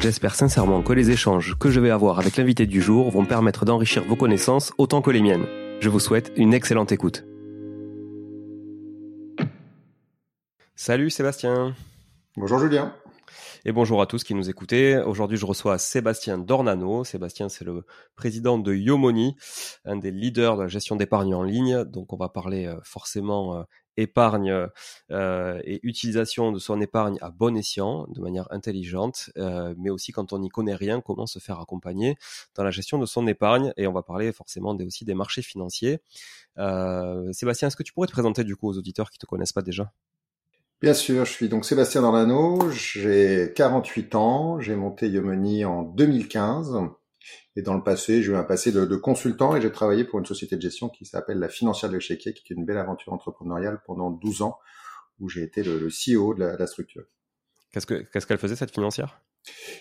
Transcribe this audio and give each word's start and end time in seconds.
J'espère 0.00 0.34
sincèrement 0.34 0.82
que 0.82 0.92
les 0.92 1.10
échanges 1.10 1.56
que 1.58 1.70
je 1.70 1.80
vais 1.80 1.90
avoir 1.90 2.18
avec 2.18 2.36
l'invité 2.36 2.66
du 2.66 2.80
jour 2.82 3.10
vont 3.10 3.24
permettre 3.24 3.64
d'enrichir 3.64 4.04
vos 4.04 4.14
connaissances 4.14 4.72
autant 4.78 5.00
que 5.02 5.10
les 5.10 5.22
miennes. 5.22 5.46
Je 5.80 5.88
vous 5.88 6.00
souhaite 6.00 6.32
une 6.36 6.54
excellente 6.54 6.92
écoute. 6.92 7.24
Salut 10.74 11.10
Sébastien. 11.10 11.74
Bonjour 12.36 12.58
Julien. 12.58 12.94
Et 13.64 13.72
bonjour 13.72 14.00
à 14.00 14.06
tous 14.06 14.22
qui 14.22 14.34
nous 14.34 14.48
écoutez. 14.48 14.98
Aujourd'hui, 14.98 15.38
je 15.38 15.46
reçois 15.46 15.78
Sébastien 15.78 16.38
Dornano. 16.38 17.02
Sébastien, 17.02 17.48
c'est 17.48 17.64
le 17.64 17.84
président 18.14 18.58
de 18.58 18.72
Yomoni, 18.72 19.34
un 19.84 19.96
des 19.96 20.12
leaders 20.12 20.56
de 20.56 20.62
la 20.62 20.68
gestion 20.68 20.94
d'épargne 20.94 21.34
en 21.34 21.42
ligne. 21.42 21.82
Donc, 21.84 22.12
on 22.12 22.16
va 22.16 22.28
parler 22.28 22.66
euh, 22.66 22.76
forcément 22.84 23.56
euh, 23.56 23.62
épargne 23.96 24.68
euh, 25.10 25.60
et 25.64 25.80
utilisation 25.82 26.52
de 26.52 26.58
son 26.58 26.80
épargne 26.80 27.18
à 27.20 27.30
bon 27.30 27.56
escient, 27.56 28.06
de 28.08 28.20
manière 28.20 28.46
intelligente, 28.50 29.30
euh, 29.36 29.74
mais 29.78 29.90
aussi 29.90 30.12
quand 30.12 30.32
on 30.32 30.38
n'y 30.38 30.48
connaît 30.48 30.74
rien, 30.74 31.00
comment 31.00 31.26
se 31.26 31.38
faire 31.38 31.60
accompagner 31.60 32.16
dans 32.54 32.64
la 32.64 32.70
gestion 32.70 32.98
de 32.98 33.06
son 33.06 33.26
épargne. 33.26 33.72
Et 33.76 33.86
on 33.86 33.92
va 33.92 34.02
parler 34.02 34.32
forcément 34.32 34.74
des, 34.74 34.84
aussi 34.84 35.04
des 35.04 35.14
marchés 35.14 35.42
financiers. 35.42 36.00
Euh, 36.58 37.32
Sébastien, 37.32 37.68
est-ce 37.68 37.76
que 37.76 37.82
tu 37.82 37.92
pourrais 37.92 38.06
te 38.06 38.12
présenter 38.12 38.44
du 38.44 38.56
coup 38.56 38.68
aux 38.68 38.78
auditeurs 38.78 39.10
qui 39.10 39.18
ne 39.18 39.20
te 39.20 39.26
connaissent 39.26 39.52
pas 39.52 39.62
déjà? 39.62 39.92
Bien 40.82 40.92
sûr, 40.92 41.24
je 41.24 41.32
suis 41.32 41.48
donc 41.48 41.64
Sébastien 41.64 42.02
Dorlano, 42.02 42.70
j'ai 42.70 43.52
48 43.56 44.14
ans, 44.14 44.60
j'ai 44.60 44.76
monté 44.76 45.08
Yomoni 45.08 45.64
en 45.64 45.82
2015. 45.82 46.90
Et 47.56 47.62
dans 47.62 47.74
le 47.74 47.82
passé, 47.82 48.22
j'ai 48.22 48.32
eu 48.32 48.36
un 48.36 48.44
passé 48.44 48.70
de, 48.70 48.84
de 48.84 48.96
consultant 48.96 49.56
et 49.56 49.62
j'ai 49.62 49.72
travaillé 49.72 50.04
pour 50.04 50.18
une 50.18 50.26
société 50.26 50.56
de 50.56 50.60
gestion 50.60 50.90
qui 50.90 51.06
s'appelle 51.06 51.38
la 51.38 51.48
Financière 51.48 51.90
de 51.90 51.94
l'Échiquier, 51.94 52.34
qui 52.34 52.52
est 52.52 52.56
une 52.56 52.66
belle 52.66 52.76
aventure 52.76 53.14
entrepreneuriale 53.14 53.80
pendant 53.86 54.10
12 54.10 54.42
ans, 54.42 54.58
où 55.20 55.30
j'ai 55.30 55.42
été 55.42 55.62
le, 55.62 55.78
le, 55.78 55.88
CEO 55.88 56.34
de 56.34 56.40
la, 56.40 56.56
la 56.56 56.66
structure. 56.66 57.04
Qu'est-ce 57.72 57.86
qu'elle 57.86 58.06
ce 58.14 58.26
qu'elle 58.26 58.38
faisait, 58.38 58.56
cette 58.56 58.72
financière? 58.72 59.22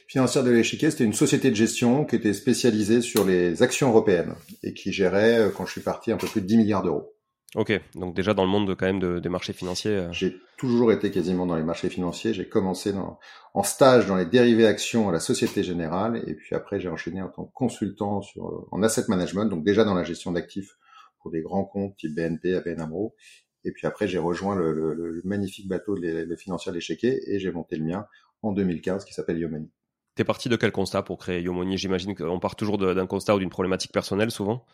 Financière 0.07 0.43
de 0.43 0.51
l'Échiquier, 0.51 0.89
c'était 0.89 1.03
une 1.03 1.13
société 1.13 1.49
de 1.49 1.55
gestion 1.55 2.05
qui 2.05 2.15
était 2.15 2.33
spécialisée 2.33 3.01
sur 3.01 3.25
les 3.25 3.61
actions 3.61 3.89
européennes 3.89 4.35
et 4.63 4.73
qui 4.73 4.93
gérait, 4.93 5.39
euh, 5.39 5.49
quand 5.49 5.65
je 5.65 5.71
suis 5.71 5.81
parti, 5.81 6.11
un 6.11 6.17
peu 6.17 6.27
plus 6.27 6.41
de 6.41 6.47
10 6.47 6.57
milliards 6.57 6.83
d'euros. 6.83 7.14
Ok, 7.55 7.71
donc 7.95 8.13
déjà 8.13 8.33
dans 8.33 8.43
le 8.43 8.49
monde 8.49 8.67
de, 8.67 8.73
quand 8.73 8.85
même 8.85 8.99
de, 8.99 9.19
des 9.19 9.29
marchés 9.29 9.53
financiers. 9.53 9.91
Euh. 9.91 10.11
J'ai 10.11 10.35
toujours 10.57 10.91
été 10.91 11.09
quasiment 11.09 11.45
dans 11.45 11.55
les 11.55 11.63
marchés 11.63 11.89
financiers. 11.89 12.33
J'ai 12.33 12.49
commencé 12.49 12.91
dans, 12.91 13.17
en 13.53 13.63
stage 13.63 14.07
dans 14.07 14.17
les 14.17 14.25
dérivés 14.25 14.67
actions 14.67 15.07
à 15.07 15.13
la 15.13 15.21
Société 15.21 15.63
Générale 15.63 16.21
et 16.27 16.33
puis 16.33 16.53
après 16.53 16.81
j'ai 16.81 16.89
enchaîné 16.89 17.21
en 17.21 17.29
tant 17.29 17.45
que 17.45 17.53
consultant 17.53 18.21
sur 18.21 18.67
en 18.71 18.83
asset 18.83 19.05
management, 19.07 19.45
donc 19.45 19.63
déjà 19.63 19.85
dans 19.85 19.93
la 19.93 20.03
gestion 20.03 20.33
d'actifs 20.33 20.75
pour 21.21 21.31
des 21.31 21.41
grands 21.41 21.63
comptes 21.63 21.95
type 21.95 22.13
BNP, 22.13 22.55
ABN 22.55 22.81
AMRO. 22.81 23.15
Et 23.63 23.71
puis 23.71 23.87
après 23.87 24.07
j'ai 24.07 24.19
rejoint 24.19 24.55
le, 24.55 24.73
le, 24.73 24.93
le, 24.93 25.21
magnifique 25.23 25.69
bateau 25.69 25.95
de 25.95 26.01
les 26.01 26.37
financiers 26.37 26.73
l'échiquier 26.73 27.21
et 27.33 27.39
j'ai 27.39 27.51
monté 27.51 27.77
le 27.77 27.85
mien 27.85 28.05
en 28.41 28.51
2015 28.51 29.05
qui 29.05 29.13
s'appelle 29.13 29.39
Yomoni. 29.39 29.71
T'es 30.15 30.25
parti 30.25 30.49
de 30.49 30.57
quel 30.57 30.71
constat 30.73 31.03
pour 31.03 31.17
créer 31.17 31.41
Yomoni? 31.41 31.77
J'imagine 31.77 32.15
qu'on 32.15 32.39
part 32.39 32.55
toujours 32.55 32.77
d'un 32.77 33.07
constat 33.07 33.35
ou 33.35 33.39
d'une 33.39 33.49
problématique 33.49 33.91
personnelle 33.91 34.31
souvent? 34.31 34.65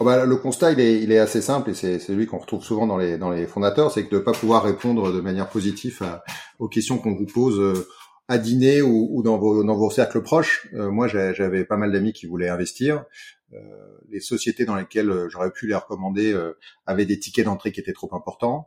Oh 0.00 0.04
bah, 0.04 0.24
le 0.24 0.36
constat, 0.36 0.72
il 0.72 0.80
est, 0.80 1.00
il 1.00 1.12
est 1.12 1.18
assez 1.18 1.40
simple 1.40 1.70
et 1.70 1.74
c'est 1.74 1.98
celui 1.98 2.26
qu'on 2.26 2.38
retrouve 2.38 2.64
souvent 2.64 2.86
dans 2.86 2.96
les, 2.96 3.18
dans 3.18 3.30
les 3.30 3.46
fondateurs, 3.46 3.92
c'est 3.92 4.04
que 4.04 4.10
de 4.10 4.18
ne 4.18 4.24
pas 4.24 4.32
pouvoir 4.32 4.64
répondre 4.64 5.12
de 5.12 5.20
manière 5.20 5.48
positive 5.48 6.02
à, 6.02 6.24
aux 6.58 6.68
questions 6.68 6.98
qu'on 6.98 7.14
vous 7.14 7.26
pose 7.26 7.60
euh, 7.60 7.86
à 8.28 8.38
dîner 8.38 8.82
ou, 8.82 9.08
ou, 9.10 9.22
dans, 9.22 9.38
vos, 9.38 9.62
dans 9.62 9.76
vos 9.76 9.90
cercles 9.90 10.22
proches. 10.22 10.68
Euh, 10.74 10.90
moi, 10.90 11.08
j'avais 11.08 11.64
pas 11.64 11.76
mal 11.76 11.92
d'amis 11.92 12.12
qui 12.12 12.26
voulaient 12.26 12.48
investir. 12.48 13.04
Euh, 13.52 13.58
les 14.08 14.20
sociétés 14.20 14.64
dans 14.64 14.74
lesquelles 14.74 15.10
euh, 15.10 15.28
j'aurais 15.28 15.50
pu 15.50 15.66
les 15.66 15.74
recommander 15.74 16.34
avaient 16.86 17.04
des 17.04 17.18
tickets 17.18 17.44
d'entrée 17.44 17.72
qui 17.72 17.80
étaient 17.80 17.92
trop 17.92 18.14
importants. 18.14 18.66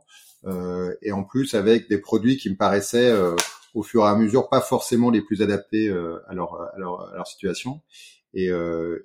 et 1.02 1.12
en 1.12 1.24
plus, 1.24 1.54
avec 1.54 1.88
des 1.88 1.98
produits 1.98 2.36
qui 2.36 2.50
me 2.50 2.56
paraissaient 2.56 3.12
au 3.74 3.82
fur 3.82 4.04
et 4.04 4.08
à 4.08 4.14
mesure, 4.14 4.48
pas 4.48 4.60
forcément 4.60 5.10
les 5.10 5.22
plus 5.22 5.42
adaptés 5.42 5.90
à 5.90 6.34
leur, 6.34 6.54
à, 6.54 6.78
leur, 6.78 7.00
à 7.12 7.16
leur 7.16 7.26
situation. 7.26 7.80
Et, 8.38 8.50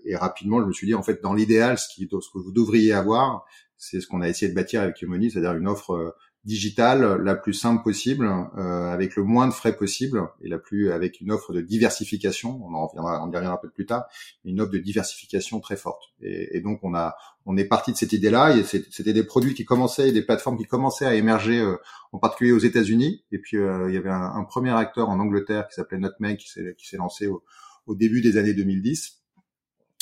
et, 0.06 0.16
rapidement, 0.16 0.62
je 0.62 0.66
me 0.66 0.74
suis 0.74 0.88
dit, 0.88 0.94
en 0.94 1.04
fait, 1.04 1.22
dans 1.24 1.33
l'idéal, 1.33 1.78
ce, 1.78 1.88
ce 1.88 2.06
que 2.06 2.38
vous 2.38 2.51
devriez 2.51 2.92
avoir, 2.92 3.45
c'est 3.78 4.01
ce 4.01 4.07
qu'on 4.07 4.22
a 4.22 4.28
essayé 4.28 4.50
de 4.50 4.56
bâtir 4.56 4.81
avec 4.81 5.01
Humoni, 5.01 5.31
c'est-à-dire 5.31 5.54
une 5.54 5.68
offre 5.68 6.16
digitale 6.44 7.22
la 7.22 7.36
plus 7.36 7.54
simple 7.54 7.83
possible, 7.83 8.25
euh, 8.57 8.92
avec 8.92 9.16
le 9.16 9.24
moins 9.24 9.48
de 9.48 9.54
frais 9.54 9.75
possible 9.75 10.28
et 10.42 10.50
la 10.50 10.57
plus 10.57 10.92
avec 10.92 11.22
une 11.22 11.31
offre 11.31 11.54
de 11.54 11.62
diversification. 11.62 12.60
On 12.63 12.74
en 12.74 12.88
reviendra, 12.88 13.24
on 13.24 13.31
y 13.31 13.36
reviendra 13.36 13.54
un 13.54 13.62
peu 13.62 13.69
plus 13.69 13.86
tard, 13.86 14.06
une 14.44 14.60
offre 14.60 14.72
de 14.72 14.80
diversification 14.80 15.60
très 15.60 15.78
forte. 15.78 16.01
Et, 16.22 16.57
et 16.57 16.62
donc 16.62 16.80
on 16.83 16.95
a, 16.95 17.16
on 17.45 17.57
est 17.57 17.66
parti 17.66 17.92
de 17.92 17.98
cette 17.98 18.13
idée-là. 18.13 18.56
C'était 18.63 19.13
des 19.13 19.24
produits 19.24 19.54
qui 19.54 19.66
commençaient, 19.66 20.12
des 20.12 20.24
plateformes 20.24 20.57
qui 20.57 20.66
commençaient 20.66 21.06
à 21.06 21.13
émerger, 21.13 21.60
euh, 21.60 21.75
en 22.12 22.18
particulier 22.18 22.54
aux 22.54 22.60
États-Unis. 22.60 23.24
Et 23.31 23.38
puis 23.38 23.57
euh, 23.57 23.89
il 23.89 23.94
y 23.94 23.98
avait 23.98 24.10
un, 24.10 24.33
un, 24.36 24.44
premier 24.44 24.72
acteur 24.72 25.10
en 25.10 25.19
Angleterre 25.19 25.68
qui 25.68 25.75
s'appelait 25.75 26.00
Nutmeg, 26.00 26.38
qui 26.38 26.88
s'est 26.88 26.98
lancé 26.98 27.28
au, 27.28 27.44
au, 27.86 27.94
début 27.94 28.22
des 28.22 28.38
années 28.38 28.56
2010. 28.56 29.20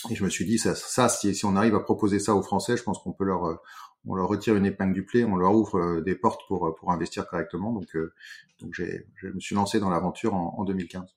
Et 0.09 0.15
je 0.15 0.23
me 0.23 0.29
suis 0.29 0.45
dit, 0.45 0.57
ça, 0.57 0.75
ça 0.75 1.09
si, 1.09 1.45
on 1.45 1.55
arrive 1.55 1.75
à 1.75 1.79
proposer 1.79 2.19
ça 2.19 2.35
aux 2.35 2.41
Français, 2.41 2.77
je 2.77 2.83
pense 2.83 2.99
qu'on 2.99 3.11
peut 3.11 3.25
leur 3.25 3.59
on 4.05 4.15
leur 4.15 4.27
retire 4.27 4.55
une 4.55 4.65
épingle 4.65 4.93
du 4.93 5.03
play, 5.03 5.23
on 5.23 5.35
leur 5.35 5.53
ouvre 5.53 5.77
euh, 5.79 6.01
des 6.01 6.15
portes 6.15 6.41
pour, 6.47 6.67
euh, 6.67 6.75
pour 6.75 6.91
investir 6.91 7.27
correctement. 7.27 7.73
Donc, 7.73 7.95
euh, 7.95 8.13
donc 8.61 8.73
j'ai, 8.73 9.05
je 9.15 9.27
me 9.27 9.39
suis 9.39 9.55
lancé 9.55 9.79
dans 9.79 9.89
l'aventure 9.89 10.33
en, 10.33 10.55
en 10.57 10.63
2015. 10.63 11.15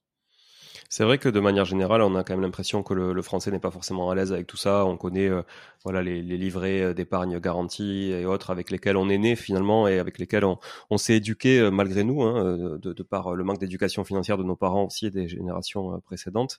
C'est 0.92 1.04
vrai 1.04 1.16
que 1.16 1.30
de 1.30 1.40
manière 1.40 1.64
générale, 1.64 2.02
on 2.02 2.14
a 2.16 2.22
quand 2.22 2.34
même 2.34 2.42
l'impression 2.42 2.82
que 2.82 2.92
le, 2.92 3.22
français 3.22 3.50
n'est 3.50 3.58
pas 3.58 3.70
forcément 3.70 4.10
à 4.10 4.14
l'aise 4.14 4.30
avec 4.30 4.46
tout 4.46 4.58
ça. 4.58 4.84
On 4.84 4.98
connaît 4.98 5.26
euh, 5.26 5.40
voilà 5.84 6.02
les, 6.02 6.20
les 6.20 6.36
livrets 6.36 6.82
euh, 6.82 6.92
d'épargne 6.92 7.38
garantie 7.38 8.10
et 8.12 8.26
autres 8.26 8.50
avec 8.50 8.70
lesquels 8.70 8.98
on 8.98 9.08
est 9.08 9.16
né 9.16 9.34
finalement 9.34 9.88
et 9.88 9.98
avec 9.98 10.18
lesquels 10.18 10.44
on, 10.44 10.58
on 10.90 10.98
s'est 10.98 11.14
éduqué 11.14 11.60
euh, 11.60 11.70
malgré 11.70 12.04
nous, 12.04 12.20
hein, 12.22 12.58
de, 12.78 12.92
de, 12.92 13.02
par 13.02 13.34
le 13.34 13.42
manque 13.42 13.58
d'éducation 13.58 14.04
financière 14.04 14.36
de 14.36 14.42
nos 14.42 14.54
parents 14.54 14.84
aussi 14.84 15.06
et 15.06 15.10
des 15.10 15.28
générations 15.28 15.98
précédentes. 16.00 16.58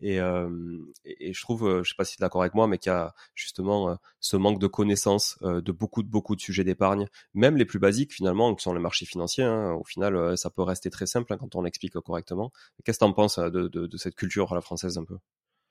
Et, 0.00 0.18
et, 0.18 1.32
je 1.32 1.42
trouve, 1.42 1.82
je 1.82 1.88
sais 1.88 1.96
pas 1.96 2.04
si 2.04 2.16
tu 2.16 2.22
es 2.22 2.24
d'accord 2.24 2.42
avec 2.42 2.54
moi, 2.54 2.68
mais 2.68 2.78
qu'il 2.78 2.92
y 2.92 2.94
a 2.94 3.14
justement 3.34 3.98
ce 4.22 4.38
manque 4.38 4.58
de 4.58 4.66
connaissances 4.66 5.36
de 5.42 5.72
beaucoup 5.72 6.02
de 6.02 6.08
beaucoup 6.08 6.34
de 6.34 6.40
sujets 6.40 6.64
d'épargne, 6.64 7.06
même 7.34 7.58
les 7.58 7.66
plus 7.66 7.78
basiques 7.78 8.14
finalement, 8.14 8.54
qui 8.54 8.62
sont 8.62 8.72
les 8.72 8.80
marchés 8.80 9.04
financiers. 9.04 9.44
Hein. 9.44 9.72
Au 9.72 9.84
final, 9.84 10.38
ça 10.38 10.48
peut 10.48 10.62
rester 10.62 10.88
très 10.88 11.06
simple 11.06 11.32
hein, 11.32 11.36
quand 11.38 11.54
on 11.56 11.62
l'explique 11.62 11.92
correctement. 12.00 12.50
Qu'est-ce 12.84 12.98
que 12.98 13.04
tu 13.04 13.10
en 13.10 13.12
penses 13.12 13.38
de, 13.38 13.68
de, 13.68 13.96
cette 13.96 14.14
culture 14.14 14.52
à 14.52 14.54
la 14.54 14.60
française 14.60 14.96
un 14.96 15.04
peu? 15.04 15.18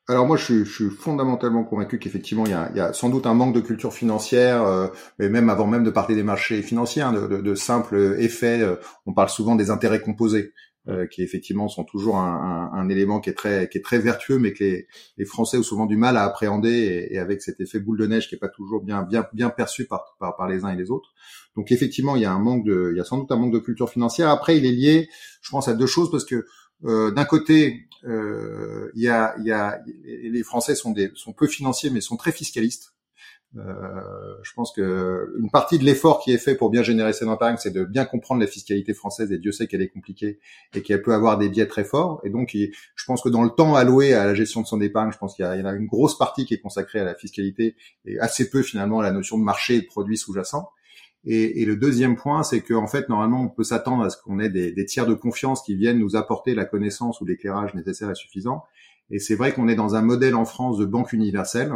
Alors 0.07 0.25
moi, 0.25 0.35
je 0.35 0.63
je 0.63 0.71
suis 0.71 0.89
fondamentalement 0.89 1.63
convaincu 1.63 1.99
qu'effectivement, 1.99 2.45
il 2.45 2.57
il 2.71 2.77
y 2.77 2.79
a, 2.79 2.91
sans 2.91 3.09
doute 3.09 3.27
un 3.27 3.33
manque 3.33 3.53
de 3.53 3.61
culture 3.61 3.93
financière, 3.93 4.63
euh, 4.63 4.87
mais 5.19 5.29
même 5.29 5.49
avant 5.49 5.67
même 5.67 5.83
de 5.83 5.91
parler 5.91 6.15
des 6.15 6.23
marchés 6.23 6.61
financiers, 6.63 7.03
hein, 7.03 7.13
de, 7.13 7.27
de, 7.27 7.37
de, 7.37 7.55
simples 7.55 8.15
effets. 8.19 8.61
Euh, 8.61 8.75
on 9.05 9.13
parle 9.13 9.29
souvent 9.29 9.55
des 9.55 9.69
intérêts 9.69 10.01
composés, 10.01 10.53
euh, 10.87 11.05
qui 11.05 11.21
effectivement 11.21 11.67
sont 11.67 11.83
toujours 11.83 12.17
un, 12.17 12.71
un, 12.73 12.79
un, 12.79 12.89
élément 12.89 13.19
qui 13.19 13.29
est 13.29 13.35
très, 13.35 13.69
qui 13.69 13.77
est 13.77 13.81
très 13.81 13.99
vertueux, 13.99 14.39
mais 14.39 14.51
que 14.51 14.63
les, 14.63 14.87
les 15.17 15.25
Français 15.25 15.57
ont 15.57 15.63
souvent 15.63 15.85
du 15.85 15.95
mal 15.95 16.17
à 16.17 16.23
appréhender, 16.23 17.07
et, 17.11 17.19
avec 17.19 17.43
cet 17.43 17.59
effet 17.59 17.79
boule 17.79 17.99
de 17.99 18.07
neige 18.07 18.27
qui 18.27 18.35
est 18.35 18.39
pas 18.39 18.49
toujours 18.49 18.81
bien, 18.81 19.03
bien, 19.03 19.27
bien 19.31 19.51
perçu 19.51 19.85
par, 19.85 20.15
par, 20.19 20.35
par 20.35 20.49
les 20.49 20.65
uns 20.65 20.69
et 20.69 20.75
les 20.75 20.89
autres. 20.89 21.13
Donc 21.55 21.71
effectivement, 21.71 22.15
il 22.15 22.23
y 22.23 22.25
a 22.25 22.31
un 22.31 22.39
manque 22.39 22.65
de, 22.65 22.89
il 22.93 22.97
y 22.97 22.99
a 22.99 23.03
sans 23.03 23.19
doute 23.19 23.31
un 23.31 23.35
manque 23.35 23.53
de 23.53 23.59
culture 23.59 23.89
financière. 23.89 24.29
Après, 24.29 24.57
il 24.57 24.65
est 24.65 24.71
lié, 24.71 25.09
je 25.41 25.51
pense, 25.51 25.67
à 25.67 25.73
deux 25.73 25.85
choses 25.85 26.09
parce 26.09 26.25
que 26.25 26.45
euh, 26.85 27.11
d'un 27.11 27.25
côté, 27.25 27.87
euh, 28.05 28.89
il 28.95 29.03
y, 29.03 29.09
a, 29.09 29.35
y, 29.39 29.51
a, 29.51 29.79
les 30.03 30.43
Français 30.43 30.73
sont, 30.73 30.91
des, 30.91 31.11
sont 31.13 31.33
peu 31.33 31.47
financiers, 31.47 31.91
mais 31.91 32.01
sont 32.01 32.17
très 32.17 32.31
fiscalistes. 32.31 32.90
Euh, 33.57 34.35
je 34.43 34.53
pense 34.53 34.71
que 34.71 35.35
une 35.37 35.51
partie 35.51 35.77
de 35.77 35.83
l'effort 35.83 36.21
qui 36.21 36.31
est 36.31 36.37
fait 36.37 36.55
pour 36.55 36.69
bien 36.69 36.83
générer 36.83 37.11
cette 37.11 37.27
épargne, 37.27 37.57
c'est 37.59 37.71
de 37.71 37.83
bien 37.83 38.05
comprendre 38.05 38.41
la 38.41 38.47
fiscalité 38.47 38.93
française. 38.93 39.31
Et 39.31 39.37
Dieu 39.37 39.51
sait 39.51 39.67
qu'elle 39.67 39.81
est 39.81 39.89
compliquée 39.89 40.39
et 40.73 40.81
qu'elle 40.81 41.01
peut 41.01 41.13
avoir 41.13 41.37
des 41.37 41.49
biais 41.49 41.67
très 41.67 41.83
forts. 41.83 42.21
Et 42.23 42.29
donc, 42.29 42.51
je 42.53 43.05
pense 43.05 43.21
que 43.21 43.29
dans 43.29 43.43
le 43.43 43.49
temps 43.49 43.75
alloué 43.75 44.13
à 44.13 44.25
la 44.25 44.33
gestion 44.33 44.61
de 44.61 44.67
son 44.67 44.79
épargne, 44.81 45.11
je 45.11 45.17
pense 45.17 45.35
qu'il 45.35 45.45
y, 45.45 45.47
y, 45.47 45.51
a 45.51 45.73
une 45.73 45.87
grosse 45.87 46.17
partie 46.17 46.45
qui 46.45 46.53
est 46.53 46.61
consacrée 46.61 46.99
à 46.99 47.03
la 47.03 47.15
fiscalité 47.15 47.75
et 48.05 48.19
assez 48.19 48.49
peu 48.49 48.61
finalement 48.61 48.99
à 48.99 49.03
la 49.03 49.11
notion 49.11 49.37
de 49.37 49.43
marché 49.43 49.75
et 49.75 49.81
de 49.81 49.87
produits 49.87 50.17
sous-jacents. 50.17 50.69
Et, 51.23 51.65
le 51.65 51.75
deuxième 51.75 52.15
point, 52.15 52.41
c'est 52.41 52.61
qu'en 52.61 52.87
fait, 52.87 53.07
normalement, 53.07 53.43
on 53.43 53.49
peut 53.49 53.63
s'attendre 53.63 54.03
à 54.03 54.09
ce 54.09 54.17
qu'on 54.17 54.39
ait 54.39 54.49
des, 54.49 54.85
tiers 54.85 55.05
de 55.05 55.13
confiance 55.13 55.61
qui 55.61 55.75
viennent 55.75 55.99
nous 55.99 56.15
apporter 56.15 56.55
la 56.55 56.65
connaissance 56.65 57.21
ou 57.21 57.25
l'éclairage 57.25 57.75
nécessaire 57.75 58.09
et 58.09 58.15
suffisant. 58.15 58.63
Et 59.11 59.19
c'est 59.19 59.35
vrai 59.35 59.53
qu'on 59.53 59.67
est 59.67 59.75
dans 59.75 59.95
un 59.95 60.01
modèle 60.01 60.35
en 60.35 60.45
France 60.45 60.77
de 60.77 60.85
banque 60.85 61.13
universelle. 61.13 61.71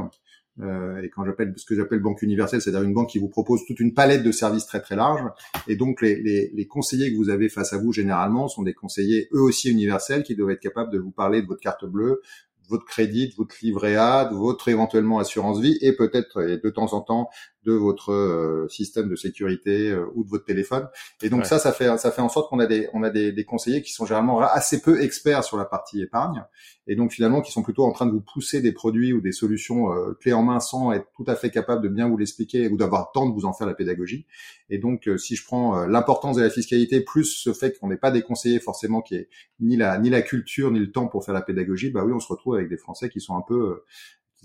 Euh, 0.62 1.02
et 1.02 1.10
quand 1.10 1.26
j'appelle 1.26 1.54
ce 1.58 1.66
que 1.66 1.76
j'appelle 1.76 2.00
banque 2.00 2.22
universelle, 2.22 2.62
c'est-à-dire 2.62 2.84
une 2.84 2.94
banque 2.94 3.10
qui 3.10 3.20
vous 3.20 3.28
propose 3.28 3.66
toute 3.66 3.80
une 3.80 3.94
palette 3.94 4.24
de 4.24 4.32
services 4.32 4.66
très 4.66 4.82
très 4.82 4.96
large. 4.96 5.22
Et 5.68 5.76
donc 5.76 6.02
les, 6.02 6.16
les, 6.22 6.52
les, 6.54 6.68
conseillers 6.68 7.12
que 7.12 7.18
vous 7.18 7.30
avez 7.30 7.50
face 7.50 7.74
à 7.74 7.78
vous 7.78 7.92
généralement 7.92 8.48
sont 8.48 8.64
des 8.64 8.74
conseillers 8.74 9.28
eux 9.34 9.42
aussi 9.42 9.70
universels 9.70 10.24
qui 10.24 10.36
doivent 10.36 10.52
être 10.52 10.62
capables 10.62 10.92
de 10.92 11.00
vous 11.00 11.12
parler 11.12 11.42
de 11.42 11.48
votre 11.48 11.60
carte 11.60 11.86
bleue, 11.86 12.22
votre 12.70 12.86
crédit, 12.86 13.34
votre 13.38 13.56
livret 13.62 13.96
A, 13.96 14.26
de 14.26 14.36
votre 14.36 14.70
éventuellement 14.70 15.20
assurance 15.20 15.60
vie 15.60 15.78
et 15.82 15.94
peut-être 15.94 16.42
de 16.42 16.70
temps 16.70 16.94
en 16.94 17.02
temps 17.02 17.30
de 17.66 17.74
votre 17.74 18.12
euh, 18.12 18.68
système 18.70 19.10
de 19.10 19.16
sécurité 19.16 19.90
euh, 19.90 20.06
ou 20.14 20.24
de 20.24 20.30
votre 20.30 20.46
téléphone. 20.46 20.88
Et 21.24 21.30
donc 21.30 21.46
ça, 21.46 21.58
ça 21.58 21.72
fait 21.72 21.98
ça 21.98 22.12
fait 22.12 22.22
en 22.22 22.30
sorte 22.30 22.50
qu'on 22.50 22.60
a 22.60 22.68
des 22.68 22.88
on 22.94 23.04
a 23.04 23.10
des, 23.10 23.32
des, 23.32 23.44
conseillers 23.44 23.82
qui 23.82 23.92
sont 23.92 24.06
généralement 24.06 24.40
assez 24.42 24.82
peu 24.82 25.02
experts 25.02 25.44
sur 25.44 25.58
la 25.58 25.66
partie 25.66 26.02
épargne 26.02 26.44
et 26.88 26.96
donc 26.96 27.12
finalement 27.12 27.42
qui 27.42 27.52
sont 27.52 27.64
plutôt 27.64 27.84
en 27.84 27.92
train 27.92 28.06
de 28.06 28.12
vous 28.12 28.22
pousser 28.22 28.62
des 28.62 28.72
produits 28.72 29.14
ou 29.14 29.22
des 29.22 29.32
solutions 29.32 29.92
euh, 29.92 30.14
clés 30.14 30.34
en 30.34 30.44
main 30.44 30.60
sans 30.60 30.92
être 30.92 31.08
tout 31.16 31.26
à 31.28 31.36
fait 31.36 31.50
capable 31.50 31.82
de 31.82 31.90
bien 31.90 32.08
vous 32.08 32.18
l'expliquer 32.18 32.68
ou 32.68 32.78
d'avoir 32.78 33.10
le 33.10 33.20
temps 33.20 33.28
de 33.28 33.34
vous 33.34 33.46
en 33.46 33.54
faire 33.54 33.66
la 33.66 33.74
pédagogie. 33.74 34.28
Et 34.70 34.78
donc 34.78 35.10
si 35.18 35.36
je 35.36 35.44
prends 35.44 35.86
l'importance 35.86 36.38
de 36.38 36.44
la 36.44 36.50
fiscalité 36.50 37.02
plus 37.02 37.26
ce 37.26 37.54
fait 37.54 37.78
qu'on 37.80 37.88
n'est 37.88 37.98
pas 37.98 38.12
des 38.12 38.22
conseillers 38.22 38.60
forcément 38.60 39.02
qui 39.02 39.16
est 39.16 39.30
ni 39.60 39.76
la 39.76 39.98
ni 39.98 40.10
la 40.10 40.22
culture 40.22 40.72
ni 40.72 40.80
le 40.80 40.92
temps 40.92 41.08
pour 41.08 41.26
faire 41.26 41.34
la 41.34 41.42
pédagogie, 41.42 41.90
bah 41.90 42.04
oui, 42.06 42.14
on 42.14 42.20
se 42.20 42.28
retrouve 42.28 42.56
avec 42.56 42.70
des 42.70 42.78
Français 42.78 43.10
qui 43.10 43.22
sont 43.22 43.36
un 43.36 43.44
peu 43.48 43.84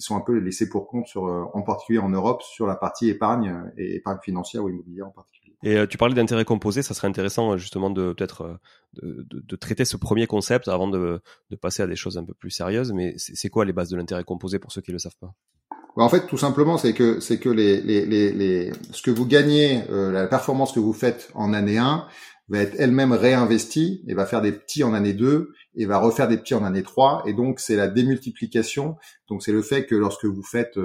qui 0.01 0.07
sont 0.07 0.17
un 0.17 0.21
peu 0.21 0.39
laissés 0.39 0.69
pour 0.69 0.89
compte 0.89 1.07
sur, 1.07 1.27
euh, 1.27 1.45
en 1.53 1.63
particulier 1.63 1.99
en 1.99 2.09
Europe, 2.09 2.43
sur 2.43 2.67
la 2.67 2.75
partie 2.75 3.11
épargne 3.11 3.51
euh, 3.51 3.71
et 3.77 3.97
épargne 3.97 4.19
financière 4.23 4.65
ou 4.65 4.71
immobilière 4.71 5.07
en 5.07 5.11
particulier. 5.11 5.55
Et 5.63 5.77
euh, 5.77 5.87
tu 5.87 5.99
parlais 5.99 6.15
d'intérêt 6.15 6.47
composé, 6.47 6.83
ça 6.83 6.95
serait 6.95 7.09
intéressant 7.09 7.59
justement 7.59 7.91
de 7.91 8.15
peut-être 8.15 8.59
de, 8.95 9.27
de, 9.29 9.41
de, 9.47 9.57
traiter 9.57 9.85
ce 9.85 9.99
premier 9.99 10.27
concept 10.27 10.69
avant 10.69 10.89
de, 10.89 11.21
de, 11.51 11.57
passer 11.57 11.83
à 11.83 11.87
des 11.87 11.97
choses 11.97 12.17
un 12.17 12.25
peu 12.25 12.33
plus 12.33 12.51
sérieuses. 12.51 12.93
Mais 12.93 13.15
c'est 13.19 13.51
quoi 13.51 13.67
les 13.67 13.75
bases 13.75 13.91
de 13.91 13.97
l'intérêt 13.99 14.25
composé 14.25 14.59
pour 14.59 14.73
ceux 14.73 14.81
qui 14.81 14.91
le 14.91 14.99
savent 14.99 15.19
pas? 15.21 15.35
En 15.97 16.09
fait, 16.09 16.27
tout 16.27 16.39
simplement, 16.39 16.79
c'est 16.79 16.95
que 16.95 17.21
c'est 17.21 17.39
que 17.39 17.51
les, 17.51 17.83
les, 17.83 18.07
les, 18.07 18.33
les, 18.33 18.73
ce 18.93 19.03
que 19.03 19.11
vous 19.11 19.27
gagnez, 19.27 19.83
la 19.91 20.27
performance 20.29 20.73
que 20.73 20.81
vous 20.81 20.95
faites 20.95 21.31
en 21.35 21.53
année 21.53 21.77
1, 21.77 22.07
va 22.51 22.59
être 22.59 22.75
elle-même 22.79 23.13
réinvestie 23.13 24.03
et 24.09 24.15
va 24.15 24.27
faire 24.27 24.43
des 24.43 24.53
petits 24.53 24.83
en 24.83 24.93
année 24.93 25.13
2 25.13 25.53
et 25.77 25.87
va 25.87 25.99
refaire 25.99 26.27
des 26.29 26.37
petits 26.37 26.55
en 26.55 26.65
année 26.65 26.83
3 26.83 27.23
et 27.27 27.33
donc 27.33 27.61
c'est 27.61 27.77
la 27.77 27.87
démultiplication. 27.87 28.97
Donc 29.29 29.43
c'est 29.43 29.53
le 29.53 29.63
fait 29.63 29.87
que 29.87 29.95
lorsque 29.95 30.25
vous 30.25 30.43
faites 30.43 30.77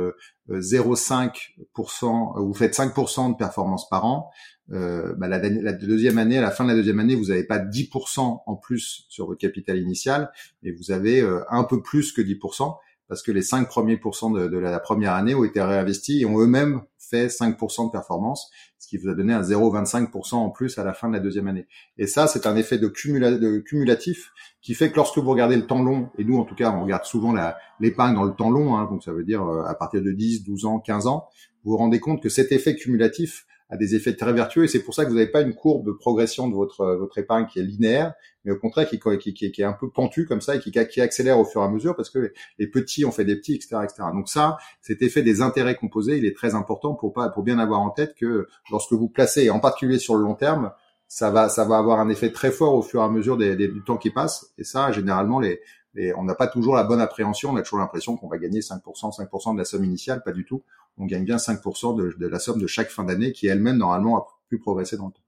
0,5% 0.49 2.37
euh, 2.37 2.41
vous 2.41 2.53
faites 2.53 2.75
5% 2.75 3.31
de 3.31 3.35
performance 3.35 3.89
par 3.89 4.05
an 4.05 4.29
euh, 4.71 5.13
bah 5.17 5.27
la, 5.27 5.37
la, 5.37 5.73
deuxième 5.73 6.17
année 6.17 6.37
à 6.37 6.41
la 6.41 6.51
fin 6.51 6.63
de 6.63 6.69
la 6.69 6.75
deuxième 6.75 6.99
année 6.99 7.15
vous 7.15 7.25
n'avez 7.25 7.43
pas 7.43 7.59
10% 7.59 8.41
en 8.45 8.55
plus 8.55 9.05
sur 9.09 9.27
votre 9.27 9.39
capital 9.39 9.77
initial 9.77 10.31
mais 10.63 10.71
vous 10.71 10.91
avez 10.91 11.21
euh, 11.21 11.43
un 11.49 11.63
peu 11.63 11.81
plus 11.81 12.11
que 12.11 12.21
10% 12.21 12.75
parce 13.07 13.21
que 13.21 13.31
les 13.31 13.43
5 13.43 13.67
premiers 13.67 13.97
pourcents 13.97 14.31
de, 14.31 14.47
de, 14.47 14.57
la 14.57 14.79
première 14.79 15.13
année 15.13 15.35
ont 15.35 15.43
été 15.43 15.61
réinvestis 15.61 16.21
et 16.21 16.25
ont 16.25 16.39
eux-mêmes 16.39 16.81
fait 17.09 17.27
5% 17.27 17.87
de 17.87 17.91
performance, 17.91 18.49
ce 18.77 18.87
qui 18.87 18.97
vous 18.97 19.09
a 19.09 19.15
donné 19.15 19.33
un 19.33 19.41
0,25% 19.41 20.35
en 20.35 20.49
plus 20.49 20.77
à 20.77 20.83
la 20.83 20.93
fin 20.93 21.07
de 21.07 21.13
la 21.13 21.19
deuxième 21.19 21.47
année. 21.47 21.67
Et 21.97 22.07
ça, 22.07 22.27
c'est 22.27 22.45
un 22.47 22.55
effet 22.55 22.77
de, 22.77 22.87
cumulatif 22.87 24.31
qui 24.61 24.73
fait 24.73 24.91
que 24.91 24.95
lorsque 24.95 25.17
vous 25.17 25.29
regardez 25.29 25.55
le 25.55 25.67
temps 25.67 25.83
long, 25.83 26.09
et 26.17 26.23
nous 26.23 26.37
en 26.37 26.45
tout 26.45 26.55
cas, 26.55 26.71
on 26.71 26.83
regarde 26.83 27.05
souvent 27.05 27.33
l'épargne 27.79 28.15
dans 28.15 28.23
le 28.23 28.33
temps 28.33 28.49
long, 28.49 28.77
hein, 28.77 28.87
donc 28.89 29.03
ça 29.03 29.11
veut 29.11 29.23
dire 29.23 29.43
euh, 29.43 29.63
à 29.65 29.75
partir 29.75 30.01
de 30.01 30.11
10, 30.11 30.43
12 30.43 30.65
ans, 30.65 30.79
15 30.79 31.07
ans, 31.07 31.27
vous 31.63 31.71
vous 31.71 31.77
rendez 31.77 31.99
compte 31.99 32.21
que 32.21 32.29
cet 32.29 32.51
effet 32.51 32.75
cumulatif 32.75 33.45
a 33.69 33.77
des 33.77 33.95
effets 33.95 34.15
très 34.15 34.33
vertueux 34.33 34.65
et 34.65 34.67
c'est 34.67 34.83
pour 34.83 34.93
ça 34.93 35.05
que 35.05 35.09
vous 35.09 35.15
n'avez 35.15 35.31
pas 35.31 35.41
une 35.41 35.55
courbe 35.55 35.85
de 35.85 35.91
progression 35.91 36.47
de 36.47 36.53
votre 36.53 36.81
euh, 36.81 36.97
votre 36.97 37.17
épargne 37.17 37.47
qui 37.47 37.59
est 37.59 37.63
linéaire, 37.63 38.13
mais 38.43 38.51
au 38.51 38.57
contraire 38.57 38.87
qui 38.87 38.99
qui, 38.99 39.33
qui, 39.33 39.51
qui 39.51 39.61
est 39.61 39.65
un 39.65 39.73
peu 39.73 39.89
pentue 39.89 40.25
comme 40.25 40.41
ça 40.41 40.55
et 40.55 40.59
qui, 40.59 40.71
qui 40.71 41.01
accélère 41.01 41.39
au 41.39 41.45
fur 41.45 41.61
et 41.61 41.65
à 41.65 41.69
mesure 41.69 41.95
parce 41.95 42.09
que 42.09 42.31
les 42.59 42.67
petits 42.67 43.05
ont 43.05 43.11
fait 43.11 43.25
des 43.25 43.35
petits, 43.35 43.55
etc., 43.55 43.77
etc. 43.83 44.03
Donc 44.13 44.29
ça, 44.29 44.57
cet 44.81 45.01
effet 45.01 45.23
des 45.23 45.41
intérêts 45.41 45.75
composés, 45.75 46.17
il 46.17 46.25
est 46.25 46.35
très 46.35 46.53
important 46.53 46.93
pour 46.93 47.13
pas 47.13 47.29
pour 47.29 47.43
bien 47.43 47.59
avoir 47.59 47.81
en 47.81 47.89
tête 47.89 48.15
que 48.15 48.47
lorsque 48.69 48.93
vous 48.93 49.09
placez, 49.09 49.49
en 49.49 49.59
particulier 49.59 49.99
sur 49.99 50.15
le 50.15 50.23
long 50.23 50.35
terme, 50.35 50.71
ça 51.07 51.31
va 51.31 51.49
ça 51.49 51.65
va 51.65 51.77
avoir 51.77 51.99
un 51.99 52.09
effet 52.09 52.31
très 52.31 52.51
fort 52.51 52.75
au 52.75 52.81
fur 52.81 53.01
et 53.01 53.03
à 53.03 53.09
mesure 53.09 53.37
des, 53.37 53.55
des, 53.55 53.67
du 53.67 53.83
temps 53.83 53.97
qui 53.97 54.11
passe 54.11 54.53
et 54.57 54.63
ça 54.63 54.91
généralement 54.91 55.39
les 55.39 55.59
et 55.95 56.13
on 56.13 56.23
n'a 56.23 56.35
pas 56.35 56.47
toujours 56.47 56.75
la 56.75 56.83
bonne 56.83 57.01
appréhension, 57.01 57.51
on 57.51 57.55
a 57.55 57.61
toujours 57.61 57.79
l'impression 57.79 58.17
qu'on 58.17 58.27
va 58.27 58.37
gagner 58.37 58.59
5%, 58.59 58.81
5% 58.81 59.53
de 59.53 59.57
la 59.57 59.65
somme 59.65 59.83
initiale, 59.83 60.21
pas 60.23 60.31
du 60.31 60.45
tout. 60.45 60.63
On 60.97 61.05
gagne 61.05 61.25
bien 61.25 61.37
5% 61.37 62.17
de, 62.17 62.27
la 62.27 62.39
somme 62.39 62.59
de 62.59 62.67
chaque 62.67 62.89
fin 62.89 63.03
d'année 63.03 63.31
qui 63.31 63.47
elle-même 63.47 63.77
normalement 63.77 64.17
a 64.17 64.27
pu 64.49 64.59
progresser 64.59 64.97
dans 64.97 65.07
le 65.07 65.13
temps. 65.13 65.21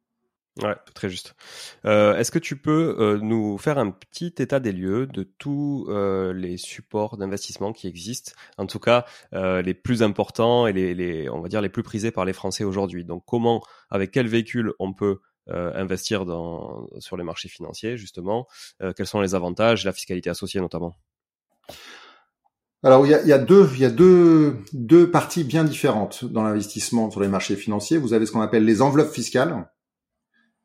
Ouais, 0.64 0.76
très 0.96 1.08
juste. 1.08 1.36
Euh, 1.86 2.16
Est-ce 2.16 2.32
que 2.32 2.40
tu 2.40 2.56
peux 2.56 2.96
euh, 3.00 3.20
nous 3.22 3.60
faire 3.60 3.78
un 3.78 3.92
petit 3.92 4.34
état 4.40 4.60
des 4.60 4.72
lieux 4.72 5.06
de 5.06 5.22
tous 5.22 5.86
euh, 5.90 6.34
les 6.34 6.58
supports 6.58 7.18
d'investissement 7.18 7.74
qui 7.74 7.88
existent, 7.88 8.32
en 8.58 8.66
tout 8.66 8.80
cas 8.80 9.06
les 9.34 9.74
plus 9.76 10.02
importants 10.02 10.66
et 10.66 10.74
les, 10.74 10.96
les, 10.96 11.30
on 11.30 11.42
va 11.42 11.48
dire 11.48 11.62
les 11.62 11.70
plus 11.70 11.84
prisés 11.84 12.12
par 12.12 12.26
les 12.26 12.34
Français 12.34 12.64
aujourd'hui. 12.64 13.06
Donc 13.06 13.24
comment, 13.26 13.64
avec 13.92 14.12
quel 14.12 14.28
véhicule 14.28 14.74
on 14.80 14.94
peut 14.94 15.20
investir 15.50 16.26
dans, 16.26 16.88
sur 17.00 17.18
les 17.18 17.24
marchés 17.24 17.50
financiers, 17.50 17.98
justement 17.98 18.48
Quels 18.96 19.08
sont 19.08 19.22
les 19.22 19.36
avantages, 19.36 19.86
la 19.86 19.94
fiscalité 19.94 20.30
associée 20.30 20.62
notamment? 20.62 20.96
Alors 22.84 23.06
il 23.06 23.10
y 23.10 23.16
a, 23.16 23.22
il 23.22 23.28
y 23.28 23.34
a, 23.34 23.40
deux, 23.40 23.70
il 23.74 23.80
y 23.80 23.86
a 23.86 23.90
deux, 23.90 24.58
deux 24.72 25.10
parties 25.10 25.44
bien 25.44 25.64
différentes 25.64 26.26
dans 26.26 26.44
l'investissement 26.44 27.10
sur 27.10 27.22
les 27.22 27.28
marchés 27.28 27.56
financiers. 27.56 27.98
Vous 27.98 28.14
avez 28.14 28.26
ce 28.26 28.32
qu'on 28.32 28.42
appelle 28.42 28.66
les 28.66 28.82
enveloppes 28.82 29.12
fiscales. 29.12 29.68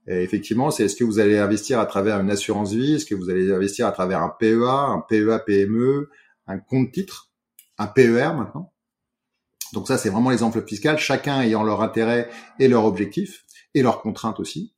Et 0.07 0.23
effectivement, 0.23 0.71
c'est 0.71 0.85
est-ce 0.85 0.97
que 0.97 1.05
vous 1.05 1.21
allez 1.21 1.39
investir 1.39 1.79
à 1.79 1.87
travers 1.87 2.19
une 2.21 2.31
assurance 2.31 2.73
vie, 2.73 2.95
est-ce 2.95 3.07
que 3.07 3.15
vous 3.15 3.31
allez 3.31 3.53
investir 3.53 3.87
à 3.87 3.93
travers 3.93 4.21
un 4.21 4.29
PEA, 4.29 4.69
un 4.69 5.01
PEA 5.09 5.39
PME, 5.39 6.11
un 6.47 6.59
compte 6.59 6.91
titre, 6.93 7.31
un 7.79 7.87
PER 7.87 8.33
maintenant. 8.37 8.73
Donc 9.73 9.89
ça, 9.89 9.97
c'est 9.97 10.11
vraiment 10.11 10.31
les 10.31 10.43
enveloppes 10.43 10.69
fiscales, 10.69 10.99
chacun 10.99 11.41
ayant 11.41 11.63
leur 11.63 11.83
intérêt 11.83 12.29
et 12.59 12.69
leur 12.69 12.85
objectif 12.85 13.45
et 13.75 13.83
leurs 13.83 14.01
contraintes 14.01 14.41
aussi. 14.41 14.73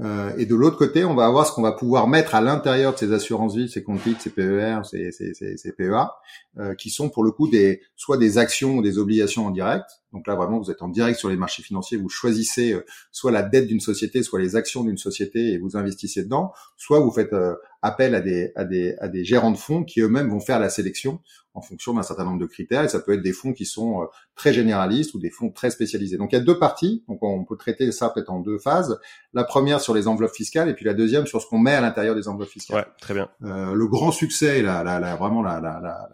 Euh, 0.00 0.32
et 0.38 0.46
de 0.46 0.54
l'autre 0.54 0.76
côté, 0.76 1.04
on 1.04 1.14
va 1.14 1.26
avoir 1.26 1.46
ce 1.46 1.52
qu'on 1.52 1.62
va 1.62 1.72
pouvoir 1.72 2.06
mettre 2.06 2.34
à 2.34 2.40
l'intérieur 2.40 2.92
de 2.92 2.98
ces 2.98 3.12
assurances 3.12 3.56
vie, 3.56 3.68
ces 3.68 3.82
comptes 3.82 4.00
ces 4.20 4.30
PER, 4.30 4.80
ces, 4.84 5.10
ces, 5.10 5.34
ces, 5.34 5.72
PEA, 5.72 6.12
euh, 6.58 6.74
qui 6.74 6.90
sont 6.90 7.08
pour 7.08 7.24
le 7.24 7.32
coup 7.32 7.48
des 7.48 7.82
soit 7.96 8.16
des 8.16 8.38
actions 8.38 8.76
ou 8.76 8.82
des 8.82 8.98
obligations 8.98 9.46
en 9.46 9.50
direct. 9.50 9.86
Donc 10.12 10.26
là, 10.26 10.36
vraiment, 10.36 10.60
vous 10.60 10.70
êtes 10.70 10.82
en 10.82 10.88
direct 10.88 11.18
sur 11.18 11.28
les 11.28 11.36
marchés 11.36 11.62
financiers, 11.62 11.98
vous 11.98 12.08
choisissez 12.08 12.74
euh, 12.74 12.84
soit 13.10 13.32
la 13.32 13.42
dette 13.42 13.66
d'une 13.66 13.80
société, 13.80 14.22
soit 14.22 14.38
les 14.38 14.54
actions 14.54 14.84
d'une 14.84 14.98
société 14.98 15.52
et 15.52 15.58
vous 15.58 15.76
investissez 15.76 16.22
dedans, 16.22 16.52
soit 16.76 17.00
vous 17.00 17.10
faites 17.10 17.32
euh, 17.32 17.56
appel 17.82 18.14
à 18.14 18.20
des, 18.20 18.52
à, 18.56 18.64
des, 18.64 18.96
à 18.98 19.08
des 19.08 19.24
gérants 19.24 19.50
de 19.50 19.56
fonds 19.56 19.84
qui 19.84 20.00
eux-mêmes 20.00 20.28
vont 20.28 20.40
faire 20.40 20.58
la 20.58 20.68
sélection 20.68 21.20
en 21.54 21.60
fonction 21.60 21.94
d'un 21.94 22.02
certain 22.02 22.24
nombre 22.24 22.38
de 22.38 22.46
critères. 22.46 22.84
Et 22.84 22.88
ça 22.88 23.00
peut 23.00 23.12
être 23.12 23.22
des 23.22 23.32
fonds 23.32 23.52
qui 23.52 23.66
sont 23.66 24.02
euh, 24.02 24.06
très 24.36 24.52
généralistes 24.52 25.14
ou 25.14 25.18
des 25.18 25.30
fonds 25.30 25.50
très 25.50 25.70
spécialisés. 25.70 26.16
Donc 26.16 26.32
il 26.32 26.36
y 26.36 26.38
a 26.38 26.44
deux 26.44 26.58
parties. 26.58 27.04
Donc 27.08 27.22
on 27.22 27.44
peut 27.44 27.56
traiter 27.56 27.90
ça 27.92 28.10
peut-être 28.10 28.30
en 28.30 28.40
deux 28.40 28.58
phases. 28.58 28.98
La 29.32 29.44
première 29.44 29.80
sur 29.80 29.94
les 29.94 30.08
enveloppes 30.08 30.34
fiscales 30.34 30.68
et 30.68 30.74
puis 30.74 30.84
la 30.84 30.94
deuxième 30.94 31.26
sur 31.26 31.40
ce 31.40 31.46
qu'on 31.46 31.58
met 31.58 31.74
à 31.74 31.80
l'intérieur 31.80 32.14
des 32.14 32.28
enveloppes 32.28 32.48
fiscales. 32.50 32.78
Ouais, 32.78 32.86
très 33.00 33.14
bien. 33.14 33.28
Euh, 33.42 33.74
le 33.74 33.86
grand 33.86 34.12
succès, 34.12 34.62
la, 34.62 34.82
la, 34.82 35.00
la 35.00 35.16
vraiment 35.16 35.42
la, 35.42 35.60
la, 35.60 35.80
la, 35.80 36.08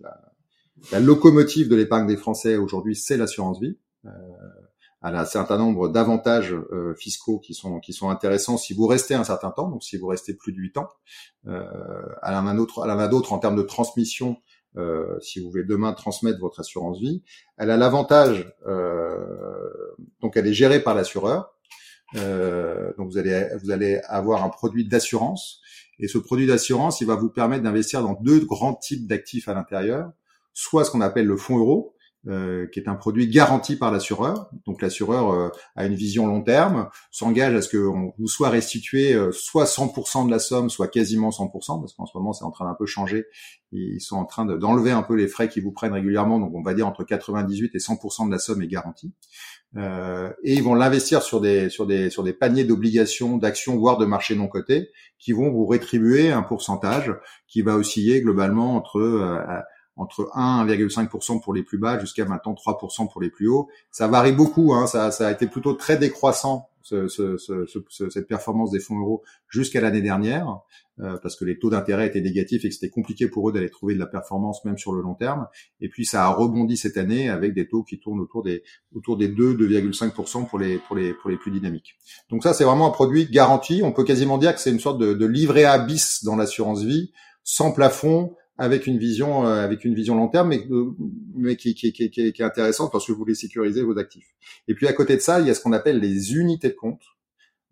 la, 0.00 0.20
la 0.92 1.00
locomotive 1.00 1.68
de 1.68 1.76
l'épargne 1.76 2.06
des 2.06 2.16
Français 2.16 2.56
aujourd'hui, 2.56 2.94
c'est 2.96 3.16
l'assurance 3.16 3.60
vie. 3.60 3.78
Euh, 4.06 4.10
elle 5.02 5.14
a 5.14 5.20
un 5.20 5.26
certain 5.26 5.58
nombre 5.58 5.88
d'avantages 5.88 6.52
euh, 6.52 6.94
fiscaux 6.94 7.38
qui 7.38 7.54
sont 7.54 7.78
qui 7.78 7.92
sont 7.92 8.10
intéressants 8.10 8.56
si 8.56 8.74
vous 8.74 8.86
restez 8.86 9.14
un 9.14 9.24
certain 9.24 9.50
temps, 9.50 9.68
donc 9.68 9.84
si 9.84 9.96
vous 9.96 10.08
restez 10.08 10.34
plus 10.34 10.52
de 10.52 10.58
8 10.58 10.76
ans. 10.78 10.88
Euh, 11.46 11.64
elle 12.22 12.34
en 12.34 12.46
a 12.46 12.50
un 12.50 12.58
autre, 12.58 12.82
elle 12.84 12.90
en 12.90 12.98
a 12.98 13.08
d'autres 13.08 13.32
en 13.32 13.38
termes 13.38 13.56
de 13.56 13.62
transmission. 13.62 14.38
Euh, 14.76 15.18
si 15.20 15.40
vous 15.40 15.50
voulez 15.50 15.64
demain 15.64 15.92
transmettre 15.92 16.40
votre 16.40 16.60
assurance 16.60 17.00
vie, 17.00 17.22
elle 17.56 17.70
a 17.70 17.76
l'avantage, 17.76 18.52
euh, 18.66 19.70
donc 20.20 20.36
elle 20.36 20.46
est 20.46 20.52
gérée 20.52 20.80
par 20.80 20.94
l'assureur, 20.94 21.54
euh, 22.16 22.92
donc 22.98 23.10
vous 23.10 23.18
allez 23.18 23.48
vous 23.62 23.70
allez 23.70 24.00
avoir 24.08 24.44
un 24.44 24.50
produit 24.50 24.86
d'assurance 24.86 25.62
et 25.98 26.06
ce 26.06 26.18
produit 26.18 26.46
d'assurance, 26.46 27.00
il 27.00 27.06
va 27.06 27.16
vous 27.16 27.30
permettre 27.30 27.64
d'investir 27.64 28.02
dans 28.02 28.14
deux 28.14 28.44
grands 28.44 28.74
types 28.74 29.06
d'actifs 29.06 29.48
à 29.48 29.54
l'intérieur, 29.54 30.12
soit 30.52 30.84
ce 30.84 30.90
qu'on 30.90 31.00
appelle 31.00 31.26
le 31.26 31.36
fonds 31.36 31.58
euro, 31.58 31.94
euh, 32.26 32.66
qui 32.66 32.80
est 32.80 32.88
un 32.88 32.96
produit 32.96 33.28
garanti 33.28 33.76
par 33.76 33.92
l'assureur. 33.92 34.50
Donc 34.66 34.82
l'assureur 34.82 35.30
euh, 35.30 35.50
a 35.76 35.86
une 35.86 35.94
vision 35.94 36.26
long 36.26 36.42
terme, 36.42 36.88
s'engage 37.12 37.54
à 37.54 37.62
ce 37.62 37.68
que 37.68 37.76
vous 37.76 38.12
soit 38.26 38.48
restitué 38.48 39.14
euh, 39.14 39.30
soit 39.30 39.66
100% 39.66 40.26
de 40.26 40.30
la 40.32 40.40
somme, 40.40 40.68
soit 40.68 40.88
quasiment 40.88 41.30
100%, 41.30 41.80
parce 41.80 41.94
qu'en 41.94 42.06
ce 42.06 42.18
moment 42.18 42.32
c'est 42.32 42.44
en 42.44 42.50
train 42.50 42.64
d'un 42.64 42.74
peu 42.74 42.86
changer. 42.86 43.26
Ils 43.70 44.00
sont 44.00 44.16
en 44.16 44.24
train 44.24 44.44
d'enlever 44.44 44.90
un 44.90 45.04
peu 45.04 45.14
les 45.14 45.28
frais 45.28 45.48
qu'ils 45.48 45.62
vous 45.62 45.70
prennent 45.70 45.92
régulièrement, 45.92 46.40
donc 46.40 46.52
on 46.56 46.62
va 46.62 46.74
dire 46.74 46.88
entre 46.88 47.04
98 47.04 47.76
et 47.76 47.78
100% 47.78 48.26
de 48.26 48.32
la 48.32 48.40
somme 48.40 48.62
est 48.62 48.66
garantie. 48.66 49.12
et 49.76 50.54
ils 50.54 50.62
vont 50.62 50.74
l'investir 50.74 51.22
sur 51.22 51.40
des 51.40 51.70
sur 51.70 51.86
des 51.86 52.10
sur 52.10 52.24
des 52.24 52.32
paniers 52.32 52.64
d'obligations, 52.64 53.36
d'actions, 53.36 53.78
voire 53.78 53.96
de 53.96 54.06
marchés 54.06 54.34
non 54.34 54.48
cotés, 54.48 54.90
qui 55.20 55.30
vont 55.30 55.50
vous 55.52 55.66
rétribuer 55.66 56.32
un 56.32 56.42
pourcentage 56.42 57.14
qui 57.46 57.62
va 57.62 57.76
osciller 57.76 58.22
globalement 58.22 58.74
entre 58.74 59.00
entre 59.98 60.30
1 60.34 60.64
1,5% 60.66 61.42
pour 61.42 61.52
les 61.52 61.62
plus 61.62 61.78
bas 61.78 61.98
jusqu'à 61.98 62.24
maintenant 62.24 62.54
3% 62.54 63.10
pour 63.12 63.20
les 63.20 63.30
plus 63.30 63.48
hauts. 63.48 63.68
Ça 63.90 64.08
varie 64.08 64.32
beaucoup, 64.32 64.72
hein, 64.72 64.86
ça, 64.86 65.10
ça 65.10 65.28
a 65.28 65.32
été 65.32 65.46
plutôt 65.46 65.74
très 65.74 65.98
décroissant 65.98 66.70
ce, 66.88 67.08
ce, 67.08 67.36
ce, 67.36 68.10
cette 68.10 68.28
performance 68.28 68.70
des 68.70 68.80
fonds 68.80 68.98
euros 68.98 69.22
jusqu'à 69.48 69.80
l'année 69.80 70.00
dernière, 70.00 70.60
euh, 71.00 71.18
parce 71.22 71.36
que 71.36 71.44
les 71.44 71.58
taux 71.58 71.68
d'intérêt 71.68 72.06
étaient 72.06 72.20
négatifs 72.20 72.64
et 72.64 72.68
que 72.68 72.74
c'était 72.74 72.88
compliqué 72.88 73.28
pour 73.28 73.48
eux 73.48 73.52
d'aller 73.52 73.68
trouver 73.68 73.94
de 73.94 73.98
la 73.98 74.06
performance 74.06 74.64
même 74.64 74.78
sur 74.78 74.92
le 74.92 75.02
long 75.02 75.14
terme. 75.14 75.48
Et 75.80 75.88
puis 75.88 76.06
ça 76.06 76.24
a 76.24 76.28
rebondi 76.28 76.76
cette 76.76 76.96
année 76.96 77.28
avec 77.28 77.52
des 77.52 77.68
taux 77.68 77.82
qui 77.82 77.98
tournent 77.98 78.20
autour 78.20 78.42
des 78.42 78.62
autour 78.94 79.16
des 79.16 79.28
2 79.28 79.54
2,5% 79.54 80.48
pour 80.48 80.58
les 80.58 80.78
pour 80.78 80.96
les 80.96 81.12
pour 81.12 81.28
les 81.30 81.36
plus 81.36 81.50
dynamiques. 81.50 81.96
Donc 82.30 82.42
ça 82.42 82.54
c'est 82.54 82.64
vraiment 82.64 82.86
un 82.86 82.92
produit 82.92 83.26
garanti. 83.30 83.82
On 83.84 83.92
peut 83.92 84.04
quasiment 84.04 84.38
dire 84.38 84.54
que 84.54 84.60
c'est 84.60 84.70
une 84.70 84.80
sorte 84.80 84.98
de, 84.98 85.12
de 85.12 85.26
livret 85.26 85.64
à 85.64 85.78
bis 85.78 86.24
dans 86.24 86.36
l'assurance 86.36 86.82
vie, 86.82 87.12
sans 87.44 87.72
plafond, 87.72 88.34
avec 88.58 88.86
une 88.86 88.98
vision 88.98 89.46
euh, 89.46 89.64
avec 89.64 89.84
une 89.84 89.94
vision 89.94 90.16
long 90.16 90.28
terme, 90.28 90.48
mais, 90.48 90.66
euh, 90.70 90.94
mais 91.34 91.56
qui, 91.56 91.74
qui, 91.74 91.92
qui, 91.92 92.10
qui, 92.10 92.20
est 92.20 92.40
intéressante 92.42 92.92
parce 92.92 93.06
que 93.06 93.12
vous 93.12 93.18
voulez 93.18 93.34
sécuriser 93.34 93.82
vos 93.82 93.96
actifs. 93.98 94.34
Et 94.66 94.74
puis 94.74 94.86
à 94.86 94.92
côté 94.92 95.16
de 95.16 95.20
ça, 95.20 95.40
il 95.40 95.46
y 95.46 95.50
a 95.50 95.54
ce 95.54 95.60
qu'on 95.60 95.72
appelle 95.72 96.00
les 96.00 96.34
unités 96.34 96.68
de 96.68 96.74
compte. 96.74 97.02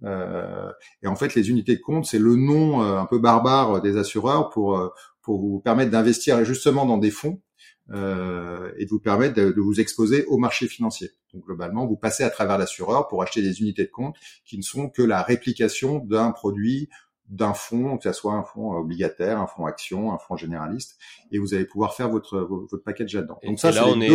Euh, 0.04 0.70
et 1.02 1.06
en 1.06 1.16
fait, 1.16 1.34
les 1.34 1.50
unités 1.50 1.76
de 1.76 1.80
compte, 1.80 2.06
c'est 2.06 2.18
le 2.18 2.36
nom 2.36 2.82
euh, 2.82 2.98
un 2.98 3.06
peu 3.06 3.18
barbare 3.18 3.82
des 3.82 3.96
assureurs 3.96 4.50
pour 4.50 4.92
pour 5.22 5.40
vous 5.40 5.58
permettre 5.58 5.90
d'investir 5.90 6.44
justement 6.44 6.86
dans 6.86 6.98
des 6.98 7.10
fonds 7.10 7.42
euh, 7.90 8.72
et 8.78 8.84
de 8.84 8.90
vous 8.90 8.98
permettre 8.98 9.34
de, 9.34 9.52
de, 9.52 9.60
vous 9.60 9.80
exposer 9.80 10.24
au 10.26 10.38
marché 10.38 10.66
financier. 10.66 11.10
Donc 11.32 11.44
globalement, 11.44 11.86
vous 11.86 11.96
passez 11.96 12.24
à 12.24 12.30
travers 12.30 12.58
l'assureur 12.58 13.06
pour 13.06 13.22
acheter 13.22 13.42
des 13.42 13.60
unités 13.60 13.84
de 13.84 13.90
compte 13.90 14.16
qui 14.44 14.56
ne 14.56 14.62
sont 14.62 14.88
que 14.88 15.02
la 15.02 15.22
réplication 15.22 15.98
d'un 15.98 16.32
produit 16.32 16.88
d'un 17.28 17.54
fonds, 17.54 17.96
que 17.98 18.04
ce 18.04 18.12
soit 18.12 18.34
un 18.34 18.42
fonds 18.42 18.72
obligataire, 18.72 19.40
un 19.40 19.46
fonds 19.46 19.66
action, 19.66 20.12
un 20.12 20.18
fonds 20.18 20.36
généraliste, 20.36 20.96
et 21.32 21.38
vous 21.38 21.54
allez 21.54 21.64
pouvoir 21.64 21.94
faire 21.94 22.08
votre 22.08 22.38
votre 22.38 22.76
package 22.84 23.14
là-dedans. 23.14 23.38
Donc 23.44 23.58
ça, 23.58 23.70
là, 23.70 23.84
on 23.86 24.00
est... 24.00 24.10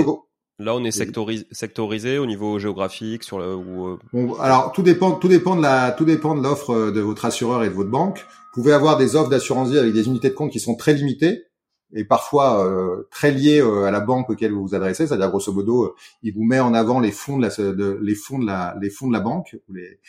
Là, 0.60 0.76
on 0.76 0.84
est 0.84 0.92
sectorisé, 0.92 1.48
sectorisé 1.52 2.20
au 2.20 2.28
niveau 2.28 2.60
géographique 2.60 3.24
sur 3.24 3.40
le. 3.40 3.56
Ou... 3.56 3.88
Euh, 3.88 4.00
bon, 4.14 4.36
alors 4.36 4.72
tout 4.74 4.84
dépend, 4.84 5.14
tout 5.14 5.28
dépend 5.28 5.56
de 5.56 5.62
la, 5.64 5.92
tout 5.92 6.06
dépend 6.06 6.36
de 6.36 6.44
l'offre 6.44 6.92
de 6.92 7.02
votre 7.02 7.26
assureur 7.26 7.64
et 7.64 7.70
de 7.70 7.74
votre 7.74 7.90
banque. 7.90 8.20
Vous 8.54 8.62
pouvez 8.62 8.74
avoir 8.74 8.98
des 8.98 9.16
offres 9.16 9.30
d'assurance 9.30 9.72
vie 9.72 9.80
avec 9.80 9.94
des 9.94 10.06
unités 10.06 10.30
de 10.30 10.36
compte 10.36 10.52
qui 10.52 10.60
sont 10.60 10.76
très 10.76 10.94
limitées 10.94 11.46
et 11.94 12.06
parfois 12.06 12.66
euh, 12.66 13.08
très 13.12 13.32
lié 13.32 13.60
euh, 13.60 13.86
à 13.86 13.92
la 13.92 14.00
banque 14.00 14.30
auquel 14.30 14.52
vous 14.52 14.62
vous 14.62 14.76
adressez, 14.76 15.08
c'est-à-dire 15.08 15.30
grosso 15.30 15.52
modo, 15.52 15.86
euh, 15.86 15.96
il 16.24 16.34
vous 16.34 16.44
met 16.44 16.60
en 16.60 16.74
avant 16.74 17.00
les 17.00 17.12
fonds 17.12 17.38
de 17.38 17.44
la, 17.44 17.50
de, 17.50 18.00
les 18.02 18.16
fonds 18.16 18.40
de 18.40 18.46
la, 18.46 18.76
les 18.82 18.90
fonds 18.90 19.08
de 19.08 19.14
la 19.14 19.20
banque, 19.20 19.58
les, 19.70 20.00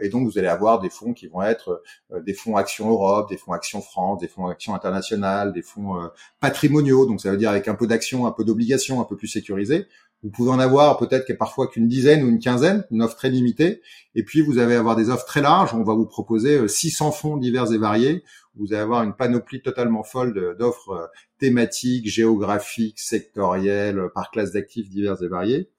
et 0.00 0.08
donc 0.08 0.30
vous 0.30 0.38
allez 0.38 0.48
avoir 0.48 0.80
des 0.80 0.90
fonds 0.90 1.14
qui 1.14 1.26
vont 1.26 1.42
être 1.42 1.82
des 2.24 2.32
fonds 2.32 2.56
Action 2.56 2.88
Europe, 2.88 3.28
des 3.28 3.36
fonds 3.36 3.52
Action 3.52 3.80
France, 3.80 4.20
des 4.20 4.28
fonds 4.28 4.46
Action 4.46 4.72
Internationale, 4.72 5.52
des 5.52 5.62
fonds 5.62 5.98
patrimoniaux, 6.38 7.06
donc 7.06 7.20
ça 7.20 7.32
veut 7.32 7.36
dire 7.36 7.50
avec 7.50 7.66
un 7.66 7.74
peu 7.74 7.88
d'action, 7.88 8.24
un 8.26 8.30
peu 8.30 8.44
d'obligation, 8.44 9.00
un 9.00 9.04
peu 9.04 9.16
plus 9.16 9.26
sécurisé. 9.26 9.86
Vous 10.24 10.30
pouvez 10.30 10.50
en 10.50 10.58
avoir 10.58 10.96
peut-être 10.96 11.30
parfois 11.34 11.68
qu'une 11.68 11.86
dizaine 11.86 12.24
ou 12.24 12.28
une 12.28 12.40
quinzaine, 12.40 12.84
une 12.90 13.02
offre 13.02 13.14
très 13.14 13.30
limitée. 13.30 13.82
Et 14.16 14.24
puis 14.24 14.40
vous 14.40 14.58
allez 14.58 14.74
avoir 14.74 14.96
des 14.96 15.10
offres 15.10 15.26
très 15.26 15.42
larges. 15.42 15.74
On 15.74 15.84
va 15.84 15.94
vous 15.94 16.06
proposer 16.06 16.66
600 16.66 17.12
fonds 17.12 17.36
divers 17.36 17.72
et 17.72 17.78
variés 17.78 18.24
vous 18.56 18.72
allez 18.72 18.82
avoir 18.82 19.02
une 19.02 19.14
panoplie 19.14 19.62
totalement 19.62 20.02
folle 20.02 20.56
d'offres 20.58 20.90
euh, 20.90 21.06
thématiques, 21.38 22.06
géographiques, 22.08 23.00
sectorielles, 23.00 23.98
euh, 23.98 24.08
par 24.08 24.30
classe 24.30 24.52
d'actifs 24.52 24.88
divers 24.88 25.22
et 25.22 25.28
variés, 25.28 25.70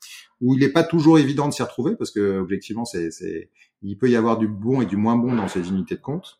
où 0.42 0.54
il 0.54 0.60
n'est 0.60 0.72
pas 0.72 0.84
toujours 0.84 1.18
évident 1.20 1.48
de 1.48 1.54
s'y 1.54 1.64
retrouver 1.64 1.96
parce 1.96 2.12
que 2.12 2.40
objectivement, 2.40 2.86
c'est, 2.86 3.50
il 3.82 3.98
peut 3.98 4.10
y 4.10 4.16
avoir 4.16 4.38
du 4.38 4.48
bon 4.48 4.82
et 4.82 4.86
du 4.86 4.98
moins 4.98 5.16
bon 5.16 5.36
dans 5.36 5.48
ces 5.48 5.70
unités 5.70 5.96
de 5.96 6.02
compte. 6.02 6.40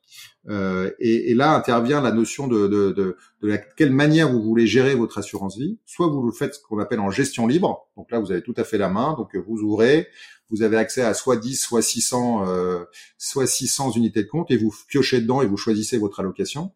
Euh, 0.50 0.92
et, 1.00 1.34
là 1.34 1.56
intervient 1.56 2.02
la 2.02 2.12
notion 2.12 2.48
de 2.48 3.16
la, 3.42 3.58
quelle 3.58 3.92
manière 3.92 4.32
vous 4.32 4.42
voulez 4.42 4.68
gérer 4.68 4.96
votre 4.96 5.18
assurance 5.18 5.58
vie. 5.58 5.78
Soit 5.86 6.08
vous 6.08 6.24
le 6.26 6.32
faites 6.32 6.56
ce 6.56 6.60
qu'on 6.62 6.80
appelle 6.80 7.00
en 7.00 7.12
gestion 7.12 7.48
libre, 7.48 7.88
donc 7.98 8.12
là 8.12 8.20
vous 8.20 8.32
avez 8.32 8.42
tout 8.42 8.54
à 8.58 8.64
fait 8.64 8.78
la 8.78 8.90
main, 8.90 9.14
donc 9.18 9.36
vous 9.36 9.60
ouvrez, 9.60 10.08
vous 10.50 10.62
avez 10.62 10.78
accès 10.78 11.02
à 11.02 11.14
soit 11.14 11.38
10, 11.38 11.60
soit 11.60 11.82
600, 11.82 12.48
euh, 12.48 12.84
soit 13.18 13.48
600 13.48 13.92
unités 13.92 14.24
de 14.24 14.28
compte 14.28 14.52
et 14.52 14.58
vous 14.58 14.74
piochez 14.88 15.22
dedans 15.22 15.42
et 15.42 15.48
vous 15.48 15.58
choisissez 15.58 15.98
votre 15.98 16.20
allocation. 16.20 16.72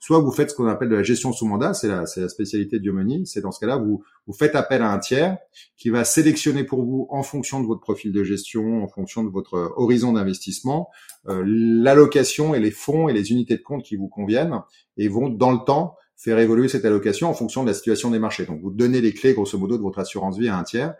Soit 0.00 0.20
vous 0.20 0.30
faites 0.30 0.50
ce 0.50 0.54
qu'on 0.54 0.66
appelle 0.66 0.88
de 0.88 0.94
la 0.94 1.02
gestion 1.02 1.32
sous 1.32 1.46
mandat, 1.46 1.74
c'est 1.74 1.88
la, 1.88 2.06
spécialité 2.06 2.78
de 2.78 2.82
Diomoni. 2.82 3.26
C'est 3.26 3.40
dans 3.40 3.50
ce 3.50 3.58
cas-là, 3.60 3.76
vous, 3.76 4.04
vous 4.26 4.32
faites 4.32 4.54
appel 4.54 4.82
à 4.82 4.92
un 4.92 4.98
tiers 4.98 5.38
qui 5.76 5.90
va 5.90 6.04
sélectionner 6.04 6.62
pour 6.62 6.84
vous, 6.84 7.08
en 7.10 7.22
fonction 7.22 7.60
de 7.60 7.66
votre 7.66 7.80
profil 7.80 8.12
de 8.12 8.22
gestion, 8.22 8.84
en 8.84 8.88
fonction 8.88 9.24
de 9.24 9.28
votre 9.28 9.72
horizon 9.76 10.12
d'investissement, 10.12 10.88
euh, 11.28 11.42
l'allocation 11.44 12.54
et 12.54 12.60
les 12.60 12.70
fonds 12.70 13.08
et 13.08 13.12
les 13.12 13.32
unités 13.32 13.56
de 13.56 13.62
compte 13.62 13.82
qui 13.82 13.96
vous 13.96 14.08
conviennent 14.08 14.60
et 14.96 15.08
vont 15.08 15.28
dans 15.28 15.50
le 15.50 15.58
temps 15.58 15.96
faire 16.18 16.38
évoluer 16.40 16.68
cette 16.68 16.84
allocation 16.84 17.30
en 17.30 17.34
fonction 17.34 17.62
de 17.62 17.68
la 17.68 17.74
situation 17.74 18.10
des 18.10 18.18
marchés. 18.18 18.44
Donc 18.44 18.60
vous 18.60 18.70
donnez 18.70 19.00
les 19.00 19.14
clés 19.14 19.34
grosso 19.34 19.56
modo 19.56 19.78
de 19.78 19.82
votre 19.82 20.00
assurance 20.00 20.36
vie 20.36 20.48
à 20.48 20.58
un 20.58 20.64
tiers 20.64 20.94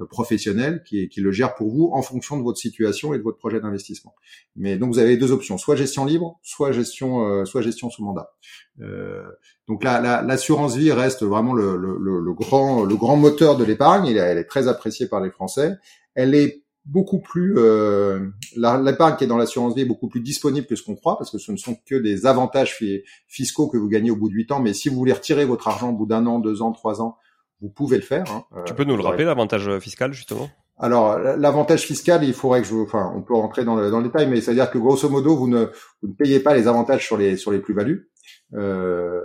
euh, 0.00 0.06
professionnel 0.06 0.82
qui, 0.84 1.08
qui, 1.08 1.20
le 1.20 1.30
gère 1.30 1.54
pour 1.54 1.70
vous 1.70 1.90
en 1.92 2.02
fonction 2.02 2.36
de 2.36 2.42
votre 2.42 2.58
situation 2.58 3.14
et 3.14 3.18
de 3.18 3.22
votre 3.22 3.38
projet 3.38 3.60
d'investissement. 3.60 4.12
Mais 4.56 4.76
donc 4.76 4.92
vous 4.92 4.98
avez 4.98 5.16
deux 5.16 5.30
options, 5.30 5.58
soit 5.58 5.76
gestion 5.76 6.04
libre, 6.04 6.40
soit 6.42 6.72
gestion, 6.72 7.24
euh, 7.24 7.44
soit 7.44 7.62
gestion 7.62 7.88
sous 7.88 8.04
mandat. 8.04 8.32
Euh, 8.80 9.22
donc 9.68 9.84
l'assurance 9.84 10.76
vie 10.76 10.90
reste 10.90 11.22
vraiment 11.22 11.54
le, 11.54 11.76
le, 11.76 11.96
le, 11.96 12.32
grand, 12.34 12.82
le 12.82 12.96
grand 12.96 13.16
moteur 13.16 13.56
de 13.56 13.62
l'épargne. 13.62 14.08
Elle, 14.08 14.18
elle 14.18 14.38
est 14.38 14.44
très 14.44 14.66
appréciée 14.66 15.06
par 15.06 15.20
les 15.20 15.30
Français. 15.30 15.76
Elle 16.16 16.34
est 16.34 16.63
beaucoup 16.84 17.18
plus 17.18 17.54
euh, 17.56 18.28
l'épargne 18.56 19.16
qui 19.16 19.24
est 19.24 19.26
dans 19.26 19.38
l'assurance 19.38 19.74
vie 19.74 19.82
est 19.82 19.86
beaucoup 19.86 20.08
plus 20.08 20.20
disponible 20.20 20.66
que 20.66 20.76
ce 20.76 20.82
qu'on 20.82 20.94
croit 20.94 21.16
parce 21.16 21.30
que 21.30 21.38
ce 21.38 21.50
ne 21.50 21.56
sont 21.56 21.76
que 21.86 21.94
des 21.94 22.26
avantages 22.26 22.78
fiscaux 23.26 23.68
que 23.68 23.76
vous 23.76 23.88
gagnez 23.88 24.10
au 24.10 24.16
bout 24.16 24.28
de 24.28 24.34
huit 24.34 24.52
ans. 24.52 24.60
Mais 24.60 24.74
si 24.74 24.88
vous 24.88 24.96
voulez 24.96 25.12
retirer 25.12 25.44
votre 25.44 25.68
argent 25.68 25.90
au 25.90 25.94
bout 25.94 26.06
d'un 26.06 26.26
an, 26.26 26.38
deux 26.38 26.62
ans, 26.62 26.72
trois 26.72 27.00
ans, 27.00 27.16
vous 27.60 27.70
pouvez 27.70 27.96
le 27.96 28.02
faire. 28.02 28.24
Hein. 28.30 28.44
Tu 28.66 28.74
peux 28.74 28.84
nous 28.84 28.96
le 28.96 29.02
rappeler 29.02 29.24
l'avantage 29.24 29.78
fiscal 29.78 30.12
justement? 30.12 30.50
Alors, 30.76 31.18
l'avantage 31.18 31.82
fiscal, 31.82 32.24
il 32.24 32.34
faudrait 32.34 32.60
que 32.60 32.66
je, 32.66 32.74
enfin, 32.74 33.12
on 33.14 33.22
peut 33.22 33.34
rentrer 33.34 33.64
dans 33.64 33.76
le, 33.76 33.90
dans 33.90 33.98
le 33.98 34.06
détail, 34.06 34.26
mais 34.26 34.40
c'est-à-dire 34.40 34.70
que 34.70 34.78
grosso 34.78 35.08
modo, 35.08 35.36
vous 35.36 35.46
ne, 35.46 35.66
vous 36.02 36.08
ne 36.08 36.14
payez 36.14 36.40
pas 36.40 36.52
les 36.52 36.66
avantages 36.66 37.06
sur 37.06 37.16
les 37.16 37.36
sur 37.36 37.52
les 37.52 37.60
plus-values. 37.60 38.10
Euh, 38.52 39.20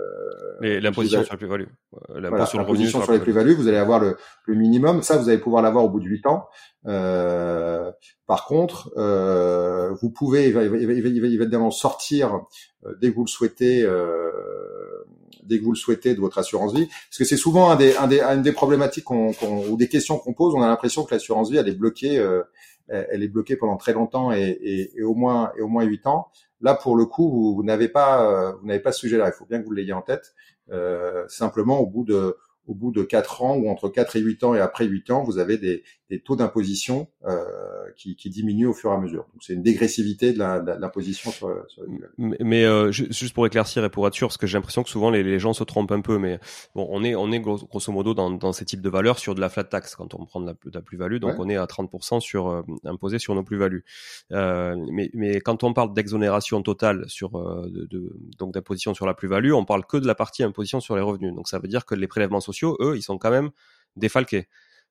l'imposition 0.60 1.22
sur 1.22 1.32
la 1.32 1.38
plus-value. 1.38 1.66
Euh, 2.10 2.20
l'imposition 2.20 3.02
sur, 3.02 3.12
les 3.12 3.20
plus-values, 3.20 3.54
vous 3.54 3.68
allez 3.68 3.76
avoir 3.76 4.00
le, 4.00 4.16
le, 4.46 4.54
minimum. 4.54 5.02
Ça, 5.02 5.16
vous 5.16 5.28
allez 5.28 5.38
pouvoir 5.38 5.62
l'avoir 5.62 5.84
au 5.84 5.88
bout 5.88 6.00
de 6.00 6.06
8 6.06 6.26
ans. 6.26 6.46
Euh, 6.86 7.92
par 8.26 8.46
contre, 8.46 8.90
euh, 8.96 9.92
vous 10.00 10.10
pouvez 10.10 10.46
évidemment 10.46 11.70
sortir 11.70 12.40
euh, 12.84 12.94
dès 13.00 13.10
que 13.10 13.16
vous 13.16 13.24
le 13.24 13.30
souhaitez. 13.30 13.82
Euh, 13.82 14.30
dès 15.42 15.58
que 15.58 15.64
vous 15.64 15.72
le 15.72 15.76
souhaitez 15.76 16.14
de 16.14 16.20
votre 16.20 16.38
assurance 16.38 16.74
vie, 16.74 16.86
parce 16.86 17.18
que 17.18 17.24
c'est 17.24 17.36
souvent 17.36 17.70
un 17.70 17.76
des, 17.76 17.96
un 17.96 18.06
des, 18.06 18.20
une 18.20 18.42
des 18.42 18.52
problématiques 18.52 19.04
qu'on, 19.04 19.32
ou 19.68 19.76
des 19.76 19.88
questions 19.88 20.16
qu'on 20.18 20.32
pose. 20.32 20.54
On 20.54 20.62
a 20.62 20.68
l'impression 20.68 21.02
que 21.04 21.12
l'assurance 21.12 21.50
vie 21.50 21.56
elle 21.56 21.68
est 21.68 21.74
bloquée, 21.74 22.24
elle 22.88 23.22
est 23.22 23.28
bloquée 23.28 23.56
pendant 23.56 23.76
très 23.76 23.92
longtemps 23.92 24.30
et, 24.30 24.42
et, 24.62 24.92
et, 24.96 25.02
au 25.02 25.14
moins 25.14 25.50
et 25.58 25.62
au 25.62 25.68
moins 25.68 25.82
huit 25.82 26.06
ans. 26.06 26.28
Là, 26.60 26.74
pour 26.74 26.96
le 26.96 27.06
coup, 27.06 27.54
vous, 27.54 27.62
n'avez 27.62 27.88
pas, 27.88 28.26
euh, 28.26 28.52
vous 28.60 28.66
n'avez 28.66 28.80
pas 28.80 28.92
ce 28.92 29.00
sujet-là. 29.00 29.28
Il 29.28 29.32
faut 29.32 29.46
bien 29.46 29.60
que 29.60 29.66
vous 29.66 29.72
l'ayez 29.72 29.92
en 29.92 30.02
tête. 30.02 30.34
Euh, 30.70 31.24
simplement, 31.28 31.78
au 31.80 31.86
bout 31.86 32.04
de 32.04 32.36
au 32.70 32.74
bout 32.74 32.92
de 32.92 33.02
4 33.02 33.42
ans 33.42 33.56
ou 33.56 33.68
entre 33.68 33.88
4 33.88 34.14
et 34.14 34.20
8 34.20 34.44
ans 34.44 34.54
et 34.54 34.60
après 34.60 34.86
8 34.86 35.10
ans, 35.10 35.24
vous 35.24 35.38
avez 35.38 35.58
des, 35.58 35.82
des 36.08 36.20
taux 36.20 36.36
d'imposition 36.36 37.08
euh, 37.26 37.44
qui, 37.96 38.14
qui, 38.14 38.30
diminuent 38.30 38.68
au 38.68 38.72
fur 38.72 38.90
et 38.90 38.94
à 38.94 38.98
mesure. 38.98 39.26
Donc 39.32 39.42
c'est 39.42 39.54
une 39.54 39.62
dégressivité 39.62 40.32
de 40.32 40.38
l'imposition 40.38 41.32
sur, 41.32 41.52
sur 41.66 41.82
Mais, 42.16 42.36
mais 42.38 42.64
euh, 42.64 42.92
juste 42.92 43.34
pour 43.34 43.44
éclaircir 43.44 43.84
et 43.84 43.90
pour 43.90 44.06
être 44.06 44.14
sûr, 44.14 44.28
parce 44.28 44.36
que 44.36 44.46
j'ai 44.46 44.56
l'impression 44.56 44.84
que 44.84 44.88
souvent 44.88 45.10
les, 45.10 45.24
les, 45.24 45.40
gens 45.40 45.52
se 45.52 45.64
trompent 45.64 45.90
un 45.90 46.00
peu, 46.00 46.18
mais 46.18 46.38
bon, 46.76 46.86
on 46.90 47.02
est, 47.02 47.16
on 47.16 47.32
est 47.32 47.40
grosso 47.40 47.92
modo 47.92 48.14
dans, 48.14 48.30
dans 48.30 48.52
ces 48.52 48.64
types 48.64 48.82
de 48.82 48.88
valeurs 48.88 49.18
sur 49.18 49.34
de 49.34 49.40
la 49.40 49.48
flat 49.48 49.64
tax 49.64 49.96
quand 49.96 50.14
on 50.14 50.24
prend 50.26 50.40
de 50.40 50.46
la, 50.46 50.54
la 50.72 50.80
plus-value, 50.80 51.18
donc 51.18 51.34
on 51.38 51.48
est 51.48 51.56
à 51.56 51.64
30% 51.64 52.20
sur 52.20 52.48
euh, 52.48 52.62
imposé 52.84 53.18
sur 53.18 53.34
nos 53.34 53.42
plus-values. 53.42 53.84
Mais, 54.30 55.10
mais 55.12 55.40
quand 55.40 55.64
on 55.64 55.72
parle 55.72 55.92
d'exonération 55.92 56.62
totale 56.62 57.04
sur 57.08 57.30
de, 57.32 57.86
de, 57.86 58.16
donc 58.38 58.54
d'imposition 58.54 58.94
sur 58.94 59.06
la 59.06 59.14
plus-value, 59.14 59.52
on 59.52 59.64
parle 59.64 59.84
que 59.86 59.96
de 59.96 60.06
la 60.06 60.14
partie 60.14 60.44
imposition 60.44 60.78
sur 60.78 60.94
les 60.94 61.02
revenus. 61.02 61.34
Donc 61.34 61.48
ça 61.48 61.58
veut 61.58 61.68
dire 61.68 61.84
que 61.84 61.94
les 61.94 62.06
prélèvements 62.06 62.40
sociaux, 62.40 62.59
eux, 62.80 62.96
ils 62.96 63.02
sont 63.02 63.18
quand 63.18 63.30
même 63.30 63.50
défalqués. 63.96 64.48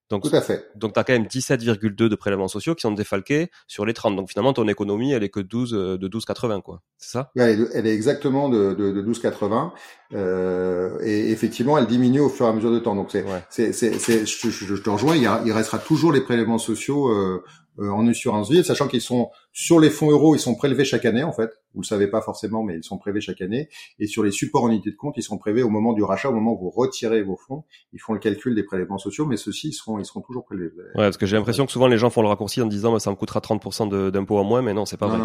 Donc, 0.09 0.23
Tout 0.23 0.35
à 0.35 0.41
fait. 0.41 0.71
Donc, 0.75 0.93
tu 0.93 0.99
as 0.99 1.03
quand 1.03 1.13
même 1.13 1.27
17,2 1.27 1.93
de 2.09 2.15
prélèvements 2.15 2.47
sociaux 2.47 2.73
qui 2.73 2.81
sont 2.81 2.91
défalqués 2.91 3.51
sur 3.67 3.85
les 3.85 3.93
30. 3.93 4.15
Donc, 4.15 4.29
finalement, 4.29 4.53
ton 4.53 4.67
économie, 4.67 5.11
elle 5.11 5.23
est 5.23 5.29
que 5.29 5.39
12, 5.39 5.73
euh, 5.75 5.97
de 5.99 6.07
12,80, 6.07 6.63
quoi. 6.63 6.81
C'est 6.97 7.11
ça? 7.11 7.31
elle, 7.35 7.61
est, 7.61 7.67
elle 7.75 7.85
est 7.85 7.93
exactement 7.93 8.49
de, 8.49 8.73
de, 8.73 8.91
de 8.91 9.03
12,80. 9.03 9.71
Euh, 10.15 10.97
et 11.03 11.29
effectivement, 11.29 11.77
elle 11.77 11.85
diminue 11.85 12.21
au 12.21 12.29
fur 12.29 12.47
et 12.47 12.49
à 12.49 12.53
mesure 12.53 12.71
de 12.71 12.79
temps. 12.79 12.95
Donc, 12.95 13.11
c'est, 13.11 13.23
c'est, 13.51 13.71
c'est, 13.71 14.25
je, 14.25 14.49
je, 14.49 14.75
te 14.75 14.89
rejoins. 14.89 15.15
Il, 15.15 15.21
y 15.21 15.27
a, 15.27 15.43
il 15.45 15.51
restera 15.51 15.77
toujours 15.77 16.11
les 16.11 16.21
prélèvements 16.21 16.57
sociaux, 16.57 17.09
euh, 17.09 17.43
euh, 17.79 17.91
en 17.91 18.05
assurance 18.07 18.49
vie, 18.49 18.63
sachant 18.63 18.87
qu'ils 18.87 19.01
sont 19.01 19.29
sur 19.51 19.79
les 19.79 19.89
fonds 19.89 20.11
euros, 20.11 20.35
ils 20.35 20.39
sont 20.39 20.55
prélevés 20.55 20.85
chaque 20.85 21.05
année 21.05 21.23
en 21.23 21.33
fait. 21.33 21.51
Vous 21.73 21.81
le 21.81 21.85
savez 21.85 22.07
pas 22.07 22.21
forcément, 22.21 22.63
mais 22.63 22.77
ils 22.77 22.83
sont 22.83 22.97
prélevés 22.97 23.21
chaque 23.21 23.41
année. 23.41 23.69
Et 23.99 24.07
sur 24.07 24.23
les 24.23 24.31
supports 24.31 24.63
en 24.63 24.69
unité 24.69 24.91
de 24.91 24.95
compte, 24.95 25.15
ils 25.17 25.23
sont 25.23 25.37
prélevés 25.37 25.63
au 25.63 25.69
moment 25.69 25.93
du 25.93 26.03
rachat, 26.03 26.29
au 26.29 26.33
moment 26.33 26.53
où 26.53 26.63
vous 26.63 26.69
retirez 26.69 27.21
vos 27.21 27.35
fonds. 27.35 27.63
Ils 27.93 27.99
font 27.99 28.13
le 28.13 28.19
calcul 28.19 28.55
des 28.55 28.63
prélèvements 28.63 28.97
sociaux, 28.97 29.25
mais 29.25 29.37
ceux-ci 29.37 29.69
ils 29.69 29.73
seront, 29.73 29.99
ils 29.99 30.05
seront 30.05 30.21
toujours 30.21 30.45
prélevés. 30.45 30.71
Ouais, 30.95 31.03
parce 31.03 31.17
que 31.17 31.25
j'ai 31.25 31.35
l'impression 31.35 31.65
que 31.65 31.71
souvent 31.71 31.87
les 31.87 31.97
gens 31.97 32.09
font 32.09 32.21
le 32.21 32.27
raccourci 32.27 32.61
en 32.61 32.65
disant 32.65 32.93
bah, 32.93 32.99
ça 32.99 33.11
me 33.11 33.15
coûtera 33.15 33.39
30% 33.39 34.11
d'impôts 34.11 34.37
en 34.37 34.43
moins, 34.43 34.61
mais 34.61 34.73
non, 34.73 34.85
c'est 34.85 34.97
pas 34.97 35.07
vrai. 35.07 35.19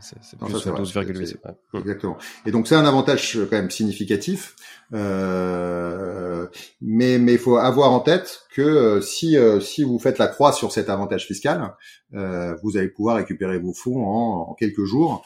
C'est 0.00 0.38
plus 0.38 0.54
12,8. 0.54 1.36
Exactement. 1.74 2.16
Et 2.46 2.50
donc 2.50 2.66
c'est 2.66 2.74
un 2.76 2.84
avantage 2.84 3.36
euh, 3.36 3.46
quand 3.48 3.56
même 3.56 3.70
significatif. 3.70 4.56
Euh, 4.92 6.46
mais 6.80 7.18
mais 7.18 7.32
il 7.32 7.38
faut 7.38 7.56
avoir 7.56 7.92
en 7.92 8.00
tête 8.00 8.44
que 8.54 8.62
euh, 8.62 9.00
si 9.00 9.36
euh, 9.36 9.60
si 9.60 9.82
vous 9.82 9.98
faites 9.98 10.18
la 10.18 10.28
croix 10.28 10.52
sur 10.52 10.72
cet 10.72 10.88
avantage 10.88 11.26
fiscal, 11.26 11.74
euh, 12.14 12.54
vous 12.62 12.76
allez 12.76 12.88
pouvoir 12.88 13.16
récupérer 13.16 13.58
vos 13.64 13.72
fonds 13.72 14.04
en, 14.04 14.54
quelques 14.54 14.84
jours. 14.84 15.24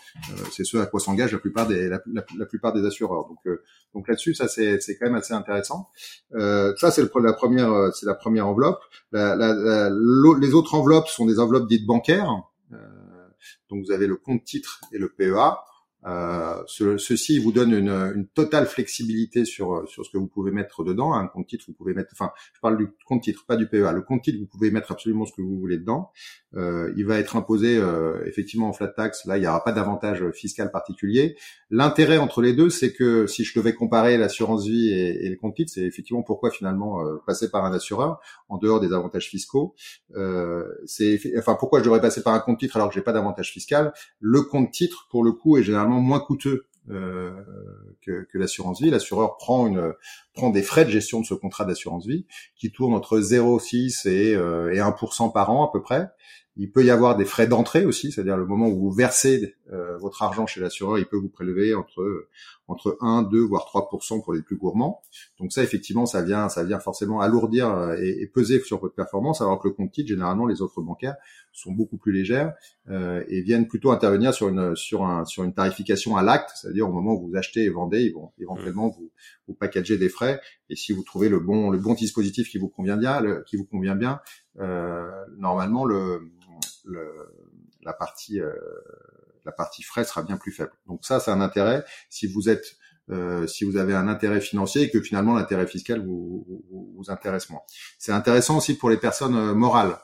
c'est 0.52 0.64
ce 0.64 0.76
à 0.78 0.86
quoi 0.86 1.00
s'engagent 1.00 1.32
la 1.32 1.38
plupart 1.38 1.66
des 1.66 1.88
la, 1.88 2.46
plupart 2.46 2.72
des 2.72 2.86
assureurs. 2.86 3.28
Donc 3.28 3.58
donc 3.94 4.08
là-dessus, 4.08 4.34
ça 4.34 4.48
c'est 4.48 4.80
c'est 4.80 4.96
quand 4.96 5.06
même 5.06 5.16
assez 5.16 5.34
intéressant. 5.34 5.90
ça 6.32 6.90
c'est 6.90 7.02
la 7.02 7.32
première 7.32 7.92
c'est 7.94 8.06
la 8.06 8.14
première 8.14 8.46
enveloppe. 8.46 8.80
La, 9.12 9.90
les 9.90 10.54
autres 10.54 10.74
enveloppes 10.74 11.08
sont 11.08 11.26
des 11.26 11.38
enveloppes 11.40 11.68
dites 11.68 11.86
bancaires. 11.86 12.30
donc 13.70 13.84
vous 13.84 13.92
avez 13.92 14.06
le 14.06 14.16
compte 14.16 14.44
titre 14.44 14.80
et 14.92 14.98
le 14.98 15.08
PEA. 15.08 15.58
Euh, 16.06 16.62
ce, 16.66 16.96
ceci 16.96 17.38
vous 17.38 17.50
donne 17.50 17.72
une, 17.72 17.88
une, 17.88 18.26
totale 18.28 18.66
flexibilité 18.66 19.44
sur 19.44 19.88
sur 19.88 20.06
ce 20.06 20.10
que 20.10 20.18
vous 20.18 20.28
pouvez 20.28 20.52
mettre 20.52 20.84
dedans. 20.84 21.12
Un 21.12 21.26
compte 21.26 21.46
titre, 21.48 21.64
vous 21.68 21.74
pouvez 21.74 21.92
mettre, 21.92 22.10
enfin, 22.12 22.30
je 22.54 22.60
parle 22.60 22.78
du 22.78 22.88
compte 23.04 23.22
titre, 23.22 23.44
pas 23.46 23.56
du 23.56 23.66
PEA. 23.66 23.92
Le 23.92 24.02
compte 24.02 24.22
titre, 24.22 24.38
vous 24.38 24.46
pouvez 24.46 24.70
mettre 24.70 24.92
absolument 24.92 25.26
ce 25.26 25.32
que 25.32 25.42
vous 25.42 25.58
voulez 25.58 25.78
dedans. 25.78 26.10
Euh, 26.54 26.92
il 26.96 27.04
va 27.04 27.18
être 27.18 27.36
imposé 27.36 27.76
euh, 27.76 28.24
effectivement 28.26 28.68
en 28.68 28.72
flat 28.72 28.88
tax. 28.88 29.26
Là, 29.26 29.36
il 29.36 29.40
n'y 29.40 29.46
aura 29.46 29.64
pas 29.64 29.72
d'avantage 29.72 30.30
fiscal 30.30 30.70
particulier. 30.70 31.36
L'intérêt 31.70 32.18
entre 32.18 32.42
les 32.42 32.52
deux, 32.52 32.70
c'est 32.70 32.92
que 32.92 33.26
si 33.26 33.44
je 33.44 33.58
devais 33.58 33.74
comparer 33.74 34.16
l'assurance 34.16 34.66
vie 34.66 34.90
et, 34.90 35.26
et 35.26 35.28
le 35.28 35.36
compte 35.36 35.56
titre, 35.56 35.72
c'est 35.74 35.82
effectivement 35.82 36.22
pourquoi 36.22 36.50
finalement 36.50 37.04
euh, 37.04 37.16
passer 37.26 37.50
par 37.50 37.64
un 37.64 37.72
assureur 37.72 38.20
en 38.48 38.58
dehors 38.58 38.80
des 38.80 38.92
avantages 38.92 39.28
fiscaux. 39.28 39.74
Euh, 40.16 40.64
c'est 40.86 41.20
enfin 41.38 41.56
pourquoi 41.58 41.80
je 41.80 41.84
devrais 41.84 42.00
passer 42.00 42.22
par 42.22 42.34
un 42.34 42.40
compte 42.40 42.58
titre 42.58 42.76
alors 42.76 42.88
que 42.88 42.94
j'ai 42.94 43.02
pas 43.02 43.12
d'avantage 43.12 43.52
fiscal. 43.52 43.92
Le 44.20 44.42
compte 44.42 44.70
titre, 44.70 45.06
pour 45.10 45.24
le 45.24 45.32
coup, 45.32 45.56
est 45.56 45.62
généralement 45.62 45.97
moins 45.98 46.20
coûteux 46.20 46.66
euh, 46.90 47.30
que, 48.00 48.38
l'assurance 48.38 48.80
vie. 48.80 48.90
L'assureur 48.90 49.36
prend 49.36 49.66
une 49.66 49.92
prend 50.32 50.48
des 50.48 50.62
frais 50.62 50.86
de 50.86 50.90
gestion 50.90 51.20
de 51.20 51.26
ce 51.26 51.34
contrat 51.34 51.66
d'assurance 51.66 52.06
vie 52.06 52.24
qui 52.56 52.72
tournent 52.72 52.94
entre 52.94 53.18
0,6 53.18 54.08
et, 54.08 54.34
euh, 54.34 54.72
et 54.72 54.78
1% 54.78 55.32
par 55.32 55.50
an 55.50 55.66
à 55.66 55.70
peu 55.70 55.82
près. 55.82 56.08
Il 56.60 56.72
peut 56.72 56.84
y 56.84 56.90
avoir 56.90 57.16
des 57.16 57.24
frais 57.24 57.46
d'entrée 57.46 57.84
aussi, 57.84 58.10
c'est-à-dire 58.10 58.36
le 58.36 58.44
moment 58.44 58.66
où 58.66 58.76
vous 58.76 58.90
versez 58.90 59.54
euh, 59.72 59.96
votre 59.98 60.22
argent 60.22 60.46
chez 60.46 60.60
l'assureur, 60.60 60.98
il 60.98 61.06
peut 61.06 61.16
vous 61.16 61.28
prélever 61.28 61.74
entre 61.74 62.28
entre 62.68 62.98
1, 63.00 63.22
2 63.22 63.40
voire 63.40 63.64
3 63.64 63.88
pour 63.88 64.34
les 64.34 64.42
plus 64.42 64.56
gourmands. 64.56 65.00
Donc 65.40 65.52
ça 65.52 65.62
effectivement, 65.62 66.04
ça 66.04 66.22
vient 66.22 66.48
ça 66.48 66.64
vient 66.64 66.80
forcément 66.80 67.20
alourdir 67.20 67.70
euh, 67.70 67.96
et, 67.98 68.26
peser 68.26 68.60
sur 68.60 68.78
votre 68.78 68.94
performance 68.94 69.40
alors 69.40 69.58
que 69.58 69.68
le 69.68 69.74
compte 69.74 69.90
titre 69.90 70.08
généralement 70.08 70.46
les 70.46 70.60
offres 70.60 70.82
bancaires 70.82 71.16
sont 71.52 71.72
beaucoup 71.72 71.96
plus 71.96 72.12
légères 72.12 72.52
euh, 72.90 73.24
et 73.28 73.40
viennent 73.40 73.66
plutôt 73.66 73.90
intervenir 73.90 74.34
sur 74.34 74.48
une 74.48 74.76
sur 74.76 75.04
un 75.04 75.24
sur 75.24 75.44
une 75.44 75.54
tarification 75.54 76.16
à 76.16 76.22
l'acte, 76.22 76.50
c'est-à-dire 76.56 76.88
au 76.88 76.92
moment 76.92 77.14
où 77.14 77.28
vous 77.28 77.36
achetez 77.36 77.64
et 77.64 77.70
vendez, 77.70 78.02
ils 78.02 78.12
vont 78.12 78.32
éventuellement 78.38 78.88
vous 78.88 79.10
vous 79.46 79.54
packager 79.54 79.96
des 79.96 80.08
frais 80.08 80.40
et 80.68 80.76
si 80.76 80.92
vous 80.92 81.02
trouvez 81.02 81.28
le 81.28 81.40
bon 81.40 81.70
le 81.70 81.78
bon 81.78 81.94
dispositif 81.94 82.50
qui 82.50 82.58
vous 82.58 82.68
convient 82.68 82.96
bien, 82.96 83.22
qui 83.46 83.56
vous 83.56 83.64
convient 83.64 83.96
bien, 83.96 84.20
euh, 84.60 85.08
normalement 85.38 85.84
le 85.84 86.30
la 87.82 87.92
partie 87.92 88.40
euh, 88.40 88.52
la 89.44 89.52
partie 89.52 89.82
frais 89.82 90.04
sera 90.04 90.22
bien 90.22 90.36
plus 90.36 90.52
faible. 90.52 90.72
Donc 90.86 91.04
ça, 91.04 91.20
c'est 91.20 91.30
un 91.30 91.40
intérêt. 91.40 91.84
Si 92.10 92.26
vous 92.26 92.48
êtes 92.48 92.76
euh, 93.10 93.46
si 93.46 93.64
vous 93.64 93.78
avez 93.78 93.94
un 93.94 94.06
intérêt 94.06 94.40
financier 94.40 94.82
et 94.82 94.90
que 94.90 95.00
finalement 95.00 95.34
l'intérêt 95.34 95.66
fiscal 95.66 96.04
vous, 96.04 96.44
vous, 96.70 97.04
intéresse 97.08 97.48
moins. 97.48 97.62
C'est 97.98 98.12
intéressant 98.12 98.58
aussi 98.58 98.76
pour 98.76 98.90
les 98.90 98.98
personnes 98.98 99.34
euh, 99.34 99.54
morales. 99.54 99.96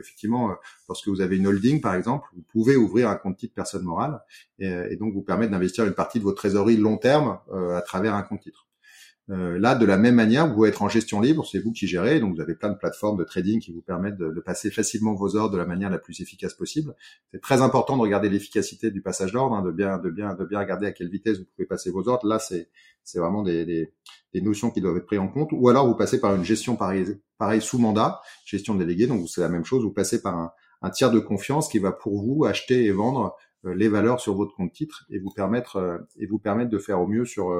Effectivement, 0.00 0.54
lorsque 0.88 1.08
vous 1.08 1.20
avez 1.20 1.36
une 1.36 1.48
holding, 1.48 1.80
par 1.80 1.94
exemple, 1.94 2.28
vous 2.36 2.44
pouvez 2.52 2.76
ouvrir 2.76 3.08
un 3.08 3.16
compte 3.16 3.38
titre 3.38 3.54
personne 3.54 3.82
morale 3.82 4.20
et, 4.60 4.68
et 4.90 4.96
donc 4.96 5.14
vous 5.14 5.22
permettre 5.22 5.50
d'investir 5.50 5.84
une 5.84 5.94
partie 5.94 6.18
de 6.20 6.24
votre 6.24 6.36
trésorerie 6.36 6.76
long 6.76 6.98
terme 6.98 7.40
à 7.50 7.80
travers 7.80 8.14
un 8.14 8.22
compte 8.22 8.42
titre. 8.42 8.68
Euh, 9.30 9.58
là, 9.58 9.74
de 9.74 9.86
la 9.86 9.96
même 9.96 10.16
manière, 10.16 10.46
vous 10.46 10.54
pouvez 10.54 10.68
être 10.68 10.82
en 10.82 10.88
gestion 10.88 11.20
libre, 11.20 11.46
c'est 11.46 11.58
vous 11.58 11.72
qui 11.72 11.86
gérez, 11.86 12.20
donc 12.20 12.34
vous 12.34 12.42
avez 12.42 12.54
plein 12.54 12.68
de 12.68 12.76
plateformes 12.76 13.16
de 13.16 13.24
trading 13.24 13.58
qui 13.58 13.72
vous 13.72 13.80
permettent 13.80 14.18
de, 14.18 14.40
passer 14.40 14.70
facilement 14.70 15.14
vos 15.14 15.34
ordres 15.36 15.52
de 15.52 15.58
la 15.58 15.64
manière 15.64 15.88
la 15.88 15.98
plus 15.98 16.20
efficace 16.20 16.52
possible. 16.52 16.94
C'est 17.32 17.40
très 17.40 17.62
important 17.62 17.96
de 17.96 18.02
regarder 18.02 18.28
l'efficacité 18.28 18.90
du 18.90 19.00
passage 19.00 19.32
d'ordre, 19.32 19.56
hein, 19.56 19.62
de 19.62 19.70
bien, 19.70 19.96
de 19.96 20.10
bien, 20.10 20.34
de 20.34 20.44
bien 20.44 20.58
regarder 20.58 20.86
à 20.86 20.92
quelle 20.92 21.08
vitesse 21.08 21.38
vous 21.38 21.46
pouvez 21.56 21.66
passer 21.66 21.90
vos 21.90 22.06
ordres. 22.06 22.26
Là, 22.26 22.38
c'est, 22.38 22.68
c'est 23.02 23.18
vraiment 23.18 23.42
des, 23.42 23.64
des, 23.64 24.40
notions 24.42 24.70
qui 24.70 24.82
doivent 24.82 24.98
être 24.98 25.06
prises 25.06 25.20
en 25.20 25.28
compte. 25.28 25.50
Ou 25.52 25.70
alors, 25.70 25.86
vous 25.86 25.96
passez 25.96 26.20
par 26.20 26.34
une 26.34 26.44
gestion 26.44 26.76
pareil, 26.76 27.18
pareil 27.38 27.62
sous 27.62 27.78
mandat, 27.78 28.20
gestion 28.44 28.74
déléguée, 28.74 29.06
donc 29.06 29.26
c'est 29.30 29.40
la 29.40 29.48
même 29.48 29.64
chose. 29.64 29.84
Vous 29.84 29.92
passez 29.92 30.20
par 30.20 30.36
un, 30.36 30.52
un 30.82 30.90
tiers 30.90 31.10
de 31.10 31.18
confiance 31.18 31.68
qui 31.68 31.78
va 31.78 31.92
pour 31.92 32.22
vous 32.22 32.44
acheter 32.44 32.84
et 32.84 32.92
vendre 32.92 33.34
les 33.64 33.88
valeurs 33.88 34.20
sur 34.20 34.34
votre 34.34 34.54
compte 34.54 34.72
titre 34.72 35.06
et 35.10 35.18
vous 35.18 35.30
permettre 35.30 36.06
et 36.18 36.26
vous 36.26 36.38
permettre 36.38 36.70
de 36.70 36.78
faire 36.78 37.00
au 37.00 37.06
mieux 37.06 37.24
sur 37.24 37.52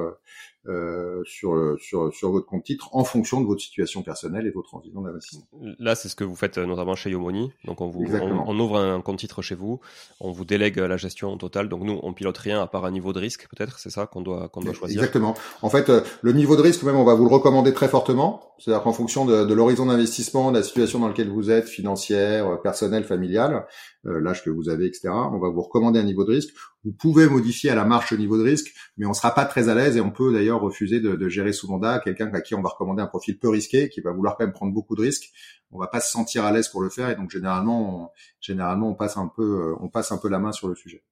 euh, 0.67 1.21
sur, 1.25 1.77
sur, 1.79 2.11
sur 2.11 2.31
votre 2.31 2.47
compte 2.47 2.63
titre 2.63 2.89
en 2.93 3.03
fonction 3.03 3.39
de 3.39 3.45
votre 3.45 3.61
situation 3.61 4.01
personnelle 4.01 4.47
et 4.47 4.49
votre 4.49 4.73
environnement 4.73 5.07
d'investissement. 5.07 5.45
Là, 5.77 5.93
c'est 5.93 6.09
ce 6.09 6.15
que 6.15 6.23
vous 6.23 6.35
faites 6.35 6.57
euh, 6.57 6.65
notamment 6.65 6.95
chez 6.95 7.11
Yomoni. 7.11 7.51
Donc, 7.65 7.81
on, 7.81 7.87
vous, 7.87 8.03
on, 8.11 8.59
ouvre 8.59 8.79
un 8.79 8.99
compte 9.01 9.19
titre 9.19 9.43
chez 9.43 9.53
vous, 9.53 9.79
on 10.19 10.31
vous 10.31 10.43
délègue 10.43 10.77
la 10.77 10.97
gestion 10.97 11.37
totale. 11.37 11.69
Donc, 11.69 11.83
nous, 11.83 11.99
on 12.01 12.13
pilote 12.13 12.39
rien 12.39 12.59
à 12.59 12.65
part 12.65 12.83
un 12.85 12.89
niveau 12.89 13.13
de 13.13 13.19
risque, 13.19 13.47
peut-être, 13.47 13.77
c'est 13.77 13.91
ça 13.91 14.07
qu'on 14.07 14.21
doit, 14.21 14.49
qu'on 14.49 14.61
doit 14.61 14.73
choisir? 14.73 14.97
Exactement. 14.97 15.35
En 15.61 15.69
fait, 15.69 15.87
euh, 15.89 16.01
le 16.23 16.33
niveau 16.33 16.55
de 16.55 16.63
risque, 16.63 16.81
même, 16.81 16.95
on 16.95 17.05
va 17.05 17.13
vous 17.13 17.25
le 17.25 17.31
recommander 17.31 17.71
très 17.71 17.87
fortement. 17.87 18.41
C'est-à-dire 18.57 18.81
qu'en 18.81 18.93
fonction 18.93 19.25
de, 19.25 19.45
de 19.45 19.53
l'horizon 19.53 19.85
d'investissement, 19.85 20.49
de 20.51 20.57
la 20.57 20.63
situation 20.63 20.97
dans 20.97 21.09
laquelle 21.09 21.29
vous 21.29 21.51
êtes, 21.51 21.67
financière, 21.67 22.59
personnelle, 22.63 23.03
familiale, 23.03 23.67
euh, 24.07 24.19
l'âge 24.19 24.43
que 24.43 24.49
vous 24.49 24.69
avez, 24.69 24.85
etc. 24.85 25.09
On 25.09 25.39
va 25.39 25.49
vous 25.49 25.61
recommander 25.61 25.94
un 25.99 26.03
niveau 26.03 26.23
de 26.23 26.31
risque. 26.31 26.53
Vous 26.83 26.91
pouvez 26.91 27.27
modifier 27.27 27.69
à 27.69 27.75
la 27.75 27.85
marche 27.85 28.11
le 28.11 28.17
niveau 28.17 28.37
de 28.37 28.43
risque, 28.43 28.73
mais 28.97 29.05
on 29.05 29.13
sera 29.13 29.33
pas 29.33 29.45
très 29.45 29.69
à 29.69 29.75
l'aise 29.75 29.97
et 29.97 30.01
on 30.01 30.11
peut 30.11 30.31
d'ailleurs 30.31 30.61
refuser 30.61 30.99
de, 30.99 31.27
gérer 31.29 31.53
sous 31.53 31.67
mandat 31.67 31.99
quelqu'un 31.99 32.31
à 32.33 32.41
qui 32.41 32.55
on 32.55 32.61
va 32.61 32.69
recommander 32.69 33.01
un 33.01 33.07
profil 33.07 33.39
peu 33.39 33.49
risqué, 33.49 33.89
qui 33.89 34.01
va 34.01 34.11
vouloir 34.11 34.37
quand 34.37 34.45
même 34.45 34.53
prendre 34.53 34.73
beaucoup 34.73 34.95
de 34.95 35.01
risques. 35.01 35.31
On 35.71 35.79
va 35.79 35.87
pas 35.87 35.99
se 35.99 36.11
sentir 36.11 36.45
à 36.45 36.51
l'aise 36.51 36.67
pour 36.69 36.81
le 36.81 36.89
faire 36.89 37.09
et 37.09 37.15
donc 37.15 37.31
généralement, 37.31 38.11
généralement 38.39 38.89
on 38.89 38.95
passe 38.95 39.17
un 39.17 39.27
peu, 39.27 39.43
euh, 39.43 39.75
on 39.81 39.89
passe 39.89 40.11
un 40.11 40.17
peu 40.17 40.29
la 40.29 40.39
main 40.39 40.51
sur 40.51 40.67
le 40.67 40.75
sujet. 40.75 41.03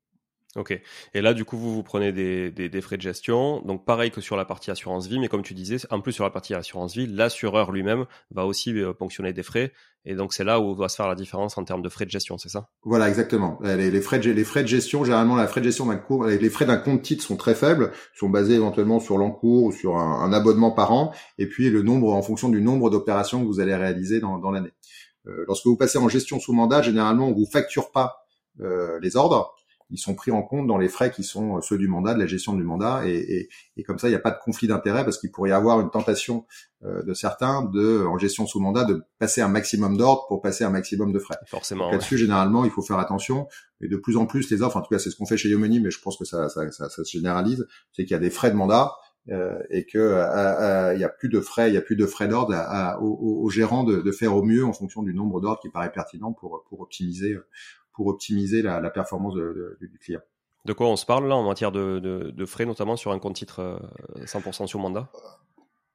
Ok. 0.56 0.80
Et 1.16 1.22
là, 1.22 1.34
du 1.34 1.46
coup, 1.46 1.58
vous 1.58 1.74
vous 1.74 1.82
prenez 1.82 2.12
des, 2.12 2.52
des, 2.52 2.70
des, 2.70 2.82
frais 2.82 2.98
de 2.98 3.02
gestion. 3.02 3.62
Donc, 3.62 3.86
pareil 3.86 4.12
que 4.12 4.22
sur 4.22 4.36
la 4.36 4.46
partie 4.46 4.70
assurance 4.70 5.08
vie, 5.08 5.20
mais 5.20 5.28
comme 5.28 5.42
tu 5.42 5.56
disais, 5.56 5.78
en 5.90 6.00
plus 6.00 6.12
sur 6.12 6.24
la 6.24 6.30
partie 6.30 6.54
assurance 6.54 6.96
vie, 6.96 7.08
l'assureur 7.08 7.72
lui-même 7.72 8.06
va 8.30 8.46
aussi 8.46 8.72
euh, 8.80 8.94
ponctionner 8.94 9.34
des 9.34 9.42
frais. 9.42 9.72
Et 10.06 10.14
donc, 10.14 10.32
c'est 10.34 10.44
là 10.44 10.60
où 10.60 10.76
va 10.76 10.90
se 10.90 10.96
faire 10.96 11.08
la 11.08 11.16
différence 11.16 11.58
en 11.58 11.64
termes 11.64 11.82
de 11.82 11.90
frais 11.90 12.06
de 12.06 12.12
gestion, 12.12 12.38
c'est 12.38 12.50
ça? 12.50 12.70
Voilà, 12.84 13.10
exactement. 13.10 13.58
Les, 13.64 13.90
les, 13.90 14.02
frais 14.02 14.20
de, 14.20 14.68
gestion, 14.68 15.04
généralement, 15.04 15.36
la 15.36 15.48
frais 15.48 15.62
de 15.62 15.66
gestion 15.66 15.88
d'un 15.88 15.96
cours, 15.96 16.26
les 16.26 16.50
frais 16.50 16.66
d'un 16.66 16.78
compte 16.78 17.02
titre 17.02 17.24
sont 17.24 17.38
très 17.38 17.56
faibles, 17.56 17.92
sont 18.14 18.30
basés 18.30 18.56
éventuellement 18.56 19.00
sur 19.00 19.18
l'encours 19.18 19.64
ou 19.64 19.72
sur 19.72 19.98
un, 19.98 20.22
un, 20.22 20.34
abonnement 20.34 20.72
par 20.72 20.92
an, 20.92 21.14
et 21.40 21.48
puis 21.48 21.70
le 21.70 21.82
nombre, 21.82 22.14
en 22.14 22.22
fonction 22.22 22.50
du 22.50 22.62
nombre 22.62 22.90
d'opérations 22.90 23.42
que 23.42 23.48
vous 23.48 23.60
allez 23.60 23.76
réaliser 23.76 24.20
dans, 24.20 24.38
dans 24.38 24.52
l'année. 24.52 24.74
Euh, 25.28 25.46
lorsque 25.48 25.66
vous 25.66 25.78
passez 25.78 25.98
en 25.98 26.10
gestion 26.10 26.40
sous 26.40 26.54
mandat, 26.54 26.82
généralement, 26.82 27.28
on 27.28 27.34
vous 27.34 27.46
facture 27.46 27.92
pas 27.92 28.28
euh, 28.60 29.00
les 29.02 29.16
ordres 29.16 29.53
ils 29.94 30.00
sont 30.00 30.16
pris 30.16 30.32
en 30.32 30.42
compte 30.42 30.66
dans 30.66 30.78
les 30.78 30.90
frais 30.90 31.12
qui 31.12 31.24
sont 31.24 31.62
ceux 31.62 31.78
du 31.78 31.88
mandat, 31.88 32.16
de 32.16 32.20
la 32.20 32.26
gestion 32.26 32.54
du 32.56 32.64
mandat, 32.64 33.04
et, 33.06 33.14
et, 33.14 33.50
et 33.78 33.84
comme 33.84 34.00
ça, 34.00 34.08
il 34.08 34.12
n'y 34.12 34.16
a 34.16 34.20
pas 34.20 34.32
de 34.32 34.40
conflit 34.44 34.68
d'intérêt 34.68 35.04
parce 35.04 35.20
qu'il 35.20 35.32
pourrait 35.32 35.52
y 35.52 35.54
avoir 35.54 35.80
une 35.80 35.92
tentation 35.92 36.46
euh, 36.84 37.04
de 37.04 37.14
certains 37.14 37.62
de, 37.62 38.04
en 38.04 38.18
gestion 38.18 38.48
sous 38.48 38.60
mandat, 38.60 38.86
de 38.86 39.04
passer 39.20 39.42
un 39.42 39.48
maximum 39.48 39.96
d'ordre 39.96 40.26
pour 40.28 40.42
passer 40.42 40.64
un 40.64 40.72
maximum 40.72 41.14
de 41.14 41.20
frais. 41.20 41.38
Forcément. 41.46 41.92
Là-dessus, 41.92 42.18
généralement, 42.18 42.66
il 42.66 42.72
faut 42.72 42.82
faire 42.82 42.98
attention. 42.98 43.48
Et 43.82 43.88
de 43.88 43.96
plus 43.96 44.18
en 44.18 44.26
plus, 44.26 44.50
les 44.50 44.64
offres, 44.64 44.78
en 44.78 44.82
tout 44.82 44.90
cas, 44.90 45.00
c'est 45.00 45.12
ce 45.12 45.16
qu'on 45.16 45.28
fait 45.28 45.38
chez 45.38 45.50
Yomoni, 45.50 45.80
mais 45.80 45.92
je 45.92 46.02
pense 46.02 46.18
que 46.18 46.26
ça, 46.26 46.50
ça, 46.50 46.70
ça, 46.72 46.90
ça 46.90 47.04
se 47.04 47.12
généralise, 47.12 47.68
c'est 47.92 48.04
qu'il 48.04 48.14
y 48.14 48.18
a 48.18 48.20
des 48.20 48.32
frais 48.32 48.50
de 48.50 48.56
mandat. 48.56 48.94
Euh, 49.30 49.58
et 49.70 49.86
que 49.86 49.98
euh, 49.98 50.26
euh, 50.28 50.94
il 50.96 51.00
y 51.00 51.06
a 51.06 51.10
plus 51.10 51.30
de 51.30 51.40
frais, 51.40 51.70
il 51.70 51.74
y 51.74 51.78
a 51.78 51.82
plus 51.82 51.96
de 51.96 52.06
frais 52.06 52.28
d'ordre 52.28 52.54
aux, 53.00 53.50
gérants 53.50 53.86
de, 53.86 54.02
de, 54.02 54.12
faire 54.12 54.36
au 54.36 54.44
mieux 54.44 54.66
en 54.66 54.74
fonction 54.74 55.02
du 55.02 55.14
nombre 55.14 55.40
d'ordres 55.40 55.62
qui 55.62 55.70
paraît 55.70 55.94
pertinent 55.94 56.34
pour 56.34 56.66
pour 56.68 56.82
optimiser 56.82 57.38
pour 57.94 58.08
optimiser 58.08 58.62
la, 58.62 58.80
la 58.80 58.90
performance 58.90 59.36
de, 59.36 59.78
de, 59.80 59.88
du 59.88 59.98
client. 60.00 60.22
De 60.66 60.74
quoi 60.74 60.88
on 60.88 60.96
se 60.96 61.06
parle 61.06 61.28
là 61.28 61.36
en 61.36 61.44
matière 61.44 61.72
de, 61.72 62.00
de 62.00 62.46
frais, 62.46 62.66
notamment 62.66 62.96
sur 62.96 63.12
un 63.12 63.20
compte 63.20 63.36
titre 63.36 63.82
100% 64.26 64.68
sur 64.68 64.80
mandat? 64.80 65.10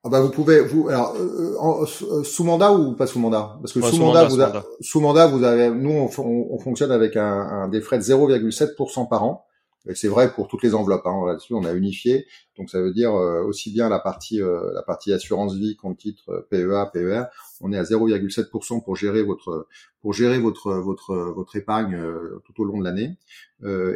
Ah 0.04 0.10
bah 0.10 0.20
vous 0.20 0.30
pouvez 0.30 0.60
vous 0.60 0.88
alors 0.88 1.16
euh, 1.16 2.22
sous 2.22 2.44
mandat 2.44 2.72
ou 2.72 2.94
pas 2.94 3.08
sous 3.08 3.18
mandat? 3.18 3.58
Parce 3.60 3.72
que 3.72 3.80
sous, 3.80 3.98
mandat, 3.98 4.24
vous 4.24 4.36
sous 4.80 5.00
mandat. 5.00 5.26
vous 5.26 5.42
avez 5.42 5.70
nous 5.70 5.90
on, 5.90 6.08
on, 6.52 6.58
fonctionne 6.60 6.92
avec 6.92 7.16
un, 7.16 7.24
un, 7.24 7.68
des 7.68 7.80
frais 7.80 7.98
de 7.98 8.04
0,7% 8.04 9.08
par 9.08 9.24
an 9.24 9.44
c'est 9.94 10.08
vrai 10.08 10.32
pour 10.32 10.48
toutes 10.48 10.62
les 10.62 10.74
enveloppes. 10.74 11.06
Hein, 11.06 11.24
Là-dessus, 11.26 11.54
on 11.54 11.64
a 11.64 11.72
unifié. 11.72 12.26
Donc, 12.56 12.70
ça 12.70 12.80
veut 12.80 12.92
dire 12.92 13.14
euh, 13.14 13.42
aussi 13.42 13.72
bien 13.72 13.88
la 13.88 13.98
partie 13.98 14.42
euh, 14.42 14.72
la 14.74 14.82
partie 14.82 15.12
assurance 15.12 15.54
vie 15.54 15.76
compte 15.76 15.98
titre 15.98 16.30
euh, 16.30 16.46
PEA, 16.50 16.90
PER. 16.92 17.24
On 17.60 17.72
est 17.72 17.78
à 17.78 17.84
0,7% 17.84 18.84
pour 18.84 18.96
gérer 18.96 19.22
votre 19.22 19.66
pour 20.02 20.12
gérer 20.12 20.38
votre 20.38 20.74
votre 20.74 21.14
votre 21.14 21.56
épargne 21.56 22.00
tout 22.44 22.62
au 22.62 22.64
long 22.64 22.78
de 22.78 22.84
l'année. 22.84 23.16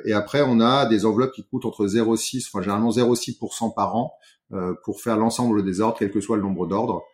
et 0.05 0.13
après, 0.13 0.43
on 0.43 0.61
a 0.61 0.87
des 0.87 1.07
enveloppes 1.07 1.33
qui 1.33 1.45
coûtent 1.45 1.65
entre 1.65 1.87
0,6, 1.87 2.49
enfin 2.49 2.61
généralement 2.61 2.91
0,6% 2.91 3.73
par 3.73 3.95
an 3.95 4.13
pour 4.85 5.01
faire 5.01 5.17
l'ensemble 5.17 5.65
des 5.65 5.81
ordres, 5.81 5.97
quel 5.99 6.11
que 6.11 6.21
soit 6.21 6.37
le 6.37 6.43
nombre 6.43 6.67
d'ordres 6.67 7.05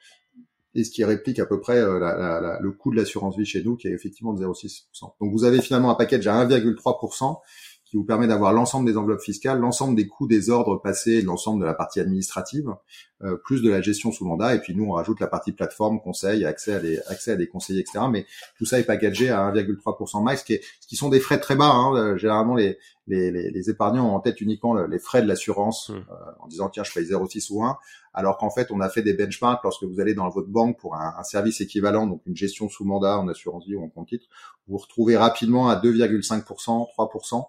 et 0.74 0.84
ce 0.84 0.90
qui 0.90 1.04
réplique 1.04 1.38
à 1.38 1.46
peu 1.46 1.60
près 1.60 1.80
la, 1.80 2.40
la, 2.40 2.58
le 2.60 2.72
coût 2.72 2.90
de 2.90 2.96
l'assurance 2.96 3.36
vie 3.36 3.44
chez 3.44 3.62
nous, 3.62 3.76
qui 3.76 3.88
est 3.88 3.92
effectivement 3.92 4.32
de 4.32 4.42
0,6%. 4.42 4.84
Donc 5.20 5.32
vous 5.32 5.44
avez 5.44 5.60
finalement 5.60 5.90
un 5.90 5.94
package 5.94 6.26
à 6.28 6.46
1,3% 6.46 7.40
qui 7.88 7.96
vous 7.96 8.04
permet 8.04 8.26
d'avoir 8.26 8.52
l'ensemble 8.52 8.86
des 8.86 8.98
enveloppes 8.98 9.22
fiscales, 9.22 9.58
l'ensemble 9.58 9.96
des 9.96 10.06
coûts 10.06 10.26
des 10.26 10.50
ordres 10.50 10.76
passés, 10.76 11.22
l'ensemble 11.22 11.60
de 11.60 11.66
la 11.66 11.74
partie 11.74 12.00
administrative, 12.00 12.74
euh, 13.22 13.36
plus 13.36 13.62
de 13.62 13.70
la 13.70 13.80
gestion 13.80 14.12
sous 14.12 14.24
mandat. 14.24 14.54
Et 14.54 14.60
puis 14.60 14.74
nous, 14.74 14.84
on 14.84 14.92
rajoute 14.92 15.20
la 15.20 15.26
partie 15.26 15.52
plateforme, 15.52 16.00
conseil, 16.00 16.44
accès 16.44 16.74
à 16.74 16.78
des, 16.80 16.98
accès 17.08 17.32
à 17.32 17.36
des 17.36 17.48
conseillers, 17.48 17.80
etc. 17.80 18.00
Mais 18.10 18.26
tout 18.56 18.64
ça 18.64 18.78
est 18.78 18.84
packagé 18.84 19.30
à 19.30 19.50
1,3% 19.50 20.22
max, 20.22 20.42
qui, 20.42 20.54
est, 20.54 20.62
qui 20.86 20.96
sont 20.96 21.08
des 21.08 21.20
frais 21.20 21.40
très 21.40 21.56
bas. 21.56 21.70
Hein. 21.70 21.94
Euh, 21.96 22.16
généralement, 22.16 22.54
les, 22.54 22.78
les, 23.06 23.30
les, 23.30 23.70
épargnants 23.70 24.10
ont 24.10 24.14
en 24.14 24.20
tête 24.20 24.40
uniquement 24.40 24.74
les 24.74 24.98
frais 24.98 25.22
de 25.22 25.28
l'assurance 25.28 25.88
mmh. 25.88 25.94
euh, 25.94 26.14
en 26.40 26.46
disant 26.46 26.68
tiens, 26.68 26.84
je 26.84 26.92
paye 26.92 27.04
0,6 27.04 27.52
ou 27.52 27.64
1 27.64 27.76
alors 28.14 28.36
qu'en 28.36 28.50
fait, 28.50 28.72
on 28.72 28.80
a 28.80 28.88
fait 28.88 29.02
des 29.02 29.12
benchmarks 29.14 29.62
lorsque 29.62 29.84
vous 29.84 30.00
allez 30.00 30.12
dans 30.12 30.28
votre 30.28 30.48
banque 30.48 30.76
pour 30.78 30.96
un, 30.96 31.14
un, 31.16 31.22
service 31.22 31.60
équivalent, 31.60 32.06
donc 32.06 32.20
une 32.26 32.34
gestion 32.34 32.68
sous 32.68 32.84
mandat 32.84 33.16
en 33.16 33.28
assurance 33.28 33.64
vie 33.64 33.76
ou 33.76 33.84
en 33.84 33.88
compte 33.88 34.08
titre, 34.08 34.26
vous 34.66 34.72
vous 34.72 34.78
retrouvez 34.78 35.16
rapidement 35.16 35.68
à 35.68 35.76
2,5%, 35.76 36.86
3%, 36.96 37.44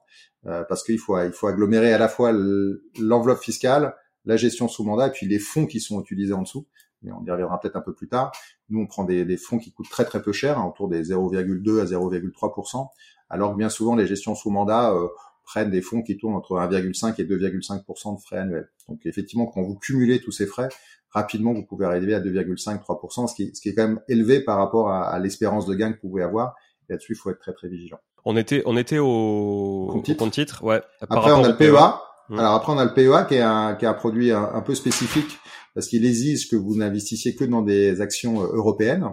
euh, 0.46 0.64
parce 0.70 0.84
qu'il 0.84 1.00
faut, 1.00 1.20
il 1.22 1.32
faut 1.32 1.48
agglomérer 1.48 1.92
à 1.92 1.98
la 1.98 2.08
fois 2.08 2.32
l'enveloppe 2.32 3.42
fiscale, 3.42 3.96
la 4.26 4.38
gestion 4.38 4.68
sous 4.68 4.84
mandat, 4.84 5.08
et 5.08 5.12
puis 5.12 5.28
les 5.28 5.40
fonds 5.40 5.66
qui 5.66 5.80
sont 5.80 6.02
utilisés 6.02 6.34
en 6.34 6.42
dessous. 6.42 6.68
Mais 7.02 7.12
on 7.12 7.24
y 7.24 7.32
reviendra 7.32 7.60
peut-être 7.60 7.78
un 7.78 7.82
peu 7.82 7.94
plus 7.94 8.10
tard. 8.10 8.32
Nous, 8.70 8.80
on 8.82 8.86
prend 8.86 9.06
des, 9.06 9.24
des, 9.24 9.38
fonds 9.38 9.58
qui 9.58 9.72
coûtent 9.72 9.90
très 9.90 10.06
très 10.06 10.22
peu 10.22 10.34
cher, 10.34 10.60
hein, 10.60 10.66
autour 10.66 10.90
des 10.90 11.12
0,2 11.12 11.80
à 11.80 11.86
0,3%, 11.86 12.88
alors 13.30 13.54
que 13.54 13.58
bien 13.58 13.70
souvent 13.70 13.96
les 13.96 14.06
gestions 14.06 14.36
sous 14.36 14.50
mandat 14.50 14.94
euh, 14.94 15.08
prennent 15.46 15.72
des 15.72 15.82
fonds 15.82 16.02
qui 16.02 16.18
tournent 16.18 16.36
entre 16.36 16.56
1,5 16.56 17.16
et 17.20 17.26
2,5% 17.26 18.16
de 18.16 18.22
frais 18.22 18.38
annuels. 18.38 18.70
Donc 18.88 19.00
effectivement, 19.06 19.48
quand 19.48 19.62
vous 19.62 19.76
cumulez 19.76 20.20
tous 20.20 20.32
ces 20.32 20.46
frais, 20.46 20.70
rapidement 21.12 21.54
vous 21.54 21.66
pouvez 21.66 21.86
arriver 21.86 22.14
à 22.14 22.20
2,5-3%, 22.20 23.28
ce 23.28 23.34
qui, 23.34 23.56
ce 23.56 23.62
qui 23.62 23.70
est 23.70 23.74
quand 23.74 23.88
même 23.88 24.02
élevé 24.10 24.42
par 24.42 24.58
rapport 24.58 24.90
à, 24.90 25.10
à 25.10 25.20
l'espérance 25.20 25.66
de 25.66 25.76
gain 25.76 25.92
que 25.92 26.02
vous 26.02 26.10
pouvez 26.10 26.24
avoir. 26.24 26.56
Là-dessus, 26.90 27.14
il 27.14 27.16
faut 27.16 27.30
être 27.30 27.40
très 27.40 27.54
très 27.54 27.70
vigilant. 27.70 28.00
On 28.26 28.36
était, 28.36 28.64
on 28.66 28.76
était 28.76 28.98
au 28.98 29.88
compte 29.92 30.32
titre. 30.32 30.64
ouais. 30.64 30.82
après, 31.02 31.32
on 31.32 31.44
a 31.44 31.48
le 31.48 31.56
PEA. 31.56 32.02
Mmh. 32.30 32.40
Alors 32.40 32.54
après, 32.54 32.72
on 32.72 32.78
a 32.78 32.86
le 32.86 32.94
PEA 32.94 33.28
qui 33.28 33.36
est 33.36 33.42
un, 33.42 33.76
qui 33.76 33.86
est 33.86 33.88
un 33.88 33.94
produit 33.94 34.32
un, 34.32 34.62
peu 34.62 34.76
spécifique 34.76 35.40
parce 35.74 35.88
qu'il 35.88 36.06
exige 36.06 36.50
que 36.50 36.56
vous 36.56 36.76
n'investissiez 36.76 37.36
que 37.36 37.44
dans 37.44 37.62
des 37.62 38.02
actions 38.02 38.44
euh, 38.44 38.48
européennes. 38.54 39.08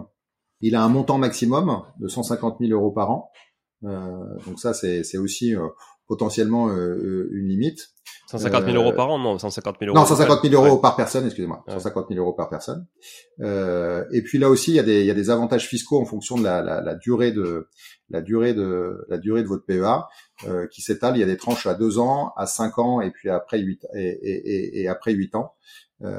Il 0.61 0.75
a 0.75 0.83
un 0.83 0.89
montant 0.89 1.17
maximum 1.17 1.83
de 1.99 2.07
150 2.07 2.57
000 2.59 2.71
euros 2.71 2.91
par 2.91 3.11
an. 3.11 3.29
Euh, 3.83 4.39
donc 4.45 4.59
ça, 4.59 4.73
c'est 4.73 5.17
aussi 5.17 5.55
euh, 5.55 5.67
potentiellement 6.07 6.69
euh, 6.69 7.29
une 7.31 7.47
limite. 7.47 7.89
150 8.27 8.65
000 8.65 8.75
euros 8.75 8.93
par 8.93 9.09
an, 9.09 9.19
non, 9.19 9.37
150 9.37 9.77
000 9.79 9.89
euros. 9.89 9.99
Non, 9.99 10.05
150 10.05 10.43
000 10.43 10.61
euros 10.61 10.77
par 10.79 10.95
personne, 10.95 11.25
excusez-moi. 11.25 11.63
150 11.67 12.07
000 12.09 12.19
euros 12.19 12.33
par 12.33 12.49
personne. 12.49 12.85
Euh, 13.41 14.03
et 14.11 14.21
puis 14.21 14.37
là 14.37 14.49
aussi, 14.49 14.71
il 14.71 14.75
y 14.75 14.79
a 14.79 14.83
des, 14.83 15.01
il 15.01 15.05
y 15.05 15.11
a 15.11 15.13
des 15.13 15.29
avantages 15.29 15.67
fiscaux 15.67 16.01
en 16.01 16.05
fonction 16.05 16.37
de 16.37 16.43
la, 16.43 16.61
la, 16.61 16.81
la 16.81 16.95
durée 16.95 17.31
de, 17.31 17.69
la 18.09 18.21
durée 18.21 18.53
de, 18.53 19.05
la 19.09 19.17
durée 19.17 19.43
de 19.43 19.47
votre 19.47 19.65
PEA, 19.65 20.07
euh, 20.47 20.67
qui 20.67 20.81
s'étale. 20.81 21.15
Il 21.15 21.19
y 21.19 21.23
a 21.23 21.25
des 21.27 21.37
tranches 21.37 21.67
à 21.67 21.73
2 21.73 21.99
ans, 21.99 22.33
à 22.35 22.47
5 22.47 22.79
ans, 22.79 23.01
et 23.01 23.11
puis 23.11 23.29
après 23.29 23.59
8, 23.59 23.87
et, 23.95 24.07
et, 24.07 24.81
et 24.81 24.87
après 24.89 25.13
8 25.13 25.35
ans. 25.35 25.53
Euh, 26.03 26.09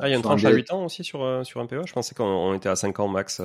ah, 0.00 0.08
il 0.08 0.10
y 0.10 0.14
a 0.14 0.16
une 0.16 0.22
tranche 0.22 0.44
à 0.44 0.50
8 0.50 0.72
ans 0.72 0.84
aussi 0.84 1.04
sur, 1.04 1.44
sur 1.44 1.60
un 1.60 1.66
PEA? 1.66 1.82
Je 1.86 1.92
pensais 1.92 2.14
qu'on 2.14 2.54
était 2.54 2.70
à 2.70 2.76
5 2.76 3.00
ans 3.00 3.08
max. 3.08 3.42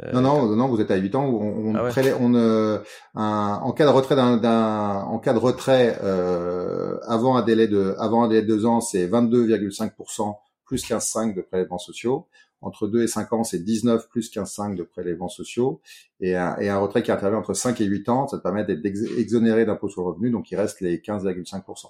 Euh. 0.00 0.08
Euh, 0.08 0.12
non, 0.12 0.22
non, 0.22 0.56
non, 0.56 0.68
vous 0.68 0.80
êtes 0.80 0.90
à 0.90 0.96
8 0.96 1.14
ans. 1.14 1.24
On, 1.24 1.70
on, 1.70 1.74
ah 1.74 1.90
on 2.18 2.34
euh, 2.34 2.78
un, 3.14 3.60
en 3.62 3.72
cas 3.72 3.84
de 3.84 3.90
retrait 3.90 4.16
d'un, 4.16 5.04
en 5.06 5.18
cas 5.18 5.32
de 5.32 5.38
retrait 5.38 5.98
euh, 6.02 6.98
avant 7.06 7.36
un 7.36 7.42
délai 7.42 7.68
de, 7.68 7.94
avant 7.98 8.22
un 8.22 8.28
délai 8.28 8.42
de 8.42 8.46
2 8.46 8.66
ans, 8.66 8.80
c'est 8.80 9.06
22,5% 9.06 10.36
plus 10.64 10.84
15,5 10.84 11.34
de 11.34 11.42
prélèvements 11.42 11.78
sociaux. 11.78 12.26
Entre 12.62 12.86
2 12.86 13.02
et 13.02 13.08
5 13.08 13.32
ans, 13.32 13.44
c'est 13.44 13.58
19 13.58 14.08
plus 14.08 14.30
15,5 14.30 14.76
de 14.76 14.84
prélèvements 14.84 15.28
sociaux. 15.28 15.80
Et 16.20 16.36
un, 16.36 16.56
et 16.58 16.68
un 16.68 16.78
retrait 16.78 17.02
qui 17.02 17.10
intervient 17.10 17.38
entre 17.38 17.54
5 17.54 17.80
et 17.80 17.84
8 17.84 18.08
ans, 18.08 18.28
ça 18.28 18.38
te 18.38 18.42
permet 18.42 18.64
d'être 18.64 18.84
exonéré 18.86 19.66
d'impôt 19.66 19.88
sur 19.88 20.02
le 20.02 20.08
revenu, 20.08 20.30
donc 20.30 20.50
il 20.50 20.56
reste 20.56 20.80
les 20.80 20.98
15,5%. 20.98 21.86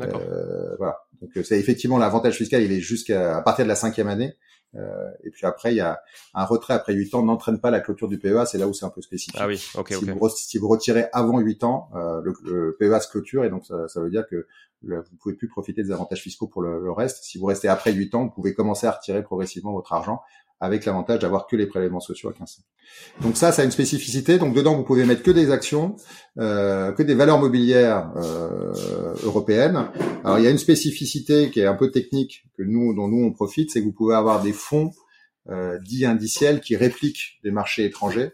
Euh, 0.00 0.76
voilà. 0.76 1.00
Donc 1.20 1.30
c'est 1.44 1.58
effectivement 1.58 1.98
l'avantage 1.98 2.36
fiscal, 2.36 2.62
il 2.62 2.72
est 2.72 2.80
jusqu'à 2.80 3.36
à 3.36 3.42
partir 3.42 3.64
de 3.64 3.68
la 3.68 3.74
cinquième 3.74 4.08
année. 4.08 4.34
Euh, 4.74 5.10
et 5.24 5.30
puis 5.30 5.46
après, 5.46 5.72
il 5.72 5.76
y 5.76 5.80
a 5.80 6.00
un 6.34 6.44
retrait 6.44 6.74
après 6.74 6.92
8 6.92 7.14
ans 7.14 7.22
n'entraîne 7.22 7.58
pas 7.58 7.70
la 7.70 7.80
clôture 7.80 8.08
du 8.08 8.18
PEA, 8.18 8.44
c'est 8.46 8.58
là 8.58 8.68
où 8.68 8.74
c'est 8.74 8.84
un 8.84 8.90
peu 8.90 9.00
spécifique. 9.00 9.38
Ah 9.40 9.46
oui, 9.46 9.62
ok, 9.74 9.92
si, 9.92 10.04
Vous, 10.04 10.28
si 10.28 10.58
vous 10.58 10.68
retirez 10.68 11.06
avant 11.12 11.38
8 11.38 11.64
ans, 11.64 11.88
euh, 11.94 12.20
le, 12.22 12.34
le, 12.44 12.76
PEA 12.78 13.00
se 13.00 13.08
clôture 13.08 13.44
et 13.44 13.50
donc 13.50 13.64
ça, 13.64 13.88
ça 13.88 14.00
veut 14.00 14.10
dire 14.10 14.26
que 14.28 14.46
le, 14.82 15.00
vous 15.00 15.16
pouvez 15.20 15.34
plus 15.34 15.48
profiter 15.48 15.82
des 15.82 15.90
avantages 15.90 16.22
fiscaux 16.22 16.46
pour 16.46 16.62
le, 16.62 16.80
le, 16.80 16.92
reste. 16.92 17.24
Si 17.24 17.38
vous 17.38 17.46
restez 17.46 17.68
après 17.68 17.92
8 17.92 18.14
ans, 18.14 18.24
vous 18.24 18.30
pouvez 18.30 18.54
commencer 18.54 18.86
à 18.86 18.92
retirer 18.92 19.22
progressivement 19.22 19.72
votre 19.72 19.92
argent 19.92 20.20
avec 20.60 20.84
l'avantage 20.84 21.20
d'avoir 21.20 21.46
que 21.46 21.56
les 21.56 21.66
prélèvements 21.66 22.00
sociaux 22.00 22.28
à 22.28 22.32
15. 22.32 22.60
Donc 23.20 23.36
ça, 23.36 23.52
ça 23.52 23.62
a 23.62 23.64
une 23.64 23.70
spécificité. 23.70 24.38
Donc 24.38 24.54
dedans, 24.54 24.76
vous 24.76 24.82
pouvez 24.82 25.04
mettre 25.04 25.22
que 25.22 25.30
des 25.30 25.50
actions, 25.50 25.96
euh, 26.38 26.92
que 26.92 27.02
des 27.02 27.14
valeurs 27.14 27.38
mobilières 27.38 28.10
euh, 28.16 28.72
européennes. 29.24 29.88
Alors 30.24 30.38
il 30.38 30.44
y 30.44 30.48
a 30.48 30.50
une 30.50 30.58
spécificité 30.58 31.50
qui 31.50 31.60
est 31.60 31.66
un 31.66 31.74
peu 31.74 31.90
technique 31.90 32.44
que 32.56 32.62
nous, 32.62 32.94
dont 32.94 33.08
nous 33.08 33.24
on 33.24 33.32
profite, 33.32 33.70
c'est 33.70 33.80
que 33.80 33.84
vous 33.84 33.92
pouvez 33.92 34.14
avoir 34.14 34.42
des 34.42 34.52
fonds 34.52 34.90
euh, 35.48 35.78
dits 35.78 36.04
indiciels 36.04 36.60
qui 36.60 36.76
répliquent 36.76 37.38
des 37.44 37.50
marchés 37.50 37.84
étrangers 37.84 38.32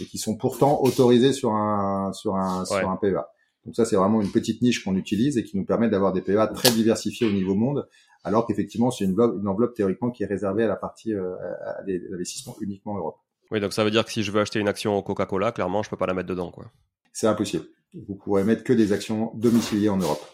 et 0.00 0.04
qui 0.04 0.18
sont 0.18 0.36
pourtant 0.36 0.82
autorisés 0.82 1.32
sur 1.32 1.52
un 1.52 2.12
sur 2.12 2.36
un 2.36 2.64
sur 2.66 2.88
un 2.88 2.96
PEA. 2.96 3.24
Donc 3.64 3.76
ça, 3.76 3.84
c'est 3.84 3.96
vraiment 3.96 4.20
une 4.20 4.30
petite 4.30 4.60
niche 4.60 4.84
qu'on 4.84 4.96
utilise 4.96 5.38
et 5.38 5.44
qui 5.44 5.56
nous 5.56 5.64
permet 5.64 5.88
d'avoir 5.88 6.12
des 6.12 6.20
PEA 6.20 6.48
très 6.48 6.70
diversifiés 6.70 7.28
au 7.28 7.32
niveau 7.32 7.54
monde, 7.54 7.88
alors 8.24 8.46
qu'effectivement, 8.46 8.90
c'est 8.90 9.04
une, 9.04 9.18
une, 9.18 9.48
enveloppe 9.48 9.74
théoriquement 9.74 10.10
qui 10.10 10.22
est 10.22 10.26
réservée 10.26 10.64
à 10.64 10.68
la 10.68 10.76
partie 10.76 11.12
euh, 11.14 11.34
à 11.64 11.82
des 11.82 12.00
investissements 12.12 12.56
uniquement 12.60 12.96
Europe. 12.96 13.16
Oui, 13.50 13.60
donc 13.60 13.72
ça 13.72 13.84
veut 13.84 13.90
dire 13.90 14.04
que 14.04 14.12
si 14.12 14.22
je 14.22 14.30
veux 14.30 14.40
acheter 14.40 14.60
une 14.60 14.68
action 14.68 15.00
Coca-Cola, 15.02 15.52
clairement, 15.52 15.82
je 15.82 15.90
peux 15.90 15.96
pas 15.96 16.06
la 16.06 16.14
mettre 16.14 16.28
dedans, 16.28 16.50
quoi. 16.50 16.64
C'est 17.12 17.26
impossible. 17.26 17.66
Vous 18.08 18.14
pourrez 18.14 18.44
mettre 18.44 18.64
que 18.64 18.72
des 18.72 18.92
actions 18.92 19.32
domiciliées 19.34 19.90
en 19.90 19.98
Europe. 19.98 20.24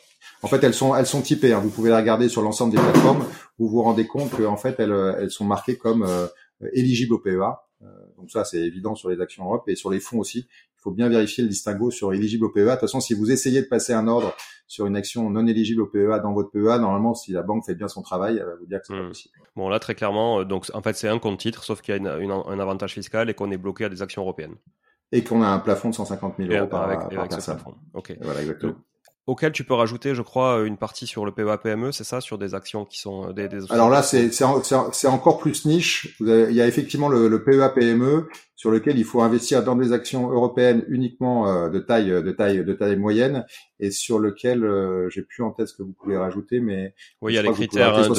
En 0.42 0.46
fait, 0.46 0.62
elles 0.62 0.74
sont 0.74 0.94
elles 0.94 1.06
sont 1.06 1.22
typées. 1.22 1.52
Hein. 1.52 1.58
Vous 1.58 1.70
pouvez 1.70 1.90
les 1.90 1.96
regarder 1.96 2.28
sur 2.28 2.42
l'ensemble 2.42 2.72
des 2.72 2.80
plateformes. 2.80 3.24
Vous 3.58 3.68
vous 3.68 3.82
rendez 3.82 4.06
compte 4.06 4.30
qu'en 4.30 4.56
fait, 4.56 4.78
elles 4.78 5.16
elles 5.18 5.30
sont 5.30 5.44
marquées 5.44 5.76
comme 5.76 6.04
euh, 6.04 6.28
éligibles 6.72 7.14
au 7.14 7.18
PEA. 7.18 7.58
Euh, 7.82 7.86
donc 8.16 8.30
ça, 8.30 8.44
c'est 8.44 8.58
évident 8.58 8.94
sur 8.94 9.08
les 9.08 9.20
actions 9.20 9.44
Europe 9.44 9.68
et 9.68 9.74
sur 9.74 9.90
les 9.90 10.00
fonds 10.00 10.18
aussi. 10.18 10.46
Il 10.78 10.82
faut 10.82 10.90
bien 10.92 11.08
vérifier 11.08 11.42
le 11.42 11.48
distinguo 11.48 11.90
sur 11.90 12.12
éligible 12.12 12.44
au 12.44 12.50
PEA. 12.50 12.64
De 12.64 12.70
toute 12.70 12.80
façon, 12.80 13.00
si 13.00 13.14
vous 13.14 13.32
essayez 13.32 13.62
de 13.62 13.66
passer 13.66 13.92
un 13.92 14.06
ordre 14.06 14.34
sur 14.68 14.86
une 14.86 14.96
action 14.96 15.28
non 15.28 15.46
éligible 15.46 15.82
au 15.82 15.86
PEA 15.86 16.20
dans 16.22 16.32
votre 16.32 16.50
PEA, 16.50 16.78
normalement, 16.78 17.14
si 17.14 17.32
la 17.32 17.42
banque 17.42 17.64
fait 17.66 17.74
bien 17.74 17.88
son 17.88 18.00
travail, 18.00 18.36
elle 18.38 18.46
va 18.46 18.54
vous 18.54 18.66
dire 18.66 18.80
que 18.80 18.86
c'est 18.86 18.94
pas 18.94 19.02
hmm. 19.02 19.08
possible. 19.08 19.34
Bon, 19.56 19.68
là, 19.68 19.80
très 19.80 19.96
clairement, 19.96 20.40
euh, 20.40 20.44
donc 20.44 20.66
en 20.72 20.82
fait, 20.82 20.94
c'est 20.94 21.08
un 21.08 21.18
compte 21.18 21.40
titre, 21.40 21.64
sauf 21.64 21.80
qu'il 21.80 21.94
y 21.94 21.98
a 21.98 22.16
une, 22.18 22.30
un 22.30 22.60
avantage 22.60 22.94
fiscal 22.94 23.28
et 23.28 23.34
qu'on 23.34 23.50
est 23.50 23.58
bloqué 23.58 23.86
à 23.86 23.88
des 23.88 24.02
actions 24.02 24.22
européennes. 24.22 24.54
Et 25.10 25.24
qu'on 25.24 25.42
a 25.42 25.48
un 25.48 25.58
plafond 25.58 25.90
de 25.90 25.94
150 25.94 26.34
000 26.38 26.52
euros 26.52 26.68
par, 26.68 26.82
avec, 26.82 27.00
par 27.08 27.28
personne. 27.28 27.58
Ok. 27.94 28.16
Voilà, 28.20 28.40
exactement 28.40 28.74
auquel 29.28 29.52
tu 29.52 29.62
peux 29.62 29.74
rajouter, 29.74 30.14
je 30.14 30.22
crois, 30.22 30.62
une 30.64 30.78
partie 30.78 31.06
sur 31.06 31.26
le 31.26 31.32
PEA 31.32 31.58
PME, 31.62 31.92
c'est 31.92 32.02
ça, 32.02 32.22
sur 32.22 32.38
des 32.38 32.54
actions 32.54 32.86
qui 32.86 32.98
sont 32.98 33.30
des. 33.30 33.46
des 33.46 33.70
Alors 33.70 33.90
là, 33.90 34.02
c'est 34.02 34.32
c'est 34.32 35.06
encore 35.06 35.38
plus 35.38 35.66
niche. 35.66 36.16
il 36.20 36.52
y 36.52 36.62
a 36.62 36.66
effectivement 36.66 37.10
le, 37.10 37.28
le, 37.28 37.44
PEA 37.44 37.68
PME 37.68 38.30
sur 38.56 38.70
lequel 38.70 38.98
il 38.98 39.04
faut 39.04 39.20
investir 39.20 39.62
dans 39.62 39.76
des 39.76 39.92
actions 39.92 40.30
européennes 40.30 40.82
uniquement 40.88 41.46
euh, 41.46 41.68
de 41.68 41.78
taille 41.78 42.08
de 42.08 42.32
taille 42.32 42.64
de 42.64 42.72
taille 42.72 42.96
moyenne 42.96 43.44
et 43.80 43.90
sur 43.90 44.18
lequel 44.18 44.64
euh, 44.64 45.10
j'ai 45.10 45.22
plus 45.22 45.44
en 45.44 45.50
tête 45.50 45.68
ce 45.68 45.74
que 45.74 45.82
vous 45.82 45.92
pouvez 45.92 46.16
rajouter, 46.16 46.60
mais 46.60 46.94
oui, 47.20 47.34
il 47.34 47.36
y 47.36 47.38
a 47.38 47.42
les 47.42 47.52
critères 47.52 47.96
hein, 47.96 48.08
de 48.08 48.14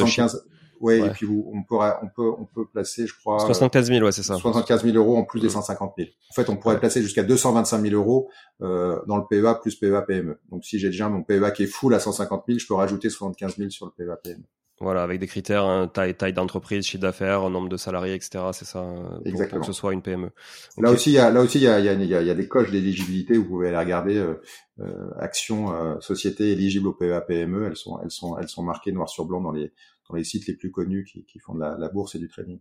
oui, 0.79 0.95
et 0.95 1.09
puis 1.09 1.25
vous, 1.25 1.51
on 1.53 1.63
peut, 1.63 1.75
on 1.75 2.07
peut, 2.07 2.31
on 2.39 2.45
peut 2.45 2.65
placer, 2.65 3.05
je 3.05 3.13
crois, 3.17 3.39
75 3.39 3.87
000, 3.87 4.05
ouais, 4.05 4.11
c'est 4.11 4.23
ça. 4.23 4.35
75 4.35 4.83
000 4.83 4.95
euros 4.95 5.17
en 5.17 5.23
plus 5.23 5.39
des 5.41 5.49
150 5.49 5.93
000. 5.97 6.09
En 6.29 6.33
fait, 6.33 6.49
on 6.49 6.55
pourrait 6.55 6.79
placer 6.79 7.01
jusqu'à 7.01 7.23
225 7.23 7.81
000 7.81 7.95
euros 7.95 8.29
euh, 8.61 8.99
dans 9.07 9.17
le 9.17 9.23
PEA 9.29 9.55
plus 9.61 9.75
PEA 9.75 10.01
PME. 10.07 10.39
Donc, 10.51 10.63
si 10.63 10.79
j'ai 10.79 10.89
déjà 10.89 11.09
mon 11.09 11.23
PEA 11.23 11.51
qui 11.53 11.63
est 11.63 11.67
full 11.67 11.93
à 11.93 11.99
150 11.99 12.43
000, 12.47 12.59
je 12.59 12.67
peux 12.67 12.75
rajouter 12.75 13.09
75 13.09 13.57
000 13.57 13.69
sur 13.69 13.85
le 13.85 13.91
PEA 13.91 14.15
PME. 14.23 14.43
Voilà, 14.81 15.03
avec 15.03 15.19
des 15.19 15.27
critères, 15.27 15.65
hein, 15.65 15.89
taille, 15.89 16.15
taille 16.15 16.31
d'entreprise, 16.31 16.85
chiffre 16.85 17.01
d'affaires, 17.01 17.49
nombre 17.49 17.67
de 17.67 17.75
salariés, 17.75 18.13
etc. 18.13 18.45
C'est 18.53 18.63
ça. 18.63 18.85
Exactement. 19.25 19.59
Pour 19.59 19.67
que 19.67 19.73
ce 19.73 19.77
soit 19.77 19.91
une 19.91 20.01
PME. 20.01 20.29
Là 20.77 20.91
aussi, 20.91 21.09
il 21.09 21.15
y 21.15 21.19
a, 21.19 21.29
là 21.31 21.41
aussi, 21.41 21.57
il 21.57 21.65
y 21.65 21.67
a, 21.67 21.79
il 21.79 21.85
y 21.85 21.89
a, 21.89 22.21
il 22.21 22.27
y 22.27 22.31
a 22.31 22.33
des 22.33 22.47
coches 22.47 22.71
d'éligibilité. 22.71 23.37
Vous 23.37 23.43
pouvez 23.43 23.67
aller 23.67 23.77
regarder 23.77 24.15
euh, 24.15 24.41
euh, 24.79 25.09
actions, 25.19 25.73
euh, 25.73 25.99
sociétés 25.99 26.51
éligibles 26.51 26.87
au 26.87 26.93
PEA 26.93 27.19
PME. 27.27 27.65
Elles 27.67 27.75
sont, 27.75 27.99
elles 28.01 28.11
sont, 28.11 28.37
elles 28.37 28.47
sont 28.47 28.63
marquées 28.63 28.93
noir 28.93 29.09
sur 29.09 29.25
blanc 29.25 29.41
dans 29.41 29.51
les, 29.51 29.73
dans 30.09 30.15
les 30.15 30.23
sites 30.23 30.47
les 30.47 30.55
plus 30.55 30.71
connus 30.71 31.05
qui, 31.05 31.39
font 31.39 31.55
de 31.55 31.61
la, 31.61 31.77
la, 31.77 31.89
bourse 31.89 32.15
et 32.15 32.19
du 32.19 32.27
trading. 32.27 32.59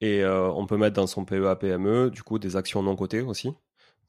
Et 0.00 0.22
euh, 0.24 0.50
on 0.50 0.66
peut 0.66 0.76
mettre 0.76 0.96
dans 0.96 1.06
son 1.06 1.24
PEA 1.24 1.54
PME 1.56 2.10
du 2.10 2.22
coup 2.22 2.38
des 2.38 2.56
actions 2.56 2.82
non 2.82 2.96
cotées 2.96 3.20
aussi? 3.20 3.52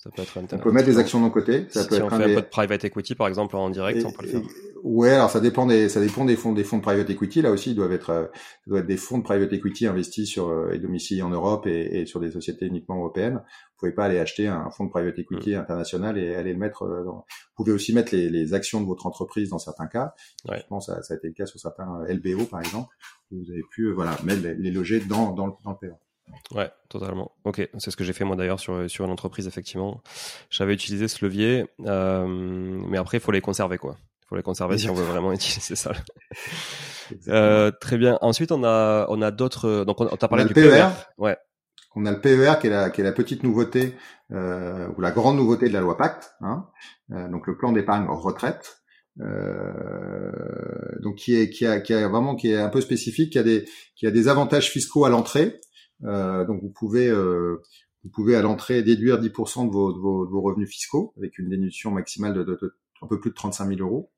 Ça 0.03 0.09
peut 0.09 0.21
être 0.21 0.37
intéressant. 0.37 0.57
On 0.57 0.69
peut 0.69 0.71
mettre 0.73 0.87
des 0.87 0.97
actions 0.97 1.21
non 1.21 1.29
cotées. 1.29 1.65
Ça 1.69 1.83
si 1.83 1.87
peut 1.87 1.95
être 1.95 2.03
on 2.03 2.09
fait 2.09 2.15
un, 2.15 2.35
peu 2.35 2.41
de 2.41 2.47
private 2.47 2.83
equity 2.83 3.15
par 3.15 3.29
exemple 3.29 3.55
en 3.55 3.69
direct, 3.69 4.03
on 4.05 4.11
peut 4.11 4.25
le 4.25 4.31
faire. 4.31 4.41
Ouais, 4.83 5.11
alors 5.11 5.29
ça 5.29 5.39
dépend 5.39 5.65
des 5.65 5.87
ça 5.87 6.01
dépend 6.01 6.25
des 6.25 6.35
fonds 6.35 6.51
des 6.51 6.65
fonds 6.65 6.75
de 6.75 6.81
private 6.81 7.09
equity. 7.09 7.41
Là 7.41 7.51
aussi, 7.51 7.71
ils 7.71 7.75
doivent 7.75 7.93
être 7.93 8.09
euh, 8.09 8.25
ça 8.33 8.67
doit 8.67 8.79
être 8.79 8.85
des 8.85 8.97
fonds 8.97 9.19
de 9.19 9.23
private 9.23 9.53
equity 9.53 9.87
investis 9.87 10.27
sur 10.27 10.49
euh, 10.49 10.73
et 10.73 10.79
domiciliés 10.79 11.21
en 11.21 11.29
Europe 11.29 11.67
et, 11.67 12.01
et, 12.01 12.05
sur 12.05 12.19
des 12.19 12.31
sociétés 12.31 12.65
uniquement 12.65 12.97
européennes. 12.97 13.35
Vous 13.35 13.77
pouvez 13.79 13.93
pas 13.93 14.03
aller 14.03 14.19
acheter 14.19 14.49
un 14.49 14.69
fonds 14.71 14.83
de 14.83 14.89
private 14.89 15.17
equity 15.19 15.55
mm. 15.55 15.59
international 15.59 16.17
et 16.17 16.35
aller 16.35 16.51
le 16.51 16.59
mettre. 16.59 16.85
Dans... 16.85 17.25
Vous 17.55 17.63
pouvez 17.63 17.71
aussi 17.71 17.93
mettre 17.93 18.13
les, 18.13 18.29
les, 18.29 18.53
actions 18.53 18.81
de 18.81 18.85
votre 18.85 19.05
entreprise 19.05 19.51
dans 19.51 19.59
certains 19.59 19.87
cas. 19.87 20.15
Ouais. 20.49 20.59
Je 20.59 20.67
pense 20.67 20.87
ça, 20.87 21.01
ça 21.01 21.13
a 21.13 21.17
été 21.17 21.27
le 21.27 21.33
cas 21.33 21.45
sur 21.45 21.61
certains 21.61 22.03
LBO 22.09 22.43
par 22.43 22.59
exemple. 22.59 22.93
Où 23.31 23.37
vous 23.37 23.51
avez 23.51 23.63
pu 23.71 23.89
voilà 23.93 24.17
mettre 24.25 24.43
les, 24.43 24.55
les 24.55 24.71
loger 24.71 24.99
dans 24.99 25.31
dans 25.31 25.47
le, 25.47 25.53
dans 25.63 25.79
le. 25.81 25.93
Ouais, 26.51 26.71
totalement. 26.89 27.31
Ok, 27.43 27.67
c'est 27.77 27.91
ce 27.91 27.97
que 27.97 28.03
j'ai 28.03 28.13
fait 28.13 28.23
moi 28.23 28.36
d'ailleurs 28.36 28.59
sur, 28.59 28.89
sur 28.89 29.05
une 29.05 29.12
entreprise, 29.12 29.47
effectivement. 29.47 30.01
J'avais 30.49 30.73
utilisé 30.73 31.07
ce 31.07 31.23
levier, 31.23 31.65
euh, 31.86 32.25
mais 32.27 32.97
après, 32.97 33.17
il 33.17 33.21
faut 33.21 33.31
les 33.31 33.41
conserver, 33.41 33.77
quoi. 33.77 33.97
Il 34.23 34.27
faut 34.27 34.36
les 34.36 34.43
conserver 34.43 34.77
si 34.77 34.89
on 34.89 34.93
veut 34.93 35.03
vraiment 35.03 35.31
utiliser 35.33 35.75
ça. 35.75 35.93
Euh, 37.27 37.71
très 37.71 37.97
bien. 37.97 38.17
Ensuite, 38.21 38.51
on 38.51 38.63
a, 38.63 39.05
on 39.09 39.21
a 39.21 39.31
d'autres. 39.31 39.83
Donc, 39.86 40.01
on, 40.01 40.05
t'a 40.07 40.27
parlé 40.27 40.45
du 40.45 40.53
PER. 40.53 40.63
E 40.63 40.88
ouais. 41.17 41.38
On 41.95 42.05
a 42.05 42.12
le 42.12 42.19
PER 42.19 42.53
qui 42.59 42.67
est 42.67 42.71
la, 42.71 42.89
qui 42.89 43.01
est 43.01 43.03
la 43.03 43.12
petite 43.12 43.43
nouveauté 43.43 43.95
euh, 44.31 44.88
ou 44.97 45.01
la 45.01 45.12
grande 45.12 45.38
nouveauté 45.38 45.67
de 45.67 45.73
la 45.73 45.81
loi 45.81 45.97
Pacte. 45.97 46.33
Hein, 46.41 46.67
euh, 47.12 47.29
donc, 47.29 47.47
le 47.47 47.57
plan 47.57 47.71
d'épargne 47.71 48.07
retraite. 48.09 48.83
Euh, 49.21 50.31
donc 51.01 51.17
qui 51.17 51.36
est 51.36 51.51
qui 51.51 51.67
a, 51.67 51.79
qui 51.79 51.93
a 51.93 52.07
vraiment 52.07 52.36
qui 52.36 52.51
est 52.51 52.57
un 52.57 52.69
peu 52.69 52.81
spécifique, 52.81 53.33
qui 53.33 53.38
a 53.38 53.43
des 53.43 53.65
qui 53.95 54.07
a 54.07 54.12
des 54.12 54.27
avantages 54.27 54.71
fiscaux 54.71 55.05
à 55.05 55.09
l'entrée, 55.09 55.62
donc 56.03 56.61
vous 56.61 56.69
pouvez 56.69 57.09
euh, 57.09 57.61
vous 58.03 58.09
pouvez 58.09 58.35
à 58.35 58.41
l'entrée 58.41 58.83
déduire 58.83 59.21
10% 59.21 59.67
de 59.67 59.71
vos, 59.71 59.93
de, 59.93 59.99
vos, 59.99 60.25
de 60.25 60.31
vos, 60.31 60.41
revenus 60.41 60.69
fiscaux 60.69 61.13
avec 61.17 61.37
une 61.37 61.49
déduction 61.49 61.91
maximale 61.91 62.33
de, 62.33 62.43
de, 62.43 62.59
de, 62.61 62.75
un 63.01 63.07
peu 63.07 63.19
plus 63.19 63.29
de 63.29 63.35
35 63.35 63.67
000 63.67 63.79
euros. 63.79 64.11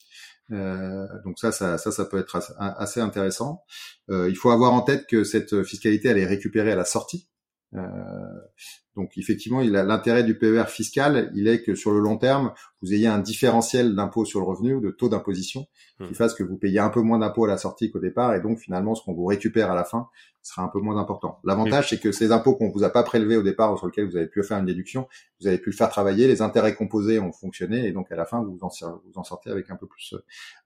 Euh, 0.52 1.08
donc 1.24 1.40
ça, 1.40 1.52
ça, 1.52 1.78
ça, 1.78 1.92
ça 1.92 2.06
peut 2.06 2.18
être 2.18 2.40
assez, 2.60 3.00
intéressant. 3.00 3.64
Euh, 4.10 4.30
il 4.30 4.36
faut 4.36 4.50
avoir 4.50 4.74
en 4.74 4.82
tête 4.82 5.06
que 5.08 5.24
cette 5.24 5.64
fiscalité, 5.64 6.10
elle 6.10 6.18
est 6.18 6.26
récupérée 6.26 6.72
à 6.72 6.76
la 6.76 6.86
sortie. 6.86 7.28
Euh, 7.76 7.82
donc 8.96 9.18
effectivement, 9.18 9.60
l'intérêt 9.62 10.24
du 10.24 10.38
PER 10.38 10.66
fiscal, 10.68 11.32
il 11.36 11.48
est 11.48 11.62
que 11.64 11.76
sur 11.76 11.92
le 11.92 12.00
long 12.00 12.18
terme, 12.18 12.54
vous 12.82 12.94
ayez 12.94 13.08
un 13.08 13.20
différentiel 13.20 13.94
d'impôt 13.94 14.24
sur 14.24 14.40
le 14.40 14.46
revenu, 14.46 14.80
de 14.80 14.90
taux 14.90 15.10
d'imposition, 15.10 15.68
qui 15.98 16.12
mmh. 16.12 16.16
fasse 16.16 16.34
que 16.34 16.44
vous 16.44 16.58
payez 16.58 16.80
un 16.80 16.90
peu 16.90 17.02
moins 17.02 17.20
d'impôts 17.20 17.46
à 17.46 17.48
la 17.50 17.58
sortie 17.58 17.92
qu'au 17.92 18.00
départ, 18.00 18.34
et 18.36 18.42
donc 18.42 18.60
finalement, 18.60 18.96
ce 18.96 19.04
qu'on 19.04 19.14
vous 19.14 19.26
récupère 19.26 19.70
à 19.70 19.76
la 19.76 19.84
fin 19.84 20.08
sera 20.42 20.64
un 20.64 20.70
peu 20.70 20.80
moins 20.80 20.98
important. 20.98 21.40
L'avantage, 21.44 21.90
c'est 21.90 22.00
que 22.00 22.12
ces 22.12 22.32
impôts 22.32 22.56
qu'on 22.56 22.70
vous 22.70 22.84
a 22.84 22.90
pas 22.90 23.04
prélevés 23.04 23.36
au 23.36 23.44
départ, 23.44 23.78
sur 23.78 23.88
lesquels 23.88 24.08
vous 24.08 24.16
avez 24.16 24.28
pu 24.28 24.42
faire 24.44 24.60
une 24.60 24.66
déduction, 24.66 25.08
vous 25.42 25.48
avez 25.48 25.58
pu 25.58 25.72
le 25.72 25.76
faire 25.76 25.90
travailler, 25.90 26.28
les 26.28 26.42
intérêts 26.42 26.76
composés 26.76 27.20
ont 27.20 27.34
fonctionné, 27.34 27.88
et 27.88 27.92
donc 27.92 28.12
à 28.12 28.16
la 28.16 28.26
fin, 28.26 28.42
vous 28.42 28.60
en, 28.62 28.70
vous 28.70 29.14
en 29.16 29.24
sortez 29.24 29.50
avec 29.50 29.70
un 29.72 29.76
peu 29.76 29.88
plus, 29.88 30.16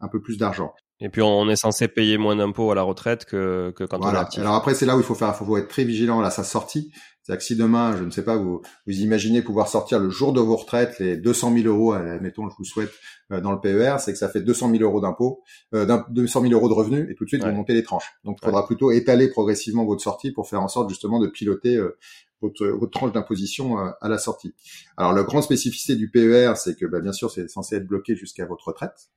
un 0.02 0.08
peu 0.08 0.22
plus 0.22 0.38
d'argent. 0.38 0.74
Et 1.02 1.10
puis 1.10 1.22
on 1.22 1.50
est 1.50 1.56
censé 1.56 1.88
payer 1.88 2.18
moins 2.18 2.36
d'impôts 2.36 2.72
à 2.72 2.76
la 2.76 2.82
retraite 2.82 3.26
que, 3.26 3.72
que 3.76 3.84
quand 3.86 4.00
on 4.02 4.14
est. 4.14 4.40
Alors 4.40 4.56
après, 4.56 4.74
c'est 4.74 4.86
là 4.86 4.98
où 4.98 5.00
il 5.00 5.06
faut 5.06 5.16
faire, 5.16 5.36
faut 5.36 5.58
être 5.58 5.70
très 5.70 5.86
vigilant 5.86 6.22
à 6.22 6.30
sa 6.30 6.44
sortie. 6.44 6.92
C'est-à-dire 7.22 7.40
que 7.40 7.46
si 7.46 7.56
demain, 7.56 7.96
je 7.96 8.04
ne 8.04 8.10
sais 8.10 8.24
pas, 8.24 8.38
vous, 8.38 8.62
vous 8.88 9.00
imaginez 9.02 9.42
pouvoir 9.44 9.68
sortir 9.68 10.00
le 10.00 10.10
jour 10.10 10.34
de 10.34 10.42
vos 10.42 10.56
retraites 10.56 10.98
les 11.00 11.16
200 11.16 11.54
000 11.54 11.68
euros, 11.68 11.96
mettons, 12.22 12.50
je 12.50 12.56
vous 12.58 12.66
souhaite, 12.66 12.90
euh, 13.32 13.40
dans 13.40 13.52
le 13.52 13.60
PER, 13.60 13.98
c'est 14.00 14.12
que 14.12 14.18
ça 14.18 14.30
fait 14.30 14.42
200 14.42 14.72
000 14.72 14.84
euros 14.84 15.00
d'impôts, 15.00 15.44
euh, 15.76 15.86
200 16.10 16.42
000 16.42 16.54
euros 16.54 16.70
de 16.70 16.74
revenus, 16.74 17.08
et 17.10 17.14
tout 17.14 17.26
de 17.26 17.30
suite, 17.30 17.44
vous 17.44 17.52
montez 17.52 17.74
les 17.74 17.84
tranches. 17.84 18.12
Donc, 18.24 18.40
il 18.42 18.46
faudra 18.46 18.66
plutôt 18.66 18.92
étaler 18.92 19.30
progressivement 19.30 19.86
votre 19.86 20.02
sortie 20.02 20.32
pour 20.32 20.50
faire 20.50 20.62
en 20.62 20.68
sorte 20.68 20.90
justement 20.90 21.20
de 21.20 21.28
piloter 21.28 21.76
euh, 21.76 21.98
votre, 22.42 22.66
votre, 22.66 22.92
tranche 22.92 23.12
d'imposition 23.12 23.80
euh, 23.80 23.92
à 24.02 24.10
la 24.10 24.18
sortie. 24.18 24.56
Alors, 24.98 25.14
la 25.14 25.22
grande 25.22 25.44
spécificité 25.44 25.96
du 25.96 26.10
PER, 26.10 26.54
c'est 26.56 26.76
que, 26.76 26.88
bah, 26.88 27.00
bien 27.00 27.14
sûr, 27.14 27.30
c'est 27.30 27.48
censé 27.48 27.76
être 27.76 27.86
bloqué 27.86 28.16
jusqu'à 28.16 28.46
votre 28.46 28.70
retraite. 28.70 29.12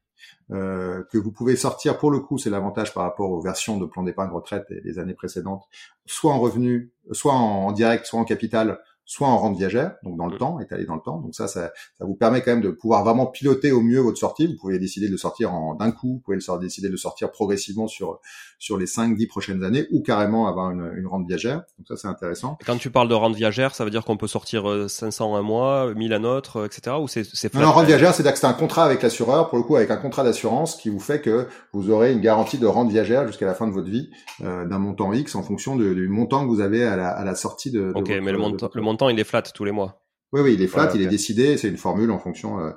Euh, 0.51 1.03
que 1.11 1.19
vous 1.19 1.33
pouvez 1.33 1.57
sortir 1.57 1.99
pour 1.99 2.11
le 2.11 2.21
coup, 2.21 2.39
c'est 2.39 2.51
l'avantage 2.51 2.93
par 2.93 3.05
rapport 3.05 3.31
aux 3.31 3.41
versions 3.41 3.79
de 3.79 3.87
plan 3.87 4.03
d'épargne 4.03 4.31
retraite 4.31 4.67
des 4.71 4.99
années 4.99 5.15
précédentes, 5.15 5.65
soit 6.05 6.33
en 6.33 6.41
revenu, 6.41 6.93
soit 7.13 7.33
en 7.33 7.73
direct, 7.73 8.07
soit 8.07 8.21
en 8.21 8.25
capital, 8.25 8.81
soit 9.05 9.29
en 9.29 9.39
rente 9.39 9.57
viagère, 9.57 9.97
donc 10.05 10.17
dans 10.17 10.27
le 10.27 10.37
mmh. 10.37 10.39
temps, 10.39 10.61
étalé 10.61 10.85
dans 10.85 10.95
le 10.95 11.01
temps. 11.01 11.19
Donc 11.19 11.35
ça, 11.35 11.49
ça, 11.49 11.73
ça, 11.99 12.05
vous 12.05 12.15
permet 12.15 12.41
quand 12.43 12.53
même 12.53 12.63
de 12.63 12.71
pouvoir 12.71 13.05
vraiment 13.05 13.27
piloter 13.27 13.73
au 13.73 13.81
mieux 13.81 14.01
votre 14.01 14.19
sortie. 14.19 14.47
Vous 14.47 14.57
pouvez 14.57 14.79
décider 14.79 15.07
de 15.07 15.13
le 15.13 15.19
sortir 15.19 15.53
en 15.53 15.75
d'un 15.75 15.91
coup, 15.91 16.15
vous 16.15 16.21
pouvez 16.21 16.37
le 16.37 16.59
décider 16.61 16.89
de 16.89 16.93
le 16.93 16.99
sortir 16.99 17.31
progressivement 17.31 17.89
sur 17.89 18.21
sur 18.63 18.79
les 18.79 18.87
5-10 18.87 19.27
prochaines 19.27 19.65
années, 19.65 19.87
ou 19.91 20.03
carrément 20.03 20.47
avoir 20.47 20.71
une, 20.71 20.93
une 20.97 21.09
rente 21.09 21.27
viagère. 21.27 21.63
Donc 21.79 21.89
ça, 21.89 21.97
c'est 21.97 22.07
intéressant. 22.07 22.57
quand 22.65 22.79
tu 22.79 22.91
parles 22.91 23.09
de 23.09 23.15
rente 23.15 23.35
viagère, 23.35 23.75
ça 23.75 23.85
veut 23.85 23.91
dire 23.91 24.05
qu'on 24.05 24.17
peut 24.17 24.29
sortir 24.29 24.87
500 24.89 25.35
euh, 25.35 25.39
un 25.39 25.43
mois, 25.43 25.93
1000 25.93 26.13
un 26.13 26.23
autre, 26.23 26.67
etc. 26.67 26.97
Ou 27.01 27.09
c'est 27.09 27.25
c'est 27.25 27.53
Non, 27.55 27.73
rente 27.73 27.87
viagère, 27.87 28.15
c'est-à-dire 28.15 28.35
que 28.35 28.39
c'est 28.39 28.47
un 28.47 28.53
contrat 28.53 28.85
avec 28.85 29.03
l'assureur, 29.03 29.49
pour 29.49 29.59
le 29.59 29.65
coup, 29.65 29.75
avec 29.75 29.91
un 29.91 29.97
contrat 29.97 30.23
d'assurance 30.23 30.77
qui 30.77 30.91
vous 30.91 31.01
fait 31.01 31.21
que 31.21 31.49
vous 31.73 31.91
aurez 31.91 32.13
une 32.13 32.21
garantie 32.21 32.59
de 32.59 32.67
rente 32.67 32.89
viagère 32.89 33.27
jusqu'à 33.27 33.47
la 33.47 33.55
fin 33.55 33.67
de 33.67 33.73
votre 33.73 33.89
vie 33.89 34.11
euh, 34.45 34.65
d'un 34.65 34.79
montant 34.79 35.13
X 35.13 35.35
en 35.35 35.43
fonction 35.43 35.75
du 35.75 36.09
montant 36.09 36.45
que 36.45 36.49
vous 36.49 36.61
avez 36.61 36.85
à 36.85 36.95
la, 36.95 37.09
à 37.09 37.25
la 37.25 37.35
sortie 37.35 37.73
de. 37.73 37.93
de 37.93 37.93
ok, 37.99 38.09
mais 38.23 38.31
le 38.31 38.39
montant, 38.39 38.71
le 38.73 38.83
montant 38.83 39.02
il 39.09 39.19
est 39.19 39.25
flat 39.25 39.43
tous 39.43 39.65
les 39.65 39.73
mois. 39.73 40.03
Oui, 40.33 40.41
oui, 40.41 40.55
il 40.55 40.63
est 40.63 40.67
flat, 40.67 40.91
il 40.95 41.03
est 41.03 41.07
décidé. 41.07 41.57
C'est 41.57 41.69
une 41.69 41.77
formule 41.77 42.11
en 42.11 42.19
fonction, 42.19 42.59
euh, 42.61 42.71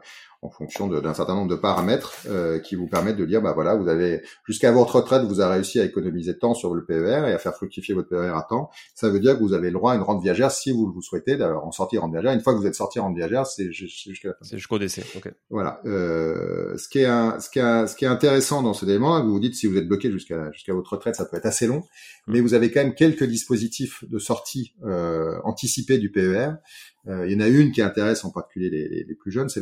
en 0.45 0.49
fonction 0.49 0.88
d'un 0.88 1.13
certain 1.13 1.36
nombre 1.36 1.49
de 1.49 1.55
paramètres 1.55 2.13
euh, 2.27 2.60
qui 2.60 2.75
vous 2.75 2.88
permettent 2.88 3.17
de 3.17 3.25
dire 3.25 3.41
bah 3.41 3.53
voilà 3.53 3.75
vous 3.75 3.88
avez 3.88 4.21
jusqu'à 4.45 4.71
votre 4.71 4.95
retraite 4.95 5.23
vous 5.23 5.39
avez 5.39 5.55
réussi 5.55 5.79
à 5.79 5.84
économiser 5.84 6.38
temps 6.38 6.53
sur 6.53 6.73
le 6.73 6.86
PER 6.86 7.27
et 7.27 7.34
à 7.34 7.38
faire 7.38 7.55
fructifier 7.55 7.93
votre 7.93 8.10
PER 8.10 8.34
à 8.36 8.45
temps. 8.47 8.69
Ça 8.93 9.10
veut 9.10 9.19
dire 9.19 9.36
que 9.36 9.43
vous 9.43 9.53
avez 9.53 9.67
le 9.67 9.73
droit 9.73 9.93
à 9.93 9.95
une 9.95 10.01
rente 10.01 10.21
viagère 10.21 10.51
si 10.51 10.71
vous 10.71 10.91
vous 10.91 11.01
souhaitez 11.01 11.41
en 11.43 11.71
sortir 11.71 12.03
en 12.03 12.10
viagère. 12.10 12.31
Une 12.31 12.41
fois 12.41 12.53
que 12.53 12.60
vous 12.60 12.67
êtes 12.67 12.75
sorti 12.75 12.99
en 12.99 13.12
viagère 13.13 13.45
c'est 13.45 13.71
jusqu'à 13.71 14.29
la 14.29 14.34
fin. 14.36 14.39
C'est 14.43 14.58
jusqu'au 14.58 14.79
décès 14.79 15.03
ok. 15.15 15.34
Voilà. 15.49 15.81
Euh, 15.86 16.77
ce 16.77 16.88
qui 16.88 16.99
est 16.99 17.05
un, 17.05 17.39
ce 17.39 17.49
qui 17.49 17.60
est 17.60 17.88
ce 17.88 17.95
qui 17.95 18.05
est 18.05 18.10
intéressant 18.10 18.62
dans 18.62 18.73
ce 18.73 18.86
élément 18.86 19.21
vous 19.23 19.31
vous 19.31 19.39
dites 19.39 19.55
si 19.55 19.67
vous 19.67 19.77
êtes 19.77 19.88
bloqué 19.88 20.12
jusqu'à 20.12 20.51
jusqu'à 20.51 20.73
votre 20.73 20.93
retraite 20.93 21.15
ça 21.15 21.25
peut 21.25 21.38
être 21.38 21.45
assez 21.45 21.67
long. 21.67 21.84
Mmh. 22.27 22.34
mais 22.34 22.41
vous 22.41 22.53
avez 22.53 22.71
quand 22.71 22.81
même 22.81 22.95
quelques 22.95 23.23
dispositifs 23.23 24.03
de 24.08 24.19
sortie 24.19 24.73
euh, 24.86 25.38
anticipés 25.43 25.97
du 25.97 26.12
PER 26.12 26.51
il 27.07 27.31
y 27.31 27.35
en 27.35 27.39
a 27.39 27.47
une 27.47 27.71
qui 27.71 27.81
intéresse 27.81 28.25
en 28.25 28.31
particulier 28.31 28.69
les, 28.69 29.03
les, 29.03 29.15
plus 29.15 29.31
jeunes, 29.31 29.49
c'est 29.49 29.61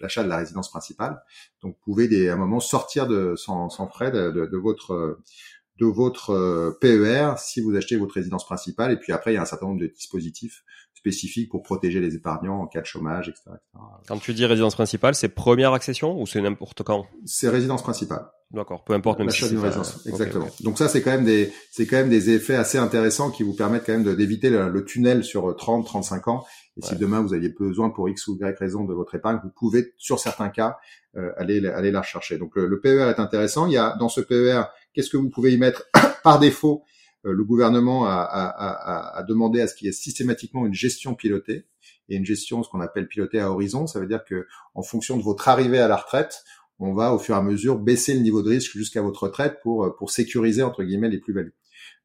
l'achat 0.00 0.24
de 0.24 0.28
la 0.28 0.38
résidence 0.38 0.70
principale. 0.70 1.22
Donc, 1.62 1.76
vous 1.76 1.92
pouvez 1.92 2.08
des, 2.08 2.28
à 2.28 2.34
un 2.34 2.36
moment 2.36 2.60
sortir 2.60 3.06
de, 3.06 3.34
sans, 3.36 3.68
sans 3.70 3.86
frais 3.86 4.10
de, 4.10 4.30
de, 4.30 4.46
de 4.46 4.56
votre 4.56 5.18
de 5.78 5.86
votre 5.86 6.30
euh, 6.30 6.78
PER 6.80 7.34
si 7.38 7.60
vous 7.60 7.74
achetez 7.76 7.96
votre 7.96 8.14
résidence 8.14 8.44
principale. 8.44 8.92
Et 8.92 8.96
puis 8.96 9.12
après, 9.12 9.32
il 9.32 9.34
y 9.34 9.38
a 9.38 9.42
un 9.42 9.46
certain 9.46 9.66
nombre 9.66 9.80
de 9.80 9.86
dispositifs 9.86 10.64
spécifiques 10.94 11.50
pour 11.50 11.62
protéger 11.62 12.00
les 12.00 12.14
épargnants 12.14 12.60
en 12.60 12.66
cas 12.66 12.80
de 12.80 12.86
chômage, 12.86 13.28
etc. 13.28 13.50
Quand 14.06 14.18
tu 14.18 14.34
dis 14.34 14.44
résidence 14.46 14.74
principale, 14.74 15.14
c'est 15.14 15.28
première 15.28 15.72
accession 15.72 16.20
ou 16.20 16.26
c'est 16.26 16.40
n'importe 16.40 16.82
quand? 16.82 17.06
C'est 17.24 17.48
résidence 17.48 17.82
principale. 17.82 18.26
D'accord, 18.52 18.84
peu 18.84 18.92
importe 18.92 19.18
même 19.18 19.28
l'achat 19.28 19.48
d'une 19.48 19.58
résidence. 19.58 20.06
Exactement. 20.06 20.48
Donc 20.60 20.76
ça, 20.76 20.88
c'est 20.88 21.00
quand 21.00 21.10
même 21.10 21.24
des, 21.24 21.50
c'est 21.70 21.86
quand 21.86 21.96
même 21.96 22.10
des 22.10 22.30
effets 22.30 22.54
assez 22.54 22.76
intéressants 22.76 23.30
qui 23.30 23.42
vous 23.42 23.54
permettent 23.54 23.86
quand 23.86 23.98
même 23.98 24.14
d'éviter 24.14 24.50
le, 24.50 24.68
le, 24.68 24.84
tunnel 24.84 25.24
sur 25.24 25.56
30, 25.56 25.86
35 25.86 26.28
ans. 26.28 26.44
Et 26.76 26.82
si 26.82 26.96
demain 26.96 27.20
vous 27.22 27.32
aviez 27.34 27.48
besoin 27.48 27.90
pour 27.90 28.08
X 28.08 28.28
ou 28.28 28.36
Y 28.36 28.58
raison 28.58 28.84
de 28.84 28.92
votre 28.92 29.14
épargne, 29.14 29.38
vous 29.42 29.50
pouvez, 29.50 29.94
sur 29.96 30.18
certains 30.18 30.50
cas, 30.50 30.78
euh, 31.16 31.30
aller, 31.36 31.66
aller 31.66 31.90
la 31.90 32.00
rechercher. 32.00 32.38
Donc 32.38 32.56
le, 32.56 32.66
le 32.66 32.80
PER 32.80 33.10
est 33.10 33.20
intéressant. 33.20 33.66
Il 33.66 33.72
y 33.72 33.78
a 33.78 33.96
dans 33.98 34.08
ce 34.08 34.20
PER 34.20 34.64
Qu'est-ce 34.94 35.10
que 35.10 35.16
vous 35.16 35.30
pouvez 35.30 35.52
y 35.52 35.58
mettre 35.58 35.84
par 36.22 36.38
défaut 36.38 36.84
euh, 37.24 37.32
Le 37.32 37.44
gouvernement 37.44 38.04
a, 38.06 38.14
a, 38.14 39.18
a, 39.18 39.22
demandé 39.22 39.60
à 39.60 39.66
ce 39.66 39.74
qu'il 39.74 39.86
y 39.86 39.88
ait 39.88 39.92
systématiquement 39.92 40.66
une 40.66 40.74
gestion 40.74 41.14
pilotée 41.14 41.66
et 42.08 42.16
une 42.16 42.26
gestion, 42.26 42.62
ce 42.62 42.68
qu'on 42.68 42.80
appelle 42.80 43.08
pilotée 43.08 43.40
à 43.40 43.50
horizon. 43.50 43.86
Ça 43.86 44.00
veut 44.00 44.06
dire 44.06 44.24
que 44.24 44.46
en 44.74 44.82
fonction 44.82 45.16
de 45.16 45.22
votre 45.22 45.48
arrivée 45.48 45.78
à 45.78 45.88
la 45.88 45.96
retraite, 45.96 46.44
on 46.82 46.94
va 46.94 47.14
au 47.14 47.18
fur 47.18 47.34
et 47.34 47.38
à 47.38 47.42
mesure 47.42 47.78
baisser 47.78 48.14
le 48.14 48.20
niveau 48.20 48.42
de 48.42 48.50
risque 48.50 48.72
jusqu'à 48.72 49.02
votre 49.02 49.24
retraite 49.24 49.58
pour 49.62 49.94
pour 49.96 50.10
sécuriser 50.10 50.62
entre 50.62 50.82
guillemets 50.82 51.10
les 51.10 51.18
plus-values. 51.18 51.54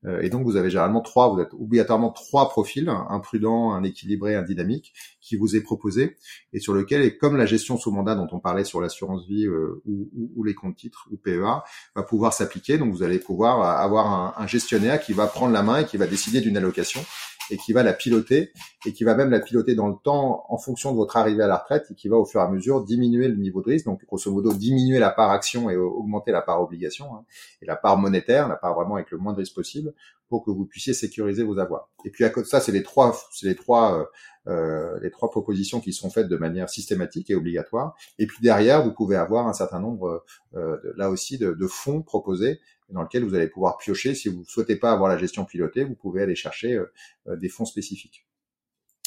Euh, 0.05 0.21
et 0.21 0.29
donc 0.29 0.43
vous 0.43 0.55
avez 0.55 0.69
généralement 0.69 1.01
trois, 1.01 1.33
vous 1.33 1.39
êtes 1.39 1.53
obligatoirement 1.53 2.11
trois 2.11 2.49
profils, 2.49 2.87
un 2.89 3.19
prudent, 3.19 3.71
un 3.71 3.83
équilibré, 3.83 4.35
un 4.35 4.43
dynamique, 4.43 4.93
qui 5.21 5.35
vous 5.35 5.55
est 5.55 5.61
proposé 5.61 6.17
et 6.53 6.59
sur 6.59 6.73
lequel, 6.73 7.01
et 7.01 7.17
comme 7.17 7.35
la 7.35 7.45
gestion 7.45 7.77
sous 7.77 7.91
mandat 7.91 8.15
dont 8.15 8.27
on 8.31 8.39
parlait 8.39 8.63
sur 8.63 8.79
l'assurance 8.79 9.25
vie 9.27 9.45
euh, 9.45 9.81
ou, 9.85 10.43
les 10.43 10.53
comptes 10.53 10.75
titres 10.75 11.07
ou 11.11 11.17
PEA, 11.17 11.63
va 11.95 12.03
pouvoir 12.03 12.33
s'appliquer. 12.33 12.77
Donc 12.77 12.93
vous 12.93 13.03
allez 13.03 13.19
pouvoir 13.19 13.61
avoir 13.61 14.39
un 14.39 14.47
gestionnaire 14.47 15.01
qui 15.01 15.13
va 15.13 15.27
prendre 15.27 15.51
la 15.51 15.63
main 15.63 15.79
et 15.79 15.85
qui 15.85 15.97
va 15.97 16.07
décider 16.07 16.41
d'une 16.41 16.55
allocation 16.55 17.01
et 17.51 17.57
qui 17.57 17.73
va 17.73 17.83
la 17.83 17.93
piloter 17.93 18.51
et 18.85 18.93
qui 18.93 19.03
va 19.03 19.15
même 19.15 19.29
la 19.29 19.39
piloter 19.39 19.75
dans 19.75 19.87
le 19.87 19.95
temps 20.03 20.45
en 20.49 20.57
fonction 20.57 20.91
de 20.91 20.97
votre 20.97 21.17
arrivée 21.17 21.43
à 21.43 21.47
la 21.47 21.57
retraite 21.57 21.87
et 21.91 21.95
qui 21.95 22.07
va 22.07 22.17
au 22.17 22.25
fur 22.25 22.41
et 22.41 22.43
à 22.43 22.47
mesure 22.49 22.83
diminuer 22.83 23.27
le 23.27 23.35
niveau 23.35 23.61
de 23.61 23.69
risque, 23.69 23.85
donc 23.85 24.05
grosso 24.05 24.31
modo 24.31 24.53
diminuer 24.53 24.99
la 24.99 25.09
part 25.09 25.31
action 25.31 25.69
et 25.69 25.77
augmenter 25.77 26.31
la 26.31 26.41
part 26.41 26.61
obligation 26.61 27.15
hein, 27.15 27.25
et 27.61 27.65
la 27.65 27.75
part 27.75 27.97
monétaire, 27.97 28.47
la 28.47 28.55
part 28.55 28.75
vraiment 28.75 28.95
avec 28.95 29.11
le 29.11 29.17
moins 29.17 29.33
de 29.33 29.39
risque 29.39 29.55
possible 29.55 29.93
pour 30.29 30.43
que 30.43 30.51
vous 30.51 30.65
puissiez 30.65 30.93
sécuriser 30.93 31.43
vos 31.43 31.57
avoirs. 31.59 31.89
Et 32.05 32.09
puis 32.09 32.23
à 32.25 32.29
côté 32.29 32.45
de 32.45 32.49
ça, 32.49 32.59
c'est 32.59 32.71
les 32.71 32.83
trois, 32.83 33.17
c'est 33.31 33.47
les 33.47 33.55
trois, 33.55 33.99
euh, 33.99 34.05
euh, 34.51 34.99
les 35.01 35.11
trois 35.11 35.29
propositions 35.29 35.79
qui 35.79 35.93
sont 35.93 36.09
faites 36.09 36.27
de 36.27 36.37
manière 36.37 36.69
systématique 36.69 37.29
et 37.29 37.35
obligatoire. 37.35 37.95
Et 38.19 38.27
puis 38.27 38.37
derrière, 38.41 38.83
vous 38.83 38.93
pouvez 38.93 39.15
avoir 39.15 39.47
un 39.47 39.53
certain 39.53 39.79
nombre, 39.79 40.23
euh, 40.55 40.77
là 40.95 41.09
aussi, 41.09 41.37
de, 41.37 41.53
de 41.53 41.67
fonds 41.67 42.01
proposés 42.01 42.59
dans 42.89 43.01
lequel 43.01 43.23
vous 43.23 43.35
allez 43.35 43.47
pouvoir 43.47 43.77
piocher. 43.77 44.15
Si 44.15 44.29
vous 44.29 44.39
ne 44.39 44.45
souhaitez 44.45 44.75
pas 44.75 44.91
avoir 44.91 45.09
la 45.09 45.17
gestion 45.17 45.45
pilotée, 45.45 45.83
vous 45.83 45.95
pouvez 45.95 46.21
aller 46.21 46.35
chercher 46.35 46.73
euh, 46.73 46.91
euh, 47.27 47.35
des 47.35 47.49
fonds 47.49 47.65
spécifiques. 47.65 48.25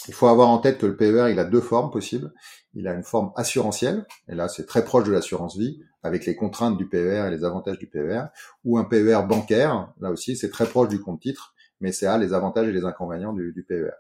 Il 0.09 0.15
faut 0.15 0.29
avoir 0.29 0.49
en 0.49 0.59
tête 0.59 0.79
que 0.79 0.87
le 0.87 0.97
PER, 0.97 1.29
il 1.31 1.39
a 1.39 1.45
deux 1.45 1.61
formes 1.61 1.91
possibles. 1.91 2.33
Il 2.75 2.89
a 2.89 2.95
une 2.95 3.03
forme 3.03 3.33
assurantielle, 3.37 4.07
et 4.29 4.35
là 4.35 4.49
c'est 4.49 4.65
très 4.65 4.85
proche 4.85 5.05
de 5.05 5.13
l'assurance 5.13 5.59
vie, 5.59 5.83
avec 6.03 6.27
les 6.27 6.35
contraintes 6.35 6.79
du 6.79 6.89
PER 6.89 7.27
et 7.27 7.31
les 7.31 7.45
avantages 7.45 7.79
du 7.79 7.87
PER, 7.87 8.25
ou 8.65 8.79
un 8.79 8.85
PER 8.85 9.21
bancaire, 9.29 9.93
là 10.01 10.11
aussi 10.11 10.37
c'est 10.37 10.51
très 10.51 10.67
proche 10.67 10.89
du 10.89 11.01
compte 11.01 11.21
titre, 11.21 11.55
mais 11.81 11.93
c'est 11.93 12.07
à 12.07 12.19
les 12.19 12.33
avantages 12.33 12.69
et 12.69 12.73
les 12.73 12.85
inconvénients 12.85 13.33
du, 13.33 13.53
du 13.53 13.63
PER. 13.63 13.91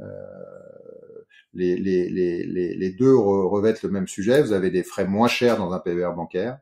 Euh, 0.00 0.06
les, 1.54 1.76
les, 1.76 2.08
les, 2.08 2.46
les, 2.46 2.90
deux 2.92 3.14
revêtent 3.14 3.82
le 3.82 3.90
même 3.90 4.08
sujet. 4.08 4.42
Vous 4.42 4.52
avez 4.52 4.70
des 4.70 4.82
frais 4.82 5.06
moins 5.06 5.28
chers 5.28 5.58
dans 5.58 5.72
un 5.72 5.78
PER 5.78 6.10
bancaire, 6.16 6.58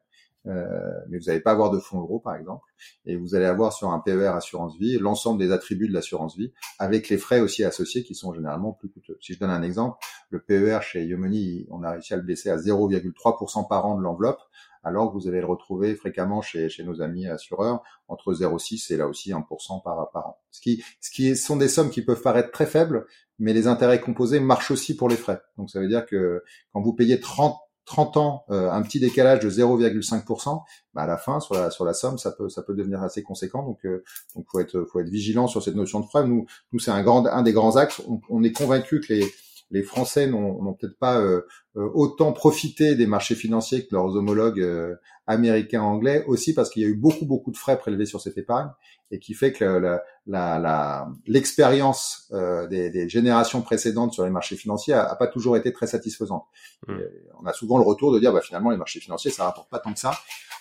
euh, 0.47 0.93
mais 1.09 1.19
vous 1.19 1.27
n'allez 1.27 1.41
pas 1.41 1.53
avoir 1.53 1.71
de 1.71 1.79
fonds 1.79 2.01
euros 2.01 2.19
par 2.19 2.35
exemple, 2.35 2.65
et 3.07 3.15
vous 3.15 3.35
allez 3.35 3.45
avoir 3.45 3.73
sur 3.73 3.91
un 3.91 4.01
PER 4.01 4.29
assurance 4.29 4.77
vie 4.79 4.99
l'ensemble 4.99 5.39
des 5.39 5.53
attributs 5.53 5.87
de 5.87 5.93
l'assurance 5.93 6.37
vie, 6.37 6.53
avec 6.79 7.09
les 7.09 7.19
frais 7.19 7.41
aussi 7.41 7.63
associés 7.63 8.03
qui 8.03 8.15
sont 8.15 8.33
généralement 8.33 8.73
plus 8.73 8.89
coûteux. 8.89 9.19
Si 9.21 9.35
je 9.35 9.39
donne 9.39 9.51
un 9.51 9.63
exemple, 9.63 9.99
le 10.31 10.41
PER 10.41 10.79
chez 10.83 11.05
Yomoni, 11.05 11.67
on 11.71 11.83
a 11.83 11.93
réussi 11.93 12.15
à 12.15 12.17
le 12.17 12.23
baisser 12.23 12.51
à 12.51 12.57
0,3% 12.57 13.69
par 13.69 13.87
an 13.87 13.97
de 13.97 14.03
l'enveloppe, 14.03 14.41
alors 14.83 15.13
vous 15.13 15.29
allez 15.29 15.41
le 15.41 15.47
retrouver 15.47 15.95
fréquemment 15.95 16.43
chez, 16.43 16.69
chez 16.69 16.83
nos 16.85 17.03
amis 17.03 17.27
assureurs 17.27 17.83
entre 18.09 18.33
0,6 18.33 18.93
et 18.93 18.97
là 18.97 19.07
aussi 19.07 19.31
1% 19.31 19.83
par, 19.83 20.11
par 20.11 20.29
an. 20.29 20.39
Ce 20.51 20.61
qui, 20.61 20.83
ce 21.01 21.11
qui 21.11 21.37
sont 21.37 21.57
des 21.57 21.69
sommes 21.69 21.91
qui 21.91 22.03
peuvent 22.03 22.23
paraître 22.23 22.51
très 22.51 22.67
faibles, 22.67 23.07
mais 23.39 23.53
les 23.53 23.67
intérêts 23.67 24.01
composés 24.01 24.41
marchent 24.41 24.71
aussi 24.71 24.97
pour 24.97 25.09
les 25.09 25.17
frais. 25.17 25.41
Donc 25.57 25.71
ça 25.71 25.81
veut 25.81 25.89
dire 25.89 26.07
que 26.07 26.43
quand 26.73 26.81
vous 26.81 26.95
payez 26.95 27.21
30 27.21 27.57
30 27.87 28.17
ans, 28.19 28.45
euh, 28.51 28.71
un 28.71 28.83
petit 28.83 29.01
décalage 29.01 29.41
de 29.41 29.51
0,5%, 29.51 30.63
bah 30.95 31.03
à 31.03 31.07
la 31.07 31.17
fin 31.17 31.41
sur 31.41 31.57
la 31.57 31.71
sur 31.71 31.85
la 31.85 31.93
somme, 31.93 32.19
ça 32.19 32.31
peut 32.31 32.49
ça 32.49 32.63
peut 32.63 32.75
devenir 32.75 33.03
assez 33.03 33.23
conséquent. 33.23 33.65
Donc 33.65 33.85
euh, 33.85 34.05
donc 34.37 34.47
faut 34.49 34.61
être 34.61 34.85
faut 34.85 35.01
être 35.01 35.09
vigilant 35.09 35.49
sur 35.49 35.61
cette 35.61 35.75
notion 35.75 35.99
de 35.99 36.07
frais. 36.07 36.25
Nous 36.25 36.47
nous 36.73 36.79
c'est 36.79 36.93
un 36.93 37.05
un 37.05 37.43
des 37.43 37.53
grands 37.53 37.77
axes. 37.77 38.01
On, 38.07 38.21
on 38.29 38.45
est 38.45 38.53
convaincu 38.53 39.01
que 39.01 39.13
les 39.13 39.35
les 39.71 39.83
Français 39.83 40.27
n'ont 40.27 40.75
peut-être 40.75 40.99
pas 40.99 41.19
euh, 41.21 41.47
euh, 41.77 41.89
autant 41.95 42.33
profité 42.33 42.97
des 42.97 43.07
marchés 43.07 43.35
financiers 43.35 43.87
que 43.87 43.95
leurs 43.95 44.17
homologues 44.17 44.61
euh, 44.61 44.97
américains 45.27 45.83
anglais, 45.83 46.25
aussi 46.27 46.55
parce 46.55 46.71
qu'il 46.71 46.83
y 46.83 46.85
a 46.85 46.89
eu 46.89 46.97
beaucoup 46.97 47.25
beaucoup 47.25 47.53
de 47.53 47.57
frais 47.57 47.79
prélevés 47.79 48.07
sur 48.07 48.21
cette 48.21 48.37
épargne 48.37 48.69
et 49.13 49.19
qui 49.19 49.35
fait 49.35 49.53
que 49.53 49.99
l'expérience 51.27 52.29
la, 52.31 52.63
la, 52.63 52.67
des, 52.69 52.91
des, 52.91 53.09
générations 53.09 53.61
précédentes 53.61 54.13
sur 54.13 54.25
les 54.25 54.31
marchés 54.31 54.55
financiers 54.55 54.95
a, 54.95 55.17
pas 55.17 55.27
toujours 55.27 55.57
été 55.57 55.73
très 55.73 55.89
satisfaisante. 55.89 56.45
Mmh. 56.87 56.95
On 57.43 57.47
a 57.47 57.53
souvent 57.53 57.79
le 57.79 57.85
retour 57.85 58.13
de 58.13 58.21
dire 58.21 58.33
bah, 58.33 58.41
finalement 58.41 58.71
les 58.71 58.77
marchés 58.77 59.01
financiers 59.01 59.33
ça 59.33 59.45
rapporte 59.45 59.69
pas 59.69 59.81
tant 59.81 59.93
que 59.93 59.99
ça. 59.99 60.13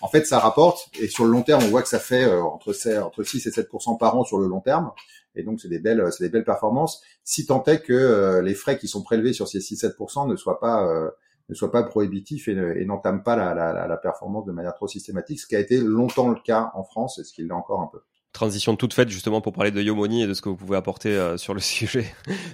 En 0.01 0.07
fait 0.07 0.25
ça 0.25 0.39
rapporte 0.39 0.89
et 0.99 1.07
sur 1.07 1.25
le 1.25 1.31
long 1.31 1.43
terme 1.43 1.63
on 1.63 1.69
voit 1.69 1.83
que 1.83 1.89
ça 1.89 1.99
fait 1.99 2.25
entre, 2.25 2.73
entre 2.99 3.23
6 3.23 3.45
et 3.45 3.49
7% 3.51 3.99
par 3.99 4.17
an 4.17 4.23
sur 4.23 4.39
le 4.39 4.47
long 4.47 4.61
terme. 4.61 4.91
Et 5.35 5.43
donc, 5.43 5.59
c'est 5.59 5.69
des 5.69 5.79
belles, 5.79 6.03
c'est 6.11 6.23
des 6.23 6.29
belles 6.29 6.43
performances. 6.43 7.01
Si 7.23 7.45
tant 7.45 7.63
est 7.65 7.81
que 7.81 7.93
euh, 7.93 8.41
les 8.41 8.55
frais 8.55 8.77
qui 8.77 8.87
sont 8.87 9.03
prélevés 9.03 9.33
sur 9.33 9.47
ces 9.47 9.59
6-7% 9.59 10.27
ne 10.29 10.35
soient 10.35 10.59
pas 10.59 10.87
euh, 10.87 11.09
ne 11.49 11.55
soient 11.55 11.71
pas 11.71 11.83
prohibitifs 11.83 12.47
et, 12.47 12.85
n'entament 12.85 13.23
pas 13.23 13.35
la, 13.35 13.55
la, 13.55 13.87
la, 13.87 13.97
performance 13.97 14.45
de 14.45 14.51
manière 14.51 14.75
trop 14.75 14.87
systématique, 14.87 15.39
ce 15.39 15.47
qui 15.47 15.55
a 15.55 15.59
été 15.59 15.81
longtemps 15.81 16.29
le 16.29 16.39
cas 16.45 16.69
en 16.75 16.83
France 16.83 17.17
et 17.17 17.23
ce 17.23 17.33
qui 17.33 17.41
l'est 17.41 17.51
encore 17.51 17.81
un 17.81 17.89
peu 17.91 17.99
transition 18.31 18.75
toute 18.75 18.93
faite 18.93 19.09
justement 19.09 19.41
pour 19.41 19.53
parler 19.53 19.71
de 19.71 19.81
Yomoni 19.81 20.23
et 20.23 20.27
de 20.27 20.33
ce 20.33 20.41
que 20.41 20.49
vous 20.49 20.55
pouvez 20.55 20.77
apporter 20.77 21.09
euh, 21.09 21.37
sur 21.37 21.53
le 21.53 21.59
sujet 21.59 22.05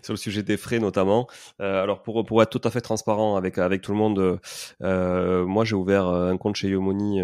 sur 0.04 0.14
le 0.14 0.18
sujet 0.18 0.44
des 0.44 0.58
frais 0.58 0.80
notamment 0.80 1.28
euh, 1.62 1.84
alors 1.84 2.02
pour 2.02 2.26
pour 2.26 2.42
être 2.42 2.50
tout 2.50 2.66
à 2.66 2.72
fait 2.72 2.82
transparent 2.82 3.36
avec 3.36 3.58
avec 3.58 3.82
tout 3.82 3.92
le 3.92 3.98
monde 3.98 4.40
euh, 4.82 5.46
moi 5.46 5.66
j'ai 5.66 5.76
ouvert 5.76 6.08
un 6.08 6.38
compte 6.38 6.56
chez 6.56 6.70
Yomoni 6.70 7.20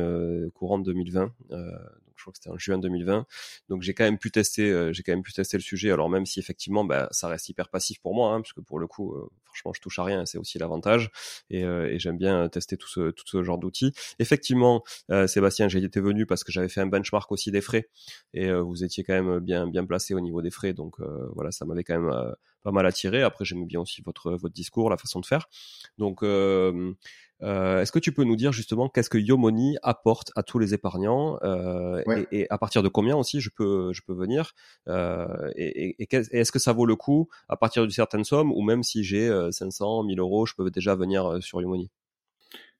courant 0.53 0.79
de 0.79 0.85
2020 0.85 1.31
je 2.21 2.25
crois 2.25 2.33
que 2.33 2.37
c'était 2.37 2.51
en 2.51 2.57
juin 2.57 2.77
2020. 2.77 3.25
Donc 3.69 3.81
j'ai 3.81 3.93
quand 3.93 4.03
même 4.03 4.19
pu 4.19 4.31
tester, 4.31 4.69
euh, 4.69 4.93
j'ai 4.93 5.01
quand 5.03 5.11
même 5.11 5.23
pu 5.23 5.33
tester 5.33 5.57
le 5.57 5.63
sujet. 5.63 5.91
Alors 5.91 6.09
même 6.09 6.25
si 6.25 6.39
effectivement, 6.39 6.85
bah, 6.85 7.07
ça 7.11 7.27
reste 7.27 7.49
hyper 7.49 7.69
passif 7.69 7.99
pour 7.99 8.13
moi, 8.13 8.33
hein, 8.33 8.41
parce 8.41 8.53
que 8.53 8.61
pour 8.61 8.79
le 8.79 8.87
coup, 8.87 9.13
euh, 9.13 9.27
franchement, 9.45 9.73
je 9.73 9.81
touche 9.81 9.97
à 9.99 10.03
rien, 10.03 10.25
c'est 10.25 10.37
aussi 10.37 10.59
l'avantage. 10.59 11.09
Et, 11.49 11.63
euh, 11.63 11.97
j'aime 11.97 12.17
bien 12.17 12.47
tester 12.49 12.77
tout 12.77 12.87
ce, 12.87 13.43
genre 13.43 13.57
d'outils. 13.57 13.91
Effectivement, 14.19 14.83
Sébastien, 15.27 15.67
j'ai 15.67 15.79
été 15.83 15.99
venu 15.99 16.25
parce 16.25 16.43
que 16.43 16.51
j'avais 16.51 16.69
fait 16.69 16.81
un 16.81 16.87
benchmark 16.87 17.31
aussi 17.31 17.51
des 17.51 17.61
frais, 17.61 17.89
et 18.33 18.51
vous 18.51 18.83
étiez 18.83 19.03
quand 19.03 19.13
même 19.13 19.39
bien 19.39 19.67
bien 19.67 19.85
placé 19.85 20.13
au 20.13 20.19
niveau 20.19 20.41
des 20.41 20.51
frais. 20.51 20.73
Donc 20.73 20.97
voilà, 21.33 21.51
ça 21.51 21.65
m'avait 21.65 21.83
quand 21.83 21.99
même 21.99 22.35
pas 22.63 22.71
mal 22.71 22.85
attiré. 22.85 23.23
Après, 23.23 23.45
j'aime 23.45 23.65
bien 23.65 23.79
aussi 23.79 24.01
votre 24.01 24.31
votre 24.33 24.53
discours, 24.53 24.89
la 24.89 24.97
façon 24.97 25.19
de 25.19 25.25
faire. 25.25 25.47
Donc 25.97 26.23
est-ce 27.41 27.91
que 27.91 27.99
tu 27.99 28.11
peux 28.11 28.23
nous 28.23 28.35
dire 28.35 28.51
justement 28.51 28.89
qu'est-ce 28.89 29.09
que 29.09 29.17
Yomoni 29.17 29.77
apporte 29.83 30.31
à 30.35 30.43
tous 30.43 30.59
les 30.59 30.73
épargnants 30.73 31.37
euh, 31.43 32.03
et, 32.31 32.47
à 32.49 32.57
partir 32.57 32.83
de 32.83 32.87
combien 32.87 33.15
aussi 33.15 33.39
je 33.41 33.49
peux 33.49 33.91
je 33.93 34.01
peux 34.05 34.13
venir 34.13 34.53
euh, 34.87 35.51
et, 35.55 35.95
est-ce 36.11 36.51
que 36.51 36.59
ça 36.59 36.73
vaut 36.73 36.85
le 36.85 36.95
coup 36.95 37.29
à 37.49 37.57
partir 37.57 37.83
d'une 37.83 37.91
certaine 37.91 38.23
somme 38.23 38.51
ou 38.51 38.61
même 38.61 38.83
si 38.83 39.03
j'ai 39.03 39.29
500 39.51 40.03
1000 40.03 40.19
euros 40.19 40.45
je 40.45 40.53
peux 40.55 40.69
déjà 40.69 40.95
venir 40.95 41.37
sur 41.41 41.61
Yomoni? 41.61 41.89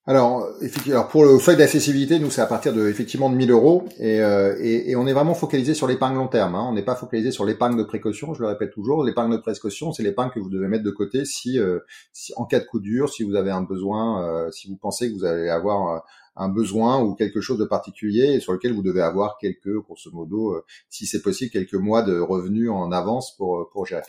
Alors, 0.07 0.49
effectivement, 0.61 1.03
pour 1.03 1.23
le 1.23 1.37
feuille 1.37 1.57
d'accessibilité, 1.57 2.17
nous, 2.17 2.31
c'est 2.31 2.41
à 2.41 2.47
partir 2.47 2.73
de 2.73 2.87
effectivement 2.87 3.29
de 3.29 3.35
1000 3.35 3.51
euros 3.51 3.85
et, 3.99 4.19
euh, 4.19 4.55
et, 4.59 4.89
et, 4.89 4.95
on 4.95 5.05
est 5.05 5.13
vraiment 5.13 5.35
focalisé 5.35 5.75
sur 5.75 5.85
l'épargne 5.85 6.15
long 6.15 6.27
terme. 6.27 6.55
Hein. 6.55 6.65
On 6.67 6.73
n'est 6.73 6.81
pas 6.81 6.95
focalisé 6.95 7.29
sur 7.29 7.45
l'épargne 7.45 7.77
de 7.77 7.83
précaution. 7.83 8.33
Je 8.33 8.41
le 8.41 8.47
répète 8.47 8.71
toujours, 8.71 9.03
l'épargne 9.03 9.31
de 9.31 9.37
précaution, 9.37 9.93
c'est 9.93 10.01
l'épargne 10.01 10.31
que 10.31 10.39
vous 10.39 10.49
devez 10.49 10.67
mettre 10.67 10.83
de 10.83 10.89
côté 10.89 11.23
si, 11.23 11.59
euh, 11.59 11.77
si, 12.13 12.33
en 12.35 12.45
cas 12.45 12.59
de 12.59 12.65
coup 12.65 12.79
dur, 12.79 13.09
si 13.09 13.21
vous 13.21 13.35
avez 13.35 13.51
un 13.51 13.61
besoin, 13.61 14.25
euh, 14.25 14.49
si 14.49 14.67
vous 14.69 14.75
pensez 14.75 15.07
que 15.11 15.13
vous 15.13 15.25
allez 15.25 15.49
avoir 15.49 16.03
un 16.35 16.49
besoin 16.49 16.99
ou 16.99 17.13
quelque 17.13 17.39
chose 17.39 17.59
de 17.59 17.65
particulier 17.65 18.39
sur 18.39 18.53
lequel 18.53 18.73
vous 18.73 18.81
devez 18.81 19.01
avoir 19.01 19.37
quelques, 19.37 19.77
grosso 19.83 20.09
modo, 20.13 20.63
si 20.89 21.05
c'est 21.05 21.21
possible, 21.21 21.51
quelques 21.51 21.75
mois 21.75 22.01
de 22.01 22.19
revenus 22.19 22.71
en 22.71 22.91
avance 22.91 23.35
pour 23.37 23.69
pour 23.71 23.85
gérer 23.85 24.01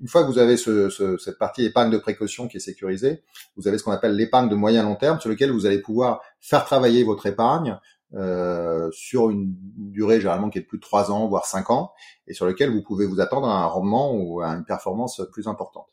une 0.00 0.08
fois 0.08 0.22
que 0.22 0.28
vous 0.28 0.38
avez 0.38 0.56
ce, 0.56 0.90
ce, 0.90 1.16
cette 1.18 1.38
partie 1.38 1.64
épargne 1.64 1.90
de 1.90 1.98
précaution 1.98 2.48
qui 2.48 2.58
est 2.58 2.60
sécurisée, 2.60 3.22
vous 3.56 3.68
avez 3.68 3.78
ce 3.78 3.84
qu'on 3.84 3.92
appelle 3.92 4.14
l'épargne 4.14 4.48
de 4.48 4.54
moyen 4.54 4.82
long 4.82 4.96
terme 4.96 5.20
sur 5.20 5.28
lequel 5.28 5.50
vous 5.50 5.66
allez 5.66 5.80
pouvoir 5.80 6.20
faire 6.40 6.64
travailler 6.64 7.04
votre 7.04 7.26
épargne 7.26 7.78
euh, 8.14 8.88
sur 8.92 9.30
une 9.30 9.54
durée 9.76 10.20
généralement 10.20 10.48
qui 10.48 10.58
est 10.58 10.62
de 10.62 10.66
plus 10.66 10.78
de 10.78 10.82
3 10.82 11.10
ans, 11.10 11.28
voire 11.28 11.46
5 11.46 11.70
ans, 11.70 11.92
et 12.26 12.34
sur 12.34 12.46
lequel 12.46 12.70
vous 12.70 12.82
pouvez 12.82 13.06
vous 13.06 13.20
attendre 13.20 13.48
à 13.48 13.62
un 13.62 13.66
rendement 13.66 14.14
ou 14.14 14.40
à 14.40 14.48
une 14.48 14.64
performance 14.64 15.20
plus 15.32 15.46
importante. 15.46 15.88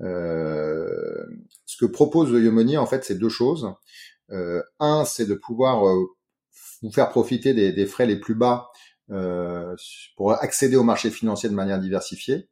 Euh, 0.00 1.24
ce 1.66 1.76
que 1.76 1.90
propose 1.90 2.30
Yomoni, 2.30 2.76
en 2.76 2.86
fait, 2.86 3.04
c'est 3.04 3.16
deux 3.16 3.28
choses. 3.28 3.72
Euh, 4.30 4.62
un, 4.78 5.04
c'est 5.04 5.26
de 5.26 5.34
pouvoir 5.34 5.88
euh, 5.88 6.06
vous 6.82 6.92
faire 6.92 7.08
profiter 7.08 7.54
des, 7.54 7.72
des, 7.72 7.86
frais 7.86 8.06
les 8.06 8.20
plus 8.20 8.34
bas 8.34 8.70
euh, 9.10 9.74
pour 10.16 10.32
accéder 10.32 10.76
au 10.76 10.84
marché 10.84 11.10
financier 11.10 11.48
de 11.48 11.54
manière 11.54 11.80
diversifiée. 11.80 12.48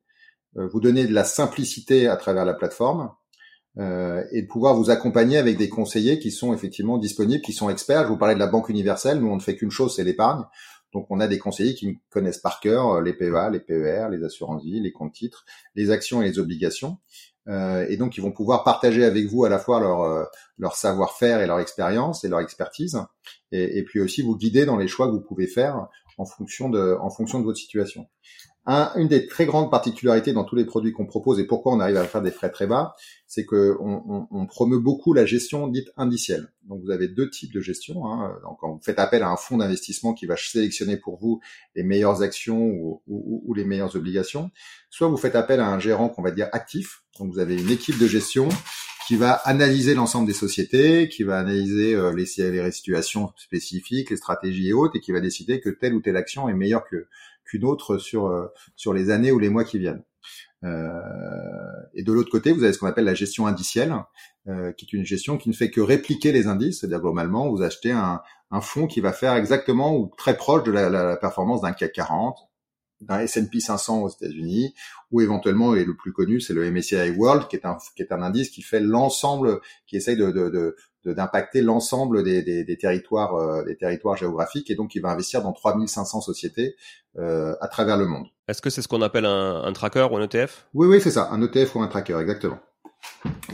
Euh, 0.59 0.69
vous 0.69 0.81
donner 0.81 1.07
de 1.07 1.13
la 1.13 1.25
simplicité 1.25 2.09
à 2.09 2.17
travers 2.17 2.45
la 2.45 2.55
plateforme 2.55 3.11
euh, 3.79 4.25
et 4.33 4.43
de 4.43 4.47
pouvoir 4.47 4.75
vous 4.75 4.91
accompagner 4.91 5.37
avec 5.37 5.59
des 5.59 5.69
conseillers 5.69 6.19
qui 6.19 6.31
sont 6.31 6.55
effectivement 6.55 6.99
disponibles, 6.99 7.43
qui 7.43 7.53
sont 7.53 7.69
experts. 7.69 8.05
Je 8.05 8.09
vous 8.09 8.17
parlais 8.17 8.35
de 8.35 8.41
la 8.41 8.47
banque 8.47 8.69
universelle. 8.69 9.21
Nous, 9.21 9.29
on 9.29 9.37
ne 9.37 9.41
fait 9.41 9.57
qu'une 9.57 9.71
chose, 9.71 9.95
c'est 9.95 10.05
l'épargne. 10.05 10.45
Donc, 10.95 11.07
on 11.11 11.21
a 11.21 11.27
des 11.27 11.39
conseillers 11.39 11.75
qui 11.75 11.99
connaissent 12.09 12.39
par 12.39 12.61
cœur 12.61 12.89
euh, 12.89 13.03
les 13.03 13.13
PEA, 13.13 13.51
les 13.53 13.61
PER, 13.61 14.09
les 14.11 14.25
assurances-vie, 14.25 14.81
les 14.81 14.93
comptes 14.93 15.13
titres, 15.13 15.45
les 15.75 15.91
actions 15.91 16.23
et 16.23 16.27
les 16.27 16.39
obligations. 16.39 16.99
Et 17.89 17.97
donc, 17.97 18.17
ils 18.17 18.21
vont 18.21 18.33
pouvoir 18.33 18.65
partager 18.65 19.05
avec 19.05 19.27
vous 19.27 19.45
à 19.45 19.49
la 19.49 19.61
fois 19.61 19.79
leur, 19.79 20.29
leur 20.59 20.75
savoir-faire 20.75 21.41
et 21.41 21.47
leur 21.47 21.61
expérience 21.61 22.25
et 22.25 22.29
leur 22.29 22.41
expertise, 22.41 22.99
et, 23.53 23.79
et, 23.79 23.85
puis 23.85 24.01
aussi 24.01 24.23
vous 24.23 24.37
guider 24.37 24.67
dans 24.67 24.77
les 24.77 24.89
choix 24.89 25.07
que 25.07 25.13
vous 25.13 25.21
pouvez 25.21 25.47
faire 25.47 25.87
en 26.19 26.25
fonction 26.25 26.69
de, 26.69 26.97
en 27.01 27.09
fonction 27.09 27.39
de 27.39 27.45
votre 27.45 27.59
situation 27.59 28.09
une 28.67 29.07
des 29.07 29.27
très 29.27 29.47
grandes 29.47 29.71
particularités 29.71 30.33
dans 30.33 30.45
tous 30.45 30.57
les 30.57 30.65
produits 30.65 30.93
qu'on 30.93 31.07
propose 31.07 31.39
et 31.39 31.45
pourquoi 31.45 31.73
on 31.73 31.81
arrive 31.81 31.97
à 31.97 32.05
faire 32.05 32.23
des 32.23 32.33
frais 32.33 32.51
très 32.51 32.67
bas, 32.67 32.97
c'est 33.27 33.47
que 33.47 33.77
on, 33.81 34.27
on, 34.31 34.47
promeut 34.47 34.79
beaucoup 34.79 35.13
la 35.13 35.25
gestion 35.25 35.69
dite 35.69 35.91
indicielle. 35.97 36.53
Donc 36.65 36.83
vous 36.83 36.91
avez 36.91 37.07
deux 37.07 37.31
types 37.31 37.53
de 37.53 37.61
gestion. 37.61 38.07
Hein. 38.07 38.37
Donc 38.43 38.59
quand 38.61 38.73
vous 38.73 38.81
faites 38.83 38.99
appel 38.99 39.23
à 39.23 39.31
un 39.31 39.37
fonds 39.37 39.59
d'investissement 39.59 40.15
qui 40.15 40.27
va 40.27 40.37
sélectionner 40.37 40.97
pour 40.97 41.17
vous 41.17 41.41
les 41.77 41.85
meilleures 41.85 42.23
actions 42.23 42.61
ou, 42.61 43.03
ou, 43.07 43.43
ou 43.47 43.55
les 43.55 43.65
meilleures 43.65 43.95
obligations, 43.95 44.51
soit 44.91 45.09
vous 45.09 45.17
faites 45.17 45.37
appel 45.37 45.61
à 45.61 45.69
un 45.69 45.79
gérant 45.79 46.09
qu'on 46.09 46.23
va 46.23 46.33
dire 46.33 46.49
actif. 46.53 47.05
Donc 47.21 47.33
vous 47.33 47.39
avez 47.39 47.61
une 47.61 47.71
équipe 47.71 47.99
de 47.99 48.07
gestion 48.09 48.49
qui 49.07 49.15
va 49.15 49.33
analyser 49.33 49.95
l'ensemble 49.95 50.27
des 50.27 50.33
sociétés, 50.33 51.09
qui 51.09 51.23
va 51.23 51.39
analyser 51.39 51.95
euh, 51.95 52.13
les, 52.13 52.27
les 52.51 52.71
situations 52.73 53.31
spécifiques, 53.37 54.11
les 54.11 54.17
stratégies 54.17 54.71
et 54.71 54.73
autres, 54.73 54.97
et 54.97 55.01
qui 55.01 55.13
va 55.13 55.21
décider 55.21 55.61
que 55.61 55.71
telle 55.71 55.95
ou 55.95 56.01
telle 56.01 56.17
action 56.17 56.49
est 56.49 56.55
meilleure 56.55 56.85
que 56.85 57.07
qu'une 57.47 57.65
autre 57.65 57.99
sur 57.99 58.27
euh, 58.27 58.47
sur 58.75 58.93
les 58.93 59.11
années 59.11 59.33
ou 59.33 59.39
les 59.39 59.49
mois 59.49 59.65
qui 59.65 59.79
viennent. 59.79 60.03
Euh, 60.65 60.91
et 61.95 62.03
de 62.03 62.13
l'autre 62.13 62.31
côté, 62.31 62.53
vous 62.53 62.65
avez 62.65 62.73
ce 62.73 62.79
qu'on 62.79 62.87
appelle 62.87 63.05
la 63.05 63.15
gestion 63.15 63.47
indicielle, 63.47 63.95
euh, 64.49 64.73
qui 64.73 64.85
est 64.85 64.93
une 64.93 65.05
gestion 65.05 65.39
qui 65.39 65.49
ne 65.49 65.55
fait 65.55 65.71
que 65.71 65.81
répliquer 65.81 66.33
les 66.33 66.47
indices. 66.47 66.81
C'est-à-dire 66.81 67.01
globalement, 67.01 67.51
vous 67.51 67.63
achetez 67.63 67.93
un, 67.93 68.21
un 68.51 68.61
fonds 68.61 68.87
qui 68.87 69.01
va 69.01 69.13
faire 69.13 69.35
exactement 69.35 69.97
ou 69.97 70.11
très 70.17 70.37
proche 70.37 70.65
de 70.65 70.73
la, 70.73 70.89
la, 70.89 71.17
performance 71.17 71.61
d'un 71.61 71.73
CAC 71.73 71.93
40, 71.93 72.39
d'un 73.03 73.21
S&P 73.21 73.61
500 73.61 74.03
aux 74.03 74.09
États-Unis, 74.09 74.75
ou 75.11 75.21
éventuellement, 75.21 75.75
et 75.75 75.85
le 75.85 75.95
plus 75.95 76.13
connu, 76.13 76.41
c'est 76.41 76.55
le 76.55 76.71
MSCI 76.71 77.11
World, 77.11 77.49
qui 77.49 77.57
est 77.57 77.67
un 77.67 77.77
qui 77.95 78.03
est 78.03 78.13
un 78.13 78.23
indice 78.23 78.51
qui 78.51 78.63
fait 78.63 78.81
l'ensemble, 78.81 79.61
qui 79.87 79.97
essaye 79.97 80.17
de, 80.17 80.31
de, 80.31 80.49
de 80.49 80.77
d'impacter 81.13 81.63
l'ensemble 81.63 82.23
des, 82.23 82.43
des, 82.43 82.65
des, 82.65 82.79
territoires 82.79 83.35
euh, 83.35 83.65
des 83.65 83.77
territoires 83.77 84.17
géographiques 84.17 84.71
et 84.71 84.75
donc 84.75 84.95
il 84.95 85.01
va 85.01 85.11
investir 85.11 85.43
dans 85.43 85.53
3500 85.53 86.21
sociétés 86.21 86.77
euh, 87.19 87.55
à 87.61 87.69
travers 87.69 87.97
le 87.97 88.07
monde. 88.07 88.27
Est-ce 88.49 88.63
que 88.63 88.71
c'est 88.71 88.83
ce 88.83 88.89
qu'on 88.89 89.03
appelle 89.03 89.27
un, 89.27 89.63
un, 89.63 89.73
tracker 89.73 90.07
ou 90.11 90.17
un 90.17 90.23
ETF 90.23 90.67
Oui 90.75 90.87
oui 90.87 91.01
c'est 91.01 91.11
ça, 91.11 91.29
un 91.31 91.43
ETF 91.43 91.77
ou 91.77 91.81
un 91.81 91.89
tracker 91.89 92.19
exactement. 92.21 92.59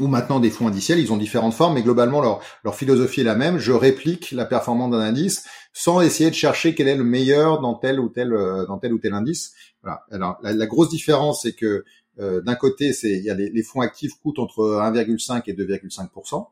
Ou 0.01 0.07
maintenant 0.07 0.41
des 0.41 0.51
fonds 0.51 0.69
indiciels, 0.69 0.99
ils 0.99 1.13
ont 1.13 1.19
différentes 1.19 1.53
formes, 1.53 1.75
mais 1.75 1.83
globalement 1.83 2.23
leur, 2.23 2.41
leur 2.65 2.75
philosophie 2.75 3.21
est 3.21 3.25
la 3.25 3.35
même. 3.35 3.59
Je 3.59 3.73
réplique 3.73 4.31
la 4.33 4.47
performance 4.47 4.91
d'un 4.91 5.01
indice 5.01 5.45
sans 5.75 6.01
essayer 6.01 6.31
de 6.31 6.35
chercher 6.35 6.75
quel 6.75 6.89
est 6.89 6.97
le 6.97 7.05
meilleur 7.05 7.61
dans 7.61 7.75
tel 7.75 8.01
ou 8.01 8.09
tel 8.09 8.33
euh, 8.33 8.67
dans 8.67 8.79
tel 8.79 8.93
ou 8.93 8.99
tel 8.99 9.13
indice. 9.13 9.53
Voilà. 9.83 10.05
Alors 10.11 10.39
la, 10.43 10.53
la 10.55 10.67
grosse 10.67 10.89
différence, 10.89 11.43
c'est 11.43 11.53
que 11.53 11.85
euh, 12.19 12.41
d'un 12.43 12.55
côté, 12.55 12.93
c'est 12.93 13.13
il 13.13 13.25
y 13.25 13.31
a 13.31 13.35
les, 13.35 13.51
les, 13.51 13.63
fonds 13.63 13.81
actifs 13.81 14.13
coûtent 14.23 14.39
entre 14.39 14.81
1,5 14.81 15.43
et 15.47 15.55
2,5 15.55 16.47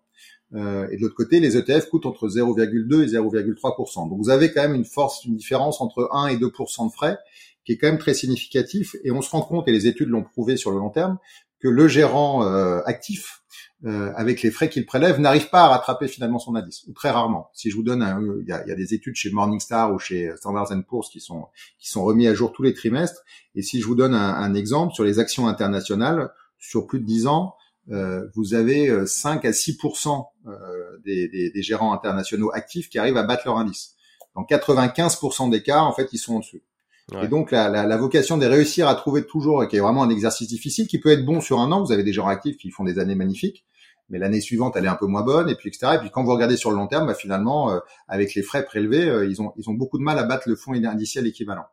euh, 0.55 0.89
et 0.91 0.97
de 0.97 1.03
l'autre 1.03 1.15
côté, 1.15 1.41
les 1.41 1.57
ETF 1.57 1.89
coûtent 1.89 2.07
entre 2.07 2.29
0,2 2.29 3.03
et 3.03 3.07
0,3%. 3.07 4.09
Donc 4.09 4.19
vous 4.19 4.31
avez 4.31 4.53
quand 4.53 4.63
même 4.63 4.75
une 4.75 4.85
force, 4.85 5.25
une 5.25 5.37
différence 5.37 5.81
entre 5.81 6.09
1 6.13 6.29
et 6.29 6.37
2% 6.37 6.89
de 6.89 6.93
frais 6.93 7.19
qui 7.65 7.73
est 7.73 7.77
quand 7.77 7.89
même 7.89 7.99
très 7.99 8.15
significatif. 8.15 8.97
Et 9.05 9.11
on 9.11 9.23
se 9.23 9.31
rend 9.31 9.43
compte, 9.43 9.69
et 9.69 9.73
les 9.73 9.87
études 9.87 10.09
l'ont 10.09 10.23
prouvé 10.23 10.57
sur 10.57 10.71
le 10.71 10.79
long 10.79 10.91
terme, 10.91 11.19
que 11.61 11.69
le 11.69 11.89
gérant 11.89 12.45
euh, 12.45 12.81
actif, 12.87 13.43
euh, 13.85 14.13
avec 14.17 14.43
les 14.43 14.51
frais 14.51 14.69
qu'il 14.69 14.87
prélève, 14.87 15.21
n'arrive 15.21 15.51
pas 15.51 15.65
à 15.65 15.69
rattraper 15.69 16.09
finalement 16.09 16.39
son 16.39 16.55
indice, 16.55 16.85
ou 16.89 16.93
très 16.93 17.11
rarement. 17.11 17.51
Si 17.53 17.71
je 17.71 17.77
vous 17.77 17.83
donne, 17.83 18.03
il 18.41 18.49
y, 18.49 18.53
a, 18.53 18.67
y, 18.67 18.71
a, 18.71 18.75
des 18.75 18.95
études 18.95 19.15
chez 19.15 19.31
Morningstar 19.31 19.93
ou 19.93 19.99
chez 19.99 20.33
Standard 20.37 20.69
Poor's 20.89 21.11
qui 21.11 21.21
sont 21.21 21.47
qui 21.79 21.89
sont 21.89 22.03
remis 22.03 22.27
à 22.27 22.35
jour 22.35 22.53
tous 22.53 22.63
les 22.63 22.75
trimestres. 22.75 23.23
Et 23.55 23.63
si 23.63 23.81
je 23.81 23.87
vous 23.87 23.95
donne 23.95 24.15
un, 24.15 24.35
un 24.35 24.55
exemple 24.55 24.95
sur 24.95 25.05
les 25.05 25.19
actions 25.19 25.47
internationales, 25.47 26.31
sur 26.59 26.87
plus 26.87 27.01
de 27.01 27.07
10 27.07 27.27
ans, 27.27 27.55
vous 28.35 28.55
avez 28.55 29.07
5 29.07 29.45
euh, 29.45 29.49
à 29.49 29.53
6 29.53 29.79
euh, 30.47 30.53
des, 31.05 31.29
des, 31.29 31.51
des, 31.51 31.63
gérants 31.63 31.93
internationaux 31.93 32.51
actifs 32.53 32.89
qui 32.89 32.99
arrivent 32.99 33.17
à 33.17 33.25
battre 33.25 33.43
leur 33.47 33.59
indice. 33.59 33.95
Dans 34.37 34.43
95% 34.43 35.51
des 35.51 35.63
cas, 35.63 35.81
en 35.81 35.93
fait, 35.93 36.09
ils 36.13 36.19
sont 36.19 36.37
en 36.37 36.39
dessous. 36.39 36.61
Et 37.25 37.27
donc 37.27 37.51
la, 37.51 37.69
la, 37.69 37.85
la, 37.85 37.97
vocation 37.97 38.39
de 38.39 38.47
réussir 38.47 38.87
à 38.87 38.95
trouver 38.95 39.27
toujours, 39.27 39.67
qui 39.67 39.75
est 39.75 39.81
vraiment 39.81 40.05
un 40.05 40.11
exercice 40.11 40.47
difficile, 40.47 40.87
qui 40.87 41.01
peut 41.01 41.11
être 41.11 41.25
bon 41.25 41.41
sur 41.41 41.59
un 41.59 41.73
an. 41.73 41.83
Vous 41.83 41.91
avez 41.91 42.05
des 42.05 42.13
gens 42.13 42.29
actifs 42.29 42.57
qui 42.57 42.71
font 42.71 42.85
des 42.85 43.01
années 43.01 43.17
magnifiques, 43.17 43.65
mais 44.11 44.21
l'année 44.21 44.41
suivante 44.41 44.77
elle 44.77 44.85
est 44.85 44.89
un 44.89 44.95
peu 44.95 45.07
moins 45.07 45.23
bonne, 45.23 45.49
et 45.49 45.57
puis 45.57 45.71
etc. 45.71 45.95
Et 45.97 45.99
puis 45.99 46.11
quand 46.11 46.23
vous 46.23 46.31
regardez 46.31 46.57
sur 46.57 46.71
le 46.71 46.77
long 46.77 46.87
terme, 46.87 47.09
bah, 47.09 47.15
finalement, 47.15 47.81
avec 48.07 48.37
les 48.37 48.43
frais 48.43 48.65
prélevés, 48.65 49.27
ils 49.29 49.43
ont 49.43 49.53
ils 49.57 49.69
ont 49.69 49.75
beaucoup 49.75 49.99
de 49.99 50.05
mal 50.05 50.21
à 50.21 50.23
battre 50.23 50.49
le 50.49 50.55
fonds 50.55 50.73
indiciel 50.73 51.27
équivalent. 51.27 51.67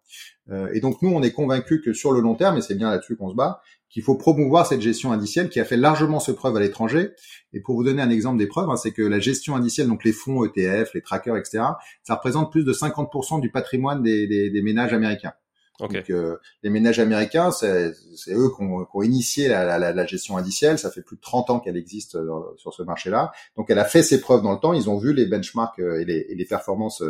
et 0.73 0.79
donc 0.79 1.03
nous, 1.03 1.11
on 1.11 1.21
est 1.21 1.33
convaincus 1.33 1.81
que 1.85 1.93
sur 1.93 2.13
le 2.13 2.19
long 2.19 2.33
terme, 2.33 2.57
et 2.57 2.61
c'est 2.61 2.73
bien 2.73 2.89
là-dessus 2.89 3.15
qu'on 3.15 3.29
se 3.29 3.35
bat, 3.35 3.61
qu'il 3.89 4.03
faut 4.03 4.15
promouvoir 4.15 4.67
cette 4.67 4.81
gestion 4.81 5.11
indicielle 5.11 5.49
qui 5.49 5.59
a 5.59 5.65
fait 5.65 5.77
largement 5.77 6.19
ce 6.19 6.31
preuve 6.31 6.55
à 6.57 6.59
l'étranger. 6.59 7.11
Et 7.53 7.61
pour 7.61 7.75
vous 7.75 7.83
donner 7.83 8.01
un 8.01 8.09
exemple 8.09 8.37
des 8.37 8.47
preuves, 8.47 8.69
hein, 8.69 8.77
c'est 8.77 8.91
que 8.91 9.01
la 9.01 9.19
gestion 9.19 9.55
indicielle, 9.55 9.87
donc 9.87 10.03
les 10.03 10.11
fonds 10.11 10.43
ETF, 10.43 10.93
les 10.93 11.01
trackers, 11.01 11.37
etc., 11.37 11.63
ça 12.03 12.15
représente 12.15 12.51
plus 12.51 12.63
de 12.63 12.73
50% 12.73 13.39
du 13.39 13.49
patrimoine 13.51 14.03
des, 14.03 14.27
des, 14.27 14.49
des 14.49 14.61
ménages 14.61 14.93
américains. 14.93 15.33
Donc 15.79 16.09
euh, 16.09 16.37
les 16.63 16.69
ménages 16.69 16.99
américains, 16.99 17.51
c'est 17.51 17.93
eux 18.29 18.49
qui 18.55 18.63
ont, 18.63 18.85
qui 18.85 18.91
ont 18.93 19.01
initié 19.03 19.47
la, 19.47 19.77
la, 19.77 19.93
la, 19.93 20.05
gestion 20.05 20.37
indicielle. 20.37 20.79
Ça 20.79 20.89
fait 20.89 21.01
plus 21.01 21.17
de 21.17 21.21
30 21.21 21.49
ans 21.51 21.59
qu'elle 21.59 21.77
existe 21.77 22.15
euh, 22.15 22.41
sur 22.57 22.73
ce 22.73 22.81
marché-là. 22.81 23.31
Donc 23.55 23.69
elle 23.69 23.79
a 23.79 23.85
fait 23.85 24.01
ses 24.01 24.19
preuves 24.19 24.41
dans 24.41 24.53
le 24.53 24.59
temps. 24.59 24.73
Ils 24.73 24.89
ont 24.89 24.97
vu 24.97 25.13
les 25.13 25.25
benchmarks 25.25 25.79
euh, 25.79 26.01
et 26.01 26.05
les, 26.05 26.25
et 26.29 26.35
les 26.35 26.45
performances 26.45 27.03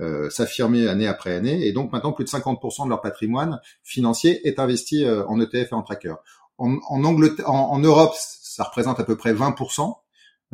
euh, 0.00 0.30
s'affirmer 0.30 0.88
année 0.88 1.06
après 1.06 1.34
année. 1.34 1.66
Et 1.66 1.72
donc 1.72 1.92
maintenant, 1.92 2.12
plus 2.12 2.24
de 2.24 2.30
50% 2.30 2.84
de 2.84 2.88
leur 2.90 3.00
patrimoine 3.00 3.60
financier 3.82 4.46
est 4.46 4.58
investi 4.58 5.04
euh, 5.04 5.26
en 5.26 5.40
ETF 5.40 5.72
et 5.72 5.74
en 5.74 5.82
tracker. 5.82 6.14
En, 6.58 6.76
en, 6.88 7.04
Angleterre, 7.04 7.50
en, 7.50 7.78
Europe, 7.78 8.14
ça 8.16 8.64
représente 8.64 8.98
à 9.00 9.04
peu 9.04 9.16
près 9.16 9.32
20%, 9.32 9.94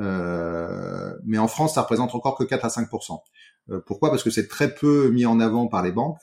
euh, 0.00 1.14
mais 1.24 1.38
en 1.38 1.48
France, 1.48 1.74
ça 1.74 1.82
représente 1.82 2.14
encore 2.14 2.36
que 2.36 2.44
4 2.44 2.64
à 2.64 2.68
5%. 2.68 3.20
Euh, 3.70 3.80
pourquoi? 3.86 4.10
Parce 4.10 4.22
que 4.22 4.30
c'est 4.30 4.48
très 4.48 4.74
peu 4.74 5.10
mis 5.10 5.26
en 5.26 5.40
avant 5.40 5.66
par 5.66 5.82
les 5.82 5.92
banques. 5.92 6.20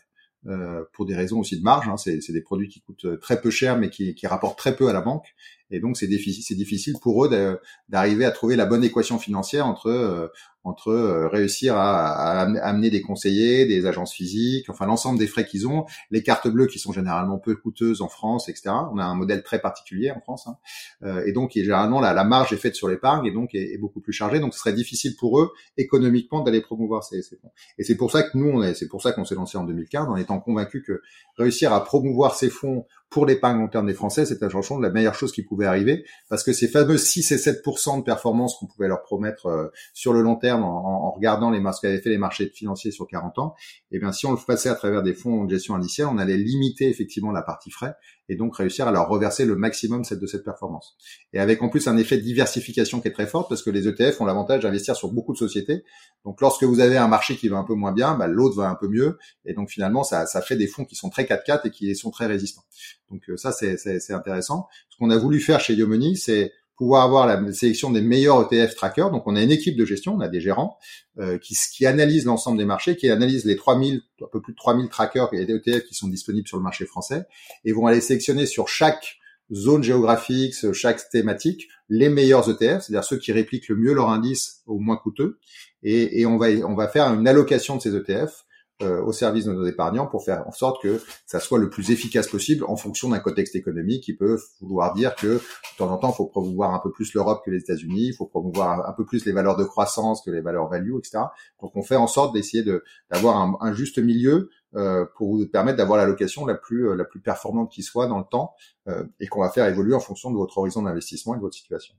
Euh, 0.48 0.84
pour 0.94 1.06
des 1.06 1.14
raisons 1.14 1.40
aussi 1.40 1.60
de 1.60 1.64
marge. 1.64 1.88
Hein. 1.88 1.98
C'est, 1.98 2.32
des 2.32 2.42
produits 2.42 2.68
qui 2.68 2.82
coûtent 2.82 3.20
très 3.20 3.40
peu 3.40 3.52
cher, 3.52 3.78
mais 3.78 3.92
qui, 3.92 4.16
qui 4.16 4.26
rapportent 4.26 4.58
très 4.58 4.76
peu 4.76 4.88
à 4.90 4.94
la 4.94 5.02
banque. 5.02 5.28
Et 5.70 5.80
donc, 5.80 5.98
c'est 5.98 6.08
difficile, 6.08 6.44
c'est 6.44 6.56
difficile 6.56 6.96
pour 7.00 7.24
eux 7.24 7.60
d'arriver 7.90 8.26
à 8.26 8.32
trouver 8.32 8.56
la 8.56 8.66
bonne 8.66 8.84
équation 8.84 9.20
financière 9.20 9.68
entre 9.68 10.32
entre 10.64 10.90
euh, 10.90 11.28
réussir 11.28 11.76
à, 11.76 12.42
amener 12.42 12.90
des 12.90 13.02
conseillers, 13.02 13.66
des 13.66 13.86
agences 13.86 14.14
physiques, 14.14 14.70
enfin 14.70 14.86
l'ensemble 14.86 15.18
des 15.18 15.28
frais 15.28 15.46
qu'ils 15.46 15.68
ont, 15.68 15.86
les 16.12 16.24
cartes 16.24 16.48
bleues 16.48 16.68
qui 16.68 16.80
sont 16.80 16.92
généralement 16.92 17.40
peu 17.40 17.56
coûteuses 17.56 18.02
en 18.02 18.10
France, 18.10 18.50
etc. 18.50 18.70
On 18.92 18.98
a 18.98 19.04
un 19.04 19.16
modèle 19.16 19.44
très 19.44 19.60
particulier 19.60 20.12
en 20.12 20.22
France, 20.22 20.48
hein. 20.48 20.58
euh, 21.04 21.24
et 21.26 21.32
donc 21.32 21.52
généralement 21.54 22.00
la, 22.00 22.14
la, 22.14 22.24
marge 22.24 22.54
est 22.54 22.58
faite 22.58 22.76
sur 22.76 22.88
l'épargne 22.88 23.26
et 23.26 23.32
donc 23.32 23.56
est, 23.56 23.78
beaucoup 23.78 24.02
plus 24.02 24.14
chargée. 24.14 24.40
Donc 24.40 24.54
ce 24.54 24.60
serait 24.60 24.74
difficile 24.74 25.16
pour 25.18 25.40
eux 25.40 25.52
économiquement 25.78 26.42
d'aller 26.42 26.62
promouvoir 26.62 27.04
ces, 27.04 27.22
ces 27.22 27.38
fonds. 27.38 27.52
Et 27.78 27.84
c'est 27.84 27.96
pour 27.96 28.12
ça 28.12 28.24
que 28.24 28.38
nous, 28.38 28.62
c'est 28.74 28.88
pour 28.88 29.02
ça 29.02 29.12
qu'on 29.12 29.26
s'est 29.26 29.36
lancé 29.36 29.58
en 29.58 29.64
2015 29.64 30.08
en 30.08 30.16
étant 30.16 30.40
convaincus 30.40 30.84
que 30.86 31.02
réussir 31.38 31.74
à 31.74 31.84
promouvoir 31.84 32.36
ces 32.36 32.50
fonds 32.50 32.86
pour 33.12 33.26
l'épargne 33.26 33.60
long 33.60 33.68
terme 33.68 33.88
des 33.88 33.94
Français, 33.94 34.26
c'était 34.26 34.50
franchement 34.50 34.80
la 34.80 34.90
meilleure 34.90 35.16
chose 35.16 35.34
qui 35.34 35.44
pouvait 35.44 35.66
arriver, 35.66 36.06
parce 36.30 36.44
que 36.44 36.54
ces 36.54 36.70
fameux 36.70 36.98
6 36.98 37.34
et 37.34 37.38
7 37.38 37.62
de 37.98 38.02
performance 38.04 38.58
qu'on 38.58 38.68
pouvait 38.68 38.88
leur 38.88 39.04
promettre 39.04 39.48
euh, 39.48 39.68
sur 39.94 40.14
le 40.14 40.22
long 40.22 40.38
terme 40.38 40.51
en, 40.60 40.64
en 40.64 41.12
regardant 41.12 41.50
les 41.50 41.62
ce 41.72 41.82
qu'avaient 41.82 42.02
fait 42.02 42.10
les 42.10 42.18
marchés 42.18 42.52
financiers 42.54 42.92
sur 42.92 43.08
40 43.08 43.40
ans, 43.40 43.56
et 43.92 43.98
eh 43.98 44.00
bien 44.00 44.12
si 44.12 44.26
on 44.26 44.32
le 44.32 44.38
passait 44.46 44.70
à 44.70 44.76
travers 44.76 45.04
des 45.04 45.14
fonds 45.14 45.46
de 45.46 45.52
gestion 45.52 45.76
indicielle, 45.76 46.08
on 46.08 46.18
allait 46.18 46.38
limiter 46.38 46.90
effectivement 46.90 47.32
la 47.32 47.42
partie 47.42 47.72
frais 47.72 47.94
et 48.32 48.36
donc 48.36 48.56
réussir 48.56 48.88
à 48.88 48.92
leur 48.92 49.10
reverser 49.10 49.46
le 49.46 49.56
maximum 49.56 50.04
de 50.10 50.26
cette 50.26 50.46
performance. 50.46 50.96
Et 51.34 51.40
avec 51.40 51.62
en 51.62 51.68
plus 51.70 51.88
un 51.88 51.98
effet 51.98 52.16
de 52.16 52.22
diversification 52.22 53.02
qui 53.02 53.10
est 53.10 53.12
très 53.12 53.28
fort 53.28 53.50
parce 53.50 53.62
que 53.62 53.70
les 53.70 53.90
ETF 53.90 54.22
ont 54.22 54.26
l'avantage 54.26 54.64
d'investir 54.64 54.96
sur 54.96 55.12
beaucoup 55.12 55.34
de 55.34 55.38
sociétés. 55.38 55.84
Donc 56.24 56.40
lorsque 56.40 56.64
vous 56.64 56.80
avez 56.80 56.98
un 56.98 57.10
marché 57.10 57.36
qui 57.36 57.50
va 57.50 57.58
un 57.58 57.66
peu 57.66 57.74
moins 57.74 57.92
bien, 57.92 58.16
bah, 58.16 58.28
l'autre 58.28 58.56
va 58.56 58.70
un 58.70 58.76
peu 58.76 58.88
mieux. 58.88 59.18
Et 59.44 59.54
donc 59.54 59.70
finalement, 59.70 60.04
ça, 60.04 60.26
ça 60.26 60.42
fait 60.42 60.56
des 60.56 60.68
fonds 60.68 60.86
qui 60.86 60.96
sont 60.96 61.10
très 61.10 61.24
4-4 61.24 61.68
et 61.68 61.72
qui 61.72 61.94
sont 61.94 62.10
très 62.10 62.26
résistants. 62.26 62.64
Donc 63.10 63.30
euh, 63.30 63.36
ça, 63.36 63.52
c'est 63.52 64.14
intéressant. 64.14 64.70
Ce 64.90 64.98
qu'on 64.98 65.10
a 65.10 65.18
voulu 65.18 65.42
faire 65.42 65.60
chez 65.60 65.74
Yomoni, 65.74 66.16
c'est 66.16 66.54
pouvoir 66.82 67.04
avoir 67.04 67.28
la 67.28 67.54
sélection 67.54 67.92
des 67.92 68.02
meilleurs 68.02 68.52
ETF 68.52 68.74
trackers. 68.74 69.12
Donc, 69.12 69.28
on 69.28 69.36
a 69.36 69.44
une 69.44 69.52
équipe 69.52 69.78
de 69.78 69.86
gestion, 69.86 70.16
on 70.16 70.20
a 70.20 70.28
des 70.28 70.42
gérants 70.42 70.80
euh, 71.20 71.38
qui, 71.38 71.56
qui 71.72 71.86
analysent 71.86 72.26
l'ensemble 72.26 72.58
des 72.58 72.66
marchés, 72.66 72.96
qui 72.96 73.08
analysent 73.12 73.46
les 73.46 73.56
3000, 73.56 74.02
un 74.20 74.26
peu 74.32 74.42
plus 74.42 74.54
de 74.54 74.58
3000 74.58 74.90
trackers 74.90 75.32
et 75.32 75.44
ETF 75.44 75.84
qui 75.84 75.94
sont 75.94 76.08
disponibles 76.08 76.48
sur 76.48 76.58
le 76.58 76.64
marché 76.64 76.88
français 76.88 77.28
et 77.66 77.72
vont 77.72 77.86
aller 77.86 78.02
sélectionner 78.02 78.48
sur 78.48 78.68
chaque 78.68 79.20
zone 79.54 79.84
géographique, 79.84 80.56
chaque 80.74 81.08
thématique, 81.12 81.68
les 81.88 82.10
meilleurs 82.10 82.50
ETF, 82.50 82.82
c'est-à-dire 82.82 83.04
ceux 83.04 83.18
qui 83.18 83.32
répliquent 83.32 83.68
le 83.68 83.76
mieux 83.76 83.94
leur 83.94 84.10
indice 84.10 84.64
au 84.66 84.80
moins 84.80 84.98
coûteux. 84.98 85.38
Et, 85.84 86.22
et 86.22 86.26
on 86.26 86.40
va 86.40 86.48
on 86.68 86.74
va 86.74 86.88
faire 86.88 87.06
une 87.14 87.28
allocation 87.28 87.76
de 87.76 87.82
ces 87.84 87.96
ETF 87.96 88.44
euh, 88.82 89.02
au 89.04 89.12
service 89.12 89.46
de 89.46 89.54
nos 89.54 89.66
épargnants 89.66 90.08
pour 90.08 90.24
faire 90.24 90.48
en 90.48 90.52
sorte 90.52 90.82
que 90.82 91.02
ça 91.26 91.40
soit 91.40 91.60
le 91.60 91.70
plus 91.70 91.92
efficace 91.92 92.28
possible 92.28 92.64
en 92.66 92.76
fonction 92.76 93.10
d'un 93.10 93.20
contexte 93.20 93.56
économique 93.56 94.04
qui 94.04 94.14
peut 94.14 94.40
vouloir 94.62 94.94
dire 94.94 95.16
que 95.16 95.28
de 95.28 95.78
temps 95.78 95.92
en 95.92 95.98
temps, 95.98 96.12
il 96.12 96.16
faut 96.16 96.26
promouvoir 96.26 96.74
un 96.74 96.80
peu 96.80 96.92
plus 96.92 97.14
l'Europe 97.14 97.42
que 97.46 97.52
les 97.52 97.60
États-Unis, 97.60 98.08
il 98.08 98.14
faut 98.14 98.26
promouvoir 98.26 98.88
un 98.88 98.94
peu 98.94 99.06
plus 99.06 99.26
les 99.26 99.32
valeurs 99.32 99.58
de 99.58 99.64
croissance 99.64 100.22
que 100.22 100.32
les 100.32 100.42
valeurs 100.42 100.70
value, 100.70 100.98
etc. 100.98 101.20
Donc 101.62 101.76
on 101.76 101.84
fait 101.84 101.96
en 101.96 102.08
sorte 102.08 102.34
d'essayer 102.34 102.64
de 102.64 102.84
d'avoir 103.10 103.38
un, 103.38 103.58
un, 103.62 103.74
juste 103.74 104.00
milieu 104.00 104.50
euh, 104.76 105.06
pour 105.18 105.36
vous 105.36 105.46
permettre 105.48 105.78
d'avoir 105.78 105.98
l'allocation 105.98 106.46
la 106.46 106.56
plus 106.56 106.88
euh, 106.88 106.96
la 106.96 107.04
plus 107.04 107.20
performante 107.20 107.70
qui 107.72 107.84
soit 107.84 108.08
dans 108.08 108.20
le 108.20 108.26
temps 108.30 108.56
euh, 108.88 109.04
et 109.20 109.28
qu'on 109.28 109.42
va 109.42 109.50
faire 109.50 109.66
évoluer 109.66 109.94
en 109.94 110.00
fonction 110.00 110.32
de 110.32 110.38
votre 110.38 110.58
horizon 110.58 110.84
d'investissement 110.84 111.34
et 111.34 111.38
de 111.38 111.42
votre 111.42 111.56
situation. 111.56 111.94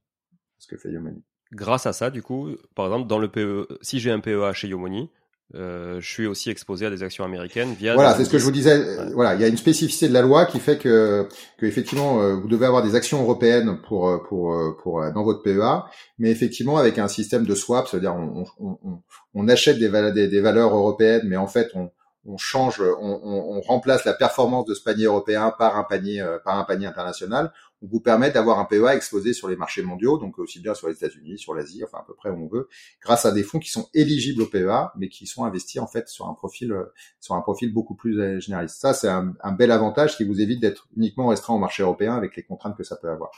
Ce 0.58 0.66
que 0.66 0.78
fait 0.78 0.90
Yomoni. 0.90 1.22
Grâce 1.52 1.84
à 1.84 1.92
ça, 1.92 2.08
du 2.08 2.22
coup, 2.22 2.56
par 2.74 2.86
exemple, 2.86 3.08
dans 3.08 3.18
le 3.18 3.30
PE, 3.30 3.68
si 3.82 4.00
j'ai 4.00 4.10
un 4.10 4.20
PEA 4.20 4.54
chez 4.54 4.68
Yomoni, 4.68 5.10
je 5.54 6.00
suis 6.00 6.26
aussi 6.26 6.50
exposé 6.50 6.86
à 6.86 6.90
des 6.90 7.02
actions 7.02 7.24
américaines 7.24 7.74
via. 7.74 7.94
Voilà, 7.94 8.14
c'est 8.14 8.24
ce 8.24 8.30
que 8.30 8.38
je 8.38 8.44
vous 8.44 8.50
disais. 8.50 9.12
Voilà, 9.12 9.34
il 9.34 9.40
y 9.40 9.44
a 9.44 9.48
une 9.48 9.56
spécificité 9.56 10.08
de 10.08 10.14
la 10.14 10.22
loi 10.22 10.46
qui 10.46 10.60
fait 10.60 10.78
que, 10.78 11.28
que 11.58 11.66
effectivement, 11.66 12.22
euh, 12.22 12.34
vous 12.34 12.48
devez 12.48 12.66
avoir 12.66 12.82
des 12.82 12.94
actions 12.94 13.22
européennes 13.22 13.78
pour 13.86 14.08
euh, 14.08 14.18
pour 14.28 14.56
pour, 14.82 15.02
dans 15.12 15.22
votre 15.22 15.42
PEA, 15.42 15.84
mais 16.18 16.30
effectivement 16.30 16.78
avec 16.78 16.98
un 16.98 17.08
système 17.08 17.44
de 17.44 17.54
swap, 17.54 17.88
c'est-à-dire 17.88 18.14
on, 18.14 18.44
on, 18.58 18.78
on, 18.82 19.02
on 19.34 19.48
achète 19.48 19.78
des, 19.78 19.90
des, 20.12 20.28
des, 20.28 20.40
valeurs 20.40 20.74
européennes, 20.74 21.22
mais 21.26 21.36
en 21.36 21.46
fait 21.46 21.70
on 21.74 21.90
on 22.24 22.36
change, 22.36 22.80
on, 22.80 23.20
on, 23.24 23.60
remplace 23.62 24.04
la 24.04 24.12
performance 24.12 24.64
de 24.66 24.74
ce 24.74 24.82
panier 24.84 25.06
européen 25.06 25.52
par 25.58 25.76
un 25.76 25.82
panier 25.82 26.24
par 26.44 26.56
un 26.56 26.62
panier 26.62 26.86
international 26.86 27.52
on 27.71 27.71
vous 27.82 28.00
permet 28.00 28.30
d'avoir 28.30 28.58
un 28.58 28.64
PEA 28.64 28.94
exposé 28.94 29.32
sur 29.32 29.48
les 29.48 29.56
marchés 29.56 29.82
mondiaux, 29.82 30.18
donc 30.18 30.38
aussi 30.38 30.60
bien 30.60 30.74
sur 30.74 30.88
les 30.88 30.94
États-Unis, 30.94 31.38
sur 31.38 31.54
l'Asie, 31.54 31.82
enfin 31.84 31.98
à 31.98 32.04
peu 32.06 32.14
près 32.14 32.30
où 32.30 32.44
on 32.44 32.46
veut, 32.46 32.68
grâce 33.02 33.26
à 33.26 33.32
des 33.32 33.42
fonds 33.42 33.58
qui 33.58 33.70
sont 33.70 33.88
éligibles 33.94 34.42
au 34.42 34.46
PEA, 34.46 34.92
mais 34.96 35.08
qui 35.08 35.26
sont 35.26 35.44
investis 35.44 35.80
en 35.80 35.86
fait 35.86 36.08
sur 36.08 36.28
un 36.28 36.34
profil 36.34 36.72
euh, 36.72 36.84
sur 37.20 37.34
un 37.34 37.40
profil 37.40 37.72
beaucoup 37.72 37.94
plus 37.94 38.20
euh, 38.20 38.40
généraliste. 38.40 38.80
Ça, 38.80 38.94
c'est 38.94 39.08
un, 39.08 39.34
bel 39.52 39.70
avantage 39.70 40.16
qui 40.16 40.24
vous 40.24 40.40
évite 40.40 40.60
d'être 40.60 40.88
uniquement 40.96 41.28
restreint 41.28 41.54
au 41.54 41.58
marché 41.58 41.82
européen 41.82 42.14
avec 42.14 42.36
les 42.36 42.42
contraintes 42.42 42.76
que 42.76 42.84
ça 42.84 42.96
peut 42.96 43.10
avoir. 43.10 43.30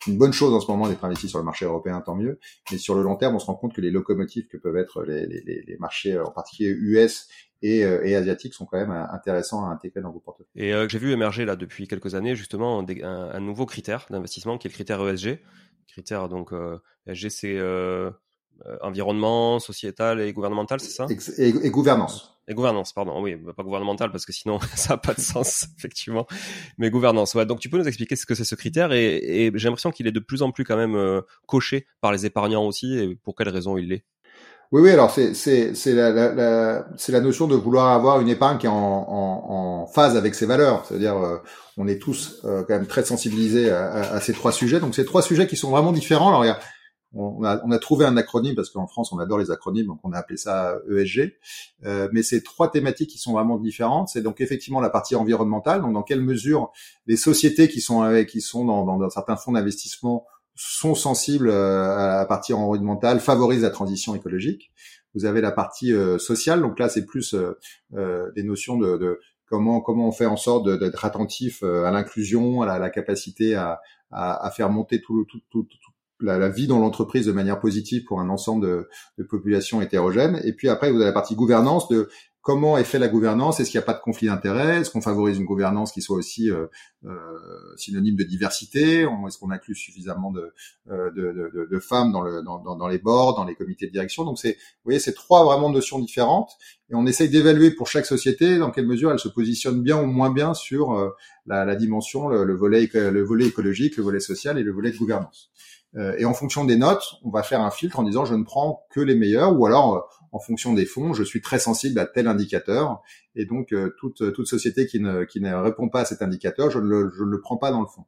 C'est 0.00 0.10
une 0.12 0.18
bonne 0.18 0.32
chose 0.32 0.54
en 0.54 0.60
ce 0.60 0.70
moment 0.70 0.88
d'être 0.88 1.04
investi 1.04 1.28
sur 1.28 1.38
le 1.38 1.44
marché 1.44 1.64
européen, 1.64 2.00
tant 2.00 2.14
mieux. 2.14 2.38
Mais 2.70 2.78
sur 2.78 2.94
le 2.94 3.02
long 3.02 3.16
terme, 3.16 3.34
on 3.34 3.38
se 3.38 3.46
rend 3.46 3.54
compte 3.54 3.74
que 3.74 3.80
les 3.80 3.90
locomotives 3.90 4.46
que 4.46 4.56
peuvent 4.56 4.76
être 4.76 5.02
les, 5.02 5.26
les, 5.26 5.42
les 5.66 5.76
marchés, 5.78 6.18
en 6.18 6.30
particulier 6.30 6.70
US 6.70 7.28
et, 7.62 7.84
euh, 7.84 8.04
et, 8.04 8.14
asiatiques 8.14 8.54
sont 8.54 8.66
quand 8.66 8.78
même 8.78 8.90
euh, 8.90 9.04
intéressants 9.10 9.64
à 9.66 9.70
intégrer 9.70 10.00
dans 10.00 10.12
vos 10.12 10.20
portefeuilles. 10.20 10.46
Et 10.54 10.72
euh, 10.72 10.88
j'ai 10.88 10.98
vu 10.98 11.10
émerger 11.10 11.44
là 11.44 11.56
depuis 11.56 11.88
quelques 11.88 12.14
années 12.14 12.36
justement 12.36 12.80
un, 12.80 12.84
un 13.04 13.40
nouveau 13.40 13.66
critère 13.66 14.06
d'investissement 14.10 14.58
qui 14.58 14.68
est 14.68 14.70
le 14.70 14.74
critère 14.74 15.06
ESG. 15.06 15.40
Critère 15.88 16.28
donc 16.28 16.52
euh, 16.52 16.78
ESG 17.06 17.28
c'est 17.30 17.58
euh, 18.66 18.76
environnement, 18.82 19.60
sociétal 19.60 20.20
et 20.20 20.32
gouvernemental, 20.32 20.80
c'est 20.80 20.90
ça? 20.90 21.06
Et, 21.38 21.48
et, 21.48 21.70
gouvernance. 21.70 22.37
Et 22.48 22.54
gouvernance, 22.54 22.92
pardon. 22.92 23.22
Oui, 23.22 23.36
pas 23.56 23.62
gouvernemental 23.62 24.10
parce 24.10 24.24
que 24.24 24.32
sinon 24.32 24.58
ça 24.74 24.94
n'a 24.94 24.96
pas 24.96 25.14
de 25.14 25.20
sens 25.20 25.66
effectivement. 25.78 26.26
Mais 26.78 26.90
gouvernance. 26.90 27.34
Ouais. 27.34 27.46
Donc 27.46 27.60
tu 27.60 27.68
peux 27.68 27.78
nous 27.78 27.88
expliquer 27.88 28.16
ce 28.16 28.26
que 28.26 28.34
c'est 28.34 28.44
ce 28.44 28.54
critère 28.54 28.92
et, 28.92 29.16
et 29.16 29.52
j'ai 29.54 29.68
l'impression 29.68 29.90
qu'il 29.90 30.06
est 30.06 30.12
de 30.12 30.20
plus 30.20 30.42
en 30.42 30.50
plus 30.50 30.64
quand 30.64 30.76
même 30.76 31.22
coché 31.46 31.86
par 32.00 32.10
les 32.12 32.26
épargnants 32.26 32.66
aussi. 32.66 32.98
Et 32.98 33.14
pour 33.16 33.34
quelles 33.36 33.50
raisons 33.50 33.76
il 33.76 33.88
l'est 33.88 34.04
oui, 34.70 34.82
oui. 34.82 34.90
Alors 34.90 35.10
c'est 35.10 35.32
la, 35.86 36.10
la, 36.10 36.34
la 36.34 36.86
c'est 36.98 37.12
la 37.12 37.20
notion 37.20 37.46
de 37.46 37.54
vouloir 37.54 37.88
avoir 37.88 38.20
une 38.20 38.28
épargne 38.28 38.58
qui 38.58 38.66
est 38.66 38.70
en, 38.70 38.74
en, 38.74 39.82
en 39.82 39.86
phase 39.86 40.16
avec 40.16 40.34
ses 40.34 40.44
valeurs. 40.44 40.84
C'est-à-dire, 40.86 41.16
euh, 41.16 41.38
on 41.78 41.88
est 41.88 41.98
tous 41.98 42.40
euh, 42.44 42.64
quand 42.68 42.74
même 42.74 42.86
très 42.86 43.02
sensibilisés 43.02 43.70
à, 43.70 44.12
à, 44.12 44.20
ces 44.20 44.34
trois 44.34 44.52
sujets. 44.52 44.78
Donc, 44.78 44.94
ces 44.94 45.06
trois 45.06 45.22
sujets 45.22 45.46
qui 45.46 45.56
sont 45.56 45.70
vraiment 45.70 45.92
différents. 45.92 46.28
Alors, 46.28 46.40
regarde, 46.40 46.60
on 47.14 47.42
a, 47.42 47.60
on 47.64 47.70
a 47.70 47.78
trouvé 47.78 48.04
un 48.04 48.16
acronyme 48.16 48.54
parce 48.54 48.70
qu'en 48.70 48.86
France, 48.86 49.12
on 49.12 49.18
adore 49.18 49.38
les 49.38 49.50
acronymes, 49.50 49.86
donc 49.86 50.00
on 50.04 50.12
a 50.12 50.18
appelé 50.18 50.36
ça 50.36 50.78
ESG. 50.90 51.32
Euh, 51.84 52.08
mais 52.12 52.22
ces 52.22 52.42
trois 52.42 52.70
thématiques 52.70 53.10
qui 53.10 53.18
sont 53.18 53.32
vraiment 53.32 53.58
différentes, 53.58 54.08
c'est 54.08 54.20
donc 54.20 54.40
effectivement 54.40 54.80
la 54.80 54.90
partie 54.90 55.16
environnementale. 55.16 55.80
Donc, 55.80 55.94
dans 55.94 56.02
quelle 56.02 56.20
mesure 56.20 56.70
les 57.06 57.16
sociétés 57.16 57.68
qui 57.68 57.80
sont 57.80 58.02
avec, 58.02 58.28
qui 58.28 58.40
sont 58.40 58.64
dans, 58.64 58.84
dans, 58.84 59.10
certains 59.10 59.36
fonds 59.36 59.52
d'investissement 59.52 60.26
sont 60.54 60.94
sensibles 60.94 61.48
euh, 61.48 61.96
à 61.96 62.16
la 62.18 62.26
partie 62.26 62.52
environnementale, 62.52 63.20
favorisent 63.20 63.62
la 63.62 63.70
transition 63.70 64.14
écologique. 64.14 64.70
Vous 65.14 65.24
avez 65.24 65.40
la 65.40 65.52
partie 65.52 65.92
euh, 65.94 66.18
sociale, 66.18 66.60
donc 66.60 66.78
là 66.78 66.88
c'est 66.88 67.06
plus 67.06 67.34
euh, 67.94 68.30
des 68.34 68.42
notions 68.42 68.76
de, 68.76 68.98
de, 68.98 69.20
comment 69.46 69.80
comment 69.80 70.08
on 70.08 70.12
fait 70.12 70.26
en 70.26 70.36
sorte 70.36 70.68
d'être 70.68 71.04
attentif 71.04 71.62
à 71.62 71.90
l'inclusion, 71.90 72.60
à 72.60 72.66
la, 72.66 72.78
la, 72.78 72.90
capacité 72.90 73.54
à, 73.54 73.80
à, 74.10 74.46
à, 74.46 74.50
faire 74.50 74.68
monter 74.68 75.00
tout, 75.00 75.24
tout, 75.24 75.40
tout, 75.50 75.62
tout 75.62 75.87
la, 76.20 76.38
la, 76.38 76.48
vie 76.48 76.66
dans 76.66 76.78
l'entreprise 76.78 77.26
de 77.26 77.32
manière 77.32 77.60
positive 77.60 78.04
pour 78.04 78.20
un 78.20 78.28
ensemble 78.28 78.66
de, 78.66 78.88
de 79.18 79.24
populations 79.24 79.80
hétérogènes. 79.80 80.40
Et 80.44 80.52
puis 80.52 80.68
après, 80.68 80.90
vous 80.90 80.96
avez 80.96 81.06
la 81.06 81.12
partie 81.12 81.34
gouvernance 81.34 81.88
de 81.88 82.08
comment 82.48 82.78
est 82.78 82.84
fait 82.84 82.98
la 82.98 83.08
gouvernance. 83.08 83.60
Est-ce 83.60 83.70
qu'il 83.70 83.78
n'y 83.78 83.82
a 83.82 83.86
pas 83.86 83.92
de 83.92 84.00
conflit 84.00 84.28
d'intérêts? 84.28 84.78
Est-ce 84.78 84.90
qu'on 84.90 85.02
favorise 85.02 85.36
une 85.36 85.44
gouvernance 85.44 85.92
qui 85.92 86.00
soit 86.00 86.16
aussi 86.16 86.50
euh, 86.50 86.66
euh, 87.04 87.10
synonyme 87.76 88.16
de 88.16 88.24
diversité? 88.24 89.02
Est-ce 89.02 89.36
qu'on 89.36 89.50
inclut 89.50 89.74
suffisamment 89.74 90.32
de, 90.32 90.54
euh, 90.90 91.10
de, 91.10 91.50
de, 91.52 91.68
de, 91.70 91.78
femmes 91.78 92.10
dans, 92.10 92.22
le, 92.22 92.42
dans, 92.42 92.58
dans, 92.58 92.88
les 92.88 92.96
boards, 92.96 93.34
dans 93.36 93.44
les 93.44 93.54
comités 93.54 93.86
de 93.86 93.92
direction? 93.92 94.24
Donc 94.24 94.38
c'est, 94.38 94.52
vous 94.52 94.84
voyez, 94.84 94.98
c'est 94.98 95.12
trois 95.12 95.44
vraiment 95.44 95.68
notions 95.68 95.98
différentes, 95.98 96.52
et 96.90 96.94
on 96.94 97.04
essaye 97.04 97.28
d'évaluer 97.28 97.70
pour 97.70 97.86
chaque 97.86 98.06
société 98.06 98.56
dans 98.56 98.70
quelle 98.70 98.86
mesure 98.86 99.12
elle 99.12 99.18
se 99.18 99.28
positionne 99.28 99.82
bien 99.82 100.00
ou 100.00 100.06
moins 100.06 100.30
bien 100.30 100.54
sur 100.54 100.92
euh, 100.92 101.10
la, 101.44 101.66
la, 101.66 101.76
dimension, 101.76 102.28
le, 102.28 102.44
le, 102.44 102.54
volet, 102.54 102.88
le 102.94 103.22
volet 103.22 103.46
écologique, 103.46 103.98
le 103.98 104.04
volet 104.04 104.20
social 104.20 104.58
et 104.58 104.62
le 104.62 104.72
volet 104.72 104.90
de 104.90 104.96
gouvernance. 104.96 105.50
Euh, 105.96 106.14
et 106.18 106.24
en 106.24 106.34
fonction 106.34 106.64
des 106.64 106.76
notes, 106.76 107.16
on 107.24 107.30
va 107.30 107.42
faire 107.42 107.60
un 107.60 107.70
filtre 107.70 107.98
en 107.98 108.02
disant 108.02 108.24
je 108.24 108.34
ne 108.34 108.44
prends 108.44 108.86
que 108.90 109.00
les 109.00 109.14
meilleurs, 109.14 109.58
ou 109.58 109.66
alors 109.66 110.08
en 110.32 110.38
fonction 110.38 110.74
des 110.74 110.84
fonds, 110.84 111.14
je 111.14 111.22
suis 111.22 111.40
très 111.40 111.58
sensible 111.58 111.98
à 111.98 112.06
tel 112.06 112.28
indicateur, 112.28 113.00
et 113.34 113.46
donc 113.46 113.72
euh, 113.72 113.94
toute, 113.98 114.32
toute 114.32 114.46
société 114.46 114.86
qui 114.86 115.00
ne, 115.00 115.24
qui 115.24 115.40
ne 115.40 115.54
répond 115.54 115.88
pas 115.88 116.00
à 116.00 116.04
cet 116.04 116.20
indicateur, 116.20 116.70
je 116.70 116.78
ne 116.78 116.84
le, 116.84 117.10
je 117.16 117.24
le 117.24 117.40
prends 117.40 117.56
pas 117.56 117.70
dans 117.70 117.80
le 117.80 117.86
fond. 117.86 118.04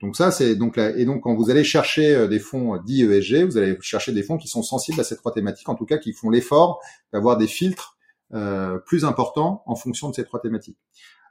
Donc 0.00 0.16
ça, 0.16 0.30
c'est 0.30 0.54
donc 0.54 0.76
là, 0.76 0.90
et 0.96 1.04
donc 1.04 1.22
quand 1.22 1.34
vous 1.34 1.50
allez 1.50 1.64
chercher 1.64 2.14
euh, 2.14 2.28
des 2.28 2.38
fonds 2.38 2.76
dits 2.76 3.02
ESG, 3.02 3.44
vous 3.44 3.56
allez 3.56 3.76
chercher 3.80 4.12
des 4.12 4.22
fonds 4.22 4.36
qui 4.36 4.48
sont 4.48 4.62
sensibles 4.62 5.00
à 5.00 5.04
ces 5.04 5.16
trois 5.16 5.32
thématiques, 5.32 5.68
en 5.68 5.74
tout 5.74 5.86
cas 5.86 5.98
qui 5.98 6.12
font 6.12 6.30
l'effort 6.30 6.80
d'avoir 7.12 7.36
des 7.36 7.48
filtres 7.48 7.96
euh, 8.34 8.78
plus 8.78 9.04
importants 9.06 9.62
en 9.66 9.74
fonction 9.74 10.10
de 10.10 10.14
ces 10.14 10.24
trois 10.24 10.40
thématiques. 10.40 10.78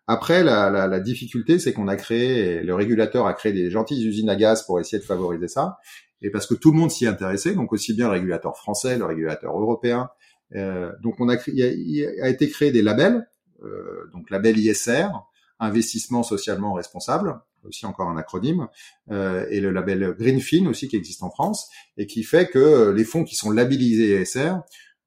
Après, 0.07 0.43
la, 0.43 0.69
la, 0.69 0.87
la 0.87 0.99
difficulté, 0.99 1.59
c'est 1.59 1.73
qu'on 1.73 1.87
a 1.87 1.97
créé, 1.97 2.61
le 2.63 2.73
régulateur 2.73 3.27
a 3.27 3.33
créé 3.33 3.51
des 3.51 3.69
gentilles 3.69 4.07
usines 4.07 4.29
à 4.29 4.35
gaz 4.35 4.65
pour 4.65 4.79
essayer 4.79 4.99
de 4.99 5.05
favoriser 5.05 5.47
ça 5.47 5.77
et 6.21 6.29
parce 6.29 6.47
que 6.47 6.55
tout 6.55 6.71
le 6.71 6.77
monde 6.77 6.91
s'y 6.91 7.05
intéressait, 7.07 7.53
donc 7.53 7.73
aussi 7.73 7.93
bien 7.93 8.07
le 8.07 8.13
régulateur 8.13 8.57
français, 8.57 8.97
le 8.97 9.05
régulateur 9.05 9.57
européen. 9.57 10.09
Euh, 10.55 10.91
donc 11.01 11.19
on 11.19 11.29
a, 11.29 11.37
il 11.47 12.21
a, 12.21 12.29
été 12.29 12.49
créé 12.49 12.71
des 12.71 12.81
labels, 12.81 13.27
euh, 13.63 14.09
donc 14.13 14.29
label 14.29 14.57
ISR, 14.57 15.09
investissement 15.59 16.23
socialement 16.23 16.73
responsable, 16.73 17.39
aussi 17.63 17.85
encore 17.85 18.09
un 18.09 18.17
acronyme, 18.17 18.67
euh, 19.11 19.45
et 19.49 19.59
le 19.59 19.71
label 19.71 20.15
Greenfin 20.17 20.67
aussi 20.67 20.87
qui 20.87 20.95
existe 20.95 21.21
en 21.23 21.29
France, 21.29 21.69
et 21.97 22.07
qui 22.07 22.23
fait 22.23 22.47
que 22.47 22.91
les 22.91 23.03
fonds 23.03 23.23
qui 23.23 23.35
sont 23.35 23.51
labellisés 23.51 24.21
ISR 24.21 24.53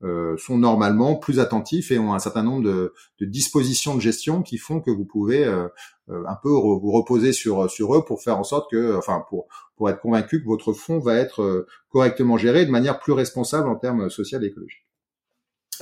euh, 0.02 0.36
sont 0.38 0.56
normalement 0.56 1.16
plus 1.16 1.40
attentifs 1.40 1.90
et 1.90 1.98
ont 1.98 2.14
un 2.14 2.18
certain 2.18 2.42
nombre 2.42 2.62
de, 2.62 2.94
de 3.20 3.26
dispositions 3.26 3.94
de 3.94 4.00
gestion 4.00 4.42
qui 4.42 4.56
font 4.56 4.80
que 4.80 4.90
vous 4.90 5.04
pouvez 5.04 5.44
euh, 5.44 5.68
euh, 6.08 6.24
un 6.26 6.36
peu 6.42 6.48
vous 6.48 6.90
reposer 6.90 7.32
sur 7.32 7.70
sur 7.70 7.94
eux 7.94 8.04
pour 8.04 8.22
faire 8.22 8.38
en 8.38 8.44
sorte 8.44 8.70
que, 8.70 8.96
enfin 8.96 9.24
pour 9.28 9.46
pour 9.76 9.90
être 9.90 10.00
convaincu 10.00 10.40
que 10.40 10.46
votre 10.46 10.72
fonds 10.72 11.00
va 11.00 11.16
être 11.16 11.66
correctement 11.90 12.38
géré 12.38 12.64
de 12.64 12.70
manière 12.70 12.98
plus 12.98 13.12
responsable 13.12 13.68
en 13.68 13.76
termes 13.76 14.08
social 14.10 14.42
et 14.42 14.48
écologiques. 14.48 14.86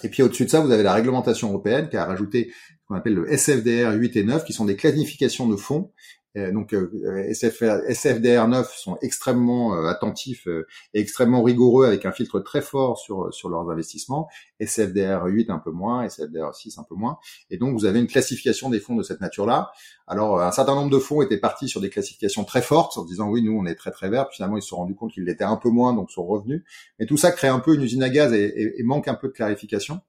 Et 0.04 0.08
puis 0.08 0.22
au-dessus 0.22 0.44
de 0.44 0.50
ça, 0.50 0.60
vous 0.60 0.70
avez 0.70 0.82
la 0.82 0.94
réglementation 0.94 1.48
européenne 1.48 1.88
qui 1.88 1.96
a 1.96 2.04
rajouté 2.04 2.52
qu'on 2.86 2.94
appelle 2.94 3.14
le 3.14 3.32
SFDR 3.32 3.92
8 3.92 4.16
et 4.16 4.24
9, 4.24 4.44
qui 4.44 4.52
sont 4.52 4.64
des 4.64 4.76
classifications 4.76 5.48
de 5.48 5.56
fonds 5.56 5.90
euh, 5.90 6.17
donc 6.52 6.74
euh, 6.74 6.90
SFDR 7.30 8.48
9 8.48 8.74
sont 8.74 8.98
extrêmement 9.02 9.74
euh, 9.74 9.86
attentifs 9.88 10.46
et 10.94 11.00
extrêmement 11.00 11.42
rigoureux 11.42 11.86
avec 11.86 12.06
un 12.06 12.12
filtre 12.12 12.40
très 12.40 12.60
fort 12.60 12.98
sur 12.98 13.32
sur 13.32 13.48
leurs 13.48 13.70
investissements. 13.70 14.28
SFDR 14.60 15.24
8 15.24 15.50
un 15.50 15.58
peu 15.58 15.70
moins, 15.70 16.04
SFDR 16.04 16.54
6 16.54 16.78
un 16.78 16.82
peu 16.82 16.94
moins. 16.94 17.18
Et 17.50 17.58
donc 17.58 17.78
vous 17.78 17.84
avez 17.84 18.00
une 18.00 18.06
classification 18.06 18.70
des 18.70 18.80
fonds 18.80 18.96
de 18.96 19.02
cette 19.02 19.20
nature-là. 19.20 19.70
Alors 20.06 20.40
un 20.40 20.52
certain 20.52 20.74
nombre 20.74 20.90
de 20.90 20.98
fonds 20.98 21.22
étaient 21.22 21.38
partis 21.38 21.68
sur 21.68 21.80
des 21.80 21.90
classifications 21.90 22.44
très 22.44 22.62
fortes 22.62 22.96
en 22.98 23.04
disant 23.04 23.28
oui 23.28 23.42
nous 23.42 23.52
on 23.58 23.66
est 23.66 23.74
très 23.74 23.90
très 23.90 24.08
vert. 24.08 24.28
Finalement 24.32 24.56
ils 24.56 24.62
se 24.62 24.68
sont 24.68 24.76
rendus 24.76 24.94
compte 24.94 25.12
qu'ils 25.12 25.24
l'étaient 25.24 25.44
un 25.44 25.56
peu 25.56 25.70
moins 25.70 25.94
donc 25.94 26.10
sont 26.10 26.26
revenus. 26.26 26.62
Mais 26.98 27.06
tout 27.06 27.16
ça 27.16 27.32
crée 27.32 27.48
un 27.48 27.60
peu 27.60 27.74
une 27.74 27.82
usine 27.82 28.02
à 28.02 28.08
gaz 28.08 28.32
et, 28.32 28.74
manque 28.82 29.08
un 29.08 29.14
peu 29.14 29.28
de 29.28 29.32
clarification. 29.32 30.00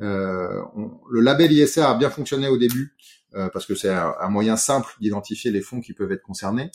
Euh, 0.00 0.62
le 1.10 1.20
label 1.20 1.52
ISR 1.52 1.82
a 1.82 1.94
bien 1.94 2.10
fonctionné 2.10 2.48
au 2.48 2.58
début 2.58 2.94
euh, 3.36 3.48
parce 3.52 3.66
que 3.66 3.74
c'est 3.74 3.90
un, 3.90 4.28
moyen 4.28 4.56
simple 4.56 4.94
d'identifier 5.00 5.50
les 5.50 5.60
fonds 5.60 5.80
qui 5.80 5.92
peuvent 5.92 6.10
être 6.10 6.22
concernés. 6.22 6.70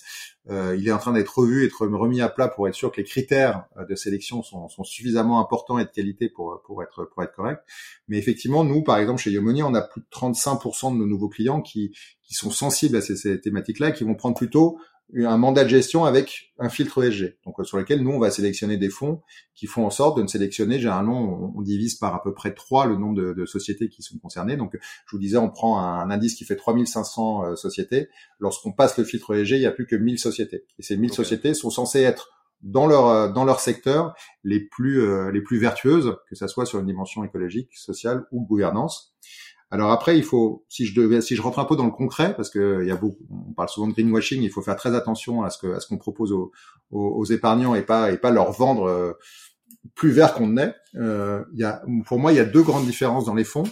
Euh, 0.49 0.75
il 0.77 0.87
est 0.87 0.91
en 0.91 0.97
train 0.99 1.13
d'être 1.13 1.39
revu, 1.39 1.65
être 1.65 1.85
remis 1.87 2.21
à 2.21 2.29
plat 2.29 2.47
pour 2.47 2.67
être 2.67 2.75
sûr 2.75 2.91
que 2.91 2.97
les 2.97 3.03
critères 3.03 3.65
euh, 3.77 3.85
de 3.85 3.95
sélection 3.95 4.43
sont, 4.43 4.69
sont 4.69 4.83
suffisamment 4.83 5.39
importants 5.39 5.79
et 5.79 5.85
de 5.85 5.89
qualité 5.89 6.29
pour, 6.29 6.61
pour 6.65 6.83
être 6.83 7.05
pour 7.05 7.23
être 7.23 7.33
corrects. 7.33 7.61
Mais 8.07 8.17
effectivement, 8.17 8.63
nous, 8.63 8.83
par 8.83 8.97
exemple, 8.97 9.21
chez 9.21 9.31
Yomoni, 9.31 9.63
on 9.63 9.73
a 9.73 9.81
plus 9.81 10.01
de 10.01 10.07
35% 10.11 10.93
de 10.93 10.97
nos 10.97 11.07
nouveaux 11.07 11.29
clients 11.29 11.61
qui, 11.61 11.95
qui 12.23 12.35
sont 12.35 12.51
sensibles 12.51 12.95
à 12.95 13.01
ces, 13.01 13.15
ces 13.15 13.41
thématiques-là, 13.41 13.91
qui 13.91 14.03
vont 14.03 14.15
prendre 14.15 14.37
plutôt 14.37 14.77
un 15.15 15.37
mandat 15.37 15.63
de 15.63 15.69
gestion 15.69 16.05
avec 16.05 16.53
un 16.57 16.69
filtre 16.69 17.03
ESG, 17.03 17.37
donc 17.45 17.59
euh, 17.59 17.63
sur 17.63 17.77
lequel 17.77 18.01
nous 18.01 18.11
on 18.11 18.19
va 18.19 18.31
sélectionner 18.31 18.77
des 18.77 18.89
fonds 18.89 19.21
qui 19.55 19.67
font 19.67 19.85
en 19.85 19.89
sorte 19.89 20.17
de 20.17 20.21
ne 20.21 20.27
sélectionner 20.27 20.79
généralement 20.79 21.51
on, 21.55 21.61
divise 21.61 21.95
par 21.95 22.15
à 22.15 22.23
peu 22.23 22.33
près 22.33 22.53
trois 22.53 22.85
le 22.85 22.95
nombre 22.95 23.15
de, 23.15 23.33
de, 23.33 23.45
sociétés 23.45 23.89
qui 23.89 24.03
sont 24.03 24.17
concernées. 24.19 24.57
Donc 24.57 24.77
je 24.81 25.15
vous 25.15 25.19
disais 25.19 25.37
on 25.37 25.49
prend 25.49 25.79
un, 25.79 26.09
indice 26.09 26.35
qui 26.35 26.45
fait 26.45 26.55
3500 26.55 27.43
euh, 27.43 27.55
sociétés. 27.55 28.09
Lorsqu'on 28.39 28.71
passe 28.71 28.97
le 28.97 29.03
filtre 29.03 29.35
ESG, 29.35 29.51
il 29.51 29.59
n'y 29.59 29.65
a 29.65 29.71
plus 29.71 29.85
que 29.85 29.95
1000 29.95 30.19
sociétés 30.19 30.65
et 30.79 30.83
ces 30.83 30.97
1000 30.97 31.13
sociétés 31.13 31.53
sont 31.53 31.69
censées 31.69 32.01
être 32.01 32.29
dans 32.61 32.87
leur 32.87 33.07
euh, 33.07 33.29
dans 33.29 33.43
leur 33.43 33.59
secteur 33.59 34.13
les 34.43 34.59
plus 34.59 35.31
les 35.31 35.41
plus 35.41 35.57
vertueuses, 35.57 36.15
que 36.29 36.35
ça 36.35 36.47
soit 36.47 36.65
sur 36.65 36.79
une 36.79 36.85
dimension 36.85 37.23
écologique, 37.23 37.75
sociale 37.75 38.25
ou 38.31 38.45
gouvernance. 38.45 39.15
Alors 39.73 39.91
après, 39.91 40.17
il 40.17 40.23
faut, 40.23 40.65
si 40.67 40.85
je 40.85 41.21
si 41.21 41.35
je 41.37 41.41
rentre 41.41 41.59
un 41.59 41.65
peu 41.65 41.77
dans 41.77 41.85
le 41.85 41.91
concret, 41.91 42.35
parce 42.35 42.49
que 42.49 42.79
il 42.81 42.87
y 42.87 42.91
a 42.91 42.97
beaucoup, 42.97 43.25
on 43.29 43.53
parle 43.53 43.69
souvent 43.69 43.87
de 43.87 43.93
greenwashing, 43.93 44.41
il 44.41 44.49
faut 44.49 44.61
faire 44.61 44.75
très 44.75 44.93
attention 44.93 45.43
à 45.43 45.49
ce 45.49 45.57
que, 45.57 45.67
à 45.73 45.79
ce 45.79 45.87
qu'on 45.87 45.97
propose 45.97 46.33
aux, 46.33 46.51
aux, 46.91 47.23
épargnants 47.25 47.73
et 47.73 47.81
pas, 47.81 48.11
et 48.11 48.17
pas 48.17 48.31
leur 48.31 48.51
vendre 48.51 48.83
euh, 48.83 49.13
plus 49.95 50.11
vert 50.11 50.33
qu'on 50.33 50.47
ne 50.47 50.67
Euh, 50.95 51.45
il 51.53 51.59
y 51.59 51.63
a, 51.63 51.81
pour 52.05 52.19
moi, 52.19 52.33
il 52.33 52.35
y 52.35 52.39
a 52.39 52.45
deux 52.45 52.63
grandes 52.63 52.85
différences 52.85 53.23
dans 53.23 53.33
les 53.33 53.45
fonds. 53.45 53.63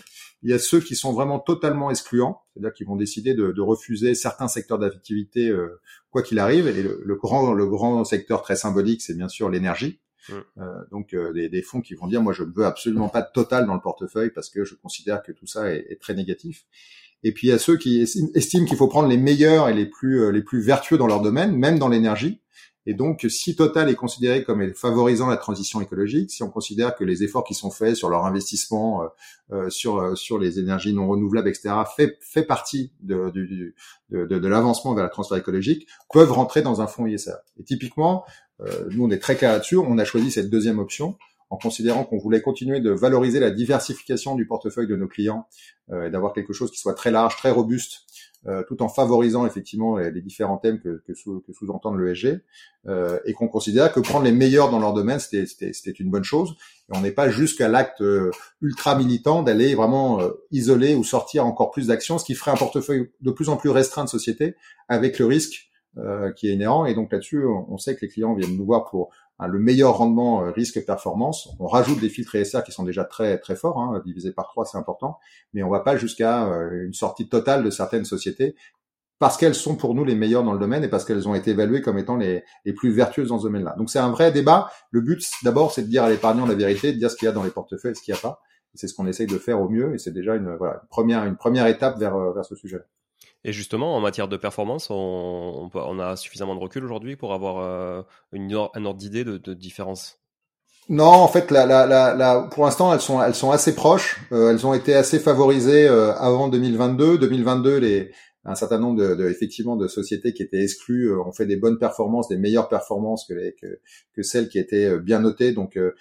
Il 0.41 0.49
y 0.49 0.53
a 0.53 0.59
ceux 0.59 0.79
qui 0.79 0.95
sont 0.95 1.11
vraiment 1.11 1.37
totalement 1.37 1.91
excluants, 1.91 2.43
c'est-à-dire 2.53 2.73
qui 2.73 2.85
vont 2.85 2.95
décider 2.95 3.33
de, 3.33 3.51
de 3.51 3.61
refuser 3.61 4.15
certains 4.15 4.47
secteurs 4.47 4.79
d'activité 4.79 5.49
euh, 5.49 5.81
quoi 6.11 6.23
qu'il 6.23 6.39
arrive. 6.39 6.67
Et 6.67 6.81
le, 6.81 7.01
le, 7.03 7.15
grand, 7.15 7.53
le 7.53 7.67
grand 7.67 8.05
secteur 8.05 8.41
très 8.41 8.55
symbolique, 8.55 9.01
c'est 9.01 9.17
bien 9.17 9.27
sûr 9.27 9.49
l'énergie. 9.49 9.99
Mm. 10.27 10.33
Euh, 10.57 10.63
donc 10.91 11.13
euh, 11.13 11.31
des, 11.33 11.49
des, 11.49 11.61
fonds 11.61 11.81
qui 11.81 11.93
vont 11.93 12.07
dire 12.07 12.21
moi 12.21 12.33
je 12.33 12.43
ne 12.43 12.51
veux 12.51 12.65
absolument 12.65 13.09
pas 13.09 13.21
de 13.21 13.29
total 13.33 13.65
dans 13.65 13.73
le 13.73 13.79
portefeuille 13.79 14.31
parce 14.31 14.49
que 14.49 14.65
je 14.65 14.75
considère 14.75 15.23
que 15.23 15.31
tout 15.31 15.47
ça 15.47 15.71
est, 15.71 15.85
est 15.89 16.01
très 16.01 16.13
négatif. 16.13 16.65
Et 17.23 17.33
puis 17.33 17.47
il 17.47 17.49
y 17.49 17.53
a 17.53 17.59
ceux 17.59 17.77
qui 17.77 18.01
estiment 18.01 18.65
qu'il 18.65 18.77
faut 18.77 18.87
prendre 18.87 19.09
les 19.09 19.17
meilleurs 19.17 19.69
et 19.69 19.73
les 19.73 19.85
plus 19.85 20.23
euh, 20.23 20.31
les 20.31 20.41
plus 20.41 20.61
vertueux 20.61 20.97
dans 20.97 21.07
leur 21.07 21.21
domaine, 21.21 21.55
même 21.55 21.79
dans 21.79 21.89
l'énergie. 21.89 22.41
Et 22.85 22.93
donc, 22.95 23.25
si 23.29 23.55
Total 23.55 23.87
est 23.89 23.95
considéré 23.95 24.43
comme 24.43 24.73
favorisant 24.73 25.27
la 25.27 25.37
transition 25.37 25.79
écologique, 25.79 26.31
si 26.31 26.41
on 26.41 26.49
considère 26.49 26.95
que 26.95 27.03
les 27.03 27.23
efforts 27.23 27.43
qui 27.43 27.53
sont 27.53 27.69
faits 27.69 27.95
sur 27.95 28.09
leur 28.09 28.25
investissement, 28.25 29.03
euh, 29.51 29.69
sur 29.69 30.17
sur 30.17 30.39
les 30.39 30.57
énergies 30.57 30.93
non 30.93 31.07
renouvelables, 31.07 31.49
etc., 31.49 31.75
fait 31.95 32.17
fait 32.21 32.41
partie 32.41 32.91
de 33.01 33.29
de, 33.29 33.73
de, 34.09 34.39
de 34.39 34.47
l'avancement 34.47 34.95
vers 34.95 35.03
la 35.03 35.09
transfert 35.09 35.37
écologique, 35.37 35.87
peuvent 36.11 36.31
rentrer 36.31 36.61
dans 36.63 36.81
un 36.81 36.87
fonds 36.87 37.05
ISR. 37.05 37.33
Et 37.59 37.63
typiquement, 37.63 38.25
euh, 38.25 38.48
nous, 38.91 39.05
on 39.05 39.09
est 39.09 39.19
très 39.19 39.35
clair 39.35 39.53
là-dessus. 39.53 39.77
On 39.77 39.97
a 39.97 40.05
choisi 40.05 40.31
cette 40.31 40.49
deuxième 40.49 40.79
option 40.79 41.15
en 41.49 41.57
considérant 41.57 42.03
qu'on 42.03 42.17
voulait 42.17 42.41
continuer 42.41 42.79
de 42.79 42.91
valoriser 42.91 43.39
la 43.39 43.49
diversification 43.49 44.35
du 44.35 44.45
portefeuille 44.45 44.87
de 44.87 44.95
nos 44.95 45.07
clients 45.07 45.47
euh, 45.91 46.07
et 46.07 46.11
d'avoir 46.11 46.33
quelque 46.33 46.53
chose 46.53 46.71
qui 46.71 46.77
soit 46.77 46.93
très 46.93 47.11
large, 47.11 47.37
très 47.37 47.49
robuste, 47.49 48.01
euh, 48.47 48.63
tout 48.67 48.81
en 48.81 48.87
favorisant 48.87 49.45
effectivement 49.45 49.97
les, 49.97 50.21
différents 50.21 50.57
thèmes 50.57 50.79
que, 50.79 51.01
que, 51.05 51.13
sous, 51.13 51.41
que 51.41 51.51
sous-entendent 51.51 51.99
l'ESG, 51.99 52.39
euh, 52.87 53.19
et 53.25 53.33
qu'on 53.33 53.49
considère 53.49 53.91
que 53.91 53.99
prendre 53.99 54.23
les 54.23 54.31
meilleurs 54.31 54.69
dans 54.69 54.79
leur 54.79 54.93
domaine, 54.93 55.19
c'était 55.19 55.91
une 55.91 56.09
bonne 56.09 56.23
chose. 56.23 56.55
On 56.89 57.01
n'est 57.01 57.11
pas 57.11 57.29
jusqu'à 57.29 57.67
l'acte 57.67 58.01
euh, 58.01 58.31
ultra 58.61 58.95
militant 58.95 59.43
d'aller 59.43 59.75
vraiment 59.75 60.21
isoler 60.51 60.95
ou 60.95 61.03
sortir 61.03 61.45
encore 61.45 61.71
plus 61.71 61.87
d'actions, 61.87 62.17
ce 62.17 62.23
qui 62.23 62.35
ferait 62.35 62.51
un 62.51 62.55
portefeuille 62.55 63.09
de 63.19 63.31
plus 63.31 63.49
en 63.49 63.57
plus 63.57 63.71
restreint 63.71 64.05
de 64.05 64.09
société, 64.09 64.55
avec 64.87 65.19
le 65.19 65.25
risque 65.25 65.68
euh, 65.97 66.31
qui 66.31 66.47
est 66.47 66.53
inhérent. 66.53 66.85
Et 66.85 66.93
donc 66.93 67.11
là-dessus, 67.11 67.43
on 67.45 67.77
sait 67.79 67.95
que 67.95 68.01
les 68.01 68.09
clients 68.09 68.35
viennent 68.35 68.55
nous 68.55 68.65
voir 68.65 68.85
pour 68.85 69.09
hein, 69.39 69.47
le 69.47 69.57
meilleur 69.57 69.97
rendement 69.97 70.43
euh, 70.43 70.51
risque-performance. 70.51 71.49
On 71.59 71.65
rajoute 71.65 71.99
des 71.99 72.09
filtres 72.09 72.35
ESR 72.35 72.63
qui 72.63 72.71
sont 72.71 72.83
déjà 72.83 73.03
très 73.03 73.39
très 73.39 73.55
forts, 73.55 73.81
hein, 73.81 73.99
divisé 74.05 74.31
par 74.31 74.47
trois, 74.47 74.65
c'est 74.65 74.77
important, 74.77 75.17
mais 75.53 75.63
on 75.63 75.69
va 75.69 75.79
pas 75.79 75.97
jusqu'à 75.97 76.47
euh, 76.47 76.85
une 76.85 76.93
sortie 76.93 77.27
totale 77.27 77.63
de 77.63 77.71
certaines 77.71 78.05
sociétés 78.05 78.55
parce 79.17 79.35
qu'elles 79.35 79.55
sont 79.55 79.75
pour 79.75 79.95
nous 79.95 80.05
les 80.05 80.13
meilleures 80.13 80.43
dans 80.43 80.53
le 80.53 80.59
domaine 80.59 80.83
et 80.83 80.89
parce 80.89 81.05
qu'elles 81.05 81.27
ont 81.27 81.33
été 81.33 81.51
évaluées 81.51 81.81
comme 81.81 81.97
étant 81.97 82.17
les, 82.17 82.43
plus 82.77 82.91
vertueuses 82.91 83.29
dans 83.29 83.39
ce 83.39 83.43
domaine-là. 83.43 83.73
Donc 83.79 83.89
c'est 83.89 83.99
un 83.99 84.11
vrai 84.11 84.31
débat. 84.31 84.69
Le 84.91 85.01
but 85.01 85.25
d'abord, 85.43 85.71
c'est 85.71 85.81
de 85.81 85.87
dire 85.87 86.03
à 86.03 86.09
l'épargnant 86.09 86.45
la 86.45 86.53
vérité, 86.53 86.93
de 86.93 86.99
dire 86.99 87.09
ce 87.09 87.15
qu'il 87.15 87.25
y 87.25 87.29
a 87.29 87.33
dans 87.33 87.43
les 87.43 87.49
portefeuilles 87.49 87.93
et 87.93 87.95
ce 87.95 88.03
qu'il 88.03 88.13
n'y 88.13 88.19
a 88.19 88.21
pas. 88.21 88.41
C'est 88.75 88.87
ce 88.87 88.93
qu'on 88.93 89.07
essaye 89.07 89.25
de 89.25 89.39
faire 89.39 89.59
au 89.59 89.69
mieux 89.69 89.95
et 89.95 89.97
c'est 89.97 90.11
déjà 90.11 90.35
une, 90.35 90.55
voilà, 90.55 90.75
une 90.83 90.87
première 90.87 91.25
une 91.25 91.35
première 91.35 91.65
étape 91.65 91.97
vers 91.97 92.15
vers 92.33 92.45
ce 92.45 92.55
sujet. 92.55 92.77
-là. 92.77 92.98
Et 93.45 93.53
justement, 93.53 93.95
en 93.95 94.01
matière 94.01 94.27
de 94.27 94.37
performance, 94.37 94.89
on, 94.89 95.69
on, 95.73 95.99
a 95.99 96.15
suffisamment 96.17 96.55
de 96.55 96.59
recul 96.59 96.83
aujourd'hui 96.83 97.15
pour 97.15 97.33
avoir 97.33 97.57
euh, 97.59 98.01
une, 98.33 98.53
un 98.53 98.85
ordre 98.85 98.99
d'idée 98.99 99.23
de, 99.23 99.37
de, 99.37 99.53
différence? 99.53 100.19
Non, 100.89 101.05
en 101.05 101.27
fait, 101.27 101.49
la, 101.51 101.65
la, 101.65 101.85
la, 101.85 102.49
pour 102.51 102.65
l'instant, 102.65 102.93
elles 102.93 102.99
sont, 102.99 103.21
elles 103.21 103.35
sont 103.35 103.51
assez 103.51 103.75
proches. 103.75 104.19
Euh, 104.33 104.51
elles 104.51 104.67
ont 104.67 104.73
été 104.73 104.93
assez 104.93 105.19
favorisées 105.19 105.87
euh, 105.87 106.13
avant 106.15 106.49
2022. 106.49 107.17
2022, 107.17 107.77
les, 107.77 108.11
un 108.49 108.55
certain 108.55 108.79
nombre 108.79 108.99
de, 108.99 109.15
de, 109.15 109.29
effectivement 109.29 109.75
de 109.75 109.87
sociétés 109.87 110.33
qui 110.33 110.41
étaient 110.41 110.63
exclues 110.63 111.15
ont 111.15 111.31
fait 111.31 111.45
des 111.45 111.55
bonnes 111.55 111.77
performances, 111.77 112.27
des 112.27 112.37
meilleures 112.37 112.67
performances 112.67 113.25
que, 113.27 113.33
les, 113.33 113.53
que, 113.53 113.79
que 114.13 114.23
celles 114.23 114.49
qui 114.49 114.57
étaient 114.57 114.97
bien 114.99 115.19
notées. 115.19 115.51
Donc, 115.51 115.77
euh, 115.77 115.91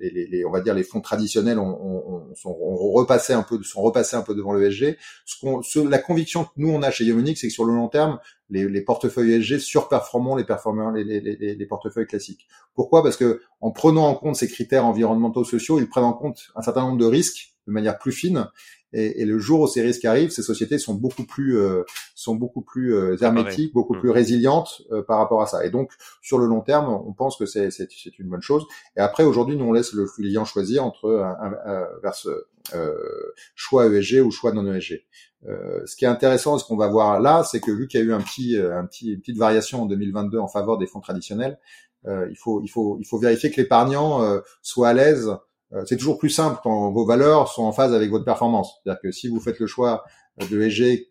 les, 0.00 0.44
on 0.44 0.50
va 0.50 0.60
dire 0.60 0.74
les 0.74 0.82
fonds 0.82 1.00
traditionnels 1.00 1.58
ont, 1.58 1.68
ont, 1.68 2.34
sont, 2.34 2.54
repassé 2.54 3.32
un 3.32 3.42
peu, 3.42 3.62
sont 3.62 3.82
repassés 3.82 4.16
un 4.16 4.22
peu 4.22 4.34
devant 4.34 4.52
le 4.52 4.70
SG. 4.70 4.96
Ce 5.24 5.86
la 5.86 5.98
conviction 5.98 6.44
que 6.44 6.50
nous 6.56 6.70
on 6.70 6.82
a 6.82 6.90
chez 6.90 7.04
Yomonic, 7.04 7.36
c'est 7.36 7.48
que 7.48 7.52
sur 7.52 7.64
le 7.64 7.74
long 7.74 7.88
terme, 7.88 8.18
les, 8.48 8.68
les 8.68 8.80
portefeuilles 8.80 9.32
ESG 9.34 9.58
performeurs, 10.46 10.92
les, 10.92 11.04
les, 11.04 11.54
les, 11.54 11.66
portefeuilles 11.66 12.06
classiques. 12.06 12.46
Pourquoi? 12.74 13.02
Parce 13.02 13.16
que 13.16 13.40
en 13.60 13.70
prenant 13.70 14.06
en 14.06 14.14
compte 14.14 14.36
ces 14.36 14.48
critères 14.48 14.86
environnementaux 14.86 15.44
sociaux, 15.44 15.78
ils 15.78 15.88
prennent 15.88 16.04
en 16.04 16.12
compte 16.12 16.48
un 16.54 16.62
certain 16.62 16.82
nombre 16.82 16.98
de 16.98 17.06
risques 17.06 17.54
de 17.66 17.72
manière 17.72 17.98
plus 17.98 18.12
fine 18.12 18.48
et, 18.96 19.20
et, 19.20 19.24
le 19.26 19.38
jour 19.38 19.60
où 19.60 19.66
ces 19.66 19.82
risques 19.82 20.06
arrivent, 20.06 20.30
ces 20.30 20.42
sociétés 20.42 20.78
sont 20.78 20.94
beaucoup 20.94 21.24
plus 21.24 21.58
euh, 21.58 21.84
sont 22.14 22.34
beaucoup 22.34 22.62
plus 22.62 22.94
euh, 22.94 23.16
hermétiques, 23.20 23.74
beaucoup 23.74 23.94
mmh. 23.94 24.00
plus 24.00 24.10
résilientes 24.10 24.82
euh, 24.90 25.02
par 25.02 25.18
rapport 25.18 25.42
à 25.42 25.46
ça. 25.46 25.66
Et 25.66 25.70
donc 25.70 25.92
sur 26.22 26.38
le 26.38 26.46
long 26.46 26.62
terme, 26.62 26.88
on 26.88 27.12
pense 27.12 27.36
que 27.36 27.44
c'est 27.44 27.70
c'est 27.70 28.18
une 28.18 28.28
bonne 28.28 28.40
chose. 28.40 28.64
Et 28.96 29.00
après 29.00 29.22
aujourd'hui, 29.22 29.56
nous 29.56 29.66
on 29.66 29.72
laisse 29.72 29.92
le 29.92 30.06
client 30.06 30.46
choisir 30.46 30.82
entre 30.82 31.10
un, 31.10 31.52
un, 31.66 31.86
vers 32.02 32.14
ce 32.14 32.30
choix 33.54 33.86
ESG 33.86 34.22
ou 34.24 34.30
choix 34.30 34.52
non 34.52 34.72
ESG. 34.72 35.04
ce 35.44 35.94
qui 35.96 36.06
est 36.06 36.08
intéressant, 36.08 36.58
ce 36.58 36.64
qu'on 36.64 36.76
va 36.76 36.88
voir 36.88 37.20
là, 37.20 37.44
c'est 37.44 37.60
que 37.60 37.70
vu 37.70 37.88
qu'il 37.88 38.00
y 38.00 38.02
a 38.02 38.06
eu 38.06 38.12
un 38.14 38.20
petit, 38.20 38.56
un 38.56 38.86
petit, 38.86 39.12
une 39.12 39.20
petite 39.20 39.38
variation 39.38 39.82
en 39.82 39.86
2022 39.86 40.38
en 40.38 40.48
faveur 40.48 40.78
des 40.78 40.86
fonds 40.86 41.00
traditionnels, 41.00 41.58
il 42.06 42.36
faut, 42.36 42.62
il 42.62 42.68
faut, 42.68 42.96
il 42.98 43.04
faut 43.04 43.18
vérifier 43.18 43.50
que 43.50 43.60
l'épargnant 43.60 44.40
soit 44.62 44.88
à 44.88 44.92
l'aise 44.94 45.28
euh, 45.28 45.36
c'est 45.84 45.96
toujours 45.96 46.18
plus 46.18 46.30
simple 46.30 46.60
quand 46.62 46.90
vos 46.90 47.04
valeurs 47.04 47.48
sont 47.48 47.64
en 47.64 47.72
phase 47.72 47.92
avec 47.92 48.10
votre 48.10 48.24
performance. 48.24 48.80
C'est-à-dire 48.82 49.00
que 49.02 49.10
si 49.10 49.28
vous 49.28 49.40
faites 49.40 49.58
le 49.58 49.66
choix 49.66 50.04
de 50.50 50.60
EG 50.60 51.08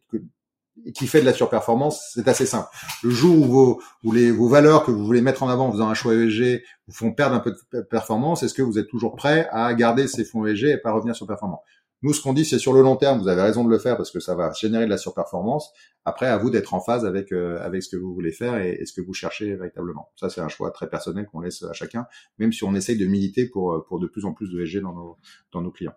qui 0.93 1.08
fait 1.08 1.22
de 1.22 1.26
la 1.26 1.34
surperformance, 1.34 2.12
c'est 2.14 2.28
assez 2.28 2.45
simple. 2.45 2.68
Le 3.03 3.10
jour 3.10 3.36
où 3.38 3.80
vos 4.03 4.47
valeurs 4.47 4.84
que 4.84 4.91
vous 4.91 5.06
voulez 5.06 5.22
mettre 5.22 5.43
en 5.43 5.49
avant 5.49 5.68
en 5.68 5.72
faisant 5.72 5.89
un 5.89 5.93
choix 5.93 6.14
ESG 6.14 6.64
vous 6.88 6.93
font 6.93 7.14
perdre 7.14 7.36
un 7.36 7.39
peu 7.39 7.56
de 7.74 7.82
performance, 7.82 8.43
est-ce 8.43 8.53
que 8.53 8.62
vous 8.62 8.78
êtes 8.78 8.88
toujours 8.88 9.16
prêt 9.16 9.47
à 9.51 9.74
garder 9.74 10.08
ces 10.08 10.26
fonds 10.26 10.45
ESG 10.45 10.66
et 10.66 10.78
pas 10.78 10.91
revenir 10.91 11.16
sur 11.16 11.28
performance? 11.28 11.62
Nous, 12.02 12.14
ce 12.14 12.22
qu'on 12.22 12.34
dit, 12.34 12.46
c'est 12.46 12.60
sur 12.60 12.74
le 12.74 12.82
long 12.82 12.98
terme, 12.98 13.20
vous 13.20 13.28
avez 13.28 13.41
raison 13.41 13.64
de 13.64 13.70
le 13.70 13.80
faire 13.80 13.98
parce 13.98 14.12
que 14.12 14.20
ça 14.20 14.36
va 14.36 14.52
générer 14.54 14.86
de 14.86 14.89
la 14.89 14.98
surperformance. 14.98 15.72
Après, 16.04 16.28
à 16.28 16.38
vous 16.38 16.50
d'être 16.50 16.74
en 16.74 16.80
phase 16.80 17.06
avec 17.06 17.32
euh, 17.32 17.58
avec 17.62 17.82
ce 17.84 17.89
que 17.89 17.98
vous 17.98 18.14
voulez 18.14 18.32
faire 18.32 18.58
et, 18.58 18.86
ce 18.86 18.93
que 18.93 19.02
vous 19.02 19.14
cherchez 19.14 19.56
véritablement. 19.56 20.12
Ça, 20.16 20.30
c'est 20.30 20.41
un 20.41 20.50
choix 20.50 20.72
très 20.72 20.89
personnel 20.89 21.26
qu'on 21.26 21.39
laisse 21.39 21.64
à 21.64 21.74
chacun, 21.74 22.06
même 22.38 22.54
si 22.54 22.64
on 22.64 22.76
essaye 22.76 22.98
de 22.98 23.06
militer 23.06 23.48
pour 23.48 23.86
pour 23.88 24.00
de 24.00 24.08
plus 24.08 24.26
en 24.26 24.34
plus 24.34 24.52
de 24.52 24.64
SG 24.64 24.82
dans 24.82 24.93
nos 24.93 25.18
dans 25.52 25.62
nos 25.62 25.72
clients. 25.72 25.96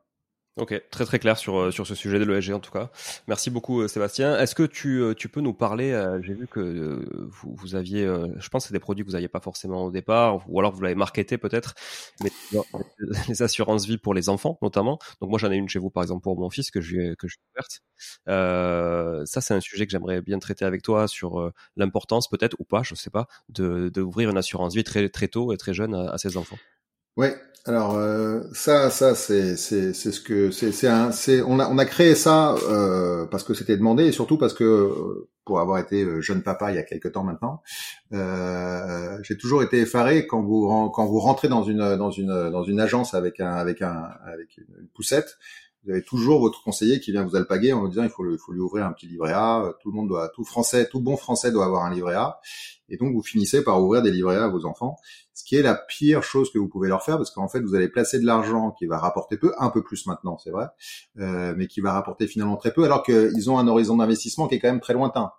Ok, 0.59 0.83
très 0.91 1.05
très 1.05 1.21
clair 1.21 1.39
sur 1.39 1.57
euh, 1.57 1.71
sur 1.71 1.87
ce 1.87 1.95
sujet 1.95 2.19
de 2.19 2.25
l'ESG 2.25 2.53
en 2.53 2.59
tout 2.59 2.73
cas. 2.73 2.91
Merci 3.29 3.49
beaucoup 3.49 3.81
euh, 3.83 3.87
Sébastien. 3.89 4.37
Est-ce 4.37 4.57
que 4.57 4.65
tu 4.65 5.01
euh, 5.01 5.15
tu 5.15 5.29
peux 5.29 5.41
nous 5.41 5.55
parler 5.55 5.89
J'ai 6.23 6.35
vu 6.35 6.49
que 6.49 7.07
vous 7.31 7.55
vous 7.55 7.77
aviez, 7.77 8.05
je 8.05 8.49
pense, 8.49 8.65
que 8.65 8.69
c'est 8.69 8.73
des 8.73 8.81
produits 8.81 9.05
que 9.05 9.11
vous 9.11 9.15
n'aviez 9.15 9.29
pas 9.29 9.41
forcément 9.41 9.85
au 9.85 9.91
départ, 9.93 10.43
ou 10.49 10.59
alors 10.59 10.73
vous 10.73 10.83
l'avez 10.83 10.97
marketé 10.97 11.39
peut-être, 11.39 11.75
mais 12.23 12.31
les 13.29 13.43
assurances 13.43 13.87
vie 13.87 13.99
pour 13.99 14.15
les 14.15 14.29
enfants 14.29 14.59
notamment. 14.61 14.99
Donc 15.21 15.31
moi 15.31 15.39
j'en 15.39 15.51
ai 15.53 15.57
une 15.57 15.69
chez 15.69 15.79
vous 15.79 15.91
par 15.91 16.03
exemple 16.03 16.23
pour 16.23 16.37
mon 16.39 16.51
fils 16.51 16.71
que 16.73 16.81
je 16.81 17.15
que 17.15 17.27
ouverte. 17.55 17.81
Ça 19.29 19.41
c'est 19.41 19.55
un 19.55 19.61
sujet 19.61 19.87
que 19.87 19.93
j'aimerais 19.93 20.23
bien 20.23 20.39
traiter 20.41 20.65
avec 20.65 20.83
toi 20.83 21.07
sur 21.07 21.53
l'importance 21.77 22.29
peut-être 22.29 22.57
ou 22.59 22.65
pas, 22.65 22.83
je 22.83 22.95
sais 22.97 23.11
pas, 23.11 23.29
de 23.49 23.91
d'ouvrir 23.95 24.31
une 24.31 24.39
assurance 24.39 24.75
vie 24.75 24.85
très 24.85 25.09
très 25.09 25.29
tôt 25.29 25.53
et 25.53 25.57
très 25.57 25.75
jeune 25.75 25.95
à, 25.95 26.11
à 26.11 26.19
ses 26.19 26.37
enfants. 26.37 26.59
Ouais, 27.19 27.37
alors 27.67 27.97
euh, 27.97 28.43
ça, 28.53 28.91
ça 28.91 29.17
c'est 29.17 29.57
c'est 29.57 29.93
c'est 29.93 30.13
ce 30.13 30.21
que 30.21 30.53
c'est 30.53 30.71
c'est 30.71 30.87
un 30.87 31.11
c'est 31.11 31.43
on 31.43 31.59
a 31.59 31.69
on 31.69 31.77
a 31.77 31.85
créé 31.85 32.15
ça 32.15 32.55
euh, 32.71 33.27
parce 33.27 33.43
que 33.43 33.55
c'était 33.55 33.77
demandé 33.77 34.05
et 34.05 34.13
surtout 34.13 34.39
parce 34.39 34.55
que 34.55 34.63
euh, 34.63 35.29
pour 35.45 35.59
avoir 35.59 35.81
été 35.81 36.05
euh, 36.05 36.21
jeune 36.21 36.45
papa 36.45 36.71
il 36.71 36.77
y 36.77 36.79
a 36.79 36.85
quelques 36.85 37.11
temps 37.11 37.25
maintenant, 37.25 37.61
euh, 38.13 39.19
j'ai 39.25 39.37
toujours 39.37 39.65
été 39.65 39.81
effaré 39.81 40.29
quand 40.29 40.43
vous 40.43 40.91
quand 40.95 41.07
vous 41.07 41.19
rentrez 41.19 41.49
dans 41.49 41.65
une 41.65 41.97
dans 41.97 42.13
une 42.13 42.51
dans 42.53 42.63
une 42.63 42.79
agence 42.79 43.15
avec 43.15 43.41
un 43.41 43.53
avec 43.53 43.83
un 43.83 44.11
avec 44.25 44.57
une 44.59 44.87
poussette 44.95 45.39
vous 45.89 45.95
avez 45.95 46.03
toujours 46.03 46.41
votre 46.41 46.63
conseiller 46.63 47.01
qui 47.01 47.13
vient 47.13 47.25
vous 47.25 47.35
alpaguer 47.35 47.73
en 47.73 47.81
vous 47.81 47.89
disant 47.89 48.03
il 48.03 48.11
faut, 48.11 48.23
faut 48.37 48.53
lui 48.53 48.61
ouvrir 48.61 48.85
un 48.85 48.93
petit 48.93 49.07
livret 49.07 49.33
A. 49.33 49.73
Tout 49.81 49.91
le 49.91 49.97
monde 49.97 50.09
doit, 50.09 50.29
tout 50.29 50.45
français, 50.45 50.87
tout 50.87 51.01
bon 51.01 51.17
français 51.17 51.51
doit 51.51 51.65
avoir 51.65 51.87
un 51.87 51.95
livret 51.95 52.15
A. 52.15 52.41
Et 52.91 52.99
donc 52.99 53.15
vous 53.15 53.23
finissez 53.23 53.65
par 53.65 53.83
ouvrir 53.83 54.03
des 54.03 54.11
livrets 54.11 54.37
A 54.37 54.45
à 54.45 54.49
vos 54.49 54.67
enfants, 54.67 54.97
ce 55.33 55.45
qui 55.45 55.57
est 55.57 55.63
la 55.63 55.75
pire 55.75 56.23
chose 56.23 56.53
que 56.53 56.59
vous 56.59 56.69
pouvez 56.69 56.89
leur 56.89 57.03
faire 57.03 57.17
parce 57.17 57.31
qu'en 57.31 57.49
fait 57.49 57.61
vous 57.61 57.75
allez 57.75 57.89
placer 57.89 58.21
de 58.21 58.27
l'argent 58.27 58.71
qui 58.79 58.85
va 58.85 58.99
rapporter 58.99 59.39
peu, 59.39 59.55
un 59.59 59.71
peu 59.71 59.83
plus 59.83 60.07
maintenant 60.07 60.37
c'est 60.37 60.51
vrai, 60.51 60.67
euh, 61.19 61.55
mais 61.57 61.69
qui 61.69 61.81
va 61.81 61.95
rapporter 61.95 62.27
finalement 62.27 62.59
très 62.59 62.75
peu 62.75 62.85
alors 62.85 63.03
qu'ils 63.03 63.51
ont 63.51 63.59
un 63.59 63.67
horizon 63.67 63.97
d'investissement 63.97 64.47
qui 64.47 64.57
est 64.57 64.59
quand 64.59 64.69
même 64.69 64.81
très 64.81 64.95
lointain. 64.95 65.33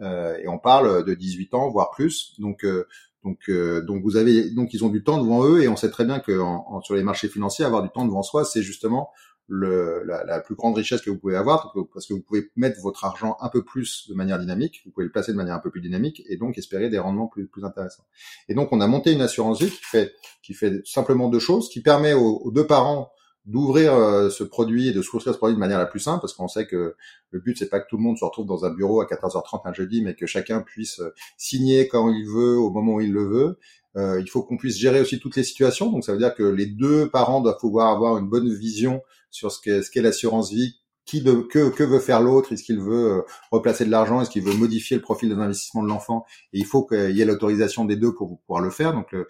Euh, 0.00 0.36
et 0.38 0.48
on 0.48 0.58
parle 0.58 1.04
de 1.04 1.14
18 1.14 1.54
ans 1.54 1.70
voire 1.70 1.90
plus. 1.92 2.34
Donc 2.38 2.64
euh, 2.64 2.86
donc, 3.24 3.38
euh, 3.48 3.80
donc 3.80 4.02
vous 4.02 4.16
avez, 4.16 4.50
donc 4.50 4.74
ils 4.74 4.84
ont 4.84 4.90
du 4.90 5.02
temps 5.02 5.18
devant 5.18 5.46
eux 5.46 5.62
et 5.62 5.68
on 5.68 5.76
sait 5.76 5.90
très 5.90 6.04
bien 6.04 6.20
que 6.20 6.38
en, 6.38 6.82
sur 6.82 6.94
les 6.94 7.02
marchés 7.02 7.28
financiers, 7.28 7.64
avoir 7.64 7.82
du 7.82 7.88
temps 7.88 8.04
devant 8.04 8.22
soi, 8.22 8.44
c'est 8.44 8.62
justement 8.62 9.10
le, 9.46 10.02
la, 10.06 10.24
la, 10.24 10.40
plus 10.40 10.54
grande 10.54 10.74
richesse 10.74 11.02
que 11.02 11.10
vous 11.10 11.18
pouvez 11.18 11.36
avoir, 11.36 11.74
parce 11.92 12.06
que 12.06 12.14
vous 12.14 12.22
pouvez 12.22 12.50
mettre 12.56 12.80
votre 12.80 13.04
argent 13.04 13.36
un 13.40 13.48
peu 13.48 13.62
plus 13.62 14.08
de 14.08 14.14
manière 14.14 14.38
dynamique, 14.38 14.82
vous 14.86 14.90
pouvez 14.90 15.04
le 15.04 15.12
placer 15.12 15.32
de 15.32 15.36
manière 15.36 15.54
un 15.54 15.58
peu 15.58 15.70
plus 15.70 15.82
dynamique, 15.82 16.22
et 16.28 16.36
donc 16.36 16.56
espérer 16.56 16.88
des 16.88 16.98
rendements 16.98 17.26
plus, 17.26 17.46
plus 17.46 17.64
intéressants. 17.64 18.04
Et 18.48 18.54
donc 18.54 18.72
on 18.72 18.80
a 18.80 18.86
monté 18.86 19.12
une 19.12 19.20
assurance 19.20 19.60
vie 19.60 19.70
qui 19.70 19.84
fait, 19.84 20.14
qui 20.42 20.54
fait 20.54 20.80
simplement 20.86 21.28
deux 21.28 21.38
choses, 21.38 21.68
qui 21.68 21.82
permet 21.82 22.14
aux, 22.14 22.50
deux 22.50 22.66
parents 22.66 23.10
d'ouvrir 23.44 23.92
euh, 23.92 24.30
ce 24.30 24.42
produit 24.42 24.88
et 24.88 24.92
de 24.92 25.02
souscrire 25.02 25.34
ce 25.34 25.38
produit 25.38 25.54
de 25.54 25.60
manière 25.60 25.78
la 25.78 25.84
plus 25.84 26.00
simple, 26.00 26.22
parce 26.22 26.32
qu'on 26.32 26.48
sait 26.48 26.66
que 26.66 26.96
le 27.30 27.40
but 27.40 27.58
c'est 27.58 27.68
pas 27.68 27.80
que 27.80 27.86
tout 27.88 27.98
le 27.98 28.02
monde 28.02 28.16
se 28.16 28.24
retrouve 28.24 28.46
dans 28.46 28.64
un 28.64 28.70
bureau 28.70 29.02
à 29.02 29.04
14h30 29.04 29.60
un 29.66 29.74
jeudi, 29.74 30.02
mais 30.02 30.14
que 30.14 30.24
chacun 30.24 30.62
puisse 30.62 31.00
euh, 31.00 31.12
signer 31.36 31.86
quand 31.86 32.10
il 32.10 32.26
veut, 32.26 32.56
au 32.56 32.70
moment 32.70 32.94
où 32.94 33.00
il 33.02 33.12
le 33.12 33.24
veut. 33.24 33.58
Euh, 33.96 34.20
il 34.20 34.28
faut 34.28 34.42
qu'on 34.42 34.56
puisse 34.56 34.76
gérer 34.76 35.00
aussi 35.00 35.20
toutes 35.20 35.36
les 35.36 35.44
situations, 35.44 35.90
donc 35.90 36.04
ça 36.04 36.12
veut 36.12 36.18
dire 36.18 36.34
que 36.34 36.42
les 36.42 36.66
deux 36.66 37.10
parents 37.10 37.42
doivent 37.42 37.58
pouvoir 37.60 37.90
avoir 37.90 38.16
une 38.16 38.28
bonne 38.28 38.52
vision 38.52 39.02
sur 39.34 39.50
ce 39.50 39.60
qu'est 39.60 39.82
ce 39.82 39.90
qu'est 39.90 40.00
l'assurance 40.00 40.52
vie, 40.52 40.76
qui 41.04 41.20
de, 41.20 41.32
que, 41.32 41.68
que 41.70 41.82
veut 41.82 41.98
faire 41.98 42.20
l'autre, 42.20 42.52
est-ce 42.52 42.62
qu'il 42.62 42.80
veut 42.80 43.18
euh, 43.18 43.22
replacer 43.50 43.84
de 43.84 43.90
l'argent, 43.90 44.20
est-ce 44.20 44.30
qu'il 44.30 44.44
veut 44.44 44.54
modifier 44.54 44.96
le 44.96 45.02
profil 45.02 45.28
des 45.28 45.34
investissements 45.34 45.82
de 45.82 45.88
l'enfant, 45.88 46.24
et 46.52 46.58
il 46.60 46.64
faut 46.64 46.86
qu'il 46.86 47.10
y 47.10 47.20
ait 47.20 47.24
l'autorisation 47.24 47.84
des 47.84 47.96
deux 47.96 48.14
pour 48.14 48.40
pouvoir 48.42 48.62
le 48.62 48.70
faire. 48.70 48.92
Donc 48.92 49.12
euh, 49.12 49.26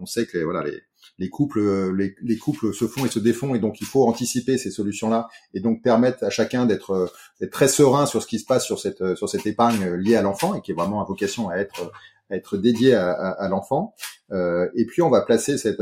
on 0.00 0.06
sait 0.06 0.26
que 0.26 0.38
voilà 0.38 0.64
les, 0.64 0.82
les 1.18 1.28
couples 1.28 1.94
les, 1.94 2.14
les, 2.22 2.38
couples 2.38 2.72
se 2.72 2.86
font 2.86 3.04
et 3.04 3.08
se 3.08 3.18
défont 3.18 3.54
et 3.54 3.58
donc 3.58 3.80
il 3.80 3.86
faut 3.86 4.06
anticiper 4.06 4.58
ces 4.58 4.70
solutions 4.70 5.08
là 5.08 5.28
et 5.54 5.60
donc 5.60 5.82
permettre 5.82 6.24
à 6.24 6.30
chacun 6.30 6.66
d'être 6.66 7.12
très 7.50 7.68
serein 7.68 8.06
sur 8.06 8.22
ce 8.22 8.26
qui 8.26 8.38
se 8.38 8.46
passe 8.46 8.64
sur 8.64 8.78
cette 8.78 9.14
sur 9.14 9.28
cette 9.28 9.46
épargne 9.46 9.94
liée 9.94 10.16
à 10.16 10.22
l'enfant 10.22 10.54
et 10.54 10.60
qui 10.60 10.72
est 10.72 10.74
vraiment 10.74 11.02
à 11.02 11.04
vocation 11.04 11.48
à 11.48 11.56
être 11.56 11.92
être 12.32 12.56
dédié 12.56 12.94
à, 12.94 13.12
à, 13.12 13.48
l'enfant. 13.48 13.94
Euh, 14.32 14.68
et 14.74 14.86
puis 14.86 15.02
on 15.02 15.10
va 15.10 15.20
placer 15.20 15.58
cet 15.58 15.78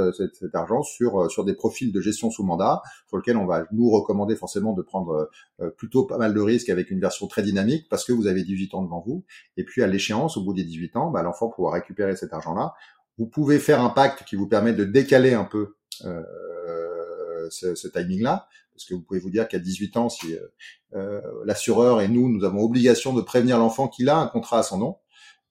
argent 0.55 0.83
sur 0.83 1.21
euh, 1.21 1.29
sur 1.29 1.45
des 1.45 1.55
profils 1.55 1.93
de 1.93 2.01
gestion 2.01 2.31
sous 2.31 2.43
mandat, 2.43 2.83
sur 3.07 3.17
lesquels 3.17 3.37
on 3.37 3.47
va 3.47 3.65
nous 3.71 3.89
recommander 3.91 4.35
forcément 4.35 4.73
de 4.73 4.83
prendre 4.83 5.31
euh, 5.61 5.71
plutôt 5.71 6.05
pas 6.05 6.19
mal 6.19 6.35
de 6.35 6.41
risques 6.41 6.69
avec 6.69 6.91
une 6.91 7.01
version 7.01 7.29
très 7.29 7.43
dynamique, 7.43 7.87
parce 7.89 8.05
que 8.05 8.13
vous 8.13 8.27
avez 8.27 8.43
18 8.43 8.75
ans 8.75 8.83
devant 8.83 9.03
vous. 9.07 9.25
Et 9.57 9.65
puis 9.65 9.83
à 9.83 9.87
l'échéance, 9.87 10.37
au 10.37 10.45
bout 10.45 10.55
des 10.55 10.65
18 10.65 10.97
ans, 10.97 11.11
bah, 11.11 11.23
l'enfant 11.23 11.49
pourra 11.49 11.75
récupérer 11.75 12.17
cet 12.17 12.33
argent-là. 12.33 12.75
Vous 13.21 13.27
pouvez 13.27 13.59
faire 13.59 13.81
un 13.81 13.91
pacte 13.91 14.25
qui 14.25 14.35
vous 14.35 14.49
permet 14.49 14.73
de 14.73 14.85
décaler 14.85 15.35
un 15.35 15.45
peu 15.45 15.77
euh, 16.05 16.25
ce, 17.51 17.77
ce 17.77 17.87
timing-là, 17.87 18.49
parce 18.75 18.85
que 18.87 18.95
vous 18.95 19.03
pouvez 19.03 19.21
vous 19.21 19.31
dire 19.31 19.47
qu'à 19.47 19.59
18 19.59 19.97
ans, 19.97 20.09
si 20.09 20.35
euh, 20.95 21.21
l'assureur 21.45 22.01
et 22.01 22.09
nous, 22.09 22.29
nous 22.29 22.45
avons 22.45 22.63
obligation 22.63 23.13
de 23.13 23.21
prévenir 23.21 23.59
l'enfant 23.59 23.87
qu'il 23.87 24.09
a 24.09 24.17
un 24.17 24.27
contrat 24.27 24.61
à 24.61 24.63
son 24.65 24.79
nom, 24.79 24.97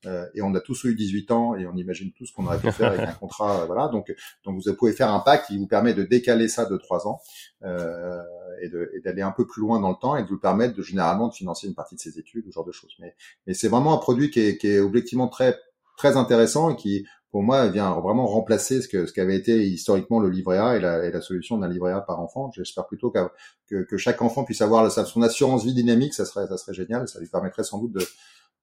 euh, 0.05 0.25
et 0.33 0.41
on 0.41 0.55
a 0.55 0.61
tous 0.61 0.85
eu 0.85 0.95
18 0.95 1.31
ans 1.31 1.55
et 1.55 1.67
on 1.67 1.75
imagine 1.75 2.11
tout 2.13 2.25
ce 2.25 2.33
qu'on 2.33 2.45
aurait 2.45 2.59
pu 2.59 2.71
faire 2.71 2.93
avec 2.93 3.01
un 3.01 3.13
contrat, 3.19 3.61
euh, 3.61 3.65
voilà. 3.65 3.89
Donc, 3.89 4.13
donc 4.45 4.61
vous 4.61 4.73
pouvez 4.73 4.93
faire 4.93 5.11
un 5.11 5.19
pacte 5.19 5.47
qui 5.47 5.57
vous 5.57 5.67
permet 5.67 5.93
de 5.93 6.03
décaler 6.03 6.47
ça 6.47 6.65
de 6.65 6.77
trois 6.77 7.07
ans 7.07 7.19
euh, 7.63 8.21
et 8.61 8.99
d'aller 9.01 9.21
un 9.21 9.31
peu 9.31 9.45
plus 9.45 9.61
loin 9.61 9.79
dans 9.79 9.89
le 9.89 9.95
temps 9.99 10.15
et 10.15 10.23
de 10.23 10.27
vous 10.27 10.39
permettre 10.39 10.75
de 10.75 10.81
généralement 10.81 11.27
de 11.27 11.33
financer 11.33 11.67
une 11.67 11.75
partie 11.75 11.95
de 11.95 11.99
ses 11.99 12.17
études, 12.17 12.45
ce 12.47 12.51
genre 12.51 12.65
de 12.65 12.71
choses. 12.71 12.95
Mais, 12.99 13.15
mais 13.45 13.53
c'est 13.53 13.67
vraiment 13.67 13.93
un 13.93 13.97
produit 13.97 14.31
qui 14.31 14.39
est, 14.39 14.57
qui 14.57 14.67
est 14.67 14.79
objectivement 14.79 15.27
très 15.27 15.57
très 15.97 16.15
intéressant 16.15 16.69
et 16.69 16.75
qui, 16.77 17.05
pour 17.31 17.43
moi, 17.43 17.67
vient 17.67 17.91
vraiment 17.99 18.25
remplacer 18.25 18.81
ce 18.81 18.87
que 18.87 19.05
ce 19.05 19.13
qu'avait 19.13 19.35
été 19.35 19.65
historiquement 19.65 20.19
le 20.19 20.29
livret 20.29 20.57
A 20.57 20.77
et 20.77 20.79
la, 20.79 21.05
et 21.05 21.11
la 21.11 21.21
solution 21.21 21.57
d'un 21.57 21.67
livret 21.67 21.91
A 21.91 22.01
par 22.01 22.19
enfant. 22.19 22.51
J'espère 22.55 22.87
plutôt 22.87 23.11
que, 23.11 23.83
que 23.83 23.97
chaque 23.97 24.21
enfant 24.21 24.43
puisse 24.43 24.61
avoir 24.61 24.91
son 24.91 25.21
assurance 25.21 25.63
vie 25.63 25.73
dynamique, 25.73 26.13
ça 26.13 26.25
serait 26.25 26.47
ça 26.47 26.57
serait 26.57 26.73
génial. 26.73 27.07
Ça 27.07 27.19
lui 27.19 27.27
permettrait 27.27 27.63
sans 27.63 27.79
doute 27.79 27.93
de 27.93 28.05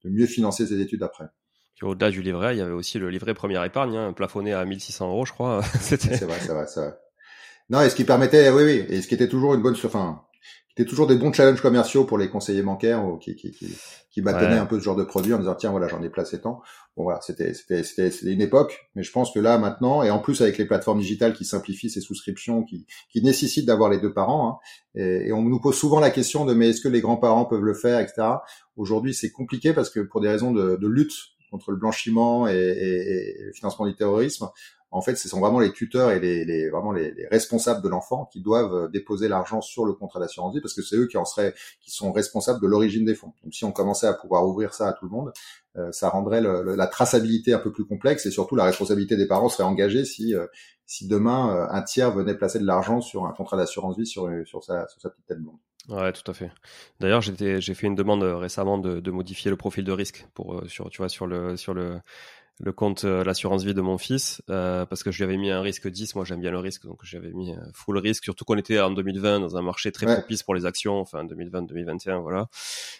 de 0.04 0.10
mieux 0.10 0.26
financer 0.26 0.66
ses 0.66 0.80
études 0.80 1.02
après. 1.02 1.26
Au-delà 1.82 2.10
du 2.10 2.22
livret, 2.22 2.54
il 2.54 2.58
y 2.58 2.62
avait 2.62 2.72
aussi 2.72 2.98
le 2.98 3.10
livret 3.10 3.34
première 3.34 3.62
épargne, 3.64 3.96
hein, 3.96 4.12
plafonné 4.14 4.54
à 4.54 4.64
1600 4.64 5.08
euros, 5.08 5.26
je 5.26 5.32
crois. 5.32 5.62
c'est 5.80 6.02
vrai, 6.24 6.38
c'est 6.40 6.52
vrai, 6.52 6.66
c'est 6.66 6.80
vrai. 6.80 6.94
Non, 7.68 7.82
et 7.82 7.90
ce 7.90 7.96
qui 7.96 8.04
permettait, 8.04 8.48
oui, 8.50 8.62
oui, 8.62 8.86
et 8.88 9.02
ce 9.02 9.08
qui 9.08 9.14
était 9.14 9.28
toujours 9.28 9.54
une 9.54 9.62
bonne, 9.62 9.76
enfin, 9.84 10.22
c'était 10.76 10.90
toujours 10.90 11.06
des 11.06 11.16
bons 11.16 11.32
challenges 11.32 11.62
commerciaux 11.62 12.04
pour 12.04 12.18
les 12.18 12.28
conseillers 12.28 12.62
bancaires 12.62 13.02
qui, 13.18 13.34
qui, 13.34 13.50
qui, 13.50 13.74
qui 14.10 14.20
bâtonnaient 14.20 14.58
un 14.58 14.66
peu 14.66 14.78
ce 14.78 14.84
genre 14.84 14.96
de 14.96 15.04
produit 15.04 15.32
en 15.32 15.38
disant 15.38 15.54
tiens 15.54 15.70
voilà 15.70 15.88
j'en 15.88 16.02
ai 16.02 16.10
placé 16.10 16.38
tant. 16.38 16.60
Bon 16.98 17.04
voilà 17.04 17.20
c'était 17.22 17.54
c'était 17.54 17.82
c'était 17.82 18.30
une 18.30 18.42
époque, 18.42 18.90
mais 18.94 19.02
je 19.02 19.10
pense 19.10 19.32
que 19.32 19.38
là 19.38 19.56
maintenant 19.56 20.02
et 20.02 20.10
en 20.10 20.18
plus 20.18 20.42
avec 20.42 20.58
les 20.58 20.66
plateformes 20.66 20.98
digitales 20.98 21.32
qui 21.32 21.46
simplifient 21.46 21.88
ces 21.88 22.02
souscriptions, 22.02 22.62
qui 22.62 22.86
qui 23.10 23.22
nécessitent 23.22 23.64
d'avoir 23.64 23.88
les 23.88 23.98
deux 23.98 24.12
parents, 24.12 24.60
hein, 24.94 25.00
et, 25.00 25.32
on 25.32 25.40
nous 25.42 25.60
pose 25.60 25.76
souvent 25.76 25.98
la 25.98 26.10
question 26.10 26.44
de 26.44 26.52
mais 26.52 26.68
est-ce 26.70 26.82
que 26.82 26.88
les 26.88 27.00
grands-parents 27.00 27.46
peuvent 27.46 27.64
le 27.64 27.74
faire, 27.74 27.98
etc. 27.98 28.28
Aujourd'hui 28.76 29.14
c'est 29.14 29.30
compliqué 29.30 29.72
parce 29.72 29.88
que 29.88 30.00
pour 30.00 30.20
des 30.20 30.28
raisons 30.28 30.52
de, 30.52 30.76
de 30.76 30.88
lutte 30.88 31.14
contre 31.50 31.70
le 31.70 31.78
blanchiment 31.78 32.48
et, 32.48 32.54
et, 32.54 33.38
et, 33.40 33.44
le 33.44 33.52
financement 33.52 33.86
du 33.86 33.94
terrorisme, 33.94 34.48
en 34.90 35.00
fait, 35.00 35.16
ce 35.16 35.28
sont 35.28 35.40
vraiment 35.40 35.58
les 35.58 35.72
tuteurs 35.72 36.10
et 36.12 36.20
les, 36.20 36.44
les 36.44 36.70
vraiment 36.70 36.92
les, 36.92 37.10
les, 37.12 37.26
responsables 37.26 37.82
de 37.82 37.88
l'enfant 37.88 38.28
qui 38.32 38.40
doivent 38.40 38.74
euh, 38.74 38.88
déposer 38.88 39.28
l'argent 39.28 39.60
sur 39.60 39.84
le 39.84 39.92
contrat 39.92 40.20
d'assurance 40.20 40.54
vie 40.54 40.60
parce 40.60 40.74
que 40.74 40.82
c'est 40.82 40.96
eux 40.96 41.06
qui 41.06 41.16
en 41.16 41.24
seraient, 41.24 41.54
qui 41.80 41.90
sont 41.90 42.12
responsables 42.12 42.60
de 42.60 42.66
l'origine 42.66 43.04
des 43.04 43.14
fonds. 43.14 43.32
Donc, 43.42 43.52
si 43.52 43.64
on 43.64 43.72
commençait 43.72 44.06
à 44.06 44.14
pouvoir 44.14 44.46
ouvrir 44.46 44.74
ça 44.74 44.88
à 44.88 44.92
tout 44.92 45.04
le 45.04 45.10
monde, 45.10 45.32
euh, 45.76 45.90
ça 45.92 46.08
rendrait 46.08 46.40
le, 46.40 46.76
la 46.76 46.86
traçabilité 46.86 47.52
un 47.52 47.58
peu 47.58 47.72
plus 47.72 47.84
complexe 47.84 48.26
et 48.26 48.30
surtout 48.30 48.54
la 48.54 48.64
responsabilité 48.64 49.16
des 49.16 49.26
parents 49.26 49.48
serait 49.48 49.64
engagée 49.64 50.04
si 50.04 50.34
euh, 50.34 50.46
si 50.88 51.08
demain 51.08 51.66
un 51.68 51.82
tiers 51.82 52.12
venait 52.12 52.36
placer 52.36 52.60
de 52.60 52.64
l'argent 52.64 53.00
sur 53.00 53.26
un 53.26 53.32
contrat 53.32 53.56
d'assurance 53.56 53.98
vie 53.98 54.06
sur 54.06 54.30
sur 54.46 54.62
sa 54.62 54.86
sur 54.86 55.00
sa 55.00 55.10
petite 55.10 55.26
tête 55.26 55.40
blonde. 55.40 55.58
Ouais, 55.88 56.12
tout 56.12 56.28
à 56.30 56.34
fait. 56.34 56.52
D'ailleurs, 57.00 57.22
j'ai 57.22 57.74
fait 57.74 57.86
une 57.88 57.96
demande 57.96 58.22
récemment 58.22 58.78
de, 58.78 59.00
de, 59.00 59.10
modifier 59.10 59.50
le 59.50 59.56
profil 59.56 59.84
de 59.84 59.90
risque 59.90 60.26
pour 60.32 60.62
sur 60.68 60.88
tu 60.90 60.98
vois 60.98 61.08
sur 61.08 61.26
le 61.26 61.56
sur 61.56 61.74
le 61.74 61.98
le 62.58 62.72
compte 62.72 63.04
euh, 63.04 63.22
l'assurance 63.22 63.64
vie 63.64 63.74
de 63.74 63.80
mon 63.82 63.98
fils 63.98 64.40
euh, 64.48 64.86
parce 64.86 65.02
que 65.02 65.10
je 65.10 65.18
lui 65.18 65.24
avais 65.24 65.36
mis 65.36 65.50
un 65.50 65.60
risque 65.60 65.88
10 65.88 66.14
moi 66.14 66.24
j'aime 66.24 66.40
bien 66.40 66.50
le 66.50 66.58
risque 66.58 66.84
donc 66.86 67.00
j'avais 67.02 67.32
mis 67.32 67.52
euh, 67.52 67.60
full 67.74 67.98
risque. 67.98 68.24
Surtout 68.24 68.46
qu'on 68.46 68.56
était 68.56 68.80
en 68.80 68.90
2020 68.90 69.40
dans 69.40 69.56
un 69.58 69.62
marché 69.62 69.92
très 69.92 70.06
propice 70.06 70.42
pour 70.42 70.54
les 70.54 70.64
actions. 70.64 70.98
Enfin 70.98 71.24
2020 71.24 71.62
2021 71.62 72.20
voilà. 72.20 72.48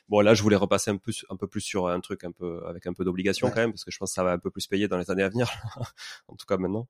Bon 0.08 0.20
là 0.20 0.34
je 0.34 0.42
voulais 0.42 0.56
repasser 0.56 0.90
un 0.90 0.98
peu 0.98 1.12
un 1.30 1.36
peu 1.36 1.46
plus 1.46 1.62
sur 1.62 1.88
un 1.88 2.00
truc 2.00 2.24
un 2.24 2.32
peu 2.32 2.62
avec 2.66 2.86
un 2.86 2.92
peu 2.92 3.04
d'obligation 3.04 3.48
quand 3.48 3.56
même 3.60 3.72
parce 3.72 3.84
que 3.84 3.90
je 3.90 3.98
pense 3.98 4.10
que 4.10 4.14
ça 4.14 4.24
va 4.24 4.32
un 4.32 4.38
peu 4.38 4.50
plus 4.50 4.66
payer 4.66 4.88
dans 4.88 4.98
les 4.98 5.10
années 5.10 5.22
à 5.22 5.30
venir 5.30 5.50
en 6.28 6.36
tout 6.36 6.46
cas 6.46 6.58
maintenant. 6.58 6.86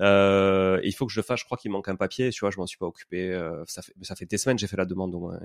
Euh, 0.00 0.78
il 0.84 0.92
faut 0.92 1.06
que 1.06 1.12
je 1.12 1.20
le 1.20 1.24
fasse. 1.24 1.40
Je 1.40 1.46
crois 1.46 1.56
qu'il 1.56 1.70
manque 1.70 1.88
un 1.88 1.96
papier. 1.96 2.30
Tu 2.30 2.40
vois 2.40 2.50
je 2.50 2.58
m'en 2.58 2.66
suis 2.66 2.78
pas 2.78 2.86
occupé. 2.86 3.32
Euh, 3.32 3.64
ça 3.66 3.80
fait 3.80 3.94
ça 4.02 4.14
fait 4.14 4.26
des 4.26 4.38
semaines 4.38 4.58
j'ai 4.58 4.66
fait 4.66 4.76
la 4.76 4.84
demande 4.84 5.14
au 5.14 5.20
moins 5.20 5.40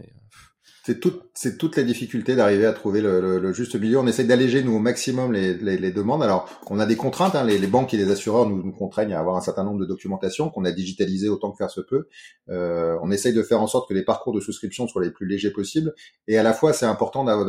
c'est 0.83 0.99
tout 0.99 1.13
c'est 1.33 1.57
toutes 1.57 1.77
les 1.77 1.83
difficultés 1.83 2.35
d'arriver 2.35 2.65
à 2.65 2.73
trouver 2.73 3.01
le, 3.01 3.39
le, 3.39 3.53
juste 3.53 3.75
milieu. 3.75 3.97
On 3.97 4.05
essaie 4.05 4.23
d'alléger 4.23 4.61
nous 4.61 4.75
au 4.75 4.79
maximum 4.79 5.33
les, 5.33 5.55
les, 5.55 5.77
les 5.77 5.91
demandes. 5.91 6.21
Alors 6.21 6.59
on 6.69 6.79
a 6.79 6.85
des 6.85 6.95
contraintes, 6.95 7.35
hein, 7.35 7.43
les, 7.43 7.67
banques 7.67 7.93
et 7.93 7.97
les 7.97 8.09
assureurs 8.09 8.47
nous, 8.47 8.63
nous, 8.63 8.71
contraignent 8.71 9.13
à 9.13 9.19
avoir 9.19 9.35
un 9.35 9.41
certain 9.41 9.63
nombre 9.63 9.79
de 9.79 9.85
documentations 9.85 10.49
qu'on 10.49 10.65
a 10.65 10.71
digitalisé 10.71 11.29
autant 11.29 11.51
que 11.51 11.57
faire 11.57 11.69
se 11.69 11.81
peut. 11.81 12.07
Euh, 12.49 12.97
on 13.01 13.11
essaye 13.11 13.33
de 13.33 13.43
faire 13.43 13.61
en 13.61 13.67
sorte 13.67 13.87
que 13.87 13.93
les 13.93 14.03
parcours 14.03 14.33
de 14.33 14.39
souscription 14.39 14.87
soient 14.87 15.03
les 15.03 15.11
plus 15.11 15.27
légers 15.27 15.51
possibles, 15.51 15.93
et 16.27 16.37
à 16.37 16.43
la 16.43 16.53
fois 16.53 16.73
c'est 16.73 16.85
important 16.85 17.23
d'avoir 17.23 17.45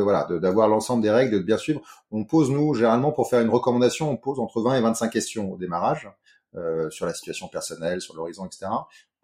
voilà, 0.53 0.67
l'ensemble 0.67 1.03
des 1.03 1.11
règles, 1.11 1.37
de 1.37 1.39
bien 1.39 1.57
suivre. 1.57 1.81
On 2.11 2.25
pose 2.25 2.51
nous 2.51 2.73
généralement 2.73 3.11
pour 3.11 3.29
faire 3.29 3.41
une 3.41 3.49
recommandation, 3.49 4.09
on 4.09 4.17
pose 4.17 4.39
entre 4.39 4.61
20 4.61 4.75
et 4.75 4.81
25 4.81 5.09
questions 5.09 5.51
au 5.51 5.57
démarrage 5.57 6.09
euh, 6.55 6.89
sur 6.89 7.05
la 7.05 7.13
situation 7.13 7.47
personnelle, 7.47 8.01
sur 8.01 8.15
l'horizon, 8.15 8.45
etc 8.45 8.67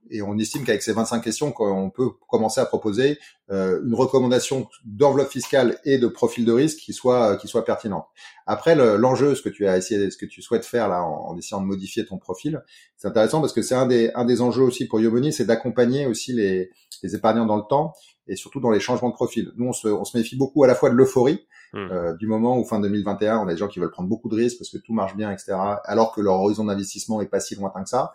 et 0.09 0.21
on 0.21 0.37
estime 0.37 0.63
qu'avec 0.63 0.83
ces 0.83 0.93
25 0.93 1.21
questions, 1.21 1.53
on 1.59 1.89
peut 1.89 2.09
commencer 2.29 2.59
à 2.61 2.65
proposer 2.65 3.19
euh, 3.51 3.81
une 3.83 3.93
recommandation 3.93 4.67
d'enveloppe 4.85 5.29
fiscale 5.29 5.79
et 5.85 5.97
de 5.97 6.07
profil 6.07 6.45
de 6.45 6.51
risque 6.51 6.79
qui 6.79 6.93
soit 6.93 7.37
qui 7.37 7.47
soit 7.47 7.65
pertinente. 7.65 8.05
Après, 8.45 8.75
l'enjeu, 8.75 9.35
ce 9.35 9.41
que 9.41 9.49
tu 9.49 9.67
as 9.67 9.77
essayé, 9.77 10.09
ce 10.11 10.17
que 10.17 10.25
tu 10.25 10.41
souhaites 10.41 10.65
faire 10.65 10.87
là, 10.87 11.03
en, 11.03 11.37
essayant 11.37 11.61
de 11.61 11.65
modifier 11.65 12.05
ton 12.05 12.17
profil, 12.17 12.63
c'est 12.97 13.07
intéressant 13.07 13.41
parce 13.41 13.53
que 13.53 13.61
c'est 13.61 13.75
un 13.75 13.85
des 13.85 14.11
un 14.15 14.25
des 14.25 14.41
enjeux 14.41 14.63
aussi 14.63 14.87
pour 14.87 14.99
Yomoni, 14.99 15.33
c'est 15.33 15.45
d'accompagner 15.45 16.05
aussi 16.05 16.33
les, 16.33 16.69
les 17.01 17.15
épargnants 17.15 17.45
dans 17.45 17.57
le 17.57 17.63
temps 17.69 17.93
et 18.27 18.35
surtout 18.35 18.59
dans 18.59 18.71
les 18.71 18.79
changements 18.79 19.09
de 19.09 19.15
profil. 19.15 19.51
Nous, 19.57 19.67
on 19.67 19.73
se, 19.73 19.87
on 19.87 20.05
se 20.05 20.17
méfie 20.17 20.37
beaucoup 20.37 20.63
à 20.63 20.67
la 20.67 20.75
fois 20.75 20.89
de 20.89 20.95
l'euphorie, 20.95 21.45
hmm. 21.73 21.77
euh, 21.77 22.13
du 22.15 22.27
moment 22.27 22.57
où 22.57 22.63
fin 22.63 22.79
2021, 22.79 23.39
on 23.39 23.47
a 23.47 23.51
des 23.51 23.57
gens 23.57 23.67
qui 23.67 23.79
veulent 23.79 23.91
prendre 23.91 24.09
beaucoup 24.09 24.29
de 24.29 24.35
risques 24.35 24.57
parce 24.57 24.69
que 24.69 24.77
tout 24.77 24.93
marche 24.93 25.15
bien, 25.15 25.31
etc., 25.31 25.53
alors 25.83 26.13
que 26.13 26.21
leur 26.21 26.35
horizon 26.35 26.65
d'investissement 26.65 27.21
est 27.21 27.27
pas 27.27 27.39
si 27.39 27.55
lointain 27.55 27.83
que 27.83 27.89
ça. 27.89 28.13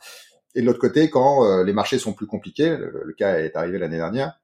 Et 0.55 0.63
de 0.63 0.67
l'autre 0.67 0.79
côté, 0.79 1.11
quand 1.11 1.45
euh, 1.45 1.65
les 1.65 1.73
marchés 1.73 1.99
sont 1.99 2.13
plus 2.13 2.27
compliqués, 2.27 2.77
le, 2.77 3.15
cas 3.17 3.39
est 3.39 3.57
arrivé 3.57 3.79
l'année 3.79 3.97
dernière, 3.99 4.41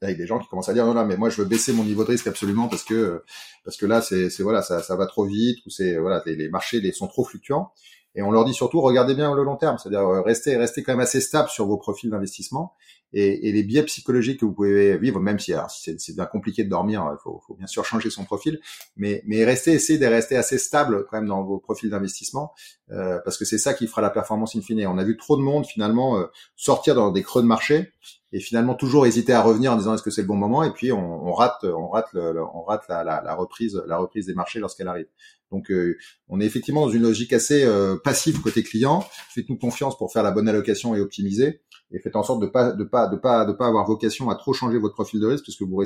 avec 0.00 0.16
des 0.16 0.26
gens 0.26 0.38
qui 0.38 0.48
commencent 0.48 0.68
à 0.68 0.74
dire 0.74 0.84
non 0.84 0.94
non 0.94 1.06
mais 1.06 1.16
moi 1.16 1.30
je 1.30 1.40
veux 1.40 1.46
baisser 1.46 1.72
mon 1.72 1.84
niveau 1.84 2.02
de 2.02 2.08
risque 2.08 2.26
absolument 2.26 2.66
parce 2.68 2.82
que 2.82 3.22
parce 3.64 3.76
que 3.76 3.86
là 3.86 4.02
c'est 4.02 4.36
voilà 4.40 4.60
ça 4.60 4.82
ça 4.82 4.96
va 4.96 5.06
trop 5.06 5.24
vite 5.24 5.64
ou 5.64 5.70
c'est 5.70 5.96
voilà 5.96 6.20
les, 6.26 6.34
les 6.34 6.48
marchés 6.48 6.90
sont 6.92 7.06
trop 7.06 7.24
fluctuants. 7.24 7.70
Et 8.14 8.22
on 8.22 8.30
leur 8.30 8.44
dit 8.44 8.52
surtout, 8.52 8.80
regardez 8.80 9.14
bien 9.14 9.34
le 9.34 9.42
long 9.42 9.56
terme, 9.56 9.78
c'est-à-dire 9.78 10.00
euh, 10.00 10.20
restez, 10.20 10.56
restez 10.56 10.82
quand 10.82 10.92
même 10.92 11.00
assez 11.00 11.20
stable 11.20 11.48
sur 11.48 11.66
vos 11.66 11.78
profils 11.78 12.10
d'investissement 12.10 12.74
et, 13.12 13.48
et, 13.48 13.52
les 13.52 13.62
biais 13.62 13.82
psychologiques 13.84 14.40
que 14.40 14.44
vous 14.44 14.52
pouvez 14.52 14.96
vivre, 14.98 15.20
même 15.20 15.38
si, 15.38 15.52
c'est 15.68 16.14
bien 16.14 16.26
compliqué 16.26 16.64
de 16.64 16.70
dormir, 16.70 17.06
il 17.12 17.20
faut, 17.22 17.40
faut, 17.46 17.54
bien 17.54 17.66
sûr 17.66 17.84
changer 17.84 18.10
son 18.10 18.24
profil, 18.24 18.60
mais, 18.96 19.22
mais 19.26 19.44
restez, 19.44 19.72
essayez 19.72 19.98
de 19.98 20.06
rester 20.06 20.36
assez 20.36 20.58
stable 20.58 21.06
quand 21.10 21.18
même 21.18 21.28
dans 21.28 21.42
vos 21.42 21.58
profils 21.58 21.90
d'investissement, 21.90 22.52
euh, 22.90 23.18
parce 23.24 23.36
que 23.36 23.44
c'est 23.44 23.58
ça 23.58 23.74
qui 23.74 23.86
fera 23.86 24.02
la 24.02 24.10
performance 24.10 24.56
in 24.56 24.60
fine. 24.60 24.86
On 24.86 24.98
a 24.98 25.04
vu 25.04 25.16
trop 25.16 25.36
de 25.36 25.42
monde 25.42 25.66
finalement 25.66 26.18
euh, 26.18 26.26
sortir 26.56 26.94
dans 26.94 27.10
des 27.10 27.22
creux 27.22 27.42
de 27.42 27.46
marché 27.46 27.92
et 28.32 28.40
finalement 28.40 28.74
toujours 28.74 29.06
hésiter 29.06 29.32
à 29.32 29.42
revenir 29.42 29.72
en 29.72 29.76
disant 29.76 29.94
est-ce 29.94 30.02
que 30.02 30.10
c'est 30.10 30.22
le 30.22 30.28
bon 30.28 30.36
moment? 30.36 30.64
Et 30.64 30.72
puis 30.72 30.92
on, 30.92 31.28
on 31.28 31.32
rate, 31.32 31.64
on 31.64 31.88
rate, 31.88 32.08
le, 32.14 32.42
on 32.54 32.62
rate 32.62 32.84
la, 32.88 33.04
la, 33.04 33.22
la 33.22 33.34
reprise, 33.34 33.82
la 33.86 33.98
reprise 33.98 34.26
des 34.26 34.34
marchés 34.34 34.58
lorsqu'elle 34.58 34.88
arrive. 34.88 35.06
Donc, 35.52 35.70
euh, 35.70 35.98
on 36.28 36.40
est 36.40 36.46
effectivement 36.46 36.86
dans 36.86 36.90
une 36.90 37.02
logique 37.02 37.32
assez 37.32 37.62
euh, 37.62 37.96
passive 37.96 38.40
côté 38.40 38.62
client. 38.62 39.06
Faites-nous 39.34 39.58
confiance 39.58 39.96
pour 39.96 40.10
faire 40.10 40.22
la 40.22 40.30
bonne 40.30 40.48
allocation 40.48 40.94
et 40.96 41.00
optimiser, 41.00 41.60
et 41.92 41.98
faites 41.98 42.16
en 42.16 42.22
sorte 42.22 42.40
de 42.40 42.46
pas 42.46 42.72
de 42.72 42.84
pas 42.84 43.06
de 43.06 43.16
pas 43.16 43.44
de 43.44 43.52
pas 43.52 43.66
avoir 43.66 43.86
vocation 43.86 44.30
à 44.30 44.34
trop 44.34 44.52
changer 44.52 44.78
votre 44.78 44.94
profil 44.94 45.20
de 45.20 45.26
risque, 45.26 45.44
parce 45.46 45.56
que 45.56 45.64
vous, 45.64 45.82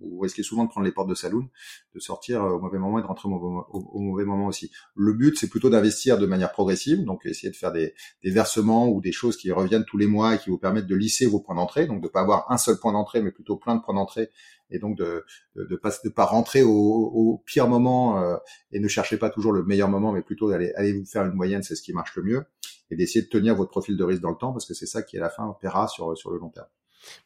vous 0.00 0.18
risquez 0.18 0.42
souvent 0.42 0.64
de 0.64 0.68
prendre 0.68 0.84
les 0.84 0.92
portes 0.92 1.08
de 1.08 1.14
saloon, 1.14 1.48
de 1.94 2.00
sortir 2.00 2.42
euh, 2.42 2.50
au 2.52 2.60
mauvais 2.60 2.78
moment 2.78 2.98
et 2.98 3.02
de 3.02 3.06
rentrer 3.06 3.28
au 3.28 4.00
mauvais, 4.00 4.24
moment 4.24 4.46
aussi. 4.46 4.70
Le 4.94 5.12
but, 5.12 5.38
c'est 5.38 5.48
plutôt 5.48 5.70
d'investir 5.70 6.18
de 6.18 6.26
manière 6.26 6.52
progressive, 6.52 7.04
donc 7.04 7.24
essayer 7.24 7.50
de 7.50 7.56
faire 7.56 7.72
des, 7.72 7.94
versements 8.24 8.88
ou 8.88 9.00
des 9.00 9.12
choses 9.12 9.36
qui 9.36 9.52
reviennent 9.52 9.84
tous 9.84 9.98
les 9.98 10.06
mois 10.06 10.34
et 10.34 10.38
qui 10.38 10.50
vous 10.50 10.58
permettent 10.58 10.86
de 10.86 10.96
lisser 10.96 11.26
vos 11.26 11.40
points 11.40 11.54
d'entrée, 11.54 11.86
donc 11.86 12.02
de 12.02 12.08
pas 12.08 12.20
avoir 12.20 12.50
un 12.50 12.58
seul 12.58 12.78
point 12.78 12.92
d'entrée, 12.92 13.22
mais 13.22 13.30
plutôt 13.30 13.56
plein 13.56 13.76
de 13.76 13.82
points 13.82 13.94
d'entrée 13.94 14.30
et 14.70 14.80
donc 14.80 14.98
de 14.98 15.24
de, 15.54 15.76
pas 15.76 15.92
pas 16.14 16.24
rentrer 16.24 16.64
au, 16.64 17.42
pire 17.46 17.68
moment 17.68 18.20
euh, 18.20 18.36
et 18.72 18.80
ne 18.80 18.88
cherchez 18.88 19.16
pas 19.16 19.30
toujours 19.30 19.52
le 19.52 19.64
meilleur 19.64 19.88
moment, 19.88 20.12
mais 20.12 20.22
plutôt 20.22 20.50
d'aller 20.50 20.72
aller 20.74 20.92
vous 20.92 21.06
faire 21.06 21.24
une 21.24 21.34
moyenne, 21.34 21.62
c'est 21.62 21.76
ce 21.76 21.82
qui 21.82 21.92
marche 21.92 22.16
le 22.16 22.24
mieux, 22.24 22.44
et 22.90 22.96
d'essayer 22.96 23.24
de 23.24 23.28
tenir 23.28 23.54
votre 23.54 23.70
profil 23.70 23.96
de 23.96 24.04
risque 24.04 24.22
dans 24.22 24.30
le 24.30 24.36
temps 24.36 24.52
parce 24.52 24.66
que 24.66 24.74
c'est 24.74 24.86
ça 24.86 25.02
qui 25.02 25.18
à 25.18 25.20
la 25.20 25.30
fin 25.30 25.56
paiera 25.60 25.88
sur 25.88 26.16
sur 26.16 26.30
le 26.30 26.38
long 26.38 26.50
terme. 26.50 26.66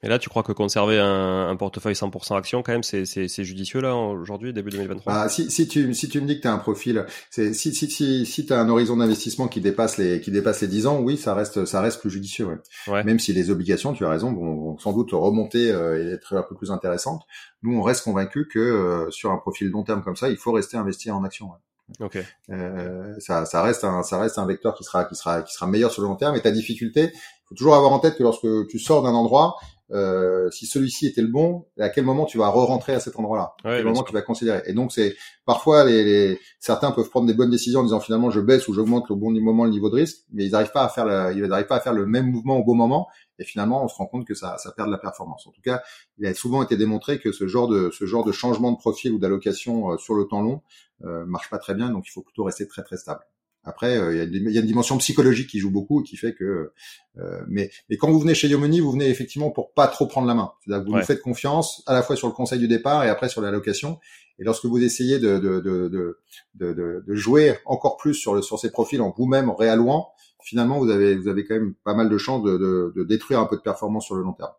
Mais 0.03 0.09
là, 0.09 0.19
tu 0.19 0.29
crois 0.29 0.43
que 0.43 0.53
conserver 0.53 0.99
un, 0.99 1.49
un 1.49 1.57
portefeuille 1.57 1.95
100% 1.95 2.37
action, 2.37 2.63
quand 2.63 2.73
même, 2.73 2.83
c'est, 2.83 3.05
c'est, 3.05 3.29
c'est 3.29 3.45
judicieux 3.45 3.81
là 3.81 3.95
aujourd'hui, 3.95 4.53
début 4.53 4.71
2023 4.71 5.13
ah, 5.13 5.29
si, 5.29 5.51
si, 5.51 5.69
tu, 5.69 5.93
si 5.95 6.09
tu 6.09 6.21
me 6.21 6.27
dis 6.27 6.37
que 6.37 6.43
tu 6.43 6.49
as 6.49 6.53
un 6.53 6.59
profil, 6.59 7.07
c'est, 7.31 7.53
si, 7.53 7.75
si, 7.75 7.91
si, 7.91 8.27
si 8.27 8.47
tu 8.47 8.53
as 8.53 8.61
un 8.61 8.69
horizon 8.69 8.97
d'investissement 8.97 9.49
qui 9.49 9.61
dépasse 9.61 9.99
les 9.99 10.21
qui 10.21 10.31
dépasse 10.31 10.61
les 10.61 10.69
10 10.69 10.87
ans, 10.87 11.01
oui, 11.01 11.17
ça 11.17 11.35
reste 11.35 11.65
ça 11.65 11.81
reste 11.81 12.01
plus 12.01 12.11
judicieux. 12.11 12.49
Ouais. 12.87 13.05
Même 13.05 13.19
si 13.19 13.33
les 13.33 13.51
obligations, 13.51 13.93
tu 13.93 14.05
as 14.05 14.11
raison, 14.11 14.33
vont, 14.33 14.79
sans 14.79 14.93
doute 14.93 15.11
remonter 15.13 15.71
euh, 15.71 16.03
et 16.03 16.13
être 16.13 16.37
un 16.37 16.43
peu 16.43 16.55
plus 16.55 16.71
intéressantes. 16.71 17.23
Nous, 17.63 17.77
on 17.77 17.83
reste 17.83 18.05
convaincu 18.05 18.49
que 18.49 18.59
euh, 18.59 19.11
sur 19.11 19.31
un 19.31 19.39
profil 19.39 19.69
long 19.69 19.85
terme 19.85 20.03
comme 20.03 20.17
ça, 20.17 20.29
il 20.29 20.37
faut 20.37 20.53
rester 20.53 20.77
investi 20.77 21.11
en 21.11 21.25
action. 21.25 21.51
Ok. 21.99 22.19
Euh, 22.51 23.15
ça, 23.19 23.45
ça 23.45 23.63
reste 23.63 23.85
un, 23.85 24.03
ça 24.03 24.19
reste 24.21 24.39
un 24.39 24.47
vecteur 24.47 24.75
qui 24.75 24.85
sera, 24.85 25.05
qui 25.05 25.15
sera, 25.15 25.43
qui 25.43 25.53
sera 25.53 25.67
meilleur 25.67 25.91
sur 25.91 26.03
le 26.03 26.09
long 26.09 26.17
terme. 26.17 26.37
Et 26.37 26.41
ta 26.41 26.51
difficulté, 26.51 27.13
faut 27.49 27.55
toujours 27.55 27.75
avoir 27.75 27.93
en 27.93 27.99
tête 27.99 28.17
que 28.17 28.23
lorsque 28.23 28.47
tu 28.69 28.79
sors 28.79 29.03
d'un 29.03 29.15
endroit, 29.15 29.57
euh, 29.93 30.51
si 30.51 30.67
celui-ci 30.67 31.07
était 31.07 31.23
le 31.23 31.29
bon, 31.29 31.67
à 31.79 31.89
quel 31.89 32.05
moment 32.05 32.25
tu 32.25 32.39
vas 32.39 32.49
re-rentrer 32.49 32.95
à 32.95 33.01
cet 33.01 33.19
endroit-là? 33.19 33.55
À 33.65 33.77
quel 33.77 33.85
moment 33.85 34.03
tu 34.03 34.13
vas 34.13 34.23
considérer? 34.23 34.63
Et 34.67 34.73
donc 34.73 34.93
c'est 34.93 35.17
parfois 35.45 35.85
les, 35.85 36.05
les, 36.05 36.41
certains 36.61 36.93
peuvent 36.93 37.11
prendre 37.11 37.27
des 37.27 37.35
bonnes 37.35 37.51
décisions 37.51 37.81
en 37.81 37.85
disant 37.85 38.01
finalement 38.01 38.31
je 38.31 38.41
baisse 38.41 38.69
ou 38.69 38.75
j'augmente 38.75 39.11
au 39.11 39.17
bon 39.17 39.33
moment 39.33 39.65
le 39.65 39.71
niveau 39.71 39.91
de 39.91 39.97
risque, 39.97 40.19
mais 40.33 40.45
ils 40.45 40.53
n'arrivent 40.53 40.73
pas 40.73 40.85
à 40.85 40.89
faire 40.89 41.07
le, 41.07 41.33
ils 41.37 41.43
n'arrivent 41.45 41.67
pas 41.67 41.77
à 41.77 41.81
faire 41.81 41.93
le 41.93 42.07
même 42.07 42.31
mouvement 42.31 42.59
au 42.59 42.65
bon 42.65 42.75
moment. 42.75 43.09
Et 43.41 43.45
finalement, 43.45 43.83
on 43.83 43.89
se 43.89 43.95
rend 43.95 44.07
compte 44.07 44.27
que 44.27 44.35
ça, 44.35 44.59
ça 44.59 44.71
perd 44.71 44.89
de 44.89 44.93
la 44.93 44.99
performance. 44.99 45.47
En 45.47 45.51
tout 45.51 45.63
cas, 45.63 45.83
il 46.19 46.27
a 46.27 46.35
souvent 46.35 46.63
été 46.63 46.77
démontré 46.77 47.19
que 47.19 47.33
ce 47.33 47.47
genre 47.47 47.69
de, 47.69 47.91
ce 47.91 48.05
genre 48.05 48.23
de 48.23 48.33
changement 48.33 48.71
de 48.71 48.77
profil 48.77 49.13
ou 49.13 49.19
d'allocation 49.19 49.93
euh, 49.93 49.97
sur 49.97 50.15
le 50.15 50.27
temps 50.27 50.43
long 50.43 50.61
euh, 51.05 51.25
marche 51.25 51.49
pas 51.49 51.59
très 51.59 51.75
bien. 51.75 51.89
Donc, 51.89 52.05
il 52.07 52.11
faut 52.11 52.23
plutôt 52.23 52.45
rester 52.45 52.69
très 52.69 52.83
très 52.83 52.99
stable. 52.99 53.23
Après, 53.65 53.97
euh, 53.99 54.25
il 54.25 54.53
y, 54.53 54.57
a 54.57 54.61
une 54.61 54.67
dimension 54.67 54.97
psychologique 54.99 55.49
qui 55.49 55.59
joue 55.59 55.71
beaucoup 55.71 56.01
et 56.01 56.05
qui 56.05 56.17
fait 56.17 56.35
que. 56.35 56.73
Euh, 57.19 57.43
mais, 57.47 57.71
mais 57.91 57.99
quand 57.99 58.11
vous 58.11 58.19
venez 58.19 58.35
chez 58.35 58.49
Yomoni, 58.49 58.81
vous 58.81 58.93
venez 58.93 59.09
effectivement 59.09 59.51
pour 59.51 59.73
pas 59.75 59.87
trop 59.87 60.07
prendre 60.07 60.27
la 60.27 60.35
main. 60.35 60.53
C'est-à-dire 60.61 60.85
que 60.85 60.91
vous 60.91 60.97
nous 60.97 61.05
faites 61.05 61.21
confiance 61.21 61.83
à 61.87 61.93
la 61.93 62.03
fois 62.03 62.17
sur 62.17 62.27
le 62.27 62.33
conseil 62.33 62.59
du 62.59 62.69
départ 62.69 63.05
et 63.05 63.11
après 63.11 63.29
sur 63.29 63.43
l'allocation. 63.43 63.99
Et 64.39 64.45
lorsque 64.45 64.65
vous 64.65 64.83
essayez 64.83 65.19
de, 65.19 65.39
de, 65.39 65.61
de, 65.61 66.19
de, 66.55 67.05
de 67.07 67.15
jouer 67.15 67.59
encore 67.67 67.99
plus 67.99 68.15
sur, 68.15 68.35
le, 68.35 68.41
sur 68.41 68.59
ces 68.59 68.71
profils 68.71 69.03
en 69.03 69.15
vous-même 69.15 69.51
réallouant, 69.51 70.13
finalement, 70.43 70.79
vous 70.79 70.89
avez, 70.89 71.15
vous 71.15 71.29
avez 71.29 71.45
quand 71.45 71.55
même 71.55 71.75
pas 71.85 71.95
mal 71.95 72.09
de 72.09 72.17
chances 72.17 72.43
de, 72.43 72.57
de, 72.57 72.93
de 72.97 73.05
détruire 73.05 73.41
un 73.41 73.47
peu 73.47 73.57
de 73.57 73.63
performance 73.63 74.07
sur 74.07 74.15
le 74.15 74.23
long 74.23 74.33
terme. 74.33 74.53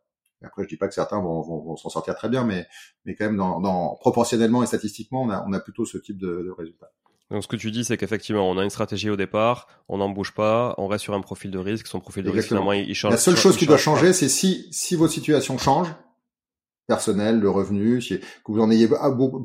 Et 0.43 0.45
après, 0.45 0.63
je 0.63 0.67
dis 0.67 0.77
pas 0.77 0.87
que 0.87 0.93
certains 0.93 1.19
vont, 1.19 1.41
vont, 1.41 1.63
vont 1.63 1.75
s'en 1.75 1.89
sortir 1.89 2.13
très 2.13 2.29
bien, 2.29 2.43
mais, 2.43 2.67
mais 3.05 3.15
quand 3.15 3.25
même, 3.25 3.37
dans, 3.37 3.59
dans, 3.59 3.95
proportionnellement 3.95 4.61
et 4.61 4.67
statistiquement, 4.67 5.23
on 5.23 5.29
a, 5.31 5.43
on 5.47 5.53
a 5.53 5.59
plutôt 5.59 5.85
ce 5.85 5.97
type 5.97 6.19
de, 6.19 6.43
de 6.43 6.51
résultats. 6.51 6.91
Donc 7.31 7.43
ce 7.43 7.47
que 7.47 7.55
tu 7.55 7.71
dis, 7.71 7.85
c'est 7.85 7.97
qu'effectivement, 7.97 8.49
on 8.49 8.57
a 8.57 8.63
une 8.63 8.69
stratégie 8.69 9.09
au 9.09 9.15
départ, 9.15 9.67
on 9.87 9.97
n'en 9.97 10.09
bouge 10.09 10.33
pas, 10.33 10.75
on 10.77 10.87
reste 10.87 11.03
sur 11.03 11.13
un 11.13 11.21
profil 11.21 11.49
de 11.49 11.57
risque, 11.57 11.87
son 11.87 12.01
profil 12.01 12.23
de 12.23 12.29
risque 12.29 12.49
finalement 12.49 12.73
il, 12.73 12.93
change. 12.93 13.11
La 13.11 13.17
seule 13.17 13.37
chose 13.37 13.55
qui 13.55 13.65
doit 13.65 13.77
changer, 13.77 14.11
c'est 14.11 14.29
si 14.29 14.67
si 14.71 14.95
votre 14.95 15.13
situation 15.13 15.57
change, 15.57 15.87
personnel, 16.87 17.39
le 17.39 17.49
revenu, 17.49 17.99
que 17.99 18.51
vous 18.51 18.59
en 18.59 18.69
ayez 18.69 18.89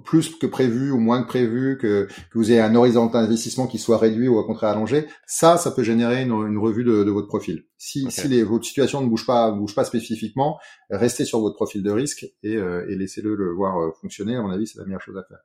plus 0.05 0.35
que 0.35 0.47
prévu 0.49 0.91
ou 0.91 0.99
moins 0.99 1.23
que 1.23 1.29
prévu, 1.29 1.79
que, 1.81 2.09
que 2.33 2.39
vous 2.39 2.51
ayez 2.51 2.61
un 2.61 2.75
horizon 2.75 3.07
d'investissement 3.07 3.69
qui 3.69 3.79
soit 3.79 3.99
réduit 3.99 4.27
ou 4.27 4.37
au 4.37 4.45
contraire 4.45 4.71
allongé, 4.71 5.07
ça, 5.29 5.57
ça 5.57 5.71
peut 5.71 5.85
générer 5.85 6.23
une, 6.23 6.33
une 6.33 6.59
revue 6.59 6.83
de, 6.83 7.05
de, 7.05 7.11
votre 7.13 7.29
profil. 7.29 7.67
Si, 7.79 8.11
si 8.11 8.27
les, 8.27 8.43
votre 8.43 8.65
situation 8.65 9.01
ne 9.01 9.07
bouge 9.09 9.27
pas, 9.27 9.53
bouge 9.53 9.77
pas 9.77 9.85
spécifiquement, 9.85 10.59
restez 10.91 11.25
sur 11.25 11.39
votre 11.39 11.55
profil 11.55 11.85
de 11.85 11.91
risque 11.93 12.27
et, 12.43 12.57
euh, 12.57 12.85
et 12.91 12.97
laissez-le 12.97 13.37
le 13.37 13.53
voir 13.53 13.79
euh, 13.79 13.93
fonctionner. 14.01 14.35
À 14.35 14.43
mon 14.43 14.51
avis, 14.51 14.67
c'est 14.67 14.81
la 14.81 14.85
meilleure 14.85 15.03
chose 15.03 15.17
à 15.17 15.23
faire. 15.23 15.39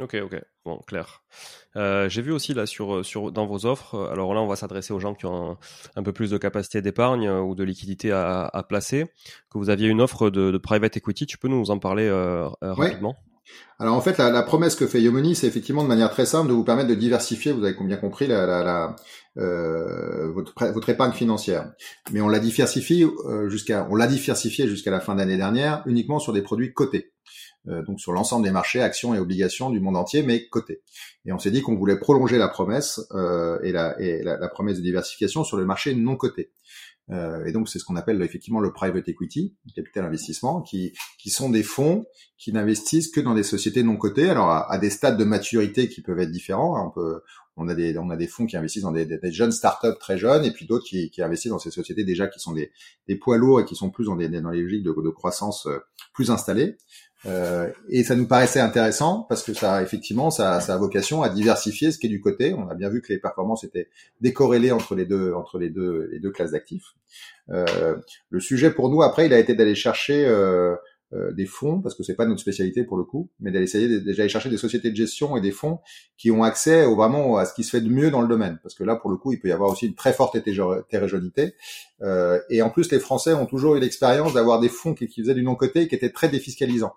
Ok, 0.00 0.16
ok, 0.22 0.40
bon, 0.64 0.78
clair. 0.86 1.22
Euh, 1.76 2.08
J'ai 2.08 2.22
vu 2.22 2.32
aussi 2.32 2.54
là 2.54 2.66
sur, 2.66 3.04
sur 3.04 3.32
dans 3.32 3.46
vos 3.46 3.66
offres, 3.66 4.08
alors 4.12 4.32
là 4.32 4.40
on 4.40 4.46
va 4.46 4.54
s'adresser 4.54 4.92
aux 4.92 5.00
gens 5.00 5.14
qui 5.14 5.26
ont 5.26 5.56
un, 5.96 6.02
peu 6.02 6.12
plus 6.12 6.30
de 6.30 6.38
capacité 6.38 6.80
d'épargne 6.82 7.26
euh, 7.26 7.40
ou 7.40 7.56
de 7.56 7.64
liquidité 7.64 8.12
à, 8.12 8.44
à, 8.44 8.62
placer, 8.62 9.06
que 9.50 9.58
vous 9.58 9.70
aviez 9.70 9.88
une 9.88 10.00
offre 10.00 10.30
de, 10.30 10.52
de, 10.52 10.58
private 10.58 10.96
equity, 10.96 11.26
tu 11.26 11.36
peux 11.36 11.48
nous 11.48 11.70
en 11.70 11.78
parler 11.78 12.06
euh, 12.06 12.48
euh 12.62 12.72
rapidement? 12.72 13.16
Alors 13.78 13.94
en 13.94 14.00
fait 14.00 14.18
la, 14.18 14.30
la, 14.30 14.42
promesse 14.42 14.76
que 14.76 14.86
fait 14.86 15.00
Yomoni, 15.00 15.34
c'est 15.34 15.46
effectivement 15.46 15.82
de 15.82 15.88
manière 15.88 16.10
très 16.10 16.26
simple 16.26 16.48
de 16.48 16.52
vous 16.52 16.64
permettre 16.64 16.88
de 16.88 16.94
diversifier, 16.94 17.52
vous 17.52 17.64
avez 17.64 17.74
bien 17.80 17.96
compris, 17.96 18.26
la, 18.26 18.46
la 18.46 18.96
euh, 19.38 20.32
votre, 20.32 20.52
votre 20.72 20.88
épargne 20.88 21.12
financière. 21.12 21.70
Mais 22.10 22.20
on 22.20 22.28
la 22.28 22.40
diversifie 22.40 23.04
euh, 23.04 23.48
jusqu'à 23.48 23.86
on 23.88 23.94
l'a 23.94 24.08
diversifié 24.08 24.66
jusqu'à 24.66 24.90
la 24.90 25.00
fin 25.00 25.14
d'année 25.14 25.36
dernière 25.36 25.82
uniquement 25.86 26.18
sur 26.18 26.32
des 26.32 26.42
produits 26.42 26.72
cotés. 26.72 27.12
Euh, 27.68 27.82
donc 27.82 28.00
sur 28.00 28.12
l'ensemble 28.12 28.44
des 28.44 28.50
marchés, 28.50 28.80
actions 28.80 29.14
et 29.14 29.18
obligations 29.18 29.70
du 29.70 29.80
monde 29.80 29.96
entier, 29.96 30.22
mais 30.22 30.48
cotés. 30.48 30.82
Et 31.26 31.32
on 31.32 31.38
s'est 31.38 31.50
dit 31.50 31.60
qu'on 31.60 31.76
voulait 31.76 31.98
prolonger 31.98 32.38
la 32.38 32.48
promesse 32.48 33.00
euh, 33.12 33.58
et, 33.62 33.72
la, 33.72 34.00
et 34.00 34.22
la, 34.22 34.48
promesse 34.48 34.78
de 34.78 34.82
diversification 34.82 35.44
sur 35.44 35.56
le 35.56 35.66
marché 35.66 35.94
non 35.94 36.16
coté. 36.16 36.52
Euh, 37.10 37.44
et 37.46 37.52
donc 37.52 37.68
c'est 37.68 37.78
ce 37.78 37.84
qu'on 37.84 37.96
appelle 37.96 38.20
effectivement 38.22 38.60
le 38.60 38.72
private 38.72 39.08
equity, 39.08 39.56
capital 39.74 40.04
investissement, 40.04 40.60
qui, 40.62 40.92
qui 41.18 41.30
sont 41.30 41.48
des 41.50 41.62
fonds 41.62 42.06
qui 42.36 42.52
n'investissent 42.52 43.10
que 43.10 43.20
dans 43.20 43.34
des 43.34 43.42
sociétés 43.42 43.82
non 43.82 43.96
cotées, 43.96 44.28
alors 44.28 44.50
à, 44.50 44.78
des 44.78 44.90
stades 44.90 45.18
de 45.18 45.24
maturité 45.24 45.88
qui 45.88 46.02
peuvent 46.02 46.20
être 46.20 46.30
différents. 46.30 46.76
Hein. 46.76 46.86
On 46.86 46.90
peut, 46.90 47.22
on 47.56 47.66
a 47.68 47.74
des, 47.74 47.98
on 47.98 48.10
a 48.10 48.16
des 48.16 48.28
fonds 48.28 48.46
qui 48.46 48.56
investissent 48.56 48.84
dans 48.84 48.92
des, 48.92 49.06
des, 49.06 49.32
jeunes 49.32 49.52
startups 49.52 49.98
très 49.98 50.16
jeunes, 50.16 50.44
et 50.44 50.52
puis 50.52 50.66
d'autres 50.66 50.84
qui, 50.84 51.10
qui 51.10 51.22
investissent 51.22 51.50
dans 51.50 51.58
ces 51.58 51.70
sociétés 51.70 52.04
déjà 52.04 52.28
qui 52.28 52.40
sont 52.40 52.52
des, 52.52 52.70
des 53.08 53.16
poids 53.16 53.36
lourds 53.36 53.60
et 53.60 53.64
qui 53.64 53.74
sont 53.74 53.90
plus 53.90 54.04
dans, 54.04 54.16
des, 54.16 54.28
dans 54.28 54.50
les 54.50 54.62
logiques 54.62 54.84
de, 54.84 54.90
de 54.90 55.10
croissance 55.10 55.66
plus 56.12 56.30
installées. 56.30 56.76
Euh, 57.26 57.68
et 57.88 58.04
ça 58.04 58.14
nous 58.14 58.26
paraissait 58.26 58.60
intéressant 58.60 59.26
parce 59.28 59.42
que 59.42 59.52
ça, 59.52 59.82
effectivement, 59.82 60.30
ça, 60.30 60.60
ça, 60.60 60.74
a 60.74 60.78
vocation 60.78 61.22
à 61.22 61.28
diversifier 61.28 61.90
ce 61.90 61.98
qui 61.98 62.06
est 62.06 62.10
du 62.10 62.20
côté. 62.20 62.54
On 62.54 62.68
a 62.68 62.74
bien 62.74 62.88
vu 62.88 63.02
que 63.02 63.12
les 63.12 63.18
performances 63.18 63.64
étaient 63.64 63.88
décorrélées 64.20 64.70
entre 64.70 64.94
les 64.94 65.04
deux, 65.04 65.32
entre 65.34 65.58
les 65.58 65.70
deux, 65.70 66.08
les 66.12 66.20
deux 66.20 66.30
classes 66.30 66.52
d'actifs. 66.52 66.94
Euh, 67.50 67.96
le 68.30 68.40
sujet 68.40 68.70
pour 68.70 68.88
nous 68.88 69.02
après, 69.02 69.26
il 69.26 69.32
a 69.32 69.38
été 69.38 69.54
d'aller 69.54 69.74
chercher 69.74 70.26
euh, 70.26 70.76
euh, 71.14 71.32
des 71.32 71.46
fonds, 71.46 71.80
parce 71.80 71.94
que 71.94 72.02
c'est 72.02 72.14
pas 72.14 72.26
notre 72.26 72.40
spécialité 72.40 72.84
pour 72.84 72.96
le 72.96 73.04
coup, 73.04 73.30
mais 73.40 73.50
d'aller 73.50 73.64
essayer 73.64 74.00
déjà 74.00 74.22
aller 74.22 74.28
chercher 74.28 74.50
des 74.50 74.58
sociétés 74.58 74.90
de 74.90 74.96
gestion 74.96 75.36
et 75.36 75.40
des 75.40 75.52
fonds 75.52 75.80
qui 76.16 76.30
ont 76.30 76.42
accès 76.42 76.84
au, 76.84 76.96
vraiment 76.96 77.36
à 77.36 77.46
ce 77.46 77.54
qui 77.54 77.64
se 77.64 77.70
fait 77.70 77.80
de 77.80 77.88
mieux 77.88 78.10
dans 78.10 78.20
le 78.20 78.28
domaine, 78.28 78.58
parce 78.62 78.74
que 78.74 78.84
là 78.84 78.96
pour 78.96 79.10
le 79.10 79.16
coup 79.16 79.32
il 79.32 79.40
peut 79.40 79.48
y 79.48 79.52
avoir 79.52 79.70
aussi 79.70 79.86
une 79.86 79.94
très 79.94 80.12
forte 80.12 80.36
hétérogénéité. 80.36 81.54
Euh, 82.02 82.38
et 82.50 82.62
en 82.62 82.70
plus 82.70 82.90
les 82.92 83.00
Français 83.00 83.32
ont 83.32 83.46
toujours 83.46 83.76
eu 83.76 83.80
l'expérience 83.80 84.34
d'avoir 84.34 84.60
des 84.60 84.68
fonds 84.68 84.94
qui, 84.94 85.06
qui 85.08 85.22
faisaient 85.22 85.34
du 85.34 85.42
non-côté 85.42 85.82
et 85.82 85.88
qui 85.88 85.94
étaient 85.94 86.12
très 86.12 86.28
défiscalisants. 86.28 86.94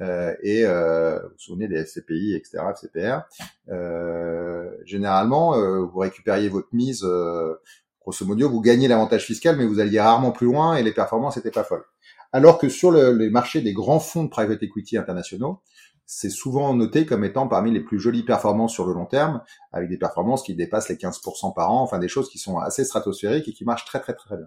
Euh, 0.00 0.34
et 0.42 0.64
euh, 0.64 1.18
vous 1.18 1.28
vous 1.28 1.38
souvenez 1.38 1.68
des 1.68 1.84
SCPI, 1.84 2.34
etc., 2.34 2.58
FCPR. 2.70 3.22
Euh, 3.68 4.70
généralement, 4.84 5.56
euh, 5.56 5.80
vous 5.80 5.98
récupériez 5.98 6.48
votre 6.48 6.68
mise, 6.72 7.04
euh, 7.04 7.54
grosso 8.00 8.24
modo, 8.24 8.48
vous 8.48 8.60
gagnez 8.60 8.88
l'avantage 8.88 9.24
fiscal, 9.24 9.56
mais 9.56 9.66
vous 9.66 9.80
alliez 9.80 10.00
rarement 10.00 10.32
plus 10.32 10.46
loin 10.46 10.76
et 10.76 10.82
les 10.82 10.92
performances 10.92 11.36
n'étaient 11.36 11.50
pas 11.50 11.64
folles. 11.64 11.84
Alors 12.32 12.58
que 12.58 12.68
sur 12.68 12.90
le, 12.90 13.12
les 13.12 13.30
marchés 13.30 13.60
des 13.60 13.72
grands 13.72 14.00
fonds 14.00 14.24
de 14.24 14.30
private 14.30 14.62
equity 14.62 14.96
internationaux, 14.96 15.60
c'est 16.06 16.30
souvent 16.30 16.74
noté 16.74 17.06
comme 17.06 17.24
étant 17.24 17.48
parmi 17.48 17.70
les 17.70 17.80
plus 17.80 17.98
jolies 17.98 18.22
performances 18.22 18.72
sur 18.72 18.86
le 18.86 18.92
long 18.92 19.06
terme, 19.06 19.42
avec 19.72 19.88
des 19.88 19.96
performances 19.96 20.42
qui 20.42 20.54
dépassent 20.54 20.88
les 20.88 20.96
15% 20.96 21.54
par 21.54 21.70
an, 21.70 21.80
enfin 21.82 21.98
des 21.98 22.08
choses 22.08 22.28
qui 22.28 22.38
sont 22.38 22.58
assez 22.58 22.84
stratosphériques 22.84 23.48
et 23.48 23.52
qui 23.52 23.64
marchent 23.64 23.86
très 23.86 24.00
très 24.00 24.14
très 24.14 24.36
bien. 24.36 24.46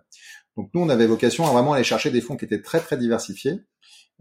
Donc 0.57 0.69
nous, 0.73 0.81
on 0.81 0.89
avait 0.89 1.07
vocation 1.07 1.45
à 1.45 1.51
vraiment 1.51 1.73
aller 1.73 1.83
chercher 1.83 2.11
des 2.11 2.21
fonds 2.21 2.37
qui 2.37 2.45
étaient 2.45 2.61
très 2.61 2.79
très 2.79 2.97
diversifiés, 2.97 3.61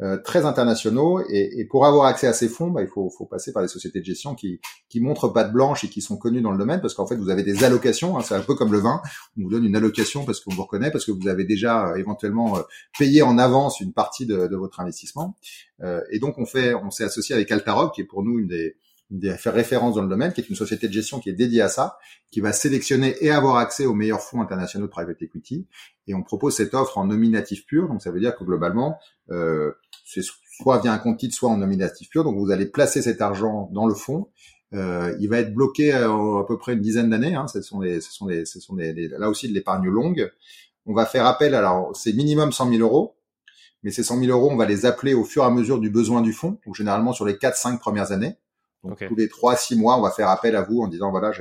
euh, 0.03 0.19
très 0.19 0.45
internationaux. 0.45 1.21
Et, 1.29 1.61
et, 1.61 1.65
pour 1.65 1.87
avoir 1.87 2.07
accès 2.07 2.27
à 2.27 2.33
ces 2.33 2.49
fonds, 2.49 2.71
bah, 2.71 2.83
il 2.83 2.89
faut, 2.89 3.11
faut, 3.11 3.27
passer 3.27 3.53
par 3.53 3.63
des 3.63 3.69
sociétés 3.69 4.01
de 4.01 4.05
gestion 4.05 4.35
qui, 4.35 4.61
qui 4.89 5.01
montrent 5.01 5.29
pas 5.29 5.45
de 5.45 5.53
blanche 5.53 5.85
et 5.85 5.89
qui 5.89 6.01
sont 6.01 6.17
connues 6.17 6.43
dans 6.43 6.51
le 6.51 6.59
domaine, 6.59 6.81
parce 6.81 6.95
qu'en 6.95 7.07
fait, 7.07 7.15
vous 7.17 7.31
avez 7.31 7.45
des 7.45 7.63
allocations. 7.63 8.19
Hein, 8.19 8.23
c'est 8.23 8.35
un 8.35 8.41
peu 8.41 8.55
comme 8.55 8.73
le 8.73 8.79
vin. 8.79 9.01
On 9.39 9.45
vous 9.45 9.51
donne 9.51 9.65
une 9.65 9.77
allocation 9.77 10.25
parce 10.25 10.41
qu'on 10.41 10.53
vous 10.53 10.63
reconnaît, 10.63 10.91
parce 10.91 11.05
que 11.05 11.13
vous 11.13 11.29
avez 11.29 11.45
déjà 11.45 11.91
euh, 11.91 11.95
éventuellement 11.95 12.59
euh, 12.59 12.63
payé 12.99 13.23
en 13.23 13.39
avance 13.39 13.81
une 13.81 13.93
partie 13.93 14.27
de, 14.27 14.49
de 14.49 14.57
votre 14.57 14.81
investissement. 14.81 15.37
Euh, 15.83 16.01
et 16.11 16.19
donc, 16.19 16.39
on 16.39 16.47
fait, 16.47 16.75
on 16.75 16.91
s'est 16.91 17.05
associé 17.05 17.35
avec 17.35 17.53
Altaroc, 17.53 17.95
qui 17.95 18.01
est 18.01 18.05
pour 18.05 18.25
nous 18.25 18.39
une 18.41 18.49
des 18.49 18.77
des 19.11 19.33
références 19.33 19.95
dans 19.95 20.03
le 20.03 20.09
domaine, 20.09 20.33
qui 20.33 20.41
est 20.41 20.49
une 20.49 20.57
société 20.57 20.89
de 20.89 20.93
gestion 20.93 21.21
qui 21.21 21.29
est 21.29 21.35
dédiée 21.35 21.63
à 21.63 21.69
ça, 21.69 21.99
qui 22.31 22.41
va 22.41 22.53
sélectionner 22.53 23.17
et 23.21 23.31
avoir 23.31 23.57
accès 23.57 23.87
aux 23.87 23.95
meilleurs 23.95 24.21
fonds 24.21 24.41
internationaux 24.41 24.87
de 24.87 24.91
private 24.91 25.21
equity. 25.23 25.67
Et 26.07 26.15
on 26.15 26.23
propose 26.23 26.57
cette 26.57 26.75
offre 26.75 26.99
en 26.99 27.07
nominatif 27.07 27.67
pur, 27.67 27.89
donc 27.89 28.03
ça 28.03 28.11
veut 28.11 28.21
dire 28.21 28.35
que 28.37 28.45
globalement, 28.45 28.99
euh, 29.31 29.73
c'est 30.05 30.23
soit 30.57 30.79
via 30.79 30.93
un 30.93 30.99
compte 30.99 31.19
titre, 31.19 31.35
soit 31.35 31.51
en 31.51 31.57
nominatif 31.57 32.09
pur. 32.09 32.25
Donc 32.25 32.37
vous 32.37 32.51
allez 32.51 32.67
placer 32.67 33.03
cet 33.03 33.21
argent 33.21 33.69
dans 33.73 33.87
le 33.87 33.95
fonds. 33.95 34.29
Euh, 34.73 35.15
il 35.21 35.29
va 35.29 35.39
être 35.39 35.55
bloqué 35.55 35.93
à, 35.93 36.05
à 36.11 36.45
peu 36.47 36.59
près 36.59 36.75
une 36.75 36.81
dizaine 36.81 37.11
d'années. 37.11 37.35
Hein. 37.35 37.47
Ce 37.49 37.63
sont 37.63 37.81
des, 37.81 38.01
ce 38.01 38.13
sont 38.13 38.27
des, 38.27 38.45
ce 38.45 38.61
sont 38.61 38.75
des, 38.75 39.09
là 39.09 39.29
aussi 39.29 39.49
de 39.49 39.55
l'épargne 39.55 39.89
longue. 39.89 40.31
On 40.87 40.95
va 40.95 41.07
faire 41.07 41.27
appel. 41.27 41.55
Alors 41.55 41.95
c'est 41.97 42.13
minimum 42.13 42.53
100 42.53 42.71
000 42.71 42.81
euros, 42.81 43.17
mais 43.83 43.91
ces 43.91 44.03
100 44.03 44.21
000 44.21 44.37
euros, 44.37 44.51
on 44.51 44.57
va 44.57 44.67
les 44.67 44.87
appeler 44.87 45.15
au 45.15 45.25
fur 45.25 45.43
et 45.43 45.47
à 45.47 45.51
mesure 45.51 45.79
du 45.79 45.91
besoin 45.91 46.23
du 46.23 46.33
fonds. 46.33 46.59
Donc 46.67 46.75
généralement 46.75 47.13
sur 47.13 47.25
les 47.25 47.35
4-5 47.35 47.79
premières 47.79 48.13
années. 48.13 48.37
Donc 48.85 49.05
tous 49.07 49.17
les 49.17 49.27
3-6 49.27 49.77
mois, 49.77 49.99
on 49.99 50.03
va 50.03 50.11
faire 50.11 50.29
appel 50.29 50.57
à 50.57 50.63
vous 50.63 50.81
en 50.81 50.89
disant 50.89 51.11
voilà, 51.11 51.33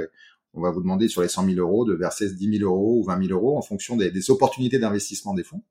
on 0.53 0.61
va 0.61 0.71
vous 0.71 0.81
demander 0.81 1.07
sur 1.07 1.21
les 1.21 1.27
100 1.27 1.45
000 1.45 1.57
euros 1.57 1.85
de 1.85 1.93
verser 1.93 2.29
10 2.29 2.59
000 2.59 2.69
euros 2.69 2.99
ou 2.99 3.03
20 3.03 3.27
000 3.27 3.37
euros 3.37 3.57
en 3.57 3.61
fonction 3.61 3.95
des, 3.97 4.11
des 4.11 4.31
opportunités 4.31 4.79
d'investissement 4.79 5.33
des 5.33 5.43
fonds. 5.43 5.61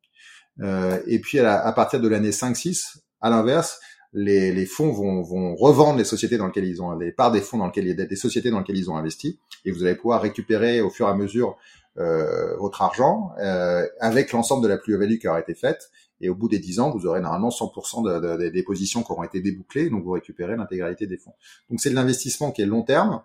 Euh, 0.60 1.00
et 1.06 1.18
puis 1.20 1.38
à, 1.38 1.72
partir 1.72 2.00
de 2.00 2.08
l'année 2.08 2.30
5-6, 2.30 2.98
à 3.20 3.30
l'inverse, 3.30 3.80
les, 4.12 4.52
les, 4.52 4.66
fonds 4.66 4.92
vont, 4.92 5.22
vont, 5.22 5.54
revendre 5.54 5.98
les 5.98 6.04
sociétés 6.04 6.36
dans 6.36 6.46
lesquelles 6.46 6.66
ils 6.66 6.82
ont 6.82 6.98
les 6.98 7.12
parts 7.12 7.32
des 7.32 7.40
fonds 7.40 7.56
dans 7.56 7.66
lesquelles 7.66 7.96
des 7.96 8.16
sociétés 8.16 8.50
dans 8.50 8.58
lesquelles 8.58 8.76
ils 8.76 8.90
ont 8.90 8.96
investi, 8.96 9.38
et 9.64 9.70
vous 9.70 9.84
allez 9.84 9.94
pouvoir 9.94 10.20
récupérer 10.20 10.82
au 10.82 10.90
fur 10.90 11.06
et 11.06 11.10
à 11.10 11.14
mesure 11.14 11.56
euh, 11.98 12.56
votre 12.56 12.82
argent 12.82 13.32
euh, 13.38 13.86
avec 14.00 14.32
l'ensemble 14.32 14.62
de 14.62 14.68
la 14.68 14.78
plus-value 14.78 15.18
qui 15.18 15.28
aura 15.28 15.40
été 15.40 15.54
faite. 15.54 15.90
Et 16.22 16.30
au 16.30 16.34
bout 16.34 16.48
des 16.48 16.60
10 16.60 16.80
ans, 16.80 16.90
vous 16.90 17.06
aurez 17.06 17.20
normalement 17.20 17.50
100% 17.50 18.04
de, 18.04 18.36
de, 18.44 18.48
des 18.48 18.62
positions 18.62 19.02
qui 19.02 19.12
auront 19.12 19.24
été 19.24 19.40
débouclées, 19.40 19.90
donc 19.90 20.04
vous 20.04 20.12
récupérez 20.12 20.56
l'intégralité 20.56 21.06
des 21.06 21.18
fonds. 21.18 21.34
Donc 21.68 21.80
c'est 21.80 21.90
de 21.90 21.94
l'investissement 21.96 22.52
qui 22.52 22.62
est 22.62 22.66
long 22.66 22.82
terme, 22.82 23.22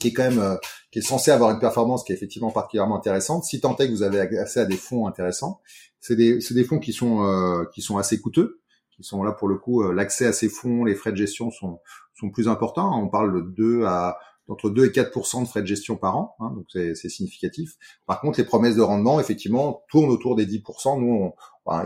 qui 0.00 0.08
est 0.08 0.12
quand 0.12 0.28
même 0.28 0.38
euh, 0.38 0.56
qui 0.90 0.98
est 0.98 1.02
censé 1.02 1.30
avoir 1.30 1.50
une 1.50 1.60
performance 1.60 2.04
qui 2.04 2.12
est 2.12 2.16
effectivement 2.16 2.50
particulièrement 2.50 2.96
intéressante. 2.96 3.44
Si 3.44 3.60
tant 3.60 3.76
est 3.76 3.86
que 3.86 3.92
vous 3.92 4.02
avez 4.02 4.20
accès 4.20 4.60
à 4.60 4.64
des 4.66 4.76
fonds 4.76 5.06
intéressants, 5.06 5.60
c'est 6.00 6.16
des, 6.16 6.38
des 6.38 6.64
fonds 6.64 6.78
qui 6.78 6.92
sont 6.92 7.24
euh, 7.24 7.64
qui 7.72 7.80
sont 7.80 7.96
assez 7.96 8.20
coûteux, 8.20 8.60
qui 8.94 9.04
sont 9.04 9.22
là 9.22 9.32
pour 9.32 9.48
le 9.48 9.56
coup 9.56 9.82
euh, 9.82 9.92
l'accès 9.92 10.26
à 10.26 10.32
ces 10.32 10.48
fonds, 10.48 10.84
les 10.84 10.94
frais 10.94 11.12
de 11.12 11.16
gestion 11.16 11.50
sont 11.50 11.80
sont 12.12 12.30
plus 12.30 12.48
importants. 12.48 13.00
On 13.00 13.08
parle 13.08 13.34
de 13.34 13.40
2 13.50 13.84
à 13.84 14.18
entre 14.48 14.68
2 14.68 14.86
et 14.86 14.92
4 14.92 15.40
de 15.40 15.46
frais 15.46 15.62
de 15.62 15.66
gestion 15.66 15.96
par 15.96 16.18
an, 16.18 16.36
hein, 16.40 16.52
donc 16.54 16.66
c'est 16.70 17.08
significatif. 17.08 17.76
Par 18.06 18.20
contre, 18.20 18.38
les 18.38 18.44
promesses 18.44 18.76
de 18.76 18.82
rendement, 18.82 19.18
effectivement, 19.18 19.84
tournent 19.88 20.10
autour 20.10 20.36
des 20.36 20.44
10 20.44 20.62
Nous, 20.98 21.14
on, 21.14 21.32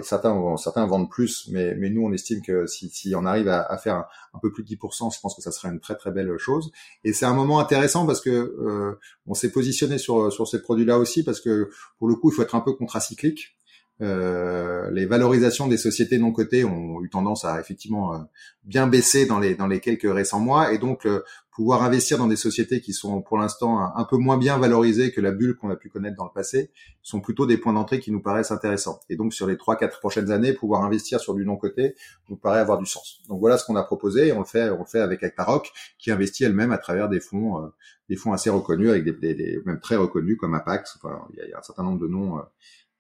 certains, 0.02 0.56
certains 0.56 0.86
vendent 0.86 1.10
plus, 1.10 1.48
mais, 1.50 1.74
mais 1.76 1.90
nous, 1.90 2.04
on 2.04 2.12
estime 2.12 2.42
que 2.42 2.66
si, 2.66 2.88
si 2.90 3.14
on 3.14 3.24
arrive 3.24 3.48
à, 3.48 3.76
faire 3.78 4.04
un, 4.34 4.38
peu 4.40 4.50
plus 4.50 4.64
de 4.64 4.68
10% 4.68 5.14
je 5.14 5.20
pense 5.20 5.34
que 5.34 5.42
ça 5.42 5.52
serait 5.52 5.68
une 5.68 5.80
très 5.80 5.96
très 5.96 6.10
belle 6.10 6.36
chose. 6.38 6.70
Et 7.04 7.12
c'est 7.12 7.26
un 7.26 7.34
moment 7.34 7.60
intéressant 7.60 8.06
parce 8.06 8.20
que 8.20 8.30
euh, 8.30 8.98
on 9.26 9.34
s'est 9.34 9.50
positionné 9.52 9.98
sur 9.98 10.32
sur 10.32 10.48
ces 10.48 10.60
produits-là 10.60 10.98
aussi 10.98 11.22
parce 11.22 11.40
que 11.40 11.70
pour 11.98 12.08
le 12.08 12.14
coup, 12.14 12.30
il 12.30 12.34
faut 12.34 12.42
être 12.42 12.54
un 12.54 12.60
peu 12.60 12.72
contracyclique. 12.72 13.56
Euh, 14.00 14.90
les 14.92 15.06
valorisations 15.06 15.66
des 15.66 15.76
sociétés 15.76 16.18
non 16.18 16.30
cotées 16.30 16.64
ont 16.64 17.02
eu 17.02 17.10
tendance 17.10 17.44
à 17.44 17.58
effectivement 17.58 18.14
euh, 18.14 18.18
bien 18.62 18.86
baisser 18.86 19.26
dans 19.26 19.40
les 19.40 19.56
dans 19.56 19.66
les 19.66 19.80
quelques 19.80 20.12
récents 20.12 20.38
mois 20.38 20.72
et 20.72 20.78
donc 20.78 21.04
euh, 21.04 21.24
pouvoir 21.58 21.82
investir 21.82 22.18
dans 22.18 22.28
des 22.28 22.36
sociétés 22.36 22.80
qui 22.80 22.92
sont 22.92 23.20
pour 23.20 23.36
l'instant 23.36 23.80
un, 23.80 24.04
peu 24.04 24.16
moins 24.16 24.38
bien 24.38 24.58
valorisées 24.58 25.10
que 25.10 25.20
la 25.20 25.32
bulle 25.32 25.56
qu'on 25.56 25.70
a 25.70 25.74
pu 25.74 25.88
connaître 25.88 26.16
dans 26.16 26.26
le 26.26 26.30
passé 26.32 26.70
sont 27.02 27.20
plutôt 27.20 27.46
des 27.46 27.58
points 27.58 27.72
d'entrée 27.72 27.98
qui 27.98 28.12
nous 28.12 28.22
paraissent 28.22 28.52
intéressants. 28.52 29.00
Et 29.10 29.16
donc 29.16 29.34
sur 29.34 29.44
les 29.44 29.56
trois 29.56 29.74
quatre 29.74 29.98
prochaines 29.98 30.30
années 30.30 30.52
pouvoir 30.52 30.84
investir 30.84 31.18
sur 31.18 31.34
du 31.34 31.44
non 31.44 31.56
coté 31.56 31.96
nous 32.28 32.36
paraît 32.36 32.60
avoir 32.60 32.78
du 32.78 32.86
sens. 32.86 33.22
Donc 33.28 33.40
voilà 33.40 33.58
ce 33.58 33.64
qu'on 33.66 33.74
a 33.74 33.82
proposé 33.82 34.28
et 34.28 34.32
on 34.32 34.38
le 34.38 34.44
fait 34.44 34.70
on 34.70 34.78
le 34.78 34.84
fait 34.84 35.00
avec 35.00 35.24
Actaroc 35.24 35.72
qui 35.98 36.12
investit 36.12 36.44
elle-même 36.44 36.70
à 36.70 36.78
travers 36.78 37.08
des 37.08 37.18
fonds 37.18 37.72
des 38.08 38.14
fonds 38.14 38.32
assez 38.32 38.50
reconnus 38.50 38.90
avec 38.90 39.04
des, 39.04 39.34
des, 39.34 39.60
même 39.66 39.80
très 39.80 39.96
reconnus 39.96 40.36
comme 40.38 40.54
Apax. 40.54 40.96
Enfin, 41.02 41.26
il 41.32 41.38
y, 41.38 41.40
a, 41.40 41.44
il 41.44 41.50
y 41.50 41.54
a 41.54 41.58
un 41.58 41.62
certain 41.62 41.82
nombre 41.82 41.98
de 41.98 42.06
noms 42.06 42.38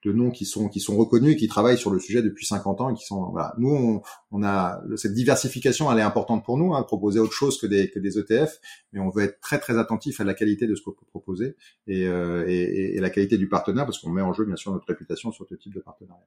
de 0.04 0.12
noms 0.12 0.30
qui 0.30 0.44
sont 0.44 0.68
qui 0.68 0.80
sont 0.80 0.96
reconnus 0.96 1.32
et 1.32 1.36
qui 1.36 1.48
travaillent 1.48 1.78
sur 1.78 1.90
le 1.90 1.98
sujet 1.98 2.22
depuis 2.22 2.46
50 2.46 2.80
ans 2.80 2.90
et 2.90 2.94
qui 2.94 3.04
sont 3.04 3.30
voilà 3.30 3.54
nous 3.58 3.70
on, 3.70 4.02
on 4.30 4.42
a 4.42 4.80
cette 4.96 5.14
diversification 5.14 5.90
elle 5.90 5.98
est 5.98 6.02
importante 6.02 6.44
pour 6.44 6.56
nous 6.56 6.74
hein, 6.74 6.82
proposer 6.82 7.18
autre 7.18 7.32
chose 7.32 7.60
que 7.60 7.66
des 7.66 7.90
que 7.90 7.98
des 7.98 8.18
ETF 8.18 8.58
mais 8.92 9.00
on 9.00 9.10
veut 9.10 9.24
être 9.24 9.40
très 9.40 9.58
très 9.58 9.76
attentif 9.78 10.20
à 10.20 10.24
la 10.24 10.34
qualité 10.34 10.66
de 10.66 10.74
ce 10.74 10.82
qu'on 10.82 10.92
peut 10.92 11.06
proposer 11.08 11.56
et, 11.86 12.06
euh, 12.06 12.44
et, 12.46 12.96
et, 12.96 13.00
la 13.00 13.10
qualité 13.10 13.38
du 13.38 13.48
partenaire 13.48 13.86
parce 13.86 13.98
qu'on 13.98 14.10
met 14.10 14.22
en 14.22 14.32
jeu 14.32 14.44
bien 14.44 14.56
sûr 14.56 14.72
notre 14.72 14.86
réputation 14.86 15.32
sur 15.32 15.46
ce 15.48 15.54
type 15.54 15.74
de 15.74 15.80
partenariat. 15.80 16.26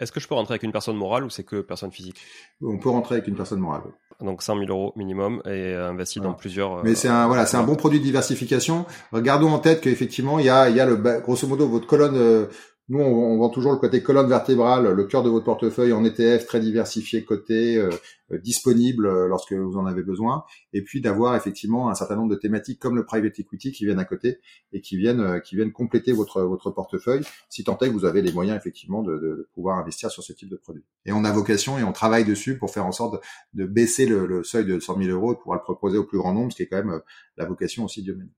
Est-ce 0.00 0.12
que 0.12 0.20
je 0.20 0.28
peux 0.28 0.34
rentrer 0.34 0.52
avec 0.52 0.62
une 0.62 0.72
personne 0.72 0.96
morale 0.96 1.24
ou 1.24 1.30
c'est 1.30 1.42
que 1.42 1.60
personne 1.60 1.90
physique? 1.90 2.20
On 2.62 2.78
peut 2.78 2.88
rentrer 2.88 3.16
avec 3.16 3.26
une 3.26 3.34
personne 3.34 3.58
morale. 3.58 3.82
Donc 4.20 4.42
100 4.42 4.58
000 4.58 4.70
euros 4.70 4.92
minimum 4.96 5.42
et 5.44 5.74
investi 5.74 6.20
dans 6.20 6.34
plusieurs. 6.34 6.84
Mais 6.84 6.94
c'est 6.94 7.08
un 7.08 7.26
voilà 7.26 7.46
c'est 7.46 7.56
un 7.56 7.62
bon 7.62 7.76
produit 7.76 7.98
de 7.98 8.04
diversification. 8.04 8.86
Regardons 9.12 9.50
en 9.50 9.58
tête 9.58 9.80
qu'effectivement 9.80 10.38
il 10.38 10.46
y 10.46 10.50
a 10.50 10.68
il 10.68 10.76
y 10.76 10.80
a 10.80 10.86
le 10.86 10.96
grosso 11.20 11.46
modo 11.46 11.68
votre 11.68 11.86
colonne 11.86 12.16
euh, 12.16 12.46
nous, 12.90 13.00
on, 13.00 13.36
vend 13.36 13.50
toujours 13.50 13.72
le 13.72 13.78
côté 13.78 14.02
colonne 14.02 14.28
vertébrale, 14.28 14.90
le 14.90 15.04
cœur 15.04 15.22
de 15.22 15.28
votre 15.28 15.44
portefeuille 15.44 15.92
en 15.92 16.02
ETF 16.04 16.46
très 16.46 16.58
diversifié, 16.58 17.22
coté, 17.22 17.76
euh, 17.76 17.90
euh, 18.32 18.38
disponible 18.38 19.06
euh, 19.06 19.28
lorsque 19.28 19.52
vous 19.52 19.76
en 19.76 19.84
avez 19.84 20.02
besoin, 20.02 20.44
et 20.72 20.80
puis 20.80 21.02
d'avoir 21.02 21.36
effectivement 21.36 21.90
un 21.90 21.94
certain 21.94 22.16
nombre 22.16 22.30
de 22.30 22.40
thématiques 22.40 22.80
comme 22.80 22.96
le 22.96 23.04
private 23.04 23.38
equity 23.38 23.72
qui 23.72 23.84
viennent 23.84 23.98
à 23.98 24.06
côté 24.06 24.38
et 24.72 24.80
qui 24.80 24.96
viennent 24.96 25.42
compléter 25.72 26.12
votre 26.12 26.40
votre 26.42 26.70
portefeuille, 26.70 27.24
si 27.50 27.62
tant 27.62 27.78
est 27.80 27.88
que 27.88 27.92
vous 27.92 28.06
avez 28.06 28.22
les 28.22 28.32
moyens 28.32 28.56
effectivement 28.56 29.02
de, 29.02 29.48
pouvoir 29.52 29.78
investir 29.78 30.10
sur 30.10 30.22
ce 30.22 30.32
type 30.32 30.48
de 30.48 30.56
produit. 30.56 30.84
Et 31.04 31.12
on 31.12 31.24
a 31.24 31.32
vocation 31.32 31.78
et 31.78 31.84
on 31.84 31.92
travaille 31.92 32.24
dessus 32.24 32.56
pour 32.56 32.70
faire 32.70 32.86
en 32.86 32.92
sorte 32.92 33.22
de, 33.52 33.66
baisser 33.66 34.06
le, 34.06 34.42
seuil 34.44 34.64
de 34.64 34.80
100 34.80 35.02
000 35.02 35.10
euros 35.10 35.34
et 35.34 35.36
pouvoir 35.36 35.58
le 35.58 35.62
proposer 35.62 35.98
au 35.98 36.04
plus 36.04 36.18
grand 36.18 36.32
nombre, 36.32 36.52
ce 36.52 36.56
qui 36.56 36.62
est 36.62 36.68
quand 36.68 36.82
même 36.82 37.00
la 37.36 37.44
vocation 37.44 37.84
aussi 37.84 38.02
du 38.02 38.12
domaine. 38.12 38.30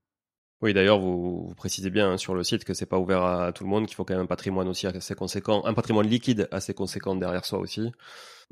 Oui, 0.61 0.73
d'ailleurs, 0.73 0.99
vous, 0.99 1.47
vous, 1.47 1.55
précisez 1.55 1.89
bien 1.89 2.11
hein, 2.11 2.17
sur 2.17 2.35
le 2.35 2.43
site 2.43 2.65
que 2.65 2.75
c'est 2.75 2.85
pas 2.85 2.99
ouvert 2.99 3.23
à 3.23 3.51
tout 3.51 3.63
le 3.63 3.69
monde, 3.69 3.87
qu'il 3.87 3.95
faut 3.95 4.05
quand 4.05 4.13
même 4.13 4.23
un 4.23 4.27
patrimoine 4.27 4.67
aussi 4.67 4.85
assez 4.85 5.15
conséquent, 5.15 5.63
un 5.65 5.73
patrimoine 5.73 6.07
liquide 6.07 6.47
assez 6.51 6.75
conséquent 6.75 7.15
derrière 7.15 7.45
soi 7.45 7.57
aussi. 7.59 7.91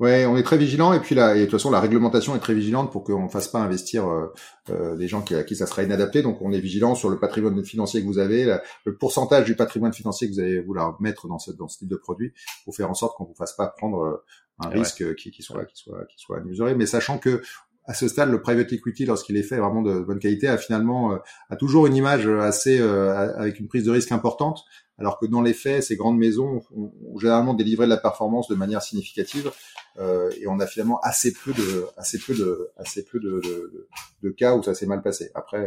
Ouais, 0.00 0.24
on 0.24 0.36
est 0.36 0.42
très 0.42 0.56
vigilant 0.56 0.94
et 0.94 0.98
puis 0.98 1.14
là, 1.14 1.36
et 1.36 1.40
de 1.40 1.44
toute 1.44 1.52
façon, 1.52 1.70
la 1.70 1.78
réglementation 1.78 2.34
est 2.34 2.40
très 2.40 2.54
vigilante 2.54 2.90
pour 2.90 3.04
qu'on 3.04 3.24
ne 3.24 3.28
fasse 3.28 3.48
pas 3.48 3.60
investir 3.60 4.08
euh, 4.08 4.32
euh, 4.70 4.96
des 4.96 5.06
gens 5.06 5.20
qui, 5.20 5.34
à 5.34 5.44
qui 5.44 5.54
ça 5.54 5.66
sera 5.66 5.82
inadapté. 5.82 6.22
Donc, 6.22 6.40
on 6.40 6.52
est 6.52 6.58
vigilant 6.58 6.94
sur 6.94 7.10
le 7.10 7.18
patrimoine 7.18 7.62
financier 7.62 8.00
que 8.00 8.06
vous 8.06 8.18
avez, 8.18 8.56
le 8.84 8.96
pourcentage 8.96 9.44
du 9.44 9.54
patrimoine 9.54 9.92
financier 9.92 10.26
que 10.28 10.32
vous 10.32 10.40
allez 10.40 10.60
vouloir 10.60 11.00
mettre 11.02 11.28
dans 11.28 11.38
ce, 11.38 11.52
dans 11.52 11.68
ce 11.68 11.78
type 11.78 11.88
de 11.88 11.96
produit, 11.96 12.32
pour 12.64 12.74
faire 12.74 12.90
en 12.90 12.94
sorte 12.94 13.16
qu'on 13.18 13.24
vous 13.24 13.34
fasse 13.34 13.52
pas 13.52 13.66
prendre 13.68 14.00
euh, 14.00 14.24
un 14.58 14.70
risque 14.70 15.14
qui, 15.16 15.30
qui, 15.30 15.42
soit 15.42 15.64
qui 15.66 15.76
soit 15.76 16.06
qui 16.06 16.18
soit 16.18 16.40
mesuré. 16.40 16.74
Mais 16.74 16.86
sachant 16.86 17.18
que 17.18 17.42
à 17.84 17.94
ce 17.94 18.08
stade, 18.08 18.30
le 18.30 18.40
private 18.40 18.72
equity, 18.72 19.06
lorsqu'il 19.06 19.36
est 19.36 19.42
fait 19.42 19.56
vraiment 19.56 19.82
de 19.82 20.00
bonne 20.00 20.18
qualité, 20.18 20.48
a 20.48 20.58
finalement 20.58 21.12
euh, 21.12 21.18
a 21.48 21.56
toujours 21.56 21.86
une 21.86 21.96
image 21.96 22.26
assez 22.26 22.78
euh, 22.78 23.34
avec 23.36 23.58
une 23.58 23.68
prise 23.68 23.84
de 23.84 23.90
risque 23.90 24.12
importante, 24.12 24.64
alors 24.98 25.18
que 25.18 25.26
dans 25.26 25.42
les 25.42 25.54
faits, 25.54 25.82
ces 25.82 25.96
grandes 25.96 26.18
maisons 26.18 26.62
ont, 26.76 26.92
généralement 27.18 27.54
délivré 27.54 27.86
de 27.86 27.90
la 27.90 27.96
performance 27.96 28.48
de 28.48 28.54
manière 28.54 28.82
significative, 28.82 29.50
euh, 29.98 30.30
et 30.40 30.46
on 30.46 30.60
a 30.60 30.66
finalement 30.66 31.00
assez 31.00 31.32
peu 31.32 31.52
de 31.52 31.86
assez 31.96 32.18
peu 32.18 32.34
de 32.34 32.70
assez 32.76 33.04
peu 33.04 33.18
de, 33.18 33.40
de, 33.42 33.88
de 34.22 34.30
cas 34.30 34.54
où 34.54 34.62
ça 34.62 34.74
s'est 34.74 34.86
mal 34.86 35.02
passé. 35.02 35.30
Après, 35.34 35.66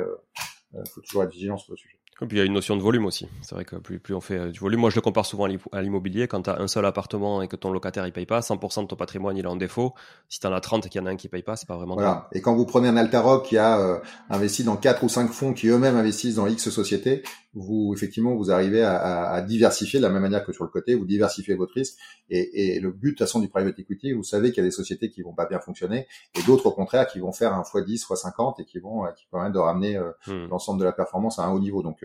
il 0.74 0.90
faut 0.90 1.02
toujours 1.02 1.24
être 1.24 1.32
vigilant 1.32 1.58
sur 1.58 1.74
le 1.74 1.78
sujet. 1.78 2.03
Et 2.22 2.26
puis 2.26 2.38
il 2.38 2.40
y 2.40 2.44
a 2.44 2.46
une 2.46 2.54
notion 2.54 2.78
de 2.78 2.82
volume 2.82 3.06
aussi. 3.06 3.28
C'est 3.42 3.56
vrai 3.56 3.66
que 3.66 3.76
plus, 3.76 4.00
plus 4.00 4.14
on 4.14 4.22
fait 4.22 4.38
euh, 4.38 4.52
du 4.52 4.60
volume, 4.60 4.82
moi 4.82 4.90
je 4.90 4.96
le 4.96 5.02
compare 5.02 5.26
souvent 5.26 5.48
à 5.72 5.82
l'immobilier. 5.82 6.28
Quand 6.28 6.44
tu 6.44 6.50
as 6.50 6.60
un 6.60 6.68
seul 6.68 6.86
appartement 6.86 7.42
et 7.42 7.48
que 7.48 7.56
ton 7.56 7.72
locataire 7.72 8.06
il 8.06 8.14
paye 8.14 8.26
pas, 8.26 8.40
100% 8.40 8.84
de 8.84 8.88
ton 8.88 8.96
patrimoine 8.96 9.36
il 9.36 9.46
est 9.46 9.48
en 9.48 9.56
défaut. 9.56 9.94
Si 10.30 10.40
tu 10.40 10.48
en 10.48 10.54
as 10.54 10.62
30 10.62 10.86
et 10.86 10.90
qu'il 10.90 11.02
y 11.02 11.04
en 11.04 11.08
a 11.08 11.12
un 11.12 11.16
qui 11.16 11.28
paye 11.28 11.44
pas, 11.44 11.56
c'est 11.56 11.68
pas 11.68 11.76
vraiment. 11.76 11.96
Voilà. 11.96 12.30
Et 12.32 12.42
quand 12.42 12.56
vous 12.56 12.66
prenez 12.66 12.88
un 12.88 12.98
Altaroc 12.98 13.46
qui 13.46 13.58
a 13.58 13.80
euh, 13.80 14.00
investi 14.30 14.64
dans 14.64 14.78
quatre 14.78 15.04
ou 15.04 15.10
cinq 15.10 15.32
fonds 15.32 15.54
qui 15.54 15.68
eux-mêmes 15.68 15.98
investissent 15.98 16.36
dans 16.36 16.48
X 16.48 16.70
sociétés, 16.70 17.24
vous 17.54 17.94
effectivement 17.96 18.36
vous 18.36 18.52
arrivez 18.52 18.84
à, 18.84 19.32
à, 19.32 19.42
diversifier 19.42 20.00
de 20.00 20.04
la 20.04 20.10
même 20.10 20.22
manière 20.22 20.44
que 20.46 20.54
sur 20.54 20.64
le 20.64 20.70
côté, 20.70 20.96
vous 20.96 21.06
diversifiez 21.06 21.56
votre 21.56 21.74
risque. 21.74 21.98
Et, 22.30 22.76
et 22.76 22.80
le 22.80 22.92
but 22.92 23.10
de 23.10 23.12
toute 23.12 23.20
façon 23.20 23.40
du 23.40 23.50
private 23.50 23.78
equity, 23.80 24.14
vous 24.14 24.24
savez 24.24 24.52
qu'il 24.52 24.64
y 24.64 24.66
a 24.66 24.68
des 24.68 24.72
sociétés 24.72 25.10
qui 25.10 25.22
vont 25.22 25.34
pas 25.34 25.46
bien 25.46 25.60
fonctionner 25.60 26.08
et 26.36 26.44
d'autres 26.44 26.68
au 26.68 26.72
contraire 26.72 27.08
qui 27.08 27.20
vont 27.20 27.32
faire 27.32 27.54
un 27.54 27.62
x10, 27.62 28.06
x50 28.06 28.62
et 28.62 28.66
qui 28.66 28.80
vont 28.80 29.06
euh, 29.06 29.12
qui 29.12 29.28
permettent 29.32 29.54
de 29.54 29.60
ramener 29.60 30.00
hmm. 30.28 30.48
l'ensemble 30.50 30.80
de 30.80 30.86
la 30.86 30.94
performance 30.94 31.40
à 31.40 31.44
un 31.44 31.52
haut 31.52 31.60
niveau. 31.60 31.84
Donc 31.84 32.04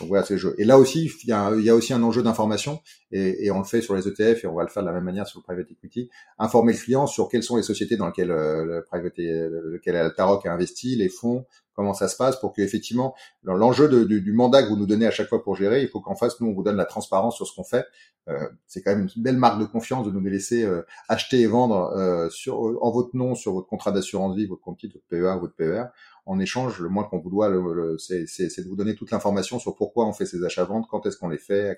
donc 0.00 0.08
voilà, 0.08 0.24
c'est 0.24 0.34
le 0.34 0.38
jeu. 0.38 0.54
Et 0.58 0.64
là 0.64 0.78
aussi, 0.78 1.10
il 1.22 1.28
y 1.28 1.32
a, 1.32 1.52
il 1.54 1.64
y 1.64 1.70
a 1.70 1.74
aussi 1.74 1.92
un 1.92 2.02
enjeu 2.02 2.22
d'information, 2.22 2.80
et, 3.10 3.46
et, 3.46 3.50
on 3.50 3.58
le 3.58 3.64
fait 3.64 3.82
sur 3.82 3.94
les 3.94 4.08
ETF, 4.08 4.44
et 4.44 4.46
on 4.46 4.54
va 4.54 4.62
le 4.62 4.68
faire 4.68 4.82
de 4.82 4.88
la 4.88 4.94
même 4.94 5.04
manière 5.04 5.26
sur 5.26 5.40
le 5.40 5.42
private 5.44 5.70
equity. 5.70 6.08
Informer 6.38 6.72
le 6.72 6.78
client 6.78 7.06
sur 7.06 7.28
quelles 7.28 7.42
sont 7.42 7.56
les 7.56 7.62
sociétés 7.62 7.96
dans 7.96 8.06
lesquelles 8.06 8.30
euh, 8.30 8.64
le 8.64 8.84
private, 8.84 9.18
lequel 9.18 10.12
Tarok 10.16 10.46
a 10.46 10.52
investi, 10.52 10.96
les 10.96 11.08
fonds, 11.08 11.44
comment 11.74 11.94
ça 11.94 12.08
se 12.08 12.16
passe, 12.16 12.38
pour 12.38 12.52
que 12.52 12.62
effectivement, 12.62 13.14
l'enjeu 13.42 14.06
du 14.06 14.32
mandat 14.32 14.62
que 14.62 14.68
vous 14.68 14.76
nous 14.76 14.86
donnez 14.86 15.06
à 15.06 15.10
chaque 15.10 15.28
fois 15.28 15.42
pour 15.42 15.56
gérer, 15.56 15.82
il 15.82 15.88
faut 15.88 16.00
qu'en 16.00 16.14
face, 16.14 16.40
nous, 16.40 16.48
on 16.48 16.54
vous 16.54 16.62
donne 16.62 16.76
la 16.76 16.84
transparence 16.84 17.36
sur 17.36 17.46
ce 17.46 17.54
qu'on 17.54 17.64
fait. 17.64 17.86
Euh, 18.28 18.48
c'est 18.66 18.82
quand 18.82 18.94
même 18.94 19.08
une 19.16 19.22
belle 19.22 19.36
marque 19.36 19.58
de 19.58 19.64
confiance 19.64 20.06
de 20.06 20.12
nous 20.12 20.20
laisser 20.20 20.62
euh, 20.62 20.82
acheter 21.08 21.40
et 21.40 21.46
vendre 21.46 21.92
euh, 21.96 22.30
sur, 22.30 22.60
en 22.60 22.90
votre 22.92 23.16
nom, 23.16 23.34
sur 23.34 23.52
votre 23.52 23.66
contrat 23.66 23.90
d'assurance 23.90 24.36
vie, 24.36 24.46
votre 24.46 24.62
compte 24.62 24.78
titre, 24.78 24.94
votre 24.94 25.06
PEA, 25.06 25.40
votre 25.40 25.54
PER 25.54 25.84
en 26.24 26.38
échange, 26.38 26.80
le 26.80 26.88
moins 26.88 27.04
qu'on 27.04 27.18
vous 27.18 27.30
doit, 27.30 27.48
le, 27.48 27.96
c'est, 27.98 28.24
de 28.24 28.68
vous 28.68 28.76
donner 28.76 28.94
toute 28.94 29.10
l'information 29.10 29.58
sur 29.58 29.74
pourquoi 29.74 30.06
on 30.06 30.12
fait 30.12 30.26
ces 30.26 30.44
achats-ventes, 30.44 30.86
quand 30.88 31.04
est-ce 31.06 31.16
qu'on 31.16 31.28
les 31.28 31.38
fait, 31.38 31.70
à 31.70 31.74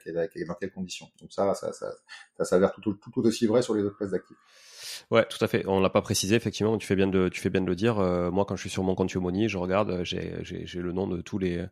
dans 0.46 0.54
quelles 0.54 0.72
conditions. 0.72 1.06
Donc 1.20 1.32
ça, 1.32 1.54
ça, 1.54 1.72
ça, 1.72 1.90
ça 2.36 2.44
s'avère 2.44 2.72
tout, 2.72 2.82
tout, 2.82 3.10
tout, 3.10 3.22
aussi 3.22 3.46
vrai 3.46 3.62
sur 3.62 3.74
les 3.74 3.82
autres 3.82 3.96
classes 3.96 4.10
d'actifs. 4.10 4.36
Ouais, 5.10 5.24
tout 5.26 5.42
à 5.44 5.48
fait. 5.48 5.64
On 5.66 5.80
l'a 5.80 5.90
pas 5.90 6.02
précisé 6.02 6.34
effectivement. 6.36 6.76
Tu 6.78 6.86
fais 6.86 6.96
bien 6.96 7.06
de, 7.06 7.28
tu 7.28 7.40
fais 7.40 7.50
bien 7.50 7.60
de 7.60 7.66
le 7.66 7.76
dire. 7.76 7.98
Euh, 7.98 8.30
moi, 8.30 8.44
quand 8.44 8.56
je 8.56 8.60
suis 8.60 8.70
sur 8.70 8.82
mon 8.82 8.94
compte 8.94 9.10
Yomoni, 9.12 9.48
je 9.48 9.58
regarde, 9.58 10.02
j'ai, 10.04 10.32
j'ai, 10.42 10.66
j'ai 10.66 10.80
le 10.80 10.92
nom 10.92 11.06
de 11.06 11.20
tous 11.20 11.38
les, 11.38 11.64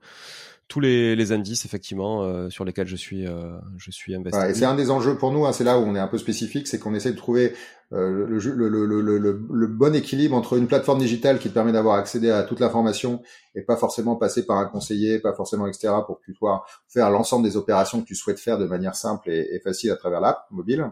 tous 0.72 0.80
les, 0.80 1.32
indices 1.32 1.66
effectivement 1.66 2.22
euh, 2.22 2.48
sur 2.48 2.64
lesquels 2.64 2.86
je 2.86 2.96
suis, 2.96 3.26
euh, 3.26 3.58
je 3.76 3.90
suis 3.90 4.14
investi. 4.14 4.40
Et 4.48 4.54
c'est 4.54 4.64
un 4.64 4.74
des 4.74 4.90
enjeux 4.90 5.18
pour 5.18 5.30
nous. 5.30 5.44
Hein, 5.44 5.52
c'est 5.52 5.64
là 5.64 5.78
où 5.78 5.82
on 5.82 5.94
est 5.94 5.98
un 5.98 6.08
peu 6.08 6.16
spécifique, 6.16 6.66
c'est 6.66 6.78
qu'on 6.78 6.94
essaie 6.94 7.12
de 7.12 7.16
trouver 7.16 7.52
euh, 7.92 8.26
le, 8.26 8.38
le, 8.38 8.86
le, 8.86 9.20
le, 9.50 9.66
bon 9.66 9.94
équilibre 9.94 10.34
entre 10.34 10.56
une 10.56 10.66
plateforme 10.66 10.98
digitale 11.00 11.38
qui 11.38 11.50
te 11.50 11.54
permet 11.54 11.72
d'avoir 11.72 11.96
accédé 11.96 12.30
à 12.30 12.42
toute 12.42 12.58
l'information 12.58 13.20
et 13.54 13.60
pas 13.60 13.76
forcément 13.76 14.16
passer 14.16 14.46
par 14.46 14.56
un 14.56 14.64
conseiller, 14.64 15.18
pas 15.18 15.34
forcément 15.34 15.66
etc. 15.66 15.92
pour 16.06 16.20
pouvoir 16.20 16.64
faire 16.88 17.10
l'ensemble 17.10 17.44
des 17.44 17.58
opérations 17.58 18.00
que 18.00 18.06
tu 18.06 18.14
souhaites 18.14 18.40
faire 18.40 18.56
de 18.56 18.64
manière 18.64 18.94
simple 18.94 19.28
et, 19.28 19.60
facile 19.62 19.90
à 19.90 19.96
travers 19.96 20.22
l'app 20.22 20.46
mobile. 20.50 20.90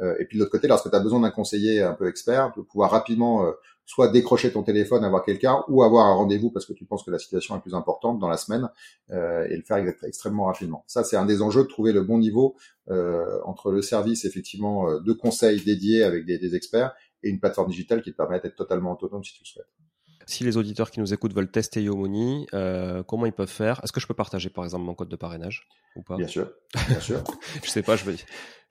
Euh, 0.00 0.14
et 0.20 0.26
puis 0.26 0.36
de 0.36 0.42
l'autre 0.42 0.52
côté, 0.52 0.68
lorsque 0.68 0.90
tu 0.90 0.94
as 0.94 1.00
besoin 1.00 1.20
d'un 1.20 1.30
conseiller 1.30 1.80
un 1.80 1.94
peu 1.94 2.06
expert, 2.06 2.52
de 2.54 2.60
pouvoir 2.60 2.90
rapidement 2.90 3.46
euh, 3.46 3.52
soit 3.86 4.08
décrocher 4.08 4.52
ton 4.52 4.62
téléphone, 4.62 5.04
avoir 5.04 5.24
quelqu'un, 5.24 5.64
ou 5.68 5.82
avoir 5.82 6.06
un 6.06 6.14
rendez-vous 6.14 6.50
parce 6.50 6.66
que 6.66 6.72
tu 6.72 6.84
penses 6.84 7.02
que 7.04 7.10
la 7.10 7.18
situation 7.18 7.56
est 7.56 7.60
plus 7.60 7.74
importante 7.74 8.18
dans 8.18 8.28
la 8.28 8.36
semaine 8.36 8.68
euh, 9.10 9.46
et 9.50 9.56
le 9.56 9.62
faire 9.62 9.78
extrêmement 10.04 10.44
rapidement. 10.44 10.84
Ça, 10.86 11.04
c'est 11.04 11.16
un 11.16 11.26
des 11.26 11.42
enjeux 11.42 11.62
de 11.62 11.68
trouver 11.68 11.92
le 11.92 12.02
bon 12.02 12.18
niveau 12.18 12.56
euh, 12.90 13.38
entre 13.44 13.70
le 13.70 13.82
service 13.82 14.24
effectivement 14.24 14.88
euh, 14.88 15.00
de 15.00 15.12
conseils 15.12 15.62
dédiés 15.62 16.02
avec 16.02 16.24
des, 16.24 16.38
des 16.38 16.54
experts 16.54 16.94
et 17.22 17.28
une 17.28 17.40
plateforme 17.40 17.68
digitale 17.68 18.02
qui 18.02 18.12
te 18.12 18.16
permet 18.16 18.40
d'être 18.40 18.56
totalement 18.56 18.92
autonome 18.92 19.24
si 19.24 19.34
tu 19.34 19.42
le 19.42 19.48
souhaites. 19.48 19.68
Si 20.26 20.44
les 20.44 20.56
auditeurs 20.56 20.90
qui 20.90 21.00
nous 21.00 21.12
écoutent 21.12 21.34
veulent 21.34 21.50
tester 21.50 21.82
Yomoni, 21.82 22.46
euh, 22.54 23.02
comment 23.02 23.26
ils 23.26 23.32
peuvent 23.32 23.48
faire? 23.48 23.80
Est-ce 23.82 23.92
que 23.92 24.00
je 24.00 24.06
peux 24.06 24.14
partager 24.14 24.50
par 24.50 24.64
exemple 24.64 24.84
mon 24.84 24.94
code 24.94 25.08
de 25.08 25.16
parrainage 25.16 25.68
ou 25.96 26.02
pas? 26.02 26.16
Bien 26.16 26.28
sûr, 26.28 26.50
bien 26.88 27.00
sûr. 27.00 27.24
je 27.64 27.70
sais 27.70 27.82
pas, 27.82 27.96
je 27.96 28.08
me, 28.08 28.16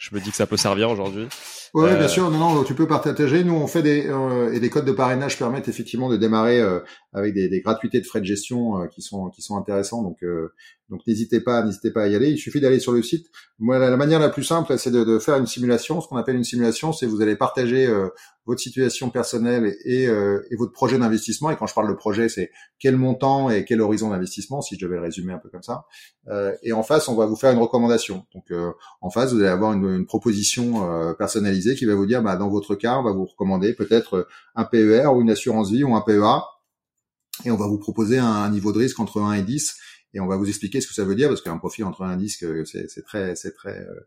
je 0.02 0.16
me 0.16 0.20
dis 0.20 0.32
que 0.32 0.36
ça 0.36 0.48
peut 0.48 0.58
servir 0.58 0.90
aujourd'hui. 0.90 1.28
Oui, 1.74 1.90
bien 1.90 2.02
euh, 2.02 2.08
sûr. 2.08 2.30
Non, 2.32 2.54
non, 2.54 2.64
tu 2.64 2.74
peux 2.74 2.88
partager. 2.88 3.44
Nous, 3.44 3.54
on 3.54 3.68
fait 3.68 3.82
des 3.82 4.08
euh, 4.08 4.52
et 4.52 4.60
des 4.60 4.70
codes 4.70 4.86
de 4.86 4.92
parrainage 4.92 5.38
permettent 5.38 5.70
effectivement 5.70 6.10
de 6.10 6.18
démarrer 6.18 6.60
euh, 6.60 6.80
avec 7.14 7.34
des, 7.34 7.48
des, 7.48 7.62
gratuités 7.62 8.02
de 8.02 8.06
frais 8.06 8.20
de 8.20 8.26
gestion 8.26 8.88
qui 8.88 9.02
sont 9.02 9.30
qui 9.30 9.42
sont 9.42 9.58
intéressants. 9.58 10.02
Donc 10.02 10.18
donc 10.90 11.02
n'hésitez 11.08 11.40
pas, 11.40 11.64
n'hésitez 11.64 11.92
pas 11.92 12.04
à 12.04 12.08
y 12.08 12.16
aller. 12.16 12.32
Il 12.32 12.38
suffit 12.38 12.60
d'aller 12.60 12.80
sur 12.80 12.92
le 12.92 13.02
site. 13.02 13.28
Moi, 13.60 13.78
la, 13.78 13.96
manière 13.96 14.20
la 14.20 14.30
plus 14.30 14.44
simple, 14.44 14.78
c'est 14.78 14.92
de, 14.92 15.04
de, 15.06 15.20
faire 15.20 15.38
une 15.38 15.46
simulation. 15.46 16.02
Ce 16.02 16.08
qu'on 16.08 16.18
appelle 16.18 16.36
une 16.36 16.44
simulation, 16.44 16.92
c'est 16.92 17.06
vous 17.06 17.22
allez 17.22 17.36
partager 17.36 17.88
votre 18.46 18.60
situation 18.60 19.10
personnelle 19.10 19.76
et, 19.86 20.04
et 20.04 20.56
votre 20.58 20.74
projet 20.74 20.98
d'investissement. 20.98 21.52
Et 21.52 21.56
quand 21.56 21.68
je 21.68 21.74
parle 21.74 21.88
de 21.88 21.94
projet, 21.94 22.28
c'est 22.28 22.52
quel 22.80 22.98
montant 22.98 23.50
et 23.50 23.64
quel 23.64 23.80
horizon 23.82 24.10
d'investissement, 24.10 24.62
si 24.62 24.76
je 24.76 24.86
devais 24.86 24.96
le 24.96 25.04
résumer 25.04 25.32
un 25.32 25.38
peu 25.38 25.50
comme 25.50 25.64
ça. 25.64 25.86
et 26.64 26.74
en 26.74 26.84
face, 26.84 27.08
on 27.08 27.16
va 27.16 27.26
vous 27.26 27.38
faire 27.38 27.52
une 27.52 27.60
recommandation. 27.60 28.26
Donc 28.34 28.52
en 29.00 29.10
face, 29.10 29.32
vous 29.32 29.40
allez 29.40 29.50
avoir 29.50 29.72
une, 29.74 29.91
une 29.98 30.06
proposition 30.06 31.16
personnalisée 31.16 31.76
qui 31.76 31.86
va 31.86 31.96
vous 31.96 32.06
dire, 32.06 32.22
bah, 32.22 32.36
dans 32.36 32.50
votre 32.50 32.76
cas, 32.76 32.98
on 32.98 33.04
va 33.04 33.12
vous 33.12 33.26
recommander 33.26 33.74
peut-être 33.74 34.28
un 34.56 34.64
PER 34.64 35.08
ou 35.08 35.22
une 35.22 35.30
assurance 35.30 35.72
vie 35.72 35.84
ou 35.84 35.96
un 35.96 36.02
PEA, 36.02 36.44
et 37.46 37.52
on 37.52 37.58
va 37.58 37.68
vous 37.68 37.78
proposer 37.78 38.20
un, 38.20 38.50
niveau 38.50 38.72
de 38.72 38.80
risque 38.80 39.00
entre 39.00 39.22
1 39.22 39.34
et 39.34 39.44
10, 39.44 39.76
et 40.14 40.20
on 40.20 40.28
va 40.28 40.36
vous 40.36 40.48
expliquer 40.48 40.82
ce 40.82 40.88
que 40.88 40.94
ça 40.94 41.04
veut 41.04 41.16
dire, 41.16 41.30
parce 41.30 41.42
qu'un 41.42 41.58
profil 41.58 41.86
entre 41.86 42.04
1 42.04 42.14
et 42.14 42.18
10, 42.18 42.46
c'est 42.66 43.04
très, 43.04 43.36
c'est 43.36 43.54
très, 43.54 43.80
euh, 43.80 43.92
euh, 43.92 44.00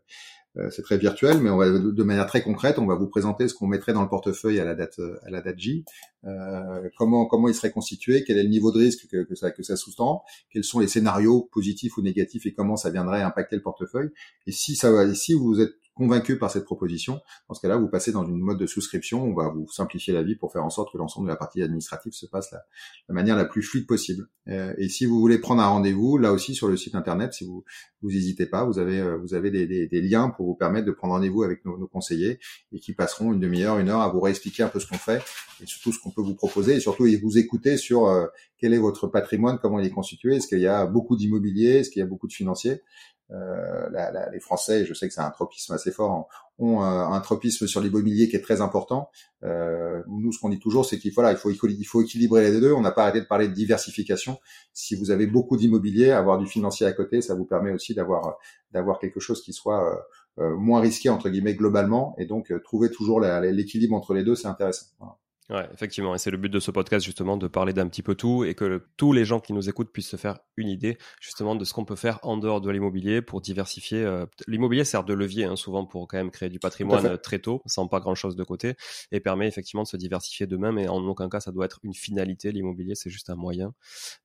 c'est 0.69 0.81
très 0.81 0.97
virtuel, 0.97 1.39
mais 1.39 1.49
on 1.49 1.57
va 1.57 1.69
de 1.69 2.03
manière 2.03 2.27
très 2.27 2.41
concrète, 2.41 2.79
on 2.79 2.85
va 2.85 2.95
vous 2.95 3.07
présenter 3.07 3.47
ce 3.47 3.53
qu'on 3.53 3.67
mettrait 3.67 3.93
dans 3.93 4.01
le 4.01 4.09
portefeuille 4.09 4.59
à 4.59 4.65
la 4.65 4.75
date 4.75 4.99
à 5.25 5.29
la 5.29 5.41
date 5.41 5.59
J, 5.59 5.85
euh, 6.25 6.89
comment 6.97 7.25
comment 7.25 7.47
il 7.47 7.53
serait 7.53 7.71
constitué, 7.71 8.23
quel 8.23 8.37
est 8.37 8.43
le 8.43 8.49
niveau 8.49 8.71
de 8.71 8.79
risque 8.79 9.07
que, 9.09 9.23
que 9.23 9.35
ça 9.35 9.51
que 9.51 9.63
ça 9.63 9.75
sous-tend, 9.75 10.23
quels 10.49 10.63
sont 10.63 10.79
les 10.79 10.87
scénarios 10.87 11.49
positifs 11.51 11.97
ou 11.97 12.01
négatifs 12.01 12.45
et 12.45 12.53
comment 12.53 12.77
ça 12.77 12.89
viendrait 12.89 13.21
impacter 13.21 13.55
le 13.55 13.61
portefeuille. 13.61 14.09
Et 14.47 14.51
si 14.51 14.75
ça 14.75 14.91
va, 14.91 15.13
si 15.13 15.33
vous 15.33 15.59
êtes 15.59 15.73
convaincu 15.95 16.37
par 16.37 16.51
cette 16.51 16.65
proposition, 16.65 17.21
dans 17.49 17.55
ce 17.55 17.61
cas-là, 17.61 17.77
vous 17.77 17.87
passez 17.87 18.11
dans 18.11 18.25
une 18.25 18.39
mode 18.39 18.59
de 18.59 18.67
souscription. 18.67 19.23
On 19.23 19.33
va 19.33 19.49
vous 19.49 19.67
simplifier 19.69 20.13
la 20.13 20.21
vie 20.21 20.35
pour 20.35 20.51
faire 20.51 20.63
en 20.63 20.69
sorte 20.69 20.91
que 20.91 20.97
l'ensemble 20.97 21.27
de 21.27 21.31
la 21.31 21.37
partie 21.37 21.63
administrative 21.63 22.13
se 22.13 22.25
passe 22.25 22.51
la, 22.51 22.63
la 23.09 23.15
manière 23.15 23.35
la 23.35 23.45
plus 23.45 23.63
fluide 23.63 23.87
possible. 23.87 24.27
Euh, 24.47 24.73
et 24.77 24.89
si 24.89 25.05
vous 25.05 25.19
voulez 25.19 25.39
prendre 25.39 25.61
un 25.61 25.67
rendez-vous, 25.67 26.17
là 26.17 26.31
aussi 26.31 26.53
sur 26.53 26.67
le 26.67 26.77
site 26.77 26.95
internet, 26.95 27.33
si 27.33 27.45
vous 27.45 27.63
vous 28.01 28.11
n'hésitez 28.11 28.45
pas, 28.45 28.63
vous 28.63 28.77
avez 28.77 28.99
euh, 28.99 29.17
vous 29.17 29.33
avez 29.33 29.49
des, 29.49 29.65
des, 29.65 29.87
des, 29.87 30.01
liens 30.01 30.29
pour 30.29 30.45
vous 30.45 30.53
permettre 30.53 30.85
de 30.85 30.91
prendre 30.91 31.15
rendez-vous 31.15 31.41
avec 31.41 31.65
nos, 31.65 31.77
nos, 31.77 31.87
conseillers 31.87 32.39
et 32.71 32.79
qui 32.79 32.93
passeront 32.93 33.33
une 33.33 33.39
demi-heure, 33.39 33.79
une 33.79 33.89
heure 33.89 34.01
à 34.01 34.09
vous 34.09 34.19
réexpliquer 34.19 34.61
un 34.61 34.67
peu 34.67 34.79
ce 34.79 34.87
qu'on 34.87 34.97
fait 34.97 35.23
et 35.63 35.65
surtout 35.65 35.91
ce 35.91 35.99
qu'on 35.99 36.11
peut 36.11 36.21
vous 36.21 36.35
proposer 36.35 36.75
et 36.75 36.79
surtout 36.79 37.07
vous 37.23 37.37
écouter 37.37 37.77
sur 37.77 38.05
euh, 38.05 38.27
quel 38.57 38.73
est 38.73 38.77
votre 38.79 39.07
patrimoine, 39.07 39.57
comment 39.59 39.79
il 39.79 39.87
est 39.87 39.91
constitué, 39.91 40.35
est-ce 40.35 40.47
qu'il 40.47 40.59
y 40.59 40.67
a 40.67 40.85
beaucoup 40.85 41.15
d'immobilier, 41.15 41.77
est-ce 41.77 41.89
qu'il 41.89 42.01
y 42.01 42.03
a 42.03 42.07
beaucoup 42.07 42.27
de 42.27 42.33
financiers. 42.33 42.81
Euh, 43.31 43.89
la, 43.89 44.11
la, 44.11 44.29
les 44.29 44.39
Français, 44.39 44.85
je 44.85 44.93
sais 44.93 45.07
que 45.07 45.13
c'est 45.13 45.21
un 45.21 45.31
tropisme 45.31 45.73
assez 45.73 45.91
fort, 45.91 46.27
ont 46.59 46.81
un, 46.81 47.11
un 47.11 47.19
tropisme 47.21 47.67
sur 47.67 47.81
l'immobilier 47.81 48.29
qui 48.29 48.35
est 48.35 48.41
très 48.41 48.61
important. 48.61 49.09
Euh, 49.43 50.03
nous, 50.07 50.31
ce 50.31 50.39
qu'on 50.39 50.49
dit 50.49 50.59
toujours, 50.59 50.85
c'est 50.85 50.99
qu'il 50.99 51.11
faut, 51.11 51.27
il 51.27 51.37
faut, 51.37 51.67
il 51.67 51.83
faut 51.83 52.01
équilibrer 52.01 52.49
les 52.49 52.59
deux. 52.61 52.71
On 52.71 52.81
n'a 52.81 52.91
pas 52.91 53.03
arrêté 53.03 53.21
de 53.21 53.25
parler 53.25 53.47
de 53.47 53.53
diversification. 53.53 54.39
Si 54.73 54.95
vous 54.95 55.11
avez 55.11 55.27
beaucoup 55.27 55.57
d'immobilier, 55.57 56.11
avoir 56.11 56.37
du 56.37 56.47
financier 56.47 56.85
à 56.85 56.93
côté, 56.93 57.21
ça 57.21 57.35
vous 57.35 57.45
permet 57.45 57.71
aussi 57.71 57.93
d'avoir 57.93 58.37
d'avoir 58.71 58.99
quelque 58.99 59.19
chose 59.19 59.41
qui 59.41 59.53
soit 59.53 59.89
euh, 60.39 60.43
euh 60.43 60.55
moins 60.57 60.81
risqué 60.81 61.09
entre 61.09 61.29
guillemets 61.29 61.55
globalement. 61.55 62.15
Et 62.17 62.25
donc, 62.25 62.51
euh, 62.51 62.59
trouver 62.59 62.89
toujours 62.91 63.19
l'équilibre 63.21 63.95
entre 63.95 64.13
les 64.13 64.23
deux, 64.23 64.35
c'est 64.35 64.47
intéressant. 64.47 64.87
Voilà. 64.99 65.17
Ouais, 65.51 65.69
effectivement. 65.73 66.15
Et 66.15 66.17
c'est 66.17 66.31
le 66.31 66.37
but 66.37 66.49
de 66.49 66.59
ce 66.59 66.71
podcast, 66.71 67.05
justement, 67.05 67.37
de 67.37 67.47
parler 67.47 67.71
d'un 67.71 67.87
petit 67.87 68.01
peu 68.01 68.15
tout 68.15 68.43
et 68.43 68.55
que 68.55 68.81
tous 68.97 69.13
les 69.13 69.25
gens 69.25 69.39
qui 69.39 69.53
nous 69.53 69.69
écoutent 69.69 69.91
puissent 69.91 70.09
se 70.09 70.15
faire 70.15 70.39
une 70.57 70.67
idée, 70.67 70.97
justement, 71.21 71.55
de 71.55 71.63
ce 71.65 71.73
qu'on 71.73 71.85
peut 71.85 71.95
faire 71.95 72.19
en 72.23 72.37
dehors 72.37 72.61
de 72.61 72.71
l'immobilier 72.71 73.21
pour 73.21 73.41
diversifier. 73.41 74.03
Euh, 74.03 74.25
l'immobilier 74.47 74.85
sert 74.85 75.03
de 75.03 75.13
levier, 75.13 75.45
hein, 75.45 75.55
souvent, 75.55 75.85
pour 75.85 76.07
quand 76.07 76.17
même 76.17 76.31
créer 76.31 76.49
du 76.49 76.57
patrimoine 76.57 77.19
très 77.19 77.37
tôt, 77.37 77.61
sans 77.67 77.87
pas 77.87 77.99
grand 77.99 78.15
chose 78.15 78.35
de 78.35 78.43
côté, 78.43 78.73
et 79.11 79.19
permet 79.19 79.47
effectivement 79.47 79.83
de 79.83 79.87
se 79.87 79.97
diversifier 79.97 80.47
de 80.47 80.57
même. 80.57 80.79
Et 80.79 80.87
en 80.87 81.03
aucun 81.05 81.29
cas, 81.29 81.39
ça 81.39 81.51
doit 81.51 81.65
être 81.65 81.79
une 81.83 81.93
finalité. 81.93 82.51
L'immobilier, 82.51 82.95
c'est 82.95 83.11
juste 83.11 83.29
un 83.29 83.35
moyen. 83.35 83.73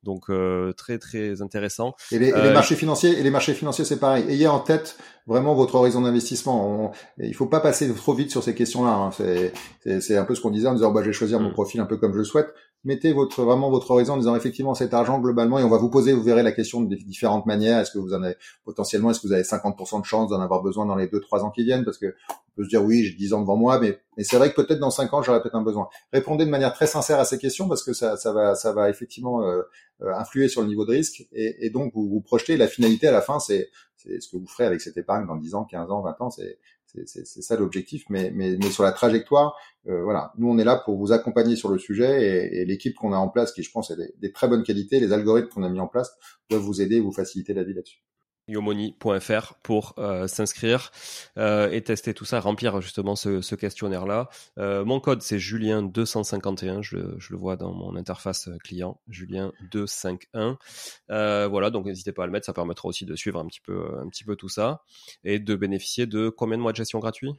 Donc, 0.03 0.31
euh, 0.31 0.73
très, 0.73 0.99
très 0.99 1.43
intéressant. 1.43 1.95
Et 2.12 2.18
les, 2.18 2.33
euh, 2.33 2.55
marchés 2.55 2.77
financiers, 2.77 3.18
et 3.18 3.23
les 3.23 3.31
marchés 3.31 3.53
financiers, 3.53 3.85
c'est 3.85 4.01
pareil. 4.01 4.25
Ayez 4.27 4.49
en 4.49 4.61
tête 4.61 4.97
vraiment 5.27 5.55
votre 5.55 5.75
horizon 5.75 6.01
d'investissement. 6.01 6.93
Il 7.18 7.35
faut 7.35 7.47
pas 7.47 7.61
passer 7.61 7.93
trop 7.95 8.14
vite 8.14 8.31
sur 8.31 8.43
ces 8.43 8.55
questions-là. 8.55 8.91
Hein. 8.91 10.01
C'est 10.01 10.16
un 10.16 10.25
peu 10.25 10.35
ce 10.35 10.41
qu'on 10.41 10.51
disait 10.51 10.66
en 10.66 10.75
disant, 10.75 10.91
bah, 10.91 11.03
choisir 11.12 11.40
mon 11.40 11.50
mm. 11.50 11.54
profil 11.54 11.80
un 11.80 11.86
peu 11.86 11.96
comme 11.96 12.12
je 12.12 12.18
le 12.18 12.24
souhaite. 12.24 12.52
Mettez 12.82 13.12
votre 13.12 13.42
vraiment 13.42 13.70
votre 13.70 13.90
horizon 13.90 14.14
en 14.14 14.16
disant 14.16 14.34
effectivement 14.34 14.74
cet 14.74 14.94
argent 14.94 15.18
globalement 15.20 15.58
et 15.58 15.64
on 15.64 15.68
va 15.68 15.76
vous 15.76 15.90
poser, 15.90 16.14
vous 16.14 16.22
verrez 16.22 16.42
la 16.42 16.52
question 16.52 16.80
de 16.80 16.94
différentes 16.96 17.44
manières. 17.44 17.78
Est-ce 17.78 17.90
que 17.90 17.98
vous 17.98 18.14
en 18.14 18.22
avez 18.22 18.36
potentiellement, 18.64 19.11
est-ce 19.11 19.20
que 19.20 19.26
vous 19.26 19.34
avez 19.34 19.42
50% 19.42 20.00
de 20.00 20.06
chance 20.06 20.30
d'en 20.30 20.40
avoir 20.40 20.62
besoin 20.62 20.86
dans 20.86 20.96
les 20.96 21.06
2-3 21.06 21.40
ans 21.40 21.50
qui 21.50 21.62
viennent? 21.62 21.84
Parce 21.84 21.98
que 21.98 22.06
on 22.30 22.56
peut 22.56 22.64
se 22.64 22.70
dire 22.70 22.82
oui, 22.82 23.04
j'ai 23.04 23.14
10 23.14 23.34
ans 23.34 23.40
devant 23.42 23.56
moi, 23.56 23.78
mais, 23.78 24.00
mais 24.16 24.24
c'est 24.24 24.36
vrai 24.36 24.50
que 24.50 24.61
peut-être 24.61 24.80
dans 24.80 24.90
5 24.90 25.12
ans 25.12 25.22
j'aurai 25.22 25.42
peut-être 25.42 25.56
un 25.56 25.62
besoin. 25.62 25.88
Répondez 26.12 26.46
de 26.46 26.50
manière 26.50 26.72
très 26.72 26.86
sincère 26.86 27.20
à 27.20 27.26
ces 27.26 27.36
questions 27.36 27.68
parce 27.68 27.82
que 27.82 27.92
ça, 27.92 28.16
ça 28.16 28.32
va 28.32 28.54
ça 28.54 28.72
va 28.72 28.88
effectivement 28.88 29.42
euh, 29.42 29.62
euh, 30.00 30.14
influer 30.14 30.48
sur 30.48 30.62
le 30.62 30.68
niveau 30.68 30.86
de 30.86 30.92
risque 30.92 31.26
et, 31.32 31.66
et 31.66 31.70
donc 31.70 31.92
vous 31.94 32.08
vous 32.08 32.22
projetez. 32.22 32.56
La 32.56 32.66
finalité 32.66 33.08
à 33.08 33.12
la 33.12 33.20
fin, 33.20 33.40
c'est 33.40 33.68
c'est 34.02 34.20
ce 34.20 34.30
que 34.30 34.38
vous 34.38 34.46
ferez 34.46 34.64
avec 34.64 34.80
cette 34.80 34.96
épargne 34.96 35.26
dans 35.26 35.36
10 35.36 35.54
ans, 35.54 35.64
15 35.64 35.90
ans, 35.90 36.00
20 36.00 36.20
ans. 36.20 36.30
C'est 36.30 36.58
c'est 37.07 37.24
ça 37.24 37.57
l'objectif. 37.57 38.05
Mais, 38.09 38.30
mais, 38.34 38.61
sur 38.70 38.82
la 38.82 38.93
trajectoire, 38.93 39.57
euh, 39.88 40.03
voilà, 40.03 40.32
nous 40.38 40.49
on 40.49 40.59
est 40.59 40.64
là 40.64 40.76
pour 40.76 40.97
vous 40.97 41.12
accompagner 41.12 41.57
sur 41.57 41.68
le 41.68 41.78
sujet 41.78 42.49
et, 42.51 42.61
et 42.61 42.64
l'équipe 42.64 42.95
qu'on 42.95 43.12
a 43.12 43.16
en 43.16 43.28
place, 43.28 43.53
qui 43.53 43.62
je 43.62 43.70
pense 43.70 43.91
a 43.91 43.97
des, 43.97 44.32
très 44.32 44.49
bonnes 44.49 44.62
qualités, 44.62 45.01
les 45.01 45.12
algorithmes 45.12 45.49
qu'on 45.49 45.62
a 45.62 45.70
mis 45.70 45.80
en 45.80 45.88
place 45.88 46.16
doivent 46.49 46.62
vous 46.62 46.80
aider, 46.80 47.01
vous 47.01 47.12
faciliter 47.12 47.55
la 47.55 47.64
vie 47.64 47.74
là-dessus 47.74 48.03
yomoni.fr 48.51 49.55
pour 49.62 49.94
euh, 49.98 50.26
s'inscrire 50.26 50.90
euh, 51.38 51.70
et 51.70 51.82
tester 51.82 52.14
tout 52.14 52.24
ça, 52.24 52.40
remplir 52.40 52.80
justement 52.80 53.16
ce, 53.16 53.55
questionnaire-là. 53.55 54.28
Euh, 54.59 54.84
mon 54.84 55.01
code 55.01 55.22
c'est 55.22 55.38
Julien251, 55.38 56.82
je, 56.82 56.96
je, 57.18 57.32
le 57.32 57.38
vois 57.38 57.57
dans 57.57 57.72
mon 57.72 57.96
interface 57.96 58.49
client, 58.62 59.00
Julien251. 59.11 60.57
voilà, 61.49 61.70
donc 61.70 61.87
n'hésitez 61.87 62.12
pas 62.12 62.25
à 62.25 62.26
le 62.26 62.33
mettre, 62.33 62.46
ça 62.46 62.53
permettra 62.53 62.88
aussi 62.88 63.07
de 63.07 63.16
suivre 63.16 63.38
un 63.41 63.46
petit 63.46 63.61
peu, 63.61 63.99
un 64.00 64.08
petit 64.08 64.25
peu 64.25 64.37
tout 64.37 64.49
ça 64.49 64.83
et 65.25 65.38
de 65.38 65.54
bénéficier 65.54 66.07
de 66.07 66.29
combien 66.29 66.57
de 66.57 66.62
mois 66.62 66.72
de 66.72 66.76
gestion 66.76 66.99
gratuit? 66.99 67.33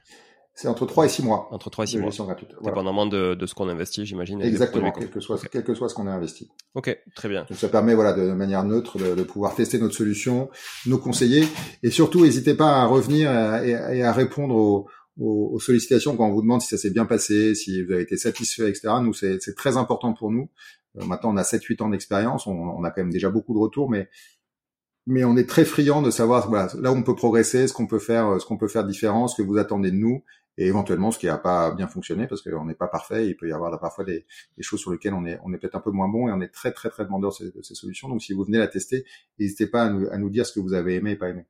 C'est 0.54 0.68
entre 0.68 0.86
3 0.86 1.06
et 1.06 1.10
6 1.10 1.24
mois. 1.24 1.48
Entre 1.52 1.70
3 1.70 1.86
et 1.86 1.88
6 1.88 1.98
mois. 2.00 2.10
Gratuite. 2.12 2.52
Dépendamment 2.64 3.06
de, 3.06 3.36
de 3.36 3.46
ce 3.46 3.56
qu'on 3.56 3.70
investit, 3.70 4.06
j'imagine. 4.06 4.42
Exactement, 4.42 4.92
quel 4.92 5.10
que, 5.10 5.20
soit, 5.20 5.40
quel 5.52 5.64
que 5.64 5.74
soit 5.74 5.90
ce 5.90 5.96
qu'on 5.96 6.08
a 6.08 6.12
investi. 6.12 6.50
Ok, 6.76 6.96
très 7.16 7.30
bien. 7.30 7.46
Donc 7.50 7.58
ça 7.58 7.70
permet 7.70 7.96
voilà, 7.96 8.14
de, 8.14 8.32
manière 8.34 8.64
neutre 8.64 8.98
de, 8.98 9.16
de, 9.16 9.24
pouvoir 9.24 9.56
tester 9.56 9.80
notre 9.80 9.96
solution, 9.96 10.50
nos 10.86 10.98
conseiller. 10.98 11.48
Et 11.84 11.90
surtout, 11.90 12.24
n'hésitez 12.24 12.54
pas 12.54 12.82
à 12.82 12.86
revenir 12.86 13.32
et, 13.64 13.72
et 13.72 14.04
à 14.04 14.12
répondre 14.12 14.56
aux, 14.56 14.88
aux, 15.20 15.60
sollicitations 15.60 16.16
quand 16.16 16.28
on 16.28 16.32
vous 16.32 16.42
demande 16.42 16.62
si 16.62 16.68
ça 16.68 16.78
s'est 16.78 16.90
bien 16.90 17.06
passé, 17.06 17.56
si 17.56 17.84
vous 17.84 17.92
avez 17.94 18.04
été 18.04 18.18
satisfait, 18.18 18.70
etc. 18.70 18.90
Nous, 19.02 19.14
c'est 19.14 19.56
très 19.56 19.78
important 19.78 20.14
pour 20.14 20.32
nous. 20.32 20.50
Euh, 20.98 21.06
maintenant, 21.06 21.34
on 21.34 21.38
a 21.38 21.44
7-8 21.44 21.84
ans 21.84 21.90
d'expérience, 21.90 22.48
on, 22.48 22.52
on, 22.52 22.84
a 22.84 22.92
quand 22.92 23.02
même 23.02 23.12
déjà 23.12 23.30
beaucoup 23.30 23.54
de 23.54 23.60
retours, 23.60 23.90
mais 23.90 24.10
mais 25.08 25.24
on 25.24 25.36
est 25.36 25.50
très 25.50 25.66
friand 25.66 26.04
de 26.04 26.12
savoir 26.12 26.48
voilà, 26.48 26.72
là 26.80 26.92
où 26.92 26.96
on 26.96 27.02
peut 27.02 27.16
progresser, 27.16 27.68
ce 27.68 27.74
qu'on 27.74 27.88
peut 27.88 28.00
faire, 28.00 28.40
ce 28.40 28.46
qu'on 28.46 28.58
peut 28.58 28.68
faire 28.68 28.86
différent, 28.86 29.28
ce 29.28 29.36
que 29.36 29.46
vous 29.46 29.58
attendez 29.58 29.90
de 29.90 29.96
nous, 29.96 30.24
et 30.58 30.68
éventuellement 30.68 31.12
ce 31.12 31.20
qui 31.20 31.28
n'a 31.28 31.38
pas 31.38 31.72
bien 31.72 31.88
fonctionné 31.88 32.28
parce 32.28 32.42
qu'on 32.42 32.66
n'est 32.66 32.76
pas 32.76 32.88
parfait. 32.88 33.28
Il 33.28 33.38
peut 33.38 33.48
y 33.48 33.54
avoir 33.54 33.78
parfois 33.80 34.04
des, 34.04 34.26
choses 34.60 34.80
sur 34.80 34.92
lesquelles 34.92 35.14
on 35.14 35.26
est, 35.26 35.38
peut-être 35.60 35.76
un 35.76 35.82
peu 35.82 35.92
moins 35.92 36.10
bon 36.10 36.28
et 36.28 36.32
on 36.32 36.42
est 36.42 36.50
très 36.50 36.72
très 36.72 36.90
très 36.90 37.06
demandeur 37.06 37.32
de 37.40 37.62
ces, 37.62 37.76
solutions. 37.76 38.10
Donc 38.10 38.22
si 38.22 38.34
vous 38.34 38.44
venez 38.44 38.58
la 38.58 38.68
tester, 38.68 39.06
n'hésitez 39.40 39.68
pas 39.68 39.84
à 39.84 40.18
nous 40.18 40.30
dire 40.30 40.46
ce 40.46 40.54
que 40.54 40.60
vous 40.60 40.74
avez 40.74 40.96
aimé 40.96 41.12
et 41.12 41.16
pas 41.16 41.30
aimé. 41.30 41.46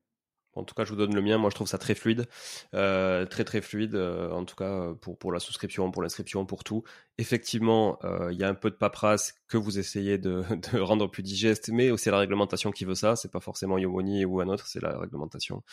En 0.53 0.63
tout 0.63 0.75
cas, 0.75 0.83
je 0.83 0.89
vous 0.89 0.97
donne 0.97 1.15
le 1.15 1.21
mien. 1.21 1.37
Moi, 1.37 1.49
je 1.49 1.55
trouve 1.55 1.67
ça 1.67 1.77
très 1.77 1.95
fluide, 1.95 2.27
euh, 2.73 3.25
très 3.25 3.43
très 3.43 3.61
fluide. 3.61 3.95
Euh, 3.95 4.31
en 4.31 4.43
tout 4.45 4.55
cas, 4.55 4.93
pour 5.01 5.17
pour 5.17 5.31
la 5.31 5.39
souscription, 5.39 5.91
pour 5.91 6.01
l'inscription, 6.01 6.45
pour 6.45 6.63
tout. 6.63 6.83
Effectivement, 7.17 7.99
euh, 8.03 8.31
il 8.33 8.39
y 8.39 8.43
a 8.43 8.49
un 8.49 8.53
peu 8.53 8.69
de 8.69 8.75
paperasse 8.75 9.35
que 9.47 9.57
vous 9.57 9.79
essayez 9.79 10.17
de, 10.17 10.43
rendre 10.81 11.07
plus 11.09 11.23
digeste, 11.23 11.69
mais 11.71 11.95
c'est 11.97 12.11
la 12.11 12.17
réglementation 12.17 12.71
qui 12.71 12.85
veut 12.85 12.95
ça. 12.95 13.15
C'est 13.15 13.31
pas 13.31 13.39
forcément 13.39 13.77
Yomoni 13.77 14.25
ou 14.25 14.41
un 14.41 14.47
autre, 14.49 14.67
c'est 14.67 14.81
la 14.81 14.97
réglementation. 14.97 15.63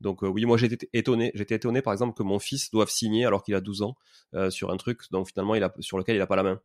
Donc 0.00 0.22
oui, 0.22 0.44
moi 0.46 0.56
j'étais 0.56 0.88
étonné. 0.92 1.30
J'étais 1.34 1.56
étonné, 1.56 1.82
par 1.82 1.92
exemple, 1.92 2.16
que 2.16 2.22
mon 2.22 2.38
fils 2.38 2.70
doive 2.70 2.88
signer 2.88 3.26
alors 3.26 3.42
qu'il 3.42 3.54
a 3.54 3.60
12 3.60 3.82
ans 3.82 3.96
sur 4.50 4.70
un 4.72 4.76
truc, 4.76 5.02
donc 5.12 5.28
finalement 5.28 5.54
il 5.54 5.62
a 5.62 5.72
sur 5.80 5.98
lequel 5.98 6.16
il 6.16 6.20
a 6.20 6.26
pas 6.26 6.36
la 6.36 6.42
main. 6.42 6.60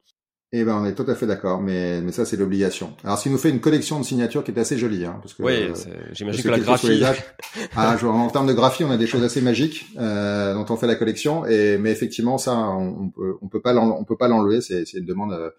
Eh 0.51 0.63
ben, 0.63 0.81
on 0.81 0.85
est 0.85 0.95
tout 0.95 1.05
à 1.07 1.13
fait 1.13 1.27
d'accord, 1.27 1.61
mais, 1.61 2.01
mais 2.01 2.11
ça, 2.11 2.25
c'est 2.25 2.35
l'obligation. 2.35 2.95
Alors, 3.03 3.19
s'il 3.19 3.31
nous 3.31 3.37
fait 3.37 3.51
une 3.51 3.59
collection 3.59 3.99
de 3.99 4.05
signatures 4.05 4.43
qui 4.43 4.49
est 4.49 4.57
assez 4.59 4.79
jolie, 4.79 5.05
hein, 5.05 5.19
parce 5.21 5.35
que. 5.35 5.43
Oui, 5.43 5.53
euh, 5.53 5.73
j'imagine 6.11 6.41
que 6.41 6.49
la 6.49 6.59
graphie. 6.59 7.03
ah, 7.75 7.95
en 8.03 8.29
termes 8.31 8.47
de 8.47 8.53
graphie, 8.53 8.83
on 8.83 8.89
a 8.89 8.97
des 8.97 9.05
choses 9.05 9.23
assez 9.23 9.41
magiques, 9.41 9.85
euh, 9.99 10.55
dont 10.55 10.65
on 10.69 10.75
fait 10.75 10.87
la 10.87 10.95
collection, 10.95 11.45
et, 11.45 11.77
mais 11.77 11.91
effectivement, 11.91 12.39
ça, 12.39 12.55
on, 12.55 13.03
on 13.03 13.09
peut, 13.09 13.37
on 13.43 13.47
peut 13.47 13.61
pas 13.61 13.75
on 13.75 14.03
peut 14.05 14.17
pas 14.17 14.27
l'enlever, 14.27 14.61
c'est, 14.61 14.85
c'est 14.85 14.97
une 14.97 15.05
demande, 15.05 15.33
euh, 15.33 15.51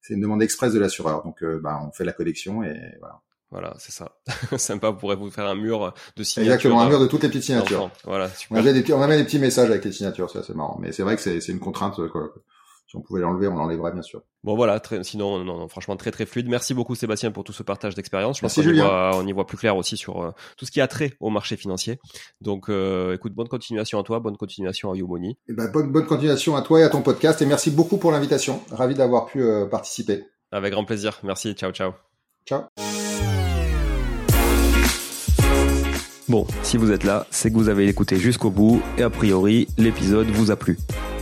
c'est 0.00 0.14
une 0.14 0.22
demande 0.22 0.42
express 0.42 0.72
de 0.72 0.78
l'assureur. 0.78 1.24
Donc, 1.24 1.42
euh, 1.42 1.60
bah, 1.62 1.78
on 1.86 1.92
fait 1.92 2.04
la 2.04 2.12
collection 2.12 2.62
et 2.62 2.74
voilà. 3.00 3.20
Voilà, 3.50 3.74
c'est 3.78 3.92
ça. 3.92 4.16
Sympa, 4.56 4.88
vous 4.88 4.96
pourrez 4.96 5.16
vous 5.16 5.30
faire 5.30 5.44
un 5.44 5.54
mur 5.54 5.92
de 6.16 6.22
signatures. 6.22 6.54
Exactement, 6.54 6.80
un 6.80 6.88
mur 6.88 7.00
de 7.00 7.06
toutes 7.06 7.22
les 7.22 7.28
petites 7.28 7.42
signatures. 7.42 7.90
Voilà, 8.04 8.30
super. 8.30 8.64
On, 8.64 8.66
a 8.66 8.72
des, 8.72 8.92
on 8.94 9.02
a 9.02 9.06
même 9.06 9.18
des 9.18 9.26
petits 9.26 9.38
messages 9.38 9.68
avec 9.68 9.84
les 9.84 9.92
signatures, 9.92 10.30
c'est 10.30 10.38
assez 10.38 10.54
marrant. 10.54 10.78
Mais 10.80 10.92
c'est 10.92 11.02
vrai 11.02 11.16
que 11.16 11.20
c'est, 11.20 11.42
c'est 11.42 11.52
une 11.52 11.60
contrainte, 11.60 12.00
quoi 12.08 12.32
si 12.92 12.96
on 12.98 13.00
pouvait 13.00 13.22
l'enlever, 13.22 13.48
on 13.48 13.56
l'enlèverait 13.56 13.92
bien 13.92 14.02
sûr. 14.02 14.22
Bon 14.44 14.54
voilà, 14.54 14.78
très, 14.78 15.02
sinon 15.02 15.42
non, 15.44 15.66
franchement 15.68 15.96
très 15.96 16.10
très 16.10 16.26
fluide. 16.26 16.46
Merci 16.48 16.74
beaucoup 16.74 16.94
Sébastien 16.94 17.30
pour 17.30 17.42
tout 17.42 17.52
ce 17.52 17.62
partage 17.62 17.94
d'expérience. 17.94 18.36
Je 18.36 18.42
pense 18.42 18.54
qu'on 18.54 18.62
y, 18.62 18.78
voit, 18.78 19.16
on 19.16 19.26
y 19.26 19.32
voit 19.32 19.46
plus 19.46 19.56
clair 19.56 19.76
aussi 19.76 19.96
sur 19.96 20.22
euh, 20.22 20.30
tout 20.58 20.66
ce 20.66 20.70
qui 20.70 20.80
a 20.82 20.86
trait 20.88 21.14
au 21.20 21.30
marché 21.30 21.56
financier. 21.56 21.98
Donc 22.42 22.68
euh, 22.68 23.14
écoute, 23.14 23.32
bonne 23.32 23.48
continuation 23.48 23.98
à 23.98 24.02
toi, 24.02 24.20
bonne 24.20 24.36
continuation 24.36 24.92
à 24.92 24.96
Yomoni. 24.96 25.30
Et 25.30 25.36
eh 25.48 25.52
ben, 25.54 25.70
bonne, 25.72 25.90
bonne 25.90 26.04
continuation 26.04 26.54
à 26.54 26.60
toi 26.60 26.80
et 26.80 26.82
à 26.82 26.90
ton 26.90 27.00
podcast 27.00 27.40
et 27.40 27.46
merci 27.46 27.70
beaucoup 27.70 27.96
pour 27.96 28.12
l'invitation. 28.12 28.60
Ravi 28.70 28.94
d'avoir 28.94 29.24
pu 29.24 29.42
euh, 29.42 29.64
participer. 29.64 30.24
Avec 30.50 30.72
grand 30.72 30.84
plaisir. 30.84 31.18
Merci. 31.22 31.54
Ciao 31.54 31.72
ciao. 31.72 31.92
Ciao. 32.46 32.64
Bon, 36.28 36.46
si 36.62 36.76
vous 36.76 36.92
êtes 36.92 37.04
là, 37.04 37.26
c'est 37.30 37.50
que 37.50 37.56
vous 37.56 37.70
avez 37.70 37.88
écouté 37.88 38.16
jusqu'au 38.16 38.50
bout 38.50 38.82
et 38.98 39.02
a 39.02 39.10
priori 39.10 39.66
l'épisode 39.78 40.26
vous 40.26 40.50
a 40.50 40.56
plu. 40.56 40.76